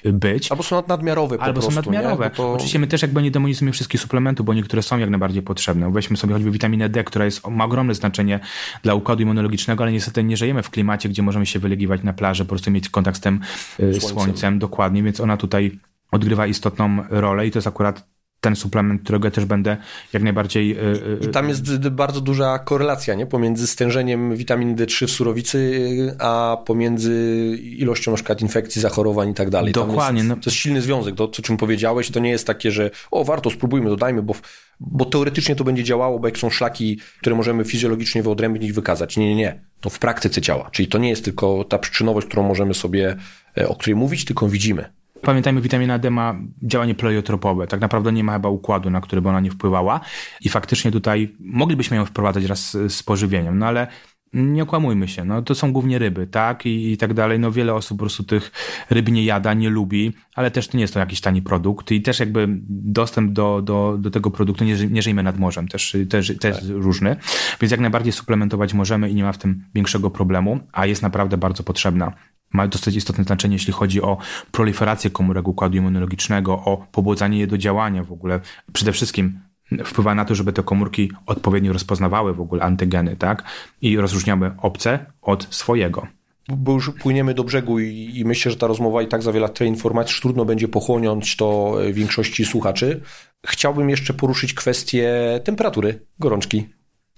być. 0.04 0.52
Albo 0.52 0.64
są 0.64 0.84
nadmiarowe 0.88 1.38
po 1.38 1.44
Albo 1.44 1.54
prostu, 1.54 1.72
są 1.72 1.76
nadmiarowe. 1.76 2.30
To... 2.30 2.54
Oczywiście 2.54 2.80
my 2.80 2.88
też 2.88 3.02
jakby 3.02 3.22
nie 3.24 3.32
demonizujemy 3.32 3.72
wszystkich 3.72 4.02
suplementów, 4.02 4.46
bo 4.46 4.54
niektóre 4.54 4.84
są 4.84 4.98
jak 4.98 5.10
najbardziej 5.10 5.42
potrzebne. 5.42 5.92
Weźmy 5.92 6.18
sobie 6.18 6.34
choćby 6.34 6.52
witaminę 6.52 6.90
D, 6.90 7.04
która 7.04 7.26
jest, 7.26 7.48
ma 7.48 7.66
ogromne 7.66 7.96
znaczenie 7.96 8.40
dla 8.84 8.94
układu 8.94 9.24
immunologicznego, 9.24 9.84
ale 9.84 9.92
niestety 9.92 10.24
nie 10.24 10.38
żyjemy 10.38 10.64
w 10.64 10.70
klimacie, 10.70 11.10
gdzie 11.10 11.24
możemy 11.24 11.46
się 11.46 11.60
wylegiwać 11.60 12.04
na 12.04 12.14
plaży, 12.14 12.46
po 12.46 12.50
prostu 12.50 12.72
mieć 12.72 12.90
kontakt 12.90 13.18
z 13.18 13.22
tym 13.22 13.40
y, 13.80 13.94
słońcem. 13.94 14.10
słońcem, 14.10 14.60
dokładnie, 14.60 15.04
więc 15.04 15.20
ona 15.20 15.38
tutaj 15.38 15.80
odgrywa 16.12 16.48
istotną 16.48 17.04
rolę 17.10 17.48
i 17.48 17.52
to 17.52 17.58
jest 17.58 17.68
akurat 17.68 18.17
ten 18.42 18.56
suplement, 18.56 19.04
którego 19.04 19.32
też 19.32 19.46
będę 19.46 19.78
jak 20.14 20.24
najbardziej. 20.24 20.70
Yy, 20.70 21.20
I 21.22 21.28
tam 21.28 21.50
jest 21.50 21.88
bardzo 21.90 22.22
duża 22.22 22.60
korelacja 22.60 23.16
nie? 23.16 23.26
pomiędzy 23.26 23.68
stężeniem 23.68 24.36
witaminy 24.36 24.76
D3 24.76 25.08
w 25.08 25.12
surowicy, 25.12 26.16
a 26.20 26.58
pomiędzy 26.66 27.14
ilością 27.62 28.12
na 28.12 28.16
przykład 28.16 28.42
infekcji, 28.42 28.82
zachorowań 28.82 29.30
i 29.30 29.34
tak 29.34 29.50
dalej. 29.50 29.74
Dokładnie. 29.74 30.20
Jest, 30.20 30.30
no. 30.30 30.36
to 30.36 30.42
jest 30.46 30.58
silny 30.58 30.82
związek, 30.82 31.16
to 31.16 31.24
o 31.24 31.28
czym 31.28 31.58
powiedziałeś, 31.58 32.12
to 32.12 32.20
nie 32.20 32.30
jest 32.30 32.48
takie, 32.48 32.72
że 32.72 32.92
o 33.12 33.24
warto, 33.24 33.50
spróbujmy, 33.50 33.90
dodajmy, 33.90 34.24
bo, 34.24 34.34
bo 34.80 35.06
teoretycznie 35.06 35.56
to 35.56 35.64
będzie 35.64 35.84
działało, 35.84 36.20
bo 36.20 36.28
jak 36.28 36.38
są 36.38 36.50
szlaki, 36.50 37.00
które 37.20 37.36
możemy 37.36 37.64
fizjologicznie 37.64 38.24
wyodrębnić, 38.24 38.72
wykazać. 38.72 39.18
Nie, 39.18 39.28
nie, 39.30 39.36
nie. 39.36 39.62
To 39.82 39.90
w 39.90 40.00
praktyce 40.00 40.42
działa. 40.42 40.70
Czyli 40.72 40.88
to 40.88 40.98
nie 40.98 41.10
jest 41.10 41.24
tylko 41.24 41.64
ta 41.64 41.78
przyczynowość, 41.78 42.28
którą 42.28 42.44
możemy 42.44 42.74
sobie, 42.74 43.16
e, 43.58 43.68
o 43.68 43.76
której 43.76 43.96
mówić, 43.96 44.26
tylko 44.26 44.50
widzimy. 44.50 44.98
Pamiętajmy, 45.22 45.62
witamina 45.62 46.00
D 46.00 46.12
ma 46.12 46.36
działanie 46.64 46.96
pleiotropowe. 46.96 47.68
Tak 47.68 47.82
naprawdę 47.82 48.12
nie 48.12 48.24
ma 48.24 48.34
chyba 48.34 48.50
układu, 48.50 48.90
na 48.90 49.02
który 49.02 49.22
by 49.22 49.30
ona 49.30 49.40
nie 49.40 49.52
wpływała. 49.52 50.00
I 50.42 50.50
faktycznie 50.50 50.92
tutaj 50.92 51.36
moglibyśmy 51.40 51.98
ją 51.98 52.06
wprowadzać 52.06 52.44
raz 52.44 52.78
z 52.90 53.04
pożywieniem, 53.04 53.60
no 53.60 53.66
ale 53.66 53.88
nie 54.34 54.64
okłamujmy 54.64 55.08
się, 55.08 55.26
no 55.26 55.42
to 55.42 55.56
są 55.56 55.74
głównie 55.74 56.00
ryby, 56.00 56.28
tak, 56.28 56.66
I, 56.66 56.92
i 56.92 56.98
tak 56.98 57.14
dalej, 57.14 57.40
no 57.40 57.52
wiele 57.52 57.74
osób 57.74 57.98
po 57.98 58.02
prostu 58.02 58.24
tych 58.24 58.52
ryb 58.90 59.10
nie 59.10 59.24
jada, 59.24 59.54
nie 59.54 59.70
lubi, 59.70 60.14
ale 60.36 60.52
też 60.52 60.68
to 60.68 60.78
nie 60.78 60.82
jest 60.82 60.94
to 60.94 61.00
jakiś 61.00 61.22
tani 61.22 61.42
produkt. 61.42 61.92
I 61.92 62.02
też 62.02 62.20
jakby 62.20 62.48
dostęp 62.70 63.32
do, 63.32 63.62
do, 63.62 63.98
do 64.00 64.12
tego 64.12 64.32
produktu 64.32 64.64
nie, 64.64 64.76
nie 64.76 65.02
żyjmy 65.02 65.24
nad 65.24 65.40
morzem, 65.40 65.68
też, 65.68 65.98
też, 66.10 66.38
też 66.40 66.56
tak. 66.56 66.70
różny, 66.70 67.16
więc 67.62 67.72
jak 67.72 67.80
najbardziej 67.80 68.14
suplementować 68.14 68.74
możemy 68.74 69.10
i 69.10 69.16
nie 69.16 69.24
ma 69.24 69.32
w 69.32 69.38
tym 69.38 69.64
większego 69.76 70.10
problemu, 70.10 70.60
a 70.72 70.86
jest 70.86 71.02
naprawdę 71.02 71.38
bardzo 71.38 71.64
potrzebna 71.64 72.14
ma 72.54 72.68
dosyć 72.68 72.96
istotne 72.96 73.24
znaczenie, 73.24 73.56
jeśli 73.56 73.74
chodzi 73.74 74.02
o 74.02 74.18
proliferację 74.52 75.10
komórek 75.10 75.48
układu 75.48 75.78
immunologicznego, 75.78 76.54
o 76.54 76.88
pobudzanie 76.92 77.40
je 77.40 77.48
do 77.48 77.58
działania 77.58 78.04
w 78.04 78.12
ogóle. 78.12 78.40
Przede 78.74 78.92
wszystkim 78.92 79.40
wpływa 79.86 80.16
na 80.16 80.26
to, 80.26 80.36
żeby 80.36 80.54
te 80.54 80.64
komórki 80.64 81.12
odpowiednio 81.26 81.74
rozpoznawały 81.74 82.34
w 82.34 82.42
ogóle 82.42 82.64
antygeny, 82.64 83.16
tak? 83.16 83.44
I 83.82 83.98
rozróżniały 83.98 84.52
obce 84.58 85.06
od 85.22 85.48
swojego. 85.56 86.08
Bo 86.50 86.72
już 86.72 86.92
płyniemy 87.02 87.34
do 87.34 87.44
brzegu 87.44 87.80
i, 87.80 88.12
i 88.16 88.26
myślę, 88.26 88.52
że 88.52 88.58
ta 88.58 88.68
rozmowa 88.68 89.02
i 89.02 89.08
tak 89.08 89.24
zawiera 89.24 89.50
tyle 89.50 89.70
informacji, 89.70 90.16
że 90.16 90.22
trudno 90.22 90.46
będzie 90.46 90.68
pochłonąć 90.68 91.36
to 91.36 91.78
większości 91.94 92.46
słuchaczy. 92.46 93.02
Chciałbym 93.46 93.90
jeszcze 93.90 94.14
poruszyć 94.14 94.54
kwestię 94.54 95.14
temperatury, 95.44 96.06
gorączki. 96.20 96.70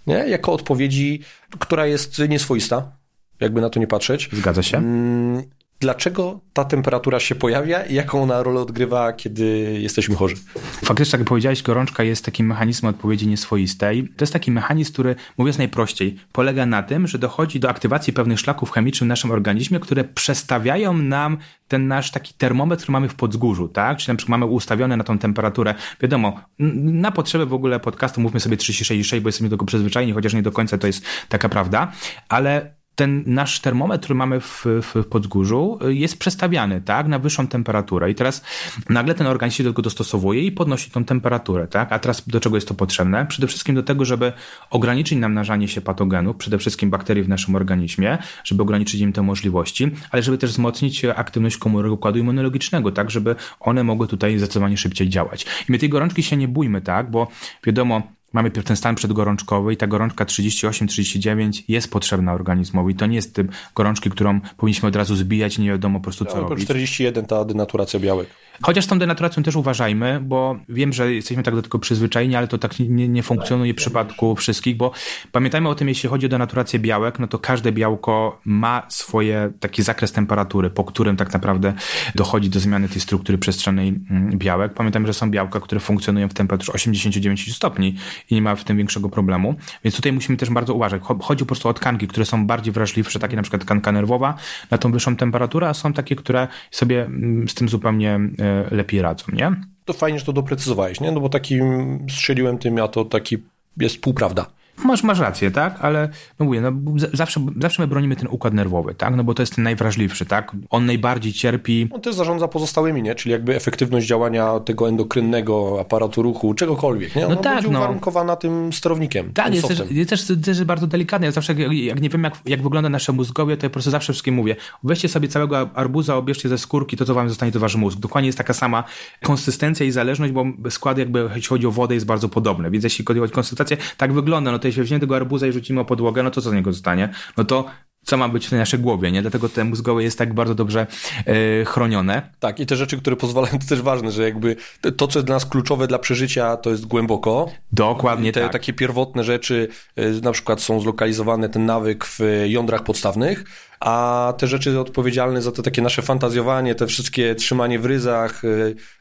Nie? 0.08 0.14
Jako 0.14 0.54
odpowiedzi, 0.54 1.22
która 1.60 1.86
jest 1.86 2.22
nieswoista 2.30 2.99
jakby 3.40 3.62
na 3.62 3.70
to 3.70 3.80
nie 3.80 3.88
patrzeć. 3.88 4.30
Zgadza 4.34 4.64
się. 4.64 4.78
Mm, 4.78 5.44
dlaczego 5.80 6.40
ta 6.54 6.66
temperatura 6.66 7.20
się 7.20 7.36
pojawia 7.36 7.86
i 7.86 7.94
jaką 7.94 8.24
ona 8.24 8.44
rolę 8.44 8.60
odgrywa, 8.60 9.14
kiedy 9.14 9.78
jesteśmy 9.82 10.16
chorzy? 10.16 10.36
Faktycznie, 10.84 11.12
tak 11.12 11.20
jak 11.20 11.28
powiedziałeś, 11.28 11.64
gorączka 11.64 12.04
jest 12.04 12.26
takim 12.26 12.48
mechanizmem 12.48 12.90
odpowiedzi 12.90 13.28
nieswoistej. 13.28 14.04
To 14.18 14.24
jest 14.24 14.34
taki 14.34 14.52
mechanizm, 14.52 14.94
który, 14.94 15.16
mówiąc 15.38 15.58
najprościej, 15.58 16.16
polega 16.32 16.66
na 16.66 16.84
tym, 16.84 17.08
że 17.08 17.20
dochodzi 17.20 17.60
do 17.60 17.70
aktywacji 17.70 18.14
pewnych 18.14 18.40
szlaków 18.40 18.72
chemicznych 18.72 19.08
w 19.08 19.10
naszym 19.10 19.32
organizmie, 19.32 19.80
które 19.80 20.04
przestawiają 20.04 20.94
nam 20.94 21.38
ten 21.68 21.88
nasz 21.88 22.12
taki 22.12 22.34
termometr, 22.34 22.84
który 22.84 22.94
mamy 22.94 23.10
w 23.10 23.16
podzgórzu, 23.16 23.68
tak? 23.68 23.98
Czyli 23.98 24.14
na 24.14 24.18
przykład 24.18 24.40
mamy 24.40 24.46
ustawione 24.46 24.98
na 24.98 25.04
tą 25.04 25.18
temperaturę. 25.18 25.76
Wiadomo, 26.02 26.40
na 26.84 27.12
potrzeby 27.12 27.46
w 27.46 27.54
ogóle 27.54 27.80
podcastu 27.80 28.22
mówmy 28.22 28.40
sobie 28.40 28.58
36,6, 28.58 29.20
bo 29.20 29.28
jesteśmy 29.28 29.50
do 29.50 29.56
tego 29.56 29.66
przyzwyczajeni, 29.66 30.14
chociaż 30.14 30.34
nie 30.34 30.42
do 30.42 30.52
końca 30.52 30.78
to 30.78 30.88
jest 30.88 31.06
taka 31.30 31.50
prawda, 31.50 31.92
ale 32.30 32.79
ten 33.00 33.24
nasz 33.26 33.60
termometr, 33.60 34.04
który 34.04 34.16
mamy 34.16 34.40
w, 34.40 34.66
w 34.66 35.06
Podzgórzu, 35.10 35.80
jest 35.88 36.20
przestawiany, 36.20 36.82
tak, 36.82 37.08
na 37.08 37.20
wyższą 37.20 37.48
temperaturę. 37.48 38.12
I 38.12 38.16
teraz 38.16 38.44
nagle 38.90 39.16
ten 39.16 39.28
organizm 39.28 39.58
się 39.58 39.64
do 39.64 39.70
tego 39.70 39.82
dostosowuje 39.82 40.44
i 40.44 40.52
podnosi 40.52 40.92
tą 40.92 41.06
temperaturę, 41.06 41.68
tak. 41.68 41.92
A 41.92 42.00
teraz 42.00 42.28
do 42.28 42.40
czego 42.40 42.58
jest 42.58 42.68
to 42.68 42.74
potrzebne? 42.74 43.26
Przede 43.26 43.48
wszystkim 43.48 43.76
do 43.76 43.84
tego, 43.84 44.06
żeby 44.06 44.34
ograniczyć 44.70 45.20
namnażanie 45.20 45.68
się 45.68 45.82
patogenów, 45.82 46.36
przede 46.36 46.58
wszystkim 46.58 46.90
bakterii 46.90 47.24
w 47.24 47.30
naszym 47.30 47.56
organizmie, 47.56 48.18
żeby 48.44 48.64
ograniczyć 48.64 49.02
im 49.02 49.14
te 49.14 49.22
możliwości, 49.22 49.92
ale 50.12 50.24
żeby 50.24 50.38
też 50.38 50.52
wzmocnić 50.52 51.06
aktywność 51.06 51.58
komórek 51.58 51.92
układu 51.92 52.20
immunologicznego, 52.20 52.92
tak, 52.92 53.12
żeby 53.12 53.36
one 53.60 53.84
mogły 53.84 54.08
tutaj 54.08 54.38
zdecydowanie 54.38 54.78
szybciej 54.78 55.10
działać. 55.10 55.46
I 55.70 55.72
my 55.72 55.78
tej 55.78 55.90
gorączki 55.90 56.24
się 56.24 56.38
nie 56.38 56.48
bójmy, 56.48 56.82
tak, 56.82 57.12
bo 57.12 57.28
wiadomo, 57.66 58.19
mamy 58.34 58.52
ten 58.52 58.76
stan 58.76 58.96
przedgorączkowy 58.96 59.74
i 59.74 59.78
ta 59.78 59.88
gorączka 59.88 60.26
38-39 60.26 61.64
jest 61.68 61.92
potrzebna 61.92 62.34
organizmowi. 62.34 62.96
To 62.96 63.06
nie 63.06 63.16
jest 63.16 63.36
typ 63.36 63.52
gorączki, 63.76 64.10
którą 64.10 64.40
powinniśmy 64.58 64.90
od 64.90 64.96
razu 64.96 65.16
zbijać 65.16 65.58
i 65.58 65.62
nie 65.62 65.70
wiadomo 65.70 66.00
po 66.00 66.04
prostu 66.04 66.26
co 66.26 66.36
no, 66.36 66.50
robić. 66.50 66.66
41 66.66 67.26
ta 67.26 67.46
denaturacja 67.46 68.00
białek. 68.00 68.28
Chociaż 68.62 68.88
tą 68.88 69.00
denaturacją 69.00 69.44
też 69.44 69.56
uważajmy, 69.56 70.20
bo 70.24 70.60
wiem, 70.70 70.94
że 70.94 71.14
jesteśmy 71.14 71.44
tak 71.44 71.56
do 71.56 71.62
tego 71.62 71.80
przyzwyczajeni, 71.80 72.36
ale 72.36 72.48
to 72.48 72.58
tak 72.58 72.80
nie, 72.80 73.08
nie 73.08 73.24
funkcjonuje 73.24 73.74
w 73.74 73.76
przypadku 73.76 74.36
wszystkich, 74.36 74.78
bo 74.78 74.92
pamiętajmy 75.32 75.70
o 75.70 75.76
tym, 75.76 75.88
jeśli 75.88 76.10
chodzi 76.10 76.26
o 76.26 76.30
denaturację 76.30 76.80
białek, 76.80 77.20
no 77.20 77.28
to 77.28 77.40
każde 77.40 77.72
białko 77.72 78.42
ma 78.46 78.84
swoje 78.88 79.52
taki 79.60 79.84
zakres 79.84 80.12
temperatury, 80.12 80.70
po 80.70 80.84
którym 80.84 81.16
tak 81.16 81.34
naprawdę 81.34 81.74
dochodzi 82.16 82.50
do 82.50 82.60
zmiany 82.60 82.90
tej 82.90 83.02
struktury 83.02 83.38
przestrzennej 83.38 83.88
mm, 83.88 84.30
białek. 84.38 84.74
Pamiętajmy, 84.74 85.08
że 85.08 85.14
są 85.14 85.32
białka, 85.32 85.60
które 85.60 85.82
funkcjonują 85.82 86.30
w 86.30 86.34
temperaturze 86.34 86.74
89 86.74 87.56
stopni 87.56 87.96
i 88.30 88.36
nie 88.36 88.42
ma 88.42 88.56
w 88.56 88.64
tym 88.64 88.78
większego 88.78 89.10
problemu, 89.10 89.56
więc 89.84 89.96
tutaj 89.96 90.14
musimy 90.14 90.38
też 90.38 90.50
bardzo 90.50 90.74
uważać. 90.74 91.02
Chodzi 91.22 91.40
po 91.40 91.48
prostu 91.48 91.70
o 91.70 91.74
tkanki, 91.74 92.08
które 92.08 92.26
są 92.26 92.48
bardziej 92.48 92.74
wrażliwsze, 92.74 93.20
takie 93.20 93.36
na 93.36 93.42
przykład 93.42 93.62
tkanka 93.62 93.92
nerwowa 93.92 94.34
na 94.72 94.78
tą 94.78 94.92
wyższą 94.92 95.16
temperaturę, 95.16 95.70
a 95.70 95.74
są 95.74 95.94
takie, 95.94 96.16
które 96.16 96.48
sobie 96.72 97.06
mm, 97.06 97.50
z 97.50 97.54
tym 97.54 97.70
zupełnie 97.70 98.20
e, 98.40 98.49
lepiej 98.72 99.02
radzą, 99.02 99.26
nie? 99.34 99.52
To 99.86 99.94
fajnie, 99.94 100.20
że 100.20 100.26
to 100.26 100.34
doprecyzowałeś, 100.34 101.02
nie? 101.02 101.12
No 101.12 101.20
bo 101.20 101.30
takim 101.30 102.00
strzeliłem 102.10 102.58
tym, 102.58 102.78
a 102.82 102.88
to 102.88 103.06
taki 103.06 103.38
jest 103.78 104.02
półprawda. 104.02 104.46
Masz, 104.86 105.04
masz 105.04 105.20
rację, 105.20 105.52
tak? 105.52 105.78
Ale 105.82 106.10
no 106.40 106.46
mówię, 106.46 106.62
no, 106.62 106.72
zawsze, 107.14 107.46
zawsze 107.62 107.82
my 107.82 107.88
bronimy 107.88 108.16
ten 108.16 108.28
układ 108.32 108.54
nerwowy, 108.54 108.96
tak? 108.96 109.16
No 109.16 109.24
bo 109.24 109.34
to 109.34 109.42
jest 109.42 109.56
ten 109.56 109.64
najwrażliwszy, 109.64 110.26
tak? 110.26 110.52
On 110.70 110.86
najbardziej 110.86 111.34
cierpi. 111.34 111.88
On 111.92 112.02
też 112.02 112.16
zarządza 112.16 112.48
pozostałymi, 112.48 113.04
nie? 113.04 113.16
Czyli 113.16 113.32
jakby 113.32 113.56
efektywność 113.56 114.08
działania 114.08 114.60
tego 114.60 114.90
endokrynnego 114.90 115.78
aparatu 115.82 116.22
ruchu, 116.22 116.54
czegokolwiek, 116.54 117.16
nie? 117.16 117.26
Ona 117.26 117.36
no 117.36 117.42
tak, 117.42 117.54
będzie 117.54 117.72
no. 117.72 117.80
uwarunkowana 117.80 118.36
tym 118.36 118.74
sterownikiem. 118.74 119.34
Tak, 119.34 119.56
jest 119.56 119.68
też, 119.68 119.82
jest 119.92 120.10
też, 120.10 120.26
też 120.46 120.64
bardzo 120.64 120.88
delikatny. 120.88 121.26
Ja 121.26 121.32
zawsze, 121.32 121.54
jak 121.54 122.02
nie 122.02 122.10
wiem, 122.10 122.24
jak, 122.24 122.34
jak 122.46 122.64
wygląda 122.64 122.90
nasze 122.90 123.12
mózgowie, 123.12 123.58
to 123.58 123.66
ja 123.66 123.70
po 123.70 123.74
prostu 123.74 123.92
zawsze 123.92 124.14
wszystkim 124.14 124.36
mówię, 124.36 124.56
weźcie 124.84 125.10
sobie 125.10 125.28
całego 125.28 125.70
arbuza, 125.74 126.16
obierzcie 126.16 126.50
ze 126.50 126.58
skórki, 126.58 126.98
to 126.98 127.06
co 127.06 127.14
wam 127.14 127.30
zostanie, 127.30 127.52
to 127.52 127.60
wasz 127.60 127.76
mózg. 127.76 128.00
Dokładnie 128.00 128.28
jest 128.28 128.38
taka 128.38 128.54
sama 128.54 128.84
konsystencja 129.24 129.86
i 129.86 129.92
zależność, 129.92 130.34
bo 130.34 130.46
skład 130.70 130.98
jakby, 130.98 131.30
jeśli 131.36 131.50
chodzi 131.50 131.68
o 131.68 131.72
wodę, 131.72 131.94
jest 131.94 132.06
bardzo 132.06 132.30
podobny. 132.30 132.72
Więc 132.72 132.84
jeśli 132.84 133.06
chodzi 133.06 133.22
o 133.22 133.30
konsystencję, 133.30 133.78
tak 133.98 134.14
wygląda. 134.14 134.52
No 134.52 134.60
to 134.60 134.69
jeśli 134.70 134.82
weźmiemy 134.82 135.02
tego 135.02 135.16
arbuza 135.16 135.48
i 135.48 135.52
rzucimy 135.52 135.82
o 135.82 135.86
podłogę, 135.86 136.24
no 136.24 136.32
to 136.32 136.42
co 136.42 136.50
z 136.50 136.54
niego 136.54 136.72
zostanie? 136.74 137.10
No 137.38 137.44
to 137.44 137.66
co 138.04 138.18
ma 138.18 138.30
być 138.30 138.48
w 138.48 138.50
tej 138.50 138.60
naszej 138.60 138.80
głowie, 138.80 139.12
nie? 139.12 139.22
Dlatego 139.22 139.50
te 139.50 139.64
mózgowe 139.64 140.04
jest 140.04 140.18
tak 140.18 140.34
bardzo 140.34 140.56
dobrze 140.56 140.88
yy, 141.28 141.66
chronione. 141.66 142.32
Tak, 142.40 142.60
i 142.60 142.66
te 142.66 142.76
rzeczy, 142.76 142.98
które 142.98 143.16
pozwalają, 143.16 143.60
to 143.60 143.68
też 143.68 143.82
ważne, 143.82 144.12
że 144.12 144.24
jakby 144.24 144.56
to, 144.98 145.08
co 145.08 145.20
jest 145.20 145.28
dla 145.28 145.36
nas 145.36 145.46
kluczowe 145.46 145.88
dla 145.88 146.00
przeżycia, 146.00 146.58
to 146.58 146.70
jest 146.70 146.86
głęboko. 146.86 147.52
Dokładnie 147.72 148.32
te 148.32 148.42
tak. 148.42 148.52
takie 148.52 148.74
pierwotne 148.74 149.24
rzeczy, 149.24 149.68
yy, 149.96 150.22
na 150.22 150.32
przykład 150.32 150.62
są 150.62 150.80
zlokalizowane, 150.80 151.50
ten 151.50 151.66
nawyk 151.66 152.06
w 152.06 152.20
jądrach 152.46 152.84
podstawnych, 152.84 153.44
a 153.80 154.34
te 154.38 154.48
rzeczy 154.48 154.80
odpowiedzialne 154.80 155.42
za 155.42 155.52
to 155.52 155.64
takie 155.64 155.82
nasze 155.82 156.02
fantazjowanie, 156.02 156.76
te 156.76 156.88
wszystkie 156.88 157.36
trzymanie 157.36 157.80
w 157.80 157.86
ryzach, 157.86 158.42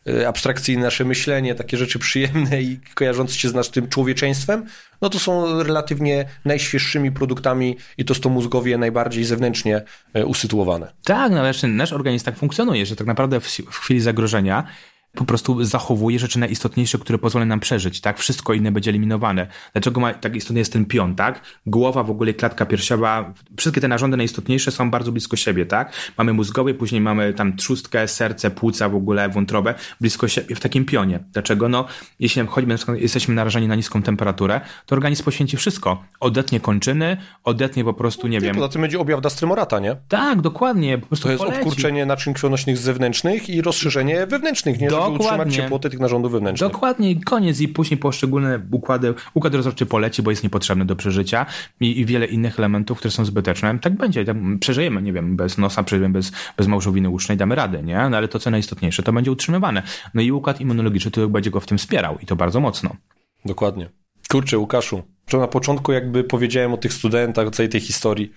yy, 0.06 0.28
abstrakcyjne 0.28 0.82
nasze 0.82 1.04
myślenie, 1.04 1.54
takie 1.54 1.76
rzeczy 1.76 1.98
przyjemne 1.98 2.62
i 2.62 2.80
kojarzące 2.94 3.34
się 3.34 3.48
z 3.48 3.54
naszym 3.54 3.88
człowieczeństwem, 3.88 4.66
no 5.00 5.08
to 5.10 5.18
są 5.18 5.62
relatywnie 5.62 6.24
najświeższymi 6.44 7.12
produktami 7.12 7.76
i 7.98 8.04
to 8.04 8.14
to 8.14 8.28
mózgowie 8.28 8.78
najbardziej 8.78 9.24
zewnętrznie 9.24 9.82
e, 10.14 10.26
usytuowane. 10.26 10.92
Tak, 11.04 11.32
no 11.32 11.42
nasz 11.68 11.92
organizm 11.92 12.24
tak 12.24 12.36
funkcjonuje, 12.36 12.86
że 12.86 12.96
tak 12.96 13.06
naprawdę 13.06 13.40
w, 13.40 13.46
w 13.70 13.78
chwili 13.78 14.00
zagrożenia 14.00 14.64
po 15.12 15.24
prostu 15.24 15.64
zachowuje 15.64 16.18
rzeczy 16.18 16.38
najistotniejsze, 16.38 16.98
które 16.98 17.18
pozwolą 17.18 17.46
nam 17.46 17.60
przeżyć, 17.60 18.00
tak? 18.00 18.18
Wszystko 18.18 18.52
inne 18.52 18.72
będzie 18.72 18.90
eliminowane. 18.90 19.46
Dlaczego 19.72 20.00
ma, 20.00 20.14
tak 20.14 20.36
istotny 20.36 20.58
jest 20.58 20.72
ten 20.72 20.84
pion, 20.84 21.14
tak? 21.14 21.40
Głowa, 21.66 22.02
w 22.02 22.10
ogóle 22.10 22.34
klatka 22.34 22.66
piersiowa, 22.66 23.34
wszystkie 23.56 23.80
te 23.80 23.88
narządy 23.88 24.16
najistotniejsze 24.16 24.70
są 24.70 24.90
bardzo 24.90 25.12
blisko 25.12 25.36
siebie, 25.36 25.66
tak? 25.66 25.92
Mamy 26.18 26.32
mózgowie, 26.32 26.74
później 26.74 27.00
mamy 27.00 27.34
tam 27.34 27.56
trzustkę, 27.56 28.08
serce, 28.08 28.50
płuca, 28.50 28.88
w 28.88 28.94
ogóle 28.94 29.28
wątrobę, 29.28 29.74
blisko 30.00 30.28
siebie, 30.28 30.54
w 30.54 30.60
takim 30.60 30.84
pionie. 30.84 31.20
Dlaczego? 31.32 31.68
No, 31.68 31.84
jeśli 32.20 32.46
choćby 32.46 32.76
jesteśmy 32.96 33.34
narażeni 33.34 33.68
na 33.68 33.74
niską 33.74 34.02
temperaturę, 34.02 34.60
to 34.86 34.94
organizm 34.94 35.24
poświęci 35.24 35.56
wszystko. 35.56 36.04
Odetnie 36.20 36.60
kończyny, 36.60 37.16
odetnie 37.44 37.84
po 37.84 37.94
prostu, 37.94 38.26
nie, 38.26 38.38
nie 38.38 38.40
wiem... 38.40 38.54
Poza 38.54 38.68
tym 38.68 38.82
będzie 38.82 39.00
objaw 39.00 39.20
Dastrymorata, 39.20 39.78
nie? 39.78 39.96
Tak, 40.08 40.40
dokładnie. 40.40 40.98
Po 40.98 41.06
prostu 41.06 41.24
to 41.24 41.30
jest 41.30 41.44
poleci. 41.44 41.60
obkurczenie 41.62 42.06
naczyń 42.06 42.34
krwionośnych 42.34 42.78
zewnętrznych 42.78 43.50
i 43.50 43.62
rozszerzenie 43.62 44.26
wewnętrznych, 44.26 44.80
nie? 44.80 44.88
Dokładnie. 45.00 45.26
utrzymać 45.26 45.54
ciepłotę 45.54 45.90
tych 45.90 46.00
narządów 46.00 46.32
wewnętrznych. 46.32 46.72
Dokładnie 46.72 47.10
i 47.10 47.20
koniec. 47.20 47.60
I 47.60 47.68
później 47.68 47.98
poszczególne 47.98 48.60
układy, 48.70 49.14
układ 49.34 49.54
rozrodczy 49.54 49.86
poleci, 49.86 50.22
bo 50.22 50.30
jest 50.30 50.42
niepotrzebny 50.42 50.84
do 50.84 50.96
przeżycia 50.96 51.46
i, 51.80 52.00
i 52.00 52.04
wiele 52.06 52.26
innych 52.26 52.58
elementów, 52.58 52.98
które 52.98 53.12
są 53.12 53.24
zbyteczne. 53.24 53.78
Tak 53.78 53.96
będzie. 53.96 54.24
Tak 54.24 54.36
przeżyjemy, 54.60 55.02
nie 55.02 55.12
wiem, 55.12 55.36
bez 55.36 55.58
nosa, 55.58 55.82
przeżyjemy 55.82 56.12
bez, 56.12 56.32
bez 56.56 56.66
małżowiny 56.66 57.10
usznej, 57.10 57.36
damy 57.36 57.54
radę, 57.54 57.82
nie? 57.82 58.08
No 58.10 58.16
ale 58.16 58.28
to, 58.28 58.38
co 58.38 58.50
najistotniejsze, 58.50 59.02
to 59.02 59.12
będzie 59.12 59.32
utrzymywane. 59.32 59.82
No 60.14 60.22
i 60.22 60.32
układ 60.32 60.60
immunologiczny 60.60 61.10
to 61.10 61.28
będzie 61.28 61.50
go 61.50 61.60
w 61.60 61.66
tym 61.66 61.78
wspierał 61.78 62.18
i 62.22 62.26
to 62.26 62.36
bardzo 62.36 62.60
mocno. 62.60 62.96
Dokładnie. 63.44 63.90
Kurczę, 64.30 64.58
Łukaszu, 64.58 65.02
że 65.28 65.38
na 65.38 65.48
początku 65.48 65.92
jakby 65.92 66.24
powiedziałem 66.24 66.72
o 66.72 66.76
tych 66.76 66.92
studentach, 66.92 67.46
o 67.46 67.50
całej 67.50 67.68
tej 67.68 67.80
historii, 67.80 68.32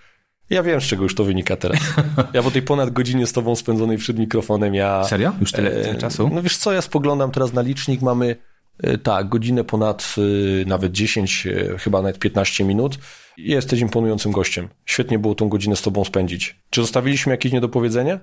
ja 0.51 0.63
wiem, 0.63 0.81
z 0.81 0.83
czego 0.83 1.03
już 1.03 1.15
to 1.15 1.23
wynika 1.23 1.55
teraz. 1.55 1.79
Ja 2.33 2.43
po 2.43 2.51
tej 2.51 2.61
ponad 2.61 2.89
godzinie 2.89 3.27
z 3.27 3.33
tobą 3.33 3.55
spędzonej 3.55 3.97
przed 3.97 4.19
mikrofonem, 4.19 4.75
ja... 4.75 5.03
Serio? 5.03 5.31
Już 5.41 5.51
tyle, 5.51 5.71
tyle 5.71 5.95
czasu? 5.95 6.29
No 6.33 6.41
wiesz 6.41 6.57
co, 6.57 6.71
ja 6.71 6.81
spoglądam 6.81 7.31
teraz 7.31 7.53
na 7.53 7.61
licznik, 7.61 8.01
mamy 8.01 8.35
e, 8.83 8.97
tak, 8.97 9.29
godzinę 9.29 9.63
ponad 9.63 10.15
e, 10.17 10.65
nawet 10.65 10.91
10, 10.91 11.47
e, 11.47 11.77
chyba 11.77 12.01
nawet 12.01 12.19
15 12.19 12.63
minut. 12.63 12.97
Jesteś 13.37 13.79
imponującym 13.79 14.31
gościem. 14.31 14.69
Świetnie 14.85 15.19
było 15.19 15.35
tą 15.35 15.49
godzinę 15.49 15.75
z 15.75 15.81
tobą 15.81 16.05
spędzić. 16.05 16.59
Czy 16.69 16.81
zostawiliśmy 16.81 17.31
jakieś 17.31 17.51
niedopowiedzenia? 17.51 18.19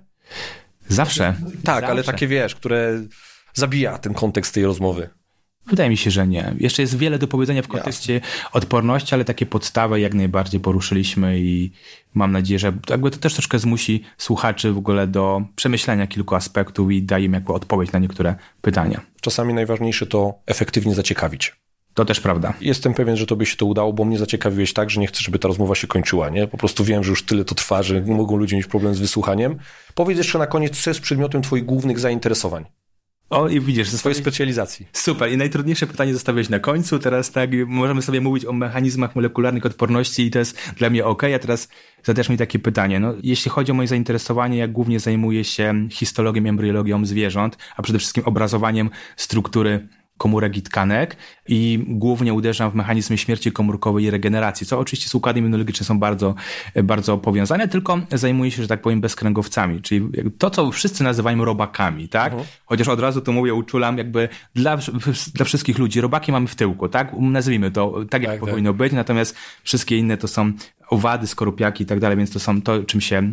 Zawsze. 0.89 1.35
Tak, 1.43 1.65
Zawsze. 1.65 1.87
ale 1.87 2.05
takie 2.05 2.27
wiesz, 2.27 2.55
które 2.55 3.03
zabija 3.55 3.99
ten 3.99 4.15
kontekst 4.15 4.55
tej 4.55 4.65
rozmowy. 4.65 5.09
Wydaje 5.71 5.91
mi 5.91 5.97
się, 5.97 6.11
że 6.11 6.27
nie. 6.27 6.55
Jeszcze 6.59 6.83
jest 6.83 6.99
wiele 6.99 7.19
do 7.19 7.29
powiedzenia 7.29 7.63
w 7.63 7.69
kontekście 7.69 8.15
Jasne. 8.15 8.51
odporności, 8.53 9.15
ale 9.15 9.25
takie 9.25 9.47
podstawy 9.47 10.01
jak 10.01 10.15
najbardziej 10.15 10.61
poruszyliśmy 10.61 11.39
i 11.39 11.71
mam 12.15 12.33
nadzieję, 12.33 12.59
że 12.59 12.73
jakby 12.91 13.11
to 13.11 13.19
też 13.19 13.33
troszkę 13.35 13.59
zmusi 13.59 14.03
słuchaczy 14.19 14.73
w 14.73 14.79
ogóle 14.79 15.07
do 15.07 15.43
przemyślenia 15.57 16.07
kilku 16.07 16.35
aspektów 16.35 16.93
i 16.93 17.03
da 17.03 17.19
im 17.19 17.33
jakby 17.33 17.53
odpowiedź 17.53 17.93
na 17.93 17.99
niektóre 17.99 18.35
pytania. 18.61 19.01
Czasami 19.21 19.55
najważniejsze 19.55 20.07
to 20.07 20.35
efektywnie 20.47 20.95
zaciekawić. 20.95 21.57
To 21.95 22.05
też 22.05 22.21
prawda. 22.21 22.55
Jestem 22.61 22.95
pewien, 22.95 23.17
że 23.17 23.27
to 23.27 23.37
by 23.37 23.47
się 23.47 23.57
to 23.57 23.67
udało, 23.67 23.93
bo 23.93 24.05
mnie 24.05 24.19
zaciekawiłeś 24.19 24.73
tak, 24.73 24.91
że 24.91 25.01
nie 25.01 25.07
chcę, 25.07 25.21
żeby 25.23 25.39
ta 25.39 25.49
rozmowa 25.49 25.75
się 25.75 25.87
kończyła, 25.87 26.29
nie? 26.29 26.47
Po 26.47 26.57
prostu 26.57 26.85
wiem, 26.85 27.05
że 27.05 27.11
już 27.11 27.23
tyle 27.23 27.45
to 27.45 27.55
trwa, 27.55 27.83
że 27.83 28.01
mogą 28.01 28.37
ludzie 28.37 28.57
mieć 28.57 28.67
problem 28.67 28.95
z 28.95 29.01
wysłuchaniem. 29.01 29.59
Powiedz 29.95 30.19
jeszcze 30.19 30.39
na 30.39 30.47
koniec, 30.47 30.81
co 30.81 30.91
jest 30.91 31.01
przedmiotem 31.01 31.43
twoich 31.43 31.65
głównych 31.65 31.99
zainteresowań. 31.99 32.65
O, 33.31 33.49
i 33.49 33.61
widzisz, 33.61 33.89
ze 33.89 33.99
swojej 33.99 34.17
specjalizacji. 34.17 34.87
Super. 34.93 35.33
I 35.33 35.37
najtrudniejsze 35.37 35.87
pytanie 35.87 36.13
zostawiłeś 36.13 36.49
na 36.49 36.59
końcu. 36.59 36.99
Teraz 36.99 37.31
tak, 37.33 37.51
możemy 37.67 38.03
sobie 38.03 38.21
mówić 38.21 38.45
o 38.45 38.53
mechanizmach 38.53 39.17
molekularnych 39.17 39.67
odporności 39.67 40.23
i 40.27 40.31
to 40.31 40.39
jest 40.39 40.59
dla 40.77 40.91
mnie 40.91 41.05
ok. 41.05 41.23
A 41.25 41.39
teraz 41.39 41.69
zadasz 42.05 42.29
mi 42.29 42.37
takie 42.37 42.59
pytanie. 42.59 43.01
No, 43.01 43.15
jeśli 43.23 43.51
chodzi 43.51 43.73
o 43.73 43.75
moje 43.75 43.89
zainteresowanie, 43.89 44.59
ja 44.59 44.69
głównie 44.69 45.01
zajmuję 45.01 45.45
się 45.45 45.89
histologią, 45.91 46.45
embryologią 46.47 47.05
zwierząt, 47.05 47.59
a 47.77 47.83
przede 47.83 47.99
wszystkim 47.99 48.25
obrazowaniem 48.25 48.91
struktury 49.17 49.89
komórek 50.19 50.57
i 50.57 50.63
tkanek 50.63 51.17
i 51.49 51.85
głównie 51.89 52.35
uderzam 52.35 52.71
w 52.71 52.75
mechanizmy 52.75 53.19
śmierci 53.19 53.53
komórkowej 53.53 54.05
i 54.05 54.11
regeneracji, 54.11 54.67
co 54.67 54.79
oczywiście 54.79 55.09
z 55.09 55.15
układem 55.15 55.45
immunologicznym 55.45 55.85
są 55.85 55.99
bardzo, 55.99 56.35
bardzo 56.85 57.19
powiązane, 57.19 57.69
tylko 57.69 57.99
zajmuję 58.13 58.51
się, 58.51 58.63
że 58.63 58.69
tak 58.69 58.83
powiem, 58.83 59.01
bezkręgowcami, 59.01 59.83
czyli 59.83 60.09
to, 60.39 60.51
co 60.51 60.71
wszyscy 60.71 61.05
nazywają 61.05 61.45
robakami, 61.45 62.09
tak? 62.09 62.35
Uh-huh. 62.35 62.45
Chociaż 62.67 62.89
od 62.89 63.01
razu 63.01 63.21
to 63.21 63.33
mówię, 63.33 63.55
uczulam 63.55 63.99
jakby 63.99 64.29
dla, 64.55 64.79
dla 65.35 65.45
wszystkich 65.45 65.79
ludzi, 65.79 66.01
robaki 66.01 66.33
mamy 66.33 66.47
w 66.47 66.55
tyłku, 66.55 66.89
tak? 66.89 67.13
Nazwijmy 67.19 67.71
to 67.71 67.95
tak, 68.11 68.23
jak 68.23 68.33
tak, 68.33 68.41
powinno 68.41 68.71
tak. 68.71 68.77
być, 68.77 68.93
natomiast 68.93 69.37
wszystkie 69.63 69.99
inne 69.99 70.17
to 70.17 70.29
są 70.29 70.53
owady, 70.91 71.27
skorupiaki 71.27 71.85
i 71.85 71.87
tak 71.87 72.01
dalej, 72.01 72.17
więc 72.17 72.31
to 72.31 72.41
są 72.41 72.63
to, 72.63 72.83
czym 72.83 73.01
się 73.01 73.33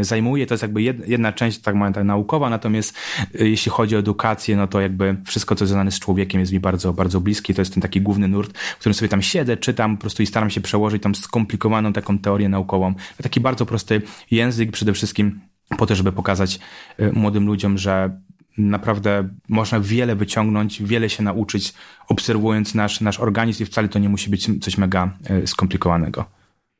e, 0.00 0.04
zajmuję. 0.04 0.46
To 0.46 0.54
jest 0.54 0.62
jakby 0.62 0.82
jedna 0.82 1.32
część, 1.32 1.58
tak 1.58 1.74
moja 1.74 1.92
tak 1.92 2.04
naukowa, 2.04 2.50
natomiast 2.50 2.96
e, 3.40 3.48
jeśli 3.48 3.70
chodzi 3.70 3.96
o 3.96 3.98
edukację, 3.98 4.56
no 4.56 4.66
to 4.66 4.80
jakby 4.80 5.16
wszystko, 5.26 5.54
co 5.54 5.66
związane 5.66 5.90
z 5.90 5.98
człowiekiem 5.98 6.40
jest 6.40 6.52
mi 6.52 6.60
bardzo, 6.60 6.92
bardzo 6.92 7.20
bliskie. 7.20 7.54
To 7.54 7.60
jest 7.60 7.74
ten 7.74 7.82
taki 7.82 8.00
główny 8.00 8.28
nurt, 8.28 8.58
w 8.58 8.78
którym 8.78 8.94
sobie 8.94 9.08
tam 9.08 9.22
siedzę, 9.22 9.56
czytam 9.56 9.96
po 9.96 10.00
prostu 10.00 10.22
i 10.22 10.26
staram 10.26 10.50
się 10.50 10.60
przełożyć 10.60 11.02
tam 11.02 11.14
skomplikowaną 11.14 11.92
taką 11.92 12.18
teorię 12.18 12.48
naukową. 12.48 12.94
Taki 13.22 13.40
bardzo 13.40 13.66
prosty 13.66 14.02
język 14.30 14.72
przede 14.72 14.92
wszystkim 14.92 15.40
po 15.78 15.86
to, 15.86 15.94
żeby 15.94 16.12
pokazać 16.12 16.58
e, 16.98 17.12
młodym 17.12 17.46
ludziom, 17.46 17.78
że 17.78 18.20
naprawdę 18.58 19.28
można 19.48 19.80
wiele 19.80 20.16
wyciągnąć, 20.16 20.82
wiele 20.82 21.10
się 21.10 21.22
nauczyć, 21.22 21.74
obserwując 22.08 22.74
nasz, 22.74 23.00
nasz 23.00 23.20
organizm 23.20 23.62
i 23.62 23.66
wcale 23.66 23.88
to 23.88 23.98
nie 23.98 24.08
musi 24.08 24.30
być 24.30 24.50
coś 24.60 24.78
mega 24.78 25.18
skomplikowanego. 25.46 26.24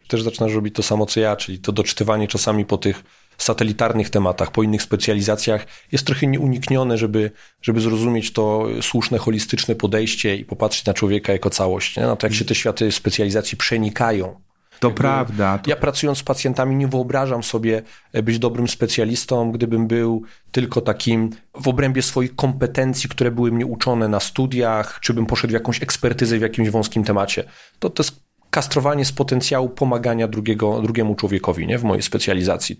Też 0.09 0.23
zaczynasz 0.23 0.53
robić 0.53 0.75
to 0.75 0.83
samo 0.83 1.07
co 1.07 1.21
ja, 1.21 1.37
czyli 1.37 1.59
to 1.59 1.73
doczytywanie 1.73 2.29
czasami 2.29 2.65
po 2.65 2.79
tych 2.79 3.05
satelitarnych 3.39 4.11
tematach, 4.11 4.51
po 4.51 4.63
innych 4.63 4.83
specjalizacjach 4.83 5.67
jest 5.93 6.07
trochę 6.07 6.27
nieuniknione, 6.27 6.99
żeby, 6.99 7.31
żeby 7.63 7.81
zrozumieć 7.81 8.33
to 8.33 8.67
słuszne, 8.83 9.19
holistyczne 9.19 9.75
podejście 9.75 10.37
i 10.37 10.45
popatrzeć 10.45 10.85
na 10.87 10.95
człowieka 10.95 11.33
jako 11.33 11.51
całość. 11.51 11.97
Nie? 11.97 12.03
Na 12.03 12.17
to, 12.17 12.27
jak 12.27 12.35
się 12.35 12.45
te 12.45 12.55
światy 12.55 12.93
specjalizacji 12.93 13.59
przenikają. 13.59 14.41
To 14.81 14.89
Jakby 14.89 15.01
prawda. 15.01 15.59
To... 15.59 15.71
Ja 15.71 15.77
pracując 15.77 16.19
z 16.19 16.23
pacjentami 16.23 16.77
nie 16.77 16.89
wyobrażam 16.89 17.43
sobie 17.43 17.83
być 18.23 18.39
dobrym 18.39 18.69
specjalistą, 18.69 19.53
gdybym 19.53 19.87
był 19.87 20.23
tylko 20.53 20.81
takim 20.81 21.31
w 21.55 21.69
obrębie 21.69 22.03
swoich 22.03 22.37
kompetencji, 22.37 23.11
które 23.11 23.31
były 23.31 23.53
mnie 23.53 23.67
uczone 23.67 24.09
na 24.09 24.21
studiach, 24.21 25.01
czy 25.01 25.15
bym 25.15 25.27
poszedł 25.27 25.51
w 25.51 25.55
jakąś 25.55 25.83
ekspertyzę 25.83 26.39
w 26.39 26.43
jakimś 26.43 26.71
wąskim 26.71 27.05
temacie. 27.05 27.45
To, 27.79 27.91
to 27.91 28.03
jest 28.03 28.24
kastrowanie 28.55 29.05
z 29.05 29.13
potencjału 29.13 29.69
pomagania 29.69 30.29
drugiego, 30.29 30.83
drugiemu 30.83 31.15
człowiekowi, 31.15 31.67
nie? 31.67 31.79
W 31.79 31.85
mojej 31.85 32.03
specjalizacji. 32.03 32.77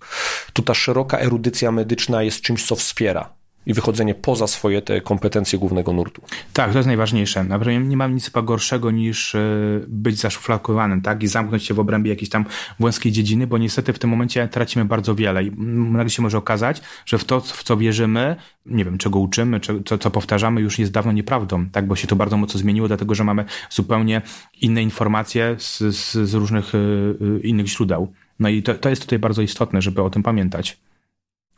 Tu 0.53 0.61
ta 0.61 0.73
szeroka 0.73 1.19
erudycja 1.19 1.71
medyczna 1.71 2.23
jest 2.23 2.41
czymś, 2.41 2.65
co 2.65 2.75
wspiera 2.75 3.29
i 3.65 3.73
wychodzenie 3.73 4.15
poza 4.15 4.47
swoje 4.47 4.81
te 4.81 5.01
kompetencje 5.01 5.59
głównego 5.59 5.93
nurtu. 5.93 6.21
Tak, 6.53 6.71
to 6.71 6.77
jest 6.77 6.87
najważniejsze. 6.87 7.45
Nie 7.85 7.97
mam 7.97 8.15
nic 8.15 8.25
chyba 8.25 8.41
gorszego 8.41 8.91
niż 8.91 9.35
e, 9.35 9.39
być 9.87 10.19
zaszufladkowanym, 10.19 11.01
tak? 11.01 11.23
I 11.23 11.27
zamknąć 11.27 11.63
się 11.63 11.73
w 11.73 11.79
obrębie 11.79 12.09
jakiejś 12.09 12.29
tam 12.29 12.45
wąskiej 12.79 13.11
dziedziny, 13.11 13.47
bo 13.47 13.57
niestety 13.57 13.93
w 13.93 13.99
tym 13.99 14.09
momencie 14.09 14.47
tracimy 14.47 14.85
bardzo 14.85 15.15
wiele 15.15 15.43
i 15.43 15.51
nagle 15.57 16.09
się 16.09 16.21
może 16.21 16.37
okazać, 16.37 16.81
że 17.05 17.17
w 17.17 17.25
to, 17.25 17.39
w 17.39 17.63
co 17.63 17.77
wierzymy, 17.77 18.35
nie 18.65 18.85
wiem, 18.85 18.97
czego 18.97 19.19
uczymy, 19.19 19.59
co, 19.85 19.97
co 19.97 20.11
powtarzamy, 20.11 20.61
już 20.61 20.79
jest 20.79 20.91
dawno 20.91 21.11
nieprawdą, 21.11 21.69
tak? 21.69 21.87
Bo 21.87 21.95
się 21.95 22.07
to 22.07 22.15
bardzo 22.15 22.37
mocno 22.37 22.59
zmieniło, 22.59 22.87
dlatego 22.87 23.15
że 23.15 23.23
mamy 23.23 23.45
zupełnie 23.69 24.21
inne 24.61 24.83
informacje 24.83 25.55
z, 25.59 25.77
z, 25.79 26.29
z 26.29 26.33
różnych 26.33 26.75
y, 26.75 27.39
innych 27.43 27.67
źródeł. 27.67 28.13
No 28.39 28.49
i 28.49 28.63
to, 28.63 28.73
to 28.73 28.89
jest 28.89 29.01
tutaj 29.01 29.19
bardzo 29.19 29.41
istotne, 29.41 29.81
żeby 29.81 30.01
o 30.01 30.09
tym 30.09 30.23
pamiętać. 30.23 30.77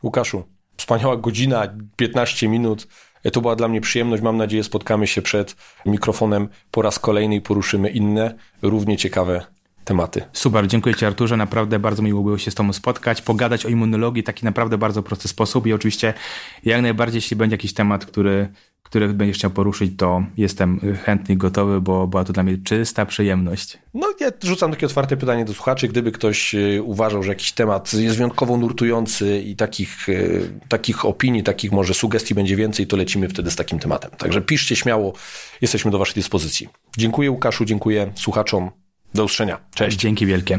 Łukaszu, 0.02 0.44
wspaniała 0.78 1.16
godzina, 1.16 1.68
15 1.96 2.48
minut. 2.48 2.88
E, 3.24 3.30
to 3.30 3.40
była 3.40 3.56
dla 3.56 3.68
mnie 3.68 3.80
przyjemność. 3.80 4.22
Mam 4.22 4.36
nadzieję, 4.36 4.64
spotkamy 4.64 5.06
się 5.06 5.22
przed 5.22 5.56
mikrofonem 5.86 6.48
po 6.70 6.82
raz 6.82 6.98
kolejny 6.98 7.34
i 7.34 7.40
poruszymy 7.40 7.90
inne, 7.90 8.34
równie 8.62 8.96
ciekawe 8.96 9.46
tematy. 9.84 10.22
Super, 10.32 10.66
dziękuję 10.66 10.94
Ci 10.94 11.06
Arturze, 11.06 11.36
naprawdę 11.36 11.78
bardzo 11.78 12.02
miło 12.02 12.22
było 12.22 12.38
się 12.38 12.50
z 12.50 12.54
Tobą 12.54 12.72
spotkać, 12.72 13.22
pogadać 13.22 13.66
o 13.66 13.68
immunologii 13.68 14.22
w 14.22 14.26
taki 14.26 14.44
naprawdę 14.44 14.78
bardzo 14.78 15.02
prosty 15.02 15.28
sposób 15.28 15.66
i 15.66 15.72
oczywiście 15.72 16.14
jak 16.64 16.82
najbardziej, 16.82 17.16
jeśli 17.16 17.36
będzie 17.36 17.54
jakiś 17.54 17.74
temat, 17.74 18.06
który 18.06 18.48
które 18.88 19.08
będziesz 19.08 19.36
chciał 19.36 19.50
poruszyć, 19.50 19.92
to 19.96 20.22
jestem 20.36 20.80
chętnie 21.04 21.36
gotowy, 21.36 21.80
bo 21.80 22.06
była 22.06 22.24
to 22.24 22.32
dla 22.32 22.42
mnie 22.42 22.58
czysta 22.64 23.06
przyjemność. 23.06 23.78
No, 23.94 24.12
ja 24.20 24.30
rzucam 24.42 24.70
takie 24.70 24.86
otwarte 24.86 25.16
pytanie 25.16 25.44
do 25.44 25.54
słuchaczy. 25.54 25.88
Gdyby 25.88 26.12
ktoś 26.12 26.54
e, 26.54 26.82
uważał, 26.82 27.22
że 27.22 27.28
jakiś 27.28 27.52
temat 27.52 27.94
jest 27.94 28.16
wyjątkowo 28.16 28.56
nurtujący 28.56 29.40
i 29.40 29.56
takich, 29.56 30.08
e, 30.08 30.14
takich 30.68 31.04
opinii, 31.04 31.42
takich 31.42 31.72
może 31.72 31.94
sugestii 31.94 32.34
będzie 32.34 32.56
więcej, 32.56 32.86
to 32.86 32.96
lecimy 32.96 33.28
wtedy 33.28 33.50
z 33.50 33.56
takim 33.56 33.78
tematem. 33.78 34.10
Także 34.10 34.40
piszcie 34.40 34.76
śmiało, 34.76 35.12
jesteśmy 35.60 35.90
do 35.90 35.98
Waszej 35.98 36.14
dyspozycji. 36.14 36.68
Dziękuję 36.98 37.30
Łukaszu, 37.30 37.64
dziękuję 37.64 38.12
słuchaczom. 38.14 38.70
Do 39.14 39.24
usłyszenia. 39.24 39.60
Cześć. 39.74 39.96
Dzięki 39.96 40.26
wielkie. 40.26 40.58